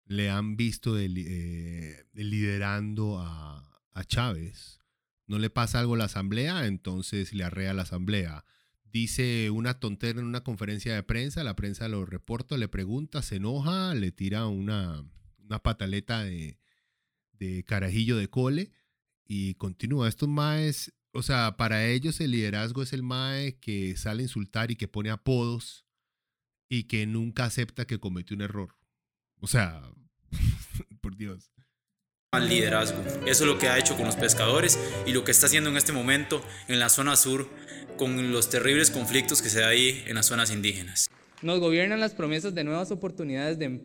le 0.04 0.30
han 0.30 0.56
visto 0.56 0.94
de, 0.94 1.06
eh, 1.06 2.04
liderando 2.12 3.18
a, 3.18 3.82
a 3.90 4.04
Chávez? 4.04 4.78
No 5.26 5.40
le 5.40 5.50
pasa 5.50 5.80
algo 5.80 5.94
a 5.94 5.98
la 5.98 6.04
asamblea, 6.04 6.66
entonces 6.66 7.32
le 7.32 7.42
arrea 7.42 7.72
a 7.72 7.74
la 7.74 7.82
asamblea 7.82 8.44
dice 8.92 9.50
una 9.50 9.78
tontera 9.78 10.20
en 10.20 10.26
una 10.26 10.42
conferencia 10.42 10.94
de 10.94 11.02
prensa, 11.02 11.44
la 11.44 11.56
prensa 11.56 11.88
lo 11.88 12.04
reporta, 12.06 12.56
le 12.56 12.68
pregunta, 12.68 13.22
se 13.22 13.36
enoja, 13.36 13.94
le 13.94 14.12
tira 14.12 14.46
una, 14.46 15.04
una 15.38 15.58
pataleta 15.62 16.22
de, 16.24 16.58
de 17.32 17.64
carajillo 17.64 18.16
de 18.16 18.28
cole 18.28 18.70
y 19.26 19.54
continúa. 19.54 20.08
Estos 20.08 20.28
maes, 20.28 20.94
o 21.12 21.22
sea, 21.22 21.56
para 21.56 21.86
ellos 21.86 22.20
el 22.20 22.32
liderazgo 22.32 22.82
es 22.82 22.92
el 22.92 23.02
mae 23.02 23.58
que 23.58 23.96
sale 23.96 24.22
a 24.22 24.24
insultar 24.24 24.70
y 24.70 24.76
que 24.76 24.88
pone 24.88 25.10
apodos 25.10 25.86
y 26.68 26.84
que 26.84 27.06
nunca 27.06 27.44
acepta 27.44 27.86
que 27.86 28.00
cometió 28.00 28.36
un 28.36 28.42
error. 28.42 28.76
O 29.40 29.46
sea, 29.46 29.82
por 31.00 31.16
Dios. 31.16 31.52
Al 32.32 32.48
liderazgo. 32.48 33.02
Eso 33.26 33.44
es 33.44 33.50
lo 33.50 33.58
que 33.58 33.68
ha 33.68 33.78
hecho 33.78 33.96
con 33.96 34.06
los 34.06 34.16
pescadores 34.16 34.78
y 35.06 35.12
lo 35.12 35.24
que 35.24 35.30
está 35.30 35.46
haciendo 35.46 35.70
en 35.70 35.76
este 35.76 35.92
momento 35.92 36.44
en 36.68 36.78
la 36.78 36.88
zona 36.88 37.16
sur 37.16 37.48
con 37.96 38.30
los 38.32 38.50
terribles 38.50 38.90
conflictos 38.90 39.42
que 39.42 39.48
se 39.48 39.60
da 39.60 39.68
ahí 39.68 40.04
en 40.06 40.16
las 40.16 40.26
zonas 40.26 40.50
indígenas. 40.50 41.08
Nos 41.42 41.60
gobiernan 41.60 42.00
las 42.00 42.14
promesas 42.14 42.54
de 42.54 42.64
nuevas 42.64 42.90
oportunidades 42.90 43.58
de 43.58 43.84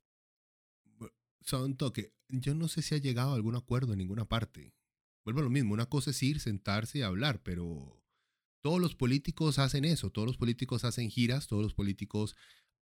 Son 1.42 1.76
toque 1.78 2.12
yo 2.32 2.56
no 2.56 2.68
sé 2.68 2.82
si 2.82 2.96
ha 2.96 2.98
llegado 2.98 3.32
a 3.32 3.36
algún 3.36 3.56
acuerdo 3.56 3.94
en 3.94 4.00
ninguna 4.00 4.26
parte. 4.26 4.74
Vuelvo 5.24 5.42
a 5.42 5.44
lo 5.44 5.50
mismo, 5.50 5.74
una 5.74 5.88
cosa 5.88 6.12
es 6.12 6.24
ir, 6.24 6.40
sentarse 6.40 7.00
y 7.00 7.02
hablar, 7.02 7.44
pero 7.44 8.02
todos 8.62 8.80
los 8.80 8.96
políticos 8.96 9.60
hacen 9.60 9.86
eso, 9.86 10.10
todos 10.10 10.28
los 10.28 10.38
políticos 10.38 10.84
hacen 10.84 11.10
giras, 11.10 11.48
todos 11.48 11.62
los 11.62 11.74
políticos 11.74 12.36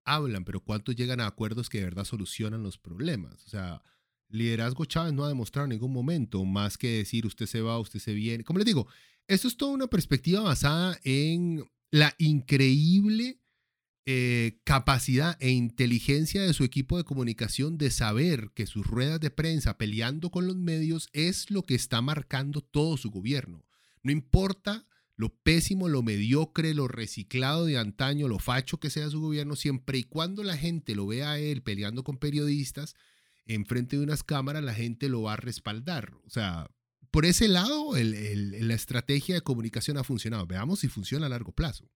hablan, 0.06 0.46
pero 0.46 0.62
¿cuántos 0.62 0.96
llegan 0.96 1.20
a 1.20 1.28
acuerdos 1.28 1.70
que 1.70 1.80
de 1.80 1.86
verdad 1.86 2.06
solucionan 2.06 2.64
los 2.64 2.78
problemas? 2.78 3.44
O 3.46 3.50
sea, 3.50 3.82
liderazgo 4.30 4.86
Chávez 4.86 5.14
no 5.14 5.26
ha 5.26 5.28
demostrado 5.28 5.66
en 5.66 5.72
ningún 5.72 5.92
momento 5.92 6.44
más 6.46 6.78
que 6.78 6.98
decir 6.98 7.26
usted 7.26 7.46
se 7.46 7.62
va, 7.62 7.80
usted 7.80 8.00
se 8.00 8.14
viene. 8.14 8.44
Como 8.44 8.60
les 8.60 8.66
digo, 8.66 8.88
esto 9.28 9.48
es 9.48 9.58
toda 9.58 9.74
una 9.74 9.88
perspectiva 9.88 10.42
basada 10.42 11.00
en 11.04 11.64
la 11.92 12.16
increíble 12.18 13.40
eh, 14.06 14.60
capacidad 14.64 15.38
e 15.40 15.52
inteligencia 15.52 16.42
de 16.42 16.54
su 16.54 16.64
equipo 16.64 16.98
de 16.98 17.04
comunicación 17.04 17.78
de 17.78 17.92
saber 17.92 18.50
que 18.56 18.66
sus 18.66 18.88
ruedas 18.88 19.20
de 19.20 19.30
prensa 19.30 19.78
peleando 19.78 20.32
con 20.32 20.48
los 20.48 20.56
medios 20.56 21.10
es 21.14 21.52
lo 21.52 21.64
que 21.64 21.76
está 21.76 22.02
marcando 22.02 22.62
todo 22.62 22.98
su 22.98 23.12
gobierno. 23.12 23.66
No 24.02 24.12
importa 24.12 24.88
lo 25.16 25.30
pésimo, 25.30 25.90
lo 25.90 26.02
mediocre, 26.02 26.74
lo 26.74 26.88
reciclado 26.88 27.66
de 27.66 27.78
antaño, 27.78 28.28
lo 28.28 28.40
facho 28.40 28.80
que 28.80 28.90
sea 28.90 29.10
su 29.10 29.20
gobierno, 29.20 29.56
siempre 29.56 29.98
y 29.98 30.04
cuando 30.04 30.44
la 30.44 30.58
gente 30.58 30.96
lo 30.96 31.06
vea 31.06 31.32
a 31.32 31.40
él 31.40 31.62
peleando 31.62 32.04
con 32.04 32.18
periodistas 32.18 32.96
enfrente 33.56 33.98
de 33.98 34.04
unas 34.04 34.24
cámaras, 34.24 34.64
la 34.64 34.74
gente 34.74 35.10
lo 35.10 35.24
va 35.24 35.34
a 35.34 35.38
respaldar. 35.38 36.14
O 36.26 36.30
sea, 36.30 36.70
por 37.12 37.26
ese 37.26 37.48
lado, 37.48 37.92
la 37.96 38.74
estrategia 38.74 39.36
de 39.36 39.42
comunicación 39.42 39.98
ha 39.98 40.04
funcionado. 40.04 40.46
Veamos 40.46 40.80
si 40.80 40.88
funciona 40.88 41.26
a 41.26 41.30
largo 41.30 41.52
plazo. 41.52 41.90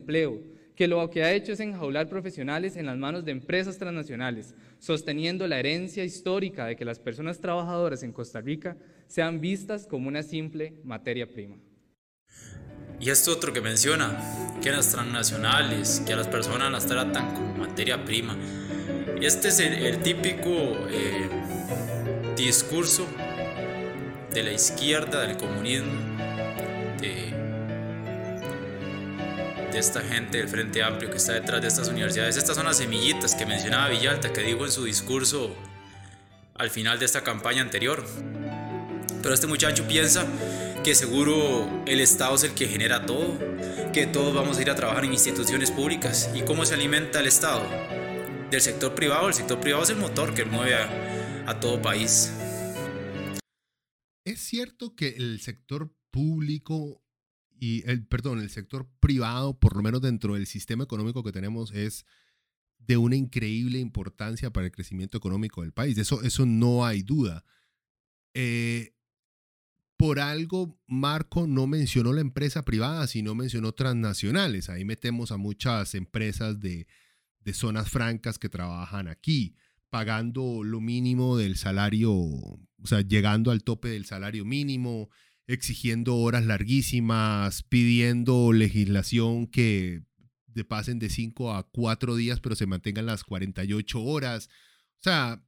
Empleo 0.00 0.40
que 0.74 0.88
lo 0.88 1.08
que 1.10 1.22
ha 1.22 1.32
hecho 1.32 1.52
es 1.52 1.60
enjaular 1.60 2.08
profesionales 2.08 2.76
en 2.76 2.86
las 2.86 2.96
manos 2.96 3.24
de 3.24 3.32
empresas 3.32 3.78
transnacionales, 3.78 4.54
sosteniendo 4.78 5.46
la 5.46 5.58
herencia 5.58 6.04
histórica 6.04 6.66
de 6.66 6.76
que 6.76 6.84
las 6.84 6.98
personas 6.98 7.40
trabajadoras 7.40 8.02
en 8.02 8.12
Costa 8.12 8.40
Rica 8.40 8.76
sean 9.06 9.40
vistas 9.40 9.86
como 9.86 10.08
una 10.08 10.22
simple 10.22 10.80
materia 10.84 11.30
prima. 11.30 11.56
Y 13.00 13.10
esto 13.10 13.32
otro 13.32 13.52
que 13.52 13.60
menciona, 13.60 14.58
que 14.62 14.70
las 14.70 14.90
transnacionales, 14.90 16.02
que 16.06 16.12
a 16.12 16.16
las 16.16 16.28
personas 16.28 16.72
las 16.72 16.86
tratan 16.86 17.34
como 17.34 17.54
materia 17.54 18.04
prima. 18.04 18.36
Este 19.24 19.48
es 19.48 19.58
el, 19.58 20.00
típico 20.00 20.50
eh, 20.90 21.30
discurso 22.36 23.06
de 24.30 24.42
la 24.42 24.52
izquierda, 24.52 25.22
del 25.22 25.38
comunismo, 25.38 25.94
de 27.00 27.32
de 29.72 29.78
esta 29.78 30.02
gente 30.02 30.36
del 30.36 30.48
Frente 30.48 30.82
Amplio 30.82 31.10
que 31.10 31.16
está 31.16 31.32
detrás 31.32 31.62
de 31.62 31.68
estas 31.68 31.88
universidades. 31.88 32.36
Estas 32.36 32.54
son 32.54 32.66
las 32.66 32.76
semillitas 32.76 33.34
que 33.34 33.46
mencionaba 33.46 33.88
Villalta, 33.88 34.30
que 34.30 34.42
dijo 34.42 34.66
en 34.66 34.70
su 34.70 34.84
discurso 34.84 35.56
al 36.56 36.68
final 36.68 36.98
de 36.98 37.06
esta 37.06 37.22
campaña 37.22 37.62
anterior. 37.62 38.04
Pero 39.22 39.32
este 39.34 39.46
muchacho 39.46 39.88
piensa 39.88 40.26
que 40.84 40.94
seguro 40.94 41.82
el 41.86 42.02
Estado 42.02 42.34
es 42.34 42.44
el 42.44 42.52
que 42.52 42.68
genera 42.68 43.06
todo, 43.06 43.38
que 43.90 44.06
todos 44.06 44.34
vamos 44.34 44.58
a 44.58 44.60
ir 44.60 44.70
a 44.70 44.74
trabajar 44.74 45.06
en 45.06 45.14
instituciones 45.14 45.70
públicas. 45.70 46.28
¿Y 46.34 46.42
cómo 46.42 46.66
se 46.66 46.74
alimenta 46.74 47.20
el 47.20 47.26
Estado? 47.26 48.03
Del 48.54 48.62
sector 48.62 48.94
privado. 48.94 49.26
El 49.26 49.34
sector 49.34 49.58
privado 49.58 49.82
es 49.82 49.90
el 49.90 49.96
motor 49.96 50.32
que 50.32 50.44
mueve 50.44 50.76
a, 50.76 51.58
todo 51.58 51.82
país. 51.82 52.32
Es 54.24 54.38
cierto 54.42 54.94
que 54.94 55.08
el 55.08 55.40
sector 55.40 55.92
público 56.12 57.02
y 57.58 57.82
el, 57.90 58.06
perdón, 58.06 58.38
el 58.38 58.50
sector 58.50 58.88
privado, 59.00 59.58
por 59.58 59.74
lo 59.74 59.82
menos 59.82 60.02
dentro 60.02 60.34
del 60.34 60.46
sistema 60.46 60.84
económico 60.84 61.24
que 61.24 61.32
tenemos, 61.32 61.72
es 61.72 62.06
de 62.78 62.96
una 62.96 63.16
increíble 63.16 63.80
importancia 63.80 64.52
para 64.52 64.66
el 64.66 64.72
crecimiento 64.72 65.18
económico 65.18 65.62
del 65.62 65.72
país. 65.72 65.98
Eso, 65.98 66.22
eso 66.22 66.46
no 66.46 66.86
hay 66.86 67.02
duda. 67.02 67.44
Eh, 68.34 68.94
por 69.96 70.20
algo, 70.20 70.78
Marco 70.86 71.48
no 71.48 71.66
mencionó 71.66 72.12
la 72.12 72.20
empresa 72.20 72.64
privada, 72.64 73.08
sino 73.08 73.34
mencionó 73.34 73.72
transnacionales. 73.72 74.68
Ahí 74.68 74.84
metemos 74.84 75.32
a 75.32 75.38
muchas 75.38 75.96
empresas 75.96 76.60
de, 76.60 76.86
de 77.44 77.54
zonas 77.54 77.90
francas 77.90 78.38
que 78.38 78.48
trabajan 78.48 79.08
aquí, 79.08 79.54
pagando 79.90 80.64
lo 80.64 80.80
mínimo 80.80 81.36
del 81.36 81.56
salario, 81.56 82.12
o 82.14 82.86
sea, 82.86 83.02
llegando 83.02 83.50
al 83.50 83.62
tope 83.62 83.88
del 83.88 84.06
salario 84.06 84.44
mínimo, 84.44 85.10
exigiendo 85.46 86.16
horas 86.16 86.46
larguísimas, 86.46 87.62
pidiendo 87.62 88.52
legislación 88.52 89.46
que 89.46 90.02
de 90.46 90.64
pasen 90.64 90.98
de 90.98 91.10
5 91.10 91.54
a 91.54 91.68
4 91.70 92.16
días, 92.16 92.40
pero 92.40 92.54
se 92.54 92.66
mantengan 92.66 93.06
las 93.06 93.24
48 93.24 94.02
horas. 94.02 94.48
O 95.00 95.02
sea, 95.02 95.44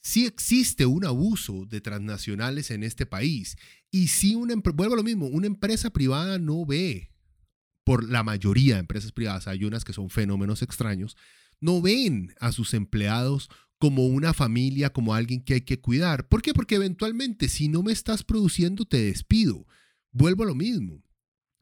sí 0.00 0.26
existe 0.26 0.86
un 0.86 1.04
abuso 1.04 1.66
de 1.66 1.80
transnacionales 1.80 2.70
en 2.70 2.82
este 2.84 3.06
país. 3.06 3.56
Y 3.90 4.08
sí, 4.08 4.34
una, 4.34 4.54
vuelvo 4.56 4.94
a 4.94 4.98
lo 4.98 5.02
mismo, 5.02 5.26
una 5.26 5.46
empresa 5.46 5.90
privada 5.90 6.38
no 6.38 6.64
ve, 6.66 7.10
por 7.88 8.06
la 8.06 8.22
mayoría 8.22 8.74
de 8.74 8.80
empresas 8.80 9.12
privadas, 9.12 9.48
hay 9.48 9.64
unas 9.64 9.82
que 9.82 9.94
son 9.94 10.10
fenómenos 10.10 10.60
extraños, 10.60 11.16
no 11.58 11.80
ven 11.80 12.34
a 12.38 12.52
sus 12.52 12.74
empleados 12.74 13.48
como 13.78 14.04
una 14.08 14.34
familia, 14.34 14.92
como 14.92 15.14
alguien 15.14 15.42
que 15.42 15.54
hay 15.54 15.60
que 15.62 15.80
cuidar. 15.80 16.28
¿Por 16.28 16.42
qué? 16.42 16.52
Porque 16.52 16.74
eventualmente 16.74 17.48
si 17.48 17.68
no 17.68 17.82
me 17.82 17.92
estás 17.92 18.24
produciendo, 18.24 18.84
te 18.84 19.00
despido. 19.00 19.66
Vuelvo 20.12 20.42
a 20.42 20.48
lo 20.48 20.54
mismo. 20.54 21.02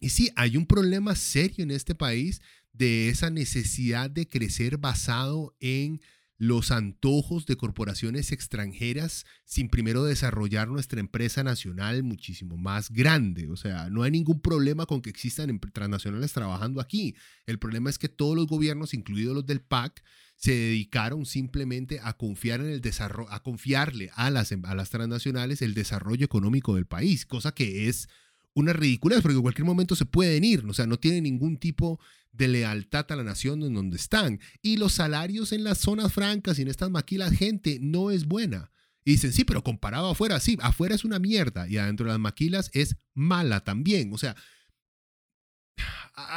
Y 0.00 0.08
sí, 0.08 0.30
hay 0.34 0.56
un 0.56 0.66
problema 0.66 1.14
serio 1.14 1.62
en 1.62 1.70
este 1.70 1.94
país 1.94 2.42
de 2.72 3.08
esa 3.08 3.30
necesidad 3.30 4.10
de 4.10 4.28
crecer 4.28 4.78
basado 4.78 5.54
en 5.60 6.00
los 6.38 6.70
antojos 6.70 7.46
de 7.46 7.56
corporaciones 7.56 8.30
extranjeras 8.32 9.24
sin 9.44 9.68
primero 9.68 10.04
desarrollar 10.04 10.68
nuestra 10.68 11.00
empresa 11.00 11.42
nacional 11.42 12.02
muchísimo 12.02 12.56
más 12.56 12.90
grande. 12.90 13.48
O 13.48 13.56
sea, 13.56 13.88
no 13.90 14.02
hay 14.02 14.10
ningún 14.10 14.40
problema 14.40 14.86
con 14.86 15.00
que 15.00 15.10
existan 15.10 15.58
transnacionales 15.72 16.32
trabajando 16.32 16.80
aquí. 16.80 17.14
El 17.46 17.58
problema 17.58 17.88
es 17.88 17.98
que 17.98 18.08
todos 18.08 18.36
los 18.36 18.46
gobiernos, 18.46 18.94
incluidos 18.94 19.34
los 19.34 19.46
del 19.46 19.60
PAC, 19.60 20.02
se 20.36 20.52
dedicaron 20.52 21.24
simplemente 21.24 21.98
a 22.02 22.12
confiar 22.12 22.60
en 22.60 22.66
el 22.66 22.82
desarrollo, 22.82 23.32
a 23.32 23.42
confiarle 23.42 24.10
a 24.14 24.30
las, 24.30 24.52
a 24.52 24.74
las 24.74 24.90
transnacionales 24.90 25.62
el 25.62 25.72
desarrollo 25.72 26.26
económico 26.26 26.74
del 26.74 26.86
país, 26.86 27.24
cosa 27.24 27.52
que 27.52 27.88
es 27.88 28.08
una 28.56 28.72
ridiculez, 28.72 29.20
porque 29.20 29.36
en 29.36 29.42
cualquier 29.42 29.66
momento 29.66 29.94
se 29.94 30.06
pueden 30.06 30.42
ir, 30.42 30.64
o 30.66 30.72
sea, 30.72 30.86
no 30.86 30.98
tienen 30.98 31.24
ningún 31.24 31.58
tipo 31.58 32.00
de 32.32 32.48
lealtad 32.48 33.04
a 33.10 33.16
la 33.16 33.22
nación 33.22 33.62
en 33.62 33.74
donde 33.74 33.98
están. 33.98 34.40
Y 34.62 34.78
los 34.78 34.94
salarios 34.94 35.52
en 35.52 35.62
las 35.62 35.76
zonas 35.76 36.10
francas 36.10 36.58
y 36.58 36.62
en 36.62 36.68
estas 36.68 36.90
maquilas, 36.90 37.36
gente, 37.36 37.78
no 37.82 38.10
es 38.10 38.26
buena. 38.26 38.72
Y 39.04 39.12
dicen, 39.12 39.34
sí, 39.34 39.44
pero 39.44 39.62
comparado 39.62 40.08
afuera, 40.08 40.40
sí, 40.40 40.56
afuera 40.62 40.94
es 40.94 41.04
una 41.04 41.18
mierda 41.18 41.68
y 41.68 41.76
adentro 41.76 42.06
de 42.06 42.12
las 42.12 42.18
maquilas 42.18 42.70
es 42.72 42.96
mala 43.12 43.60
también. 43.60 44.14
O 44.14 44.18
sea, 44.18 44.34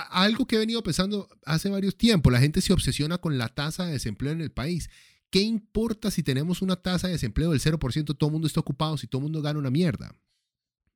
algo 0.10 0.46
que 0.46 0.58
he 0.58 0.60
venido 0.60 0.84
pensando 0.84 1.30
hace 1.46 1.70
varios 1.70 1.98
tiempos, 1.98 2.34
la 2.34 2.41
gente 2.41 2.60
se 2.60 2.74
obsesiona 2.74 3.18
con 3.18 3.38
la 3.38 3.48
tasa 3.48 3.86
de 3.86 3.94
desempleo 3.94 4.34
en 4.34 4.41
el 4.41 4.52
país. 4.52 4.90
¿Qué 5.30 5.40
importa 5.40 6.12
si 6.12 6.22
tenemos 6.22 6.62
una 6.62 6.76
tasa 6.76 7.08
de 7.08 7.14
desempleo 7.14 7.52
del 7.52 7.62
0%, 7.62 8.18
todo 8.18 8.28
el 8.28 8.34
mundo 8.34 8.48
está 8.48 8.60
ocupado, 8.60 8.98
si 8.98 9.08
todo 9.08 9.20
el 9.20 9.24
mundo 9.24 9.41
gana 9.41 9.58
una 9.58 9.72
mierda? 9.72 10.14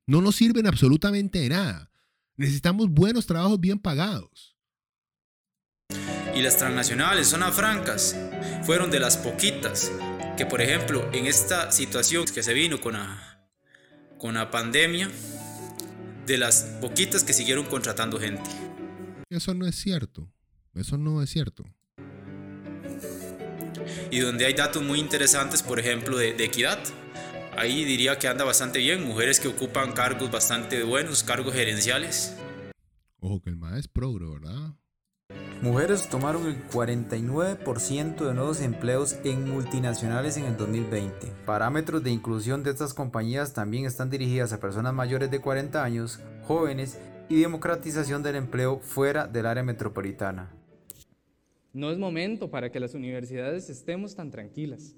No 0.06 0.20
nos 0.20 0.36
sirven 0.36 0.66
absolutamente 0.66 1.38
de 1.38 1.48
nada. 1.48 1.90
Necesitamos 2.36 2.90
buenos 2.90 3.26
trabajos 3.26 3.58
bien 3.58 3.78
pagados. 3.78 4.56
Y 6.34 6.42
las 6.42 6.58
transnacionales, 6.58 7.28
zonas 7.28 7.54
francas, 7.54 8.16
fueron 8.64 8.90
de 8.90 9.00
las 9.00 9.16
poquitas 9.16 9.92
que, 10.36 10.44
por 10.44 10.60
ejemplo, 10.60 11.08
en 11.12 11.26
esta 11.26 11.70
situación 11.70 12.24
que 12.26 12.42
se 12.42 12.52
vino 12.52 12.80
con 12.80 12.94
la, 12.94 13.48
con 14.18 14.34
la 14.34 14.50
pandemia, 14.50 15.10
de 16.26 16.38
las 16.38 16.62
poquitas 16.80 17.22
que 17.22 17.32
siguieron 17.32 17.66
contratando 17.66 18.18
gente. 18.18 18.50
Eso 19.30 19.54
no 19.54 19.66
es 19.66 19.76
cierto. 19.76 20.30
Eso 20.74 20.98
no 20.98 21.22
es 21.22 21.30
cierto. 21.30 21.64
Y 24.10 24.20
donde 24.20 24.46
hay 24.46 24.54
datos 24.54 24.82
muy 24.82 24.98
interesantes, 24.98 25.62
por 25.62 25.78
ejemplo, 25.78 26.16
de, 26.16 26.32
de 26.32 26.44
equidad. 26.44 26.78
Ahí 27.56 27.84
diría 27.84 28.18
que 28.18 28.26
anda 28.26 28.44
bastante 28.44 28.80
bien. 28.80 29.04
Mujeres 29.04 29.38
que 29.38 29.48
ocupan 29.48 29.92
cargos 29.92 30.30
bastante 30.30 30.82
buenos, 30.82 31.22
cargos 31.22 31.54
gerenciales. 31.54 32.36
Ojo 33.20 33.40
que 33.40 33.50
el 33.50 33.56
más 33.56 33.78
es 33.78 33.88
progro, 33.88 34.32
¿verdad? 34.32 34.74
Mujeres 35.62 36.08
tomaron 36.08 36.46
el 36.46 36.68
49% 36.68 38.26
de 38.26 38.34
nuevos 38.34 38.60
empleos 38.60 39.18
en 39.24 39.48
multinacionales 39.48 40.36
en 40.36 40.44
el 40.44 40.56
2020. 40.56 41.28
Parámetros 41.46 42.02
de 42.02 42.10
inclusión 42.10 42.62
de 42.62 42.70
estas 42.70 42.92
compañías 42.92 43.54
también 43.54 43.86
están 43.86 44.10
dirigidas 44.10 44.52
a 44.52 44.60
personas 44.60 44.92
mayores 44.92 45.30
de 45.30 45.40
40 45.40 45.82
años, 45.82 46.20
jóvenes 46.42 46.98
y 47.28 47.40
democratización 47.40 48.22
del 48.22 48.36
empleo 48.36 48.80
fuera 48.80 49.26
del 49.26 49.46
área 49.46 49.62
metropolitana. 49.62 50.50
No 51.72 51.90
es 51.90 51.98
momento 51.98 52.50
para 52.50 52.70
que 52.70 52.80
las 52.80 52.94
universidades 52.94 53.70
estemos 53.70 54.14
tan 54.14 54.30
tranquilas. 54.30 54.96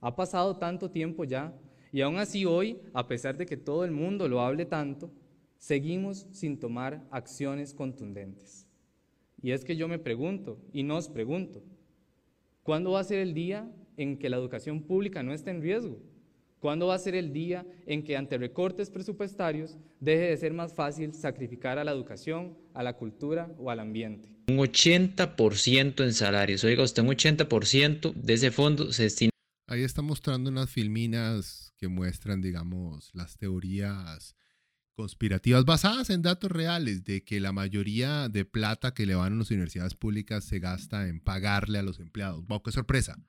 Ha 0.00 0.16
pasado 0.16 0.56
tanto 0.56 0.90
tiempo 0.90 1.24
ya 1.24 1.54
y 1.96 2.02
aún 2.02 2.18
así 2.18 2.44
hoy, 2.44 2.76
a 2.92 3.08
pesar 3.08 3.38
de 3.38 3.46
que 3.46 3.56
todo 3.56 3.82
el 3.82 3.90
mundo 3.90 4.28
lo 4.28 4.42
hable 4.42 4.66
tanto, 4.66 5.10
seguimos 5.56 6.26
sin 6.30 6.58
tomar 6.58 7.02
acciones 7.10 7.72
contundentes. 7.72 8.66
Y 9.40 9.52
es 9.52 9.64
que 9.64 9.76
yo 9.76 9.88
me 9.88 9.98
pregunto, 9.98 10.58
y 10.74 10.82
nos 10.82 11.08
pregunto, 11.08 11.62
¿cuándo 12.62 12.90
va 12.90 13.00
a 13.00 13.04
ser 13.04 13.20
el 13.20 13.32
día 13.32 13.72
en 13.96 14.18
que 14.18 14.28
la 14.28 14.36
educación 14.36 14.82
pública 14.82 15.22
no 15.22 15.32
esté 15.32 15.52
en 15.52 15.62
riesgo? 15.62 15.98
¿Cuándo 16.60 16.88
va 16.88 16.96
a 16.96 16.98
ser 16.98 17.14
el 17.14 17.32
día 17.32 17.64
en 17.86 18.04
que 18.04 18.18
ante 18.18 18.36
recortes 18.36 18.90
presupuestarios 18.90 19.78
deje 19.98 20.24
de 20.24 20.36
ser 20.36 20.52
más 20.52 20.74
fácil 20.74 21.14
sacrificar 21.14 21.78
a 21.78 21.84
la 21.84 21.92
educación, 21.92 22.58
a 22.74 22.82
la 22.82 22.92
cultura 22.98 23.50
o 23.58 23.70
al 23.70 23.80
ambiente? 23.80 24.28
Un 24.48 24.58
80% 24.58 26.04
en 26.04 26.12
salarios. 26.12 26.62
Oiga, 26.62 26.82
usted 26.82 27.02
un 27.02 27.08
80% 27.08 28.12
de 28.12 28.34
ese 28.34 28.50
fondo 28.50 28.92
se 28.92 29.04
destina. 29.04 29.30
Ahí 29.66 29.82
está 29.82 30.02
mostrando 30.02 30.50
unas 30.50 30.68
filminas 30.68 31.65
que 31.76 31.88
muestran, 31.88 32.40
digamos, 32.40 33.10
las 33.14 33.36
teorías 33.36 34.34
conspirativas 34.96 35.66
basadas 35.66 36.08
en 36.08 36.22
datos 36.22 36.50
reales 36.50 37.04
de 37.04 37.22
que 37.22 37.38
la 37.38 37.52
mayoría 37.52 38.28
de 38.30 38.46
plata 38.46 38.94
que 38.94 39.04
le 39.04 39.14
van 39.14 39.34
a 39.34 39.36
las 39.36 39.50
universidades 39.50 39.94
públicas 39.94 40.44
se 40.44 40.58
gasta 40.58 41.06
en 41.06 41.20
pagarle 41.20 41.78
a 41.78 41.82
los 41.82 42.00
empleados. 42.00 42.46
Wow, 42.46 42.62
qué 42.62 42.72
sorpresa. 42.72 43.22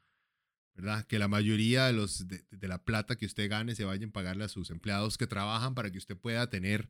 ¿Verdad? 0.73 1.05
Que 1.05 1.19
la 1.19 1.27
mayoría 1.27 1.87
de, 1.87 1.93
los, 1.93 2.27
de, 2.27 2.67
la 2.67 2.83
plata 2.83 3.15
que 3.15 3.25
usted 3.25 3.49
gane 3.49 3.75
se 3.75 3.83
vaya 3.83 4.05
a 4.05 4.11
pagarle 4.11 4.45
a 4.45 4.47
sus 4.47 4.69
empleados 4.69 5.17
que 5.17 5.27
trabajan 5.27 5.75
para 5.75 5.91
que 5.91 5.97
usted 5.97 6.15
pueda 6.15 6.49
tener 6.49 6.89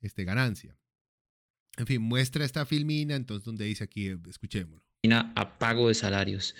este, 0.00 0.24
ganancia. 0.24 0.76
En 1.76 1.86
fin, 1.86 2.00
muestra 2.00 2.44
esta 2.44 2.64
filmina, 2.64 3.14
entonces 3.14 3.44
donde 3.44 3.66
dice 3.66 3.84
aquí, 3.84 4.08
escuchémoslo. 4.28 4.84
A 5.36 5.58
pago 5.58 5.88
de 5.88 5.94
salarios 5.94 6.54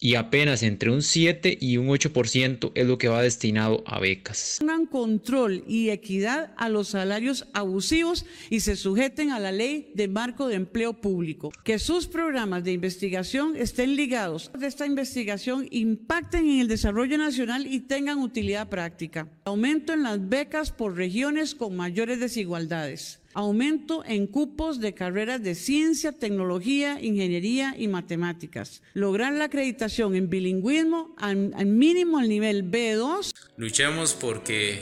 y 0.00 0.14
apenas 0.14 0.62
entre 0.62 0.90
un 0.90 1.02
7 1.02 1.58
y 1.60 1.76
un 1.76 1.88
8% 1.88 2.72
es 2.74 2.86
lo 2.86 2.96
que 2.96 3.08
va 3.08 3.22
destinado 3.22 3.84
a 3.86 4.00
becas. 4.00 4.56
Pongan 4.58 4.86
control 4.86 5.62
y 5.68 5.90
equidad 5.90 6.54
a 6.56 6.70
los 6.70 6.88
salarios 6.88 7.46
abusivos 7.52 8.24
y 8.48 8.60
se 8.60 8.76
sujeten 8.76 9.30
a 9.30 9.38
la 9.38 9.52
ley 9.52 9.92
de 9.94 10.08
marco 10.08 10.48
de 10.48 10.54
empleo 10.54 10.94
público. 10.94 11.52
Que 11.64 11.78
sus 11.78 12.06
programas 12.06 12.64
de 12.64 12.72
investigación 12.72 13.54
estén 13.56 13.94
ligados 13.94 14.50
a 14.58 14.66
esta 14.66 14.86
investigación, 14.86 15.68
impacten 15.70 16.48
en 16.48 16.60
el 16.60 16.68
desarrollo 16.68 17.18
nacional 17.18 17.66
y 17.66 17.80
tengan 17.80 18.18
utilidad 18.18 18.70
práctica. 18.70 19.28
Aumento 19.44 19.92
en 19.92 20.02
las 20.02 20.26
becas 20.28 20.72
por 20.72 20.96
regiones 20.96 21.54
con 21.54 21.76
mayores 21.76 22.18
desigualdades 22.20 23.19
aumento 23.34 24.04
en 24.04 24.26
cupos 24.26 24.80
de 24.80 24.94
carreras 24.94 25.42
de 25.42 25.54
ciencia, 25.54 26.12
tecnología, 26.12 27.00
ingeniería 27.00 27.74
y 27.76 27.88
matemáticas, 27.88 28.82
lograr 28.94 29.32
la 29.32 29.44
acreditación 29.44 30.14
en 30.14 30.28
bilingüismo 30.28 31.14
al, 31.16 31.52
mínimo 31.66 32.18
al 32.18 32.28
nivel 32.28 32.70
B2. 32.70 33.32
Luchemos 33.56 34.14
porque 34.14 34.80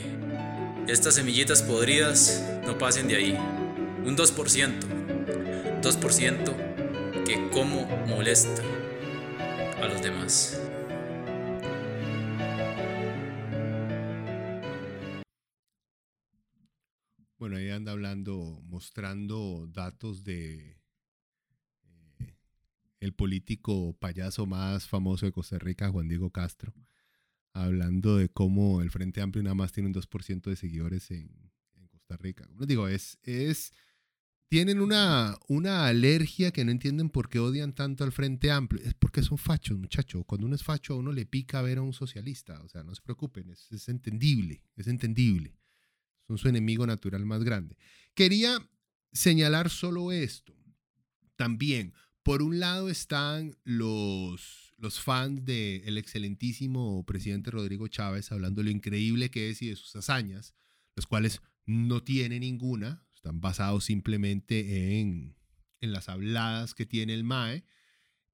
estas 0.87 1.15
semillitas 1.15 1.61
podridas 1.63 2.43
no 2.65 2.77
pasen 2.77 3.07
de 3.07 3.15
ahí. 3.15 3.37
Un 4.05 4.15
2%, 4.15 4.71
2% 5.81 7.23
que 7.25 7.49
como 7.49 7.85
molesta 8.07 8.63
a 9.81 9.87
los 9.87 10.01
demás. 10.01 10.59
Mostrando 18.79 19.67
datos 19.73 20.23
de 20.23 20.77
eh, 22.19 22.37
el 23.01 23.13
político 23.13 23.93
payaso 23.99 24.45
más 24.45 24.87
famoso 24.87 25.25
de 25.25 25.33
Costa 25.33 25.59
Rica, 25.59 25.89
Juan 25.89 26.07
Diego 26.07 26.29
Castro, 26.29 26.73
hablando 27.51 28.15
de 28.15 28.29
cómo 28.29 28.81
el 28.81 28.89
Frente 28.89 29.19
Amplio 29.19 29.43
nada 29.43 29.53
más 29.53 29.73
tiene 29.73 29.87
un 29.87 29.93
2% 29.93 30.49
de 30.49 30.55
seguidores 30.55 31.11
en, 31.11 31.29
Costa 31.91 32.15
Rica. 32.15 32.47
digo, 32.61 32.87
es, 32.87 33.17
es, 33.23 33.73
tienen 34.47 34.79
una, 34.79 35.37
una 35.49 35.87
alergia 35.87 36.51
que 36.51 36.63
no 36.63 36.71
entienden 36.71 37.09
por 37.09 37.27
qué 37.27 37.39
odian 37.39 37.73
tanto 37.73 38.05
al 38.05 38.13
Frente 38.13 38.49
Amplio. 38.49 38.81
Es 38.85 38.93
porque 38.93 39.23
son 39.23 39.37
fachos, 39.37 39.77
muchachos. 39.77 40.23
Cuando 40.25 40.47
uno 40.47 40.55
es 40.55 40.63
facho, 40.63 40.93
a 40.93 40.97
uno 40.97 41.11
le 41.11 41.25
pica 41.25 41.61
ver 41.61 41.79
a 41.79 41.81
un 41.81 41.91
socialista. 41.91 42.61
O 42.63 42.69
sea, 42.69 42.83
no 42.83 42.95
se 42.95 43.01
preocupen, 43.01 43.49
es, 43.49 43.69
es 43.73 43.89
entendible, 43.89 44.63
es 44.77 44.87
entendible 44.87 45.59
son 46.29 46.37
su 46.37 46.47
enemigo 46.47 46.85
natural 46.85 47.25
más 47.25 47.43
grande. 47.43 47.75
Quería 48.19 48.69
señalar 49.13 49.69
solo 49.69 50.11
esto. 50.11 50.53
También, 51.37 51.93
por 52.21 52.41
un 52.41 52.59
lado 52.59 52.89
están 52.89 53.55
los, 53.63 54.73
los 54.75 54.99
fans 54.99 55.45
del 55.45 55.97
excelentísimo 55.97 57.05
presidente 57.05 57.49
Rodrigo 57.49 57.87
Chávez 57.87 58.33
hablando 58.33 58.59
de 58.59 58.65
lo 58.65 58.71
increíble 58.71 59.31
que 59.31 59.49
es 59.49 59.61
y 59.61 59.69
de 59.69 59.77
sus 59.77 59.95
hazañas, 59.95 60.53
los 60.97 61.07
cuales 61.07 61.41
no 61.65 62.03
tiene 62.03 62.41
ninguna, 62.41 63.05
están 63.15 63.39
basados 63.39 63.85
simplemente 63.85 64.99
en, 64.99 65.37
en 65.79 65.93
las 65.93 66.09
habladas 66.09 66.75
que 66.75 66.85
tiene 66.85 67.13
el 67.13 67.23
MAE 67.23 67.63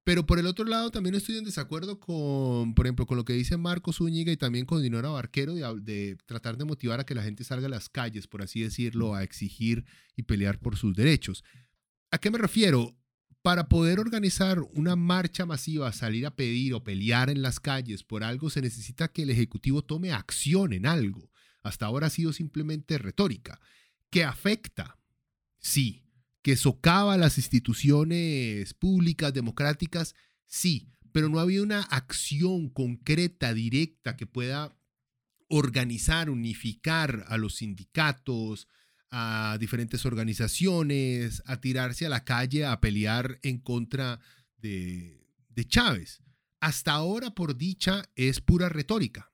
pero 0.06 0.28
por 0.28 0.38
el 0.38 0.46
otro 0.46 0.66
lado, 0.66 0.92
también 0.92 1.16
estoy 1.16 1.36
en 1.36 1.44
desacuerdo 1.44 2.00
con, 2.00 2.76
por 2.76 2.86
ejemplo, 2.86 3.08
con 3.08 3.18
lo 3.18 3.26
que 3.26 3.34
dice 3.34 3.58
Marcos 3.58 3.98
Zúñiga 3.98 4.32
y 4.32 4.38
también 4.38 4.68
con 4.68 4.84
Dinora 4.84 5.10
Barquero 5.10 5.56
de, 5.56 5.82
de, 5.82 6.16
tratar 6.28 6.58
de 6.58 6.66
motivar 6.66 7.00
a 7.00 7.08
que 7.08 7.16
la 7.16 7.24
gente 7.24 7.44
salga 7.44 7.66
a 7.66 7.72
las 7.72 7.90
calles, 7.90 8.28
por 8.28 8.44
así 8.44 8.62
decirlo, 8.62 9.16
a 9.16 9.24
exigir 9.24 9.84
y 10.16 10.22
pelear 10.22 10.60
por 10.60 10.78
sus 10.78 10.96
derechos. 10.96 11.44
¿A 12.12 12.20
qué 12.20 12.30
me 12.30 12.38
refiero? 12.38 12.96
Para 13.42 13.68
poder 13.68 14.00
organizar 14.00 14.60
una 14.76 14.96
marcha 14.96 15.48
masiva, 15.48 15.92
salir 15.92 16.28
a 16.28 16.36
pedir 16.36 16.76
o 16.76 16.84
pelear 16.84 17.32
en 17.32 17.42
las 17.42 17.60
calles 17.60 18.04
por 18.04 18.24
algo, 18.24 18.52
se 18.52 18.62
necesita 18.62 19.08
que 19.08 19.24
el 19.24 19.32
Ejecutivo 19.32 19.82
tome 19.82 20.12
acción 20.12 20.74
en 20.74 20.86
algo. 20.86 21.32
Hasta 21.64 21.88
ahora 21.88 22.08
ha 22.08 22.12
sido 22.12 22.32
simplemente 22.32 23.00
retórica. 23.00 23.60
¿Qué 24.12 24.24
afecta? 24.24 25.00
Sí, 25.58 26.05
que 26.46 26.58
socava 26.58 27.18
las 27.18 27.40
instituciones 27.40 28.76
públicas, 28.76 29.34
democráticas, 29.34 30.14
sí, 30.46 30.92
pero 31.12 31.28
no 31.28 31.40
había 31.40 31.64
una 31.64 31.82
acción 31.82 32.70
concreta, 32.70 33.52
directa, 33.52 34.16
que 34.16 34.28
pueda 34.28 34.78
organizar, 35.50 36.30
unificar 36.30 37.26
a 37.30 37.38
los 37.38 37.56
sindicatos, 37.56 38.68
a 39.10 39.58
diferentes 39.60 40.06
organizaciones, 40.06 41.42
a 41.48 41.60
tirarse 41.62 42.06
a 42.06 42.10
la 42.10 42.24
calle 42.24 42.64
a 42.64 42.80
pelear 42.80 43.40
en 43.42 43.58
contra 43.58 44.20
de, 44.58 45.28
de 45.50 45.66
Chávez. 45.66 46.22
Hasta 46.60 46.92
ahora, 46.92 47.34
por 47.34 47.58
dicha, 47.58 48.08
es 48.16 48.40
pura 48.40 48.70
retórica. 48.70 49.34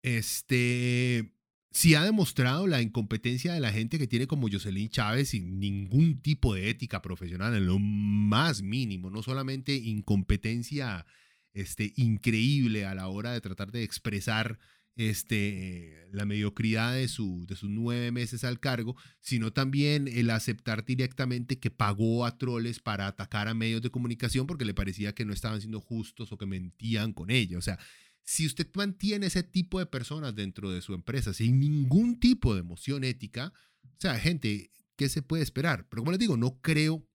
Este, 0.00 1.33
sí 1.74 1.96
ha 1.96 2.04
demostrado 2.04 2.68
la 2.68 2.80
incompetencia 2.80 3.52
de 3.52 3.60
la 3.60 3.72
gente 3.72 3.98
que 3.98 4.06
tiene 4.06 4.28
como 4.28 4.48
Jocelyn 4.48 4.88
Chávez 4.88 5.30
sin 5.30 5.58
ningún 5.58 6.22
tipo 6.22 6.54
de 6.54 6.70
ética 6.70 7.02
profesional 7.02 7.54
en 7.56 7.66
lo 7.66 7.80
más 7.80 8.62
mínimo, 8.62 9.10
no 9.10 9.22
solamente 9.22 9.74
incompetencia 9.74 11.04
este, 11.52 11.92
increíble 11.96 12.86
a 12.86 12.94
la 12.94 13.08
hora 13.08 13.32
de 13.32 13.40
tratar 13.40 13.72
de 13.72 13.82
expresar 13.82 14.60
este, 14.94 16.06
la 16.12 16.24
mediocridad 16.24 16.94
de, 16.94 17.08
su, 17.08 17.44
de 17.48 17.56
sus 17.56 17.68
nueve 17.68 18.12
meses 18.12 18.44
al 18.44 18.60
cargo, 18.60 18.94
sino 19.20 19.52
también 19.52 20.06
el 20.06 20.30
aceptar 20.30 20.84
directamente 20.84 21.58
que 21.58 21.72
pagó 21.72 22.24
a 22.24 22.38
troles 22.38 22.78
para 22.78 23.08
atacar 23.08 23.48
a 23.48 23.54
medios 23.54 23.82
de 23.82 23.90
comunicación 23.90 24.46
porque 24.46 24.64
le 24.64 24.74
parecía 24.74 25.12
que 25.12 25.24
no 25.24 25.32
estaban 25.32 25.60
siendo 25.60 25.80
justos 25.80 26.30
o 26.30 26.38
que 26.38 26.46
mentían 26.46 27.12
con 27.12 27.32
ella. 27.32 27.58
O 27.58 27.62
sea, 27.62 27.80
si 28.24 28.46
usted 28.46 28.68
mantiene 28.74 29.26
ese 29.26 29.42
tipo 29.42 29.78
de 29.78 29.86
personas 29.86 30.34
dentro 30.34 30.70
de 30.70 30.82
su 30.82 30.94
empresa 30.94 31.34
sin 31.34 31.60
ningún 31.60 32.18
tipo 32.18 32.54
de 32.54 32.60
emoción 32.60 33.04
ética, 33.04 33.52
o 33.84 34.00
sea, 34.00 34.18
gente, 34.18 34.70
¿qué 34.96 35.08
se 35.08 35.22
puede 35.22 35.42
esperar? 35.42 35.88
Pero 35.88 36.02
como 36.02 36.12
les 36.12 36.20
digo, 36.20 36.36
no 36.36 36.60
creo 36.60 37.06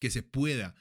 que 0.00 0.10
se 0.10 0.22
pueda 0.22 0.74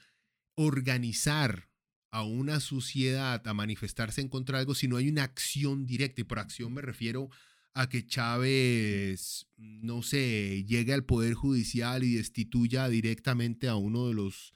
organizar 0.56 1.70
a 2.12 2.24
una 2.24 2.60
sociedad 2.60 3.46
a 3.48 3.54
manifestarse 3.56 4.22
en 4.22 4.30
contra 4.30 4.58
de 4.58 4.62
algo 4.62 4.76
si 4.76 4.88
no 4.88 4.98
hay 4.98 5.10
una 5.10 5.24
acción 5.24 5.88
directa. 5.88 6.22
Y 6.22 6.26
por 6.26 6.38
acción 6.38 6.72
me 6.72 6.84
refiero 6.84 7.30
a 7.74 7.90
que 7.90 8.06
Chávez, 8.06 9.48
no 9.58 10.04
sé, 10.04 10.64
llegue 10.66 10.94
al 10.94 11.06
Poder 11.06 11.34
Judicial 11.34 12.04
y 12.04 12.16
destituya 12.16 12.88
directamente 12.88 13.68
a 13.68 13.76
uno 13.76 14.08
de 14.08 14.14
los 14.14 14.54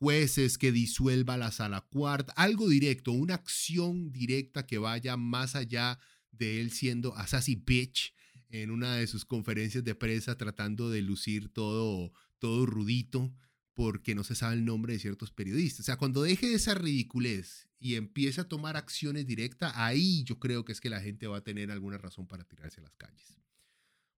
jueces, 0.00 0.56
que 0.56 0.72
disuelva 0.72 1.36
la 1.36 1.52
sala 1.52 1.82
cuarta, 1.82 2.32
algo 2.32 2.68
directo, 2.68 3.12
una 3.12 3.34
acción 3.34 4.10
directa 4.12 4.66
que 4.66 4.78
vaya 4.78 5.18
más 5.18 5.54
allá 5.54 5.98
de 6.32 6.60
él 6.62 6.72
siendo 6.72 7.14
a 7.16 7.26
bitch 7.66 8.14
en 8.48 8.70
una 8.70 8.96
de 8.96 9.06
sus 9.06 9.26
conferencias 9.26 9.84
de 9.84 9.94
prensa 9.94 10.38
tratando 10.38 10.88
de 10.88 11.02
lucir 11.02 11.50
todo, 11.50 12.12
todo 12.38 12.64
rudito 12.64 13.30
porque 13.74 14.14
no 14.14 14.24
se 14.24 14.34
sabe 14.34 14.54
el 14.54 14.64
nombre 14.64 14.94
de 14.94 14.98
ciertos 14.98 15.30
periodistas. 15.32 15.80
O 15.80 15.84
sea, 15.84 15.98
cuando 15.98 16.22
deje 16.22 16.54
esa 16.54 16.74
ridiculez 16.74 17.68
y 17.78 17.96
empiece 17.96 18.40
a 18.40 18.48
tomar 18.48 18.78
acciones 18.78 19.26
directas, 19.26 19.72
ahí 19.76 20.24
yo 20.24 20.38
creo 20.38 20.64
que 20.64 20.72
es 20.72 20.80
que 20.80 20.90
la 20.90 21.00
gente 21.00 21.26
va 21.26 21.38
a 21.38 21.44
tener 21.44 21.70
alguna 21.70 21.98
razón 21.98 22.26
para 22.26 22.44
tirarse 22.44 22.80
a 22.80 22.84
las 22.84 22.96
calles. 22.96 23.38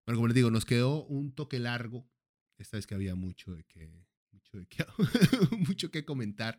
Bueno, 0.06 0.18
como 0.18 0.28
les 0.28 0.36
digo, 0.36 0.50
nos 0.50 0.64
quedó 0.64 1.04
un 1.06 1.32
toque 1.32 1.58
largo. 1.58 2.08
Esta 2.56 2.76
vez 2.76 2.86
que 2.86 2.94
había 2.94 3.16
mucho 3.16 3.52
de 3.52 3.64
que 3.64 4.06
mucho 5.68 5.90
que 5.90 6.04
comentar. 6.04 6.58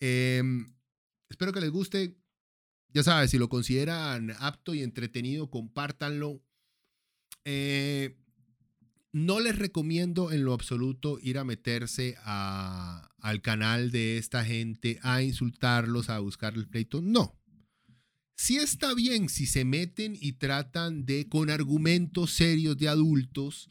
Em, 0.00 0.66
espero 1.28 1.52
que 1.52 1.60
les 1.60 1.70
guste. 1.70 2.16
Ya 2.88 3.02
sabes, 3.02 3.30
si 3.30 3.38
lo 3.38 3.48
consideran 3.48 4.32
apto 4.38 4.74
y 4.74 4.82
entretenido, 4.82 5.50
compártanlo. 5.50 6.42
Eh, 7.44 8.16
no 9.12 9.40
les 9.40 9.56
recomiendo 9.56 10.32
en 10.32 10.44
lo 10.44 10.52
absoluto 10.52 11.18
ir 11.20 11.38
a 11.38 11.44
meterse 11.44 12.16
al 12.24 13.42
canal 13.42 13.90
de 13.90 14.18
esta 14.18 14.44
gente, 14.44 14.98
a 15.02 15.22
insultarlos, 15.22 16.10
a 16.10 16.18
buscar 16.18 16.54
el 16.54 16.68
pleito. 16.68 17.00
No. 17.00 17.40
Sí 18.36 18.56
está 18.56 18.92
bien 18.94 19.28
si 19.28 19.46
se 19.46 19.64
meten 19.64 20.16
y 20.20 20.32
tratan 20.32 21.06
de, 21.06 21.28
con 21.28 21.48
argumentos 21.50 22.32
serios 22.32 22.76
de 22.76 22.88
adultos, 22.88 23.70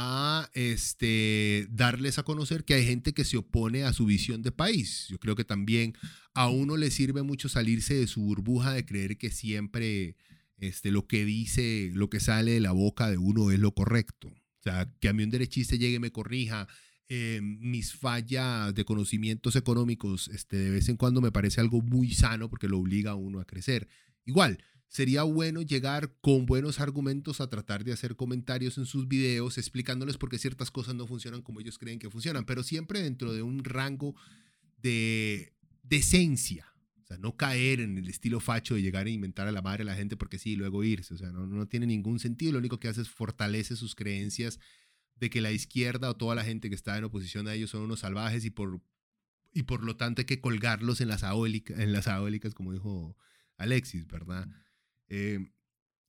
a 0.00 0.48
este, 0.54 1.66
darles 1.70 2.20
a 2.20 2.22
conocer 2.22 2.64
que 2.64 2.74
hay 2.74 2.86
gente 2.86 3.12
que 3.12 3.24
se 3.24 3.36
opone 3.36 3.82
a 3.82 3.92
su 3.92 4.06
visión 4.06 4.42
de 4.42 4.52
país. 4.52 5.06
Yo 5.08 5.18
creo 5.18 5.34
que 5.34 5.44
también 5.44 5.94
a 6.34 6.48
uno 6.48 6.76
le 6.76 6.92
sirve 6.92 7.22
mucho 7.24 7.48
salirse 7.48 7.94
de 7.94 8.06
su 8.06 8.20
burbuja 8.20 8.72
de 8.72 8.86
creer 8.86 9.18
que 9.18 9.32
siempre 9.32 10.14
este, 10.58 10.92
lo 10.92 11.08
que 11.08 11.24
dice, 11.24 11.90
lo 11.94 12.08
que 12.10 12.20
sale 12.20 12.52
de 12.52 12.60
la 12.60 12.70
boca 12.70 13.10
de 13.10 13.18
uno 13.18 13.50
es 13.50 13.58
lo 13.58 13.74
correcto. 13.74 14.28
O 14.28 14.62
sea, 14.62 14.88
que 15.00 15.08
a 15.08 15.12
mí 15.12 15.24
un 15.24 15.30
derechista 15.30 15.74
llegue 15.74 15.96
y 15.96 16.00
me 16.00 16.12
corrija 16.12 16.68
eh, 17.08 17.40
mis 17.42 17.92
fallas 17.92 18.72
de 18.72 18.84
conocimientos 18.84 19.56
económicos 19.56 20.28
este, 20.28 20.58
de 20.58 20.70
vez 20.70 20.88
en 20.88 20.96
cuando 20.96 21.20
me 21.20 21.32
parece 21.32 21.60
algo 21.60 21.82
muy 21.82 22.12
sano 22.12 22.48
porque 22.48 22.68
lo 22.68 22.78
obliga 22.78 23.10
a 23.10 23.16
uno 23.16 23.40
a 23.40 23.46
crecer. 23.46 23.88
Igual, 24.24 24.62
sería 24.88 25.22
bueno 25.22 25.62
llegar 25.62 26.16
con 26.20 26.46
buenos 26.46 26.80
argumentos 26.80 27.40
a 27.40 27.48
tratar 27.48 27.84
de 27.84 27.92
hacer 27.92 28.16
comentarios 28.16 28.78
en 28.78 28.86
sus 28.86 29.06
videos 29.06 29.58
explicándoles 29.58 30.16
por 30.16 30.30
qué 30.30 30.38
ciertas 30.38 30.70
cosas 30.70 30.94
no 30.94 31.06
funcionan 31.06 31.42
como 31.42 31.60
ellos 31.60 31.78
creen 31.78 31.98
que 31.98 32.10
funcionan, 32.10 32.44
pero 32.46 32.62
siempre 32.62 33.02
dentro 33.02 33.32
de 33.32 33.42
un 33.42 33.64
rango 33.64 34.14
de 34.78 35.52
decencia. 35.82 36.66
O 37.02 37.06
sea, 37.06 37.18
no 37.18 37.36
caer 37.36 37.80
en 37.80 37.96
el 37.96 38.08
estilo 38.08 38.40
facho 38.40 38.74
de 38.74 38.82
llegar 38.82 39.06
a 39.06 39.10
inventar 39.10 39.48
a 39.48 39.52
la 39.52 39.62
madre 39.62 39.82
a 39.82 39.86
la 39.86 39.94
gente 39.94 40.16
porque 40.16 40.38
sí, 40.38 40.52
y 40.52 40.56
luego 40.56 40.84
irse. 40.84 41.14
O 41.14 41.16
sea, 41.16 41.30
no, 41.32 41.46
no 41.46 41.66
tiene 41.66 41.86
ningún 41.86 42.18
sentido. 42.18 42.52
Lo 42.52 42.58
único 42.58 42.80
que 42.80 42.88
hace 42.88 43.00
es 43.00 43.08
fortalece 43.08 43.76
sus 43.76 43.94
creencias 43.94 44.58
de 45.16 45.30
que 45.30 45.40
la 45.40 45.50
izquierda 45.50 46.10
o 46.10 46.16
toda 46.16 46.34
la 46.34 46.44
gente 46.44 46.68
que 46.68 46.74
está 46.74 46.96
en 46.96 47.04
oposición 47.04 47.48
a 47.48 47.54
ellos 47.54 47.70
son 47.70 47.82
unos 47.82 48.00
salvajes 48.00 48.44
y 48.44 48.50
por, 48.50 48.82
y 49.52 49.64
por 49.64 49.84
lo 49.84 49.96
tanto 49.96 50.20
hay 50.20 50.26
que 50.26 50.40
colgarlos 50.40 51.00
en 51.00 51.08
las, 51.08 51.22
en 51.22 51.92
las 51.92 52.08
aólicas, 52.08 52.54
como 52.54 52.72
dijo 52.72 53.16
Alexis, 53.56 54.06
¿verdad? 54.06 54.48
Eh, 55.08 55.50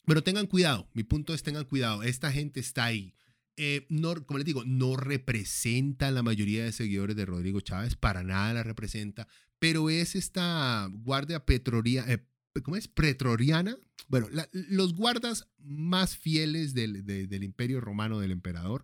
pero 0.06 0.24
tengan 0.24 0.48
cuidado, 0.48 0.90
mi 0.94 1.04
punto 1.04 1.34
es 1.34 1.44
tengan 1.44 1.66
cuidado, 1.66 2.04
esta 2.04 2.32
gente 2.32 2.60
está 2.60 2.86
ahí. 2.86 3.16
Eh, 3.58 3.86
no, 3.90 4.26
como 4.26 4.38
les 4.38 4.46
digo, 4.46 4.64
no 4.66 4.96
representa 4.96 6.12
la 6.12 6.24
mayoría 6.24 6.64
de 6.64 6.72
seguidores 6.72 7.16
de 7.16 7.26
Rodrigo 7.26 7.60
Chávez, 7.60 7.96
para 7.96 8.24
nada 8.24 8.54
la 8.54 8.64
representa, 8.64 9.28
pero 9.60 9.90
es 9.90 10.16
esta 10.16 10.90
guardia 10.92 11.46
petroliana, 11.46 12.14
eh, 12.14 12.26
¿cómo 12.64 12.78
es? 12.78 12.88
Pretoriana. 12.88 13.78
Bueno, 14.08 14.28
los 14.52 14.96
guardas 14.96 15.50
más 15.60 16.18
fieles 16.18 16.74
del, 16.74 17.06
del, 17.06 17.44
imperio 17.44 17.80
romano 17.80 18.20
del 18.20 18.32
emperador, 18.32 18.84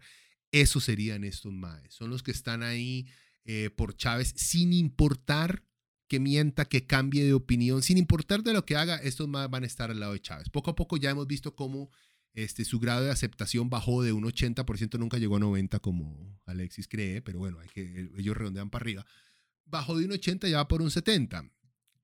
esos 0.51 0.83
serían 0.83 1.23
estos 1.23 1.51
maes. 1.51 1.93
Son 1.93 2.09
los 2.09 2.21
que 2.21 2.31
están 2.31 2.61
ahí 2.61 3.07
por 3.75 3.95
Chávez 3.95 4.33
sin 4.35 4.73
importar 4.73 5.63
que 6.07 6.19
mienta, 6.19 6.65
que 6.65 6.86
cambie 6.86 7.23
de 7.23 7.34
opinión, 7.34 7.82
sin 7.82 7.98
importar 7.98 8.44
de 8.44 8.53
lo 8.53 8.65
que 8.65 8.76
haga, 8.76 8.98
estos 8.98 9.27
más 9.27 9.49
van 9.49 9.64
a 9.64 9.68
estar 9.68 9.91
al 9.91 9.99
lado 9.99 10.14
de 10.14 10.22
Chávez. 10.22 10.49
Poco 10.49 10.72
a 10.72 10.76
poco 10.76 10.98
ya 10.98 11.10
hemos 11.10 11.27
visto 11.27 11.56
cómo 11.56 11.90
este, 12.34 12.65
su 12.65 12.80
grado 12.80 13.06
de 13.06 13.11
aceptación 13.11 13.69
bajó 13.69 14.03
de 14.03 14.11
un 14.11 14.23
80%, 14.23 14.99
nunca 14.99 15.18
llegó 15.18 15.38
a 15.38 15.40
90% 15.40 15.82
como 15.82 16.40
Alexis 16.45 16.88
cree, 16.88 17.22
pero 17.22 17.40
bueno, 17.40 17.57
ellos 17.73 18.38
redondean 18.38 18.69
para 18.69 18.84
arriba. 18.84 19.06
Bajó 19.65 19.98
de 19.98 20.06
un 20.06 20.11
80 20.11 20.48
ya 20.48 20.57
va 20.57 20.68
por 20.68 20.82
un 20.82 20.91
70. 20.91 21.49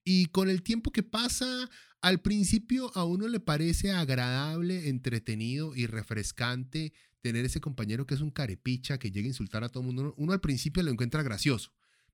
Y 0.03 0.28
con 0.28 0.49
el 0.49 0.64
tiempo 0.64 0.91
que 0.91 1.03
pasa, 1.03 1.69
al 2.02 2.22
principio 2.22 2.91
a 2.95 3.03
uno 3.03 3.28
le 3.28 3.40
parece 3.40 3.91
agradable, 3.91 4.90
entretenido 4.90 5.76
y 5.76 5.86
refrescante 5.86 6.94
tener 7.22 7.45
ese 7.45 7.61
compañero 7.61 8.06
que 8.06 8.15
es 8.15 8.22
un 8.22 8.32
carepicha, 8.32 8.98
que 8.98 9.11
llega 9.11 9.26
a 9.26 9.30
insultar 9.30 9.64
a 9.64 9.69
todo 9.69 9.82
el 9.82 9.88
mundo. 9.88 10.14
Uno 10.18 10.34
al 10.34 10.41
principio 10.41 10.82
lo 10.84 10.91
encuentra 10.91 11.23
gracioso. 11.23 11.72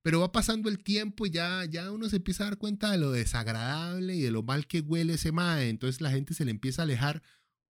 Pero 0.07 0.21
va 0.21 0.31
pasando 0.31 0.69
el 0.69 0.81
tiempo 0.81 1.25
y 1.25 1.31
ya, 1.31 1.65
ya 1.65 1.91
uno 1.91 2.07
se 2.07 2.15
empieza 2.15 2.45
a 2.45 2.47
dar 2.47 2.57
cuenta 2.57 2.89
de 2.89 2.97
lo 2.97 3.11
desagradable 3.11 4.15
y 4.15 4.21
de 4.21 4.31
lo 4.31 4.41
mal 4.41 4.65
que 4.65 4.79
huele 4.79 5.15
ese 5.15 5.33
mae. 5.33 5.67
Entonces 5.67 5.99
la 5.99 6.11
gente 6.11 6.33
se 6.33 6.45
le 6.45 6.51
empieza 6.51 6.81
a 6.81 6.85
alejar 6.85 7.21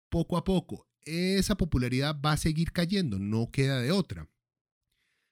poco 0.10 0.36
a 0.36 0.44
poco. 0.44 0.90
Esa 1.04 1.56
popularidad 1.56 2.20
va 2.20 2.32
a 2.32 2.38
seguir 2.38 2.72
cayendo, 2.72 3.20
no 3.20 3.52
queda 3.52 3.80
de 3.82 3.92
otra. 3.92 4.28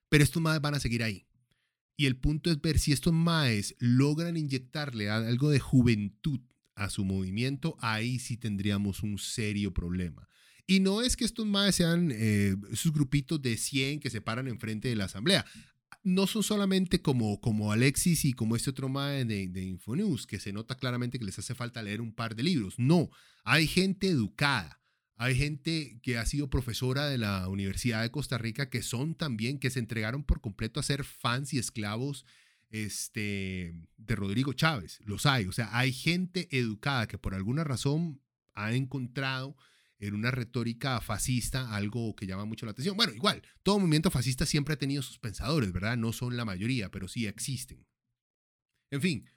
Pero 0.09 0.23
estos 0.23 0.43
maes 0.43 0.61
van 0.61 0.75
a 0.75 0.79
seguir 0.79 1.01
ahí. 1.01 1.25
Y 1.97 2.05
el 2.05 2.17
punto 2.17 2.51
es 2.51 2.61
ver 2.61 2.77
si 2.77 2.91
estos 2.91 3.13
maes 3.13 3.75
logran 3.79 4.37
inyectarle 4.37 5.09
algo 5.09 5.49
de 5.49 5.59
juventud 5.59 6.41
a 6.75 6.91
su 6.91 7.03
movimiento, 7.03 7.77
ahí 7.79 8.19
sí 8.19 8.37
tendríamos 8.37 9.01
un 9.01 9.17
serio 9.17 9.73
problema. 9.73 10.29
Y 10.67 10.81
no 10.81 11.01
es 11.01 11.17
que 11.17 11.25
estos 11.25 11.47
maes 11.47 11.73
sean 11.73 12.11
eh, 12.13 12.55
esos 12.71 12.93
grupitos 12.93 13.41
de 13.41 13.57
100 13.57 14.01
que 14.01 14.11
se 14.11 14.21
paran 14.21 14.47
enfrente 14.47 14.87
de 14.87 14.95
la 14.95 15.05
asamblea 15.05 15.47
no 16.03 16.27
son 16.27 16.43
solamente 16.43 17.01
como, 17.01 17.39
como 17.41 17.71
Alexis 17.71 18.25
y 18.25 18.33
como 18.33 18.55
este 18.55 18.69
otro 18.69 18.89
mae 18.89 19.25
de, 19.25 19.47
de 19.47 19.63
Infonews, 19.63 20.25
que 20.25 20.39
se 20.39 20.53
nota 20.53 20.75
claramente 20.75 21.19
que 21.19 21.25
les 21.25 21.39
hace 21.39 21.55
falta 21.55 21.83
leer 21.83 22.01
un 22.01 22.13
par 22.13 22.35
de 22.35 22.43
libros. 22.43 22.75
No, 22.77 23.09
hay 23.43 23.67
gente 23.67 24.07
educada. 24.07 24.79
Hay 25.17 25.35
gente 25.35 25.99
que 26.01 26.17
ha 26.17 26.25
sido 26.25 26.49
profesora 26.49 27.07
de 27.07 27.19
la 27.19 27.47
Universidad 27.47 28.01
de 28.01 28.09
Costa 28.09 28.39
Rica 28.39 28.71
que 28.71 28.81
son 28.81 29.13
también, 29.13 29.59
que 29.59 29.69
se 29.69 29.77
entregaron 29.77 30.23
por 30.23 30.41
completo 30.41 30.79
a 30.79 30.83
ser 30.83 31.03
fans 31.03 31.53
y 31.53 31.59
esclavos 31.59 32.25
este, 32.71 33.75
de 33.97 34.15
Rodrigo 34.15 34.53
Chávez. 34.53 34.99
Los 35.05 35.27
hay. 35.27 35.45
O 35.45 35.51
sea, 35.51 35.69
hay 35.77 35.93
gente 35.93 36.47
educada 36.57 37.07
que 37.07 37.19
por 37.19 37.35
alguna 37.35 37.63
razón 37.63 38.19
ha 38.55 38.73
encontrado 38.73 39.55
en 40.01 40.15
una 40.15 40.31
retórica 40.31 40.99
fascista, 40.99 41.75
algo 41.75 42.15
que 42.15 42.25
llama 42.25 42.45
mucho 42.45 42.65
la 42.65 42.71
atención. 42.71 42.97
Bueno, 42.97 43.13
igual, 43.13 43.43
todo 43.61 43.77
movimiento 43.77 44.09
fascista 44.09 44.47
siempre 44.47 44.73
ha 44.73 44.79
tenido 44.79 45.03
sus 45.03 45.19
pensadores, 45.19 45.71
¿verdad? 45.71 45.95
No 45.95 46.11
son 46.11 46.35
la 46.35 46.43
mayoría, 46.43 46.89
pero 46.89 47.07
sí 47.07 47.27
existen. 47.27 47.85
En 48.89 48.99
fin, 48.99 49.29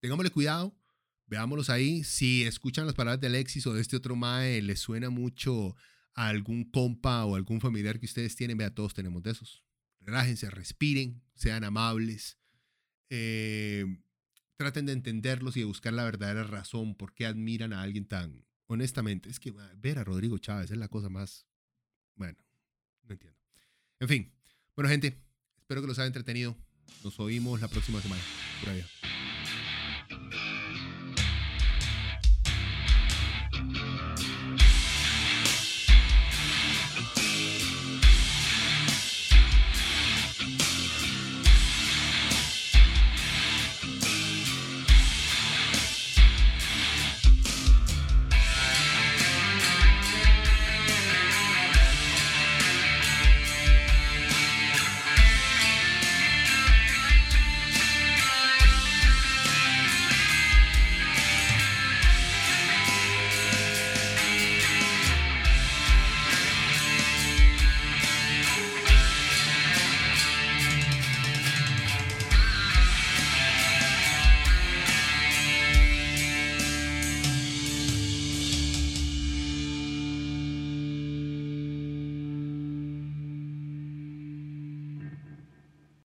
tengámosle 0.00 0.30
cuidado, 0.30 0.78
veámoslos 1.26 1.70
ahí. 1.70 2.04
Si 2.04 2.44
escuchan 2.44 2.86
las 2.86 2.94
palabras 2.94 3.20
de 3.20 3.26
Alexis 3.26 3.66
o 3.66 3.74
de 3.74 3.80
este 3.80 3.96
otro 3.96 4.14
Mae, 4.14 4.62
les 4.62 4.78
suena 4.78 5.10
mucho 5.10 5.74
a 6.14 6.28
algún 6.28 6.70
compa 6.70 7.24
o 7.24 7.34
algún 7.34 7.60
familiar 7.60 7.98
que 7.98 8.06
ustedes 8.06 8.36
tienen, 8.36 8.56
vea, 8.56 8.72
todos 8.72 8.94
tenemos 8.94 9.24
de 9.24 9.32
esos. 9.32 9.64
Relájense, 9.98 10.50
respiren, 10.50 11.20
sean 11.34 11.64
amables. 11.64 12.38
Eh, 13.10 13.84
traten 14.56 14.86
de 14.86 14.92
entenderlos 14.92 15.56
y 15.56 15.60
de 15.60 15.66
buscar 15.66 15.92
la 15.94 16.04
verdadera 16.04 16.44
razón 16.44 16.94
por 16.94 17.12
qué 17.12 17.26
admiran 17.26 17.72
a 17.72 17.82
alguien 17.82 18.06
tan 18.06 18.46
honestamente, 18.72 19.28
es 19.28 19.38
que 19.40 19.52
ver 19.76 19.98
a 19.98 20.04
Rodrigo 20.04 20.38
Chávez 20.38 20.70
es 20.70 20.78
la 20.78 20.88
cosa 20.88 21.08
más... 21.08 21.46
Bueno, 22.14 22.38
no 23.04 23.12
entiendo. 23.12 23.38
En 24.00 24.08
fin, 24.08 24.32
bueno 24.74 24.88
gente, 24.88 25.22
espero 25.58 25.80
que 25.80 25.86
los 25.86 25.98
haya 25.98 26.06
entretenido. 26.06 26.56
Nos 27.04 27.18
oímos 27.20 27.60
la 27.60 27.68
próxima 27.68 28.00
semana. 28.00 28.22
Por 28.60 28.70
allá. 28.70 29.11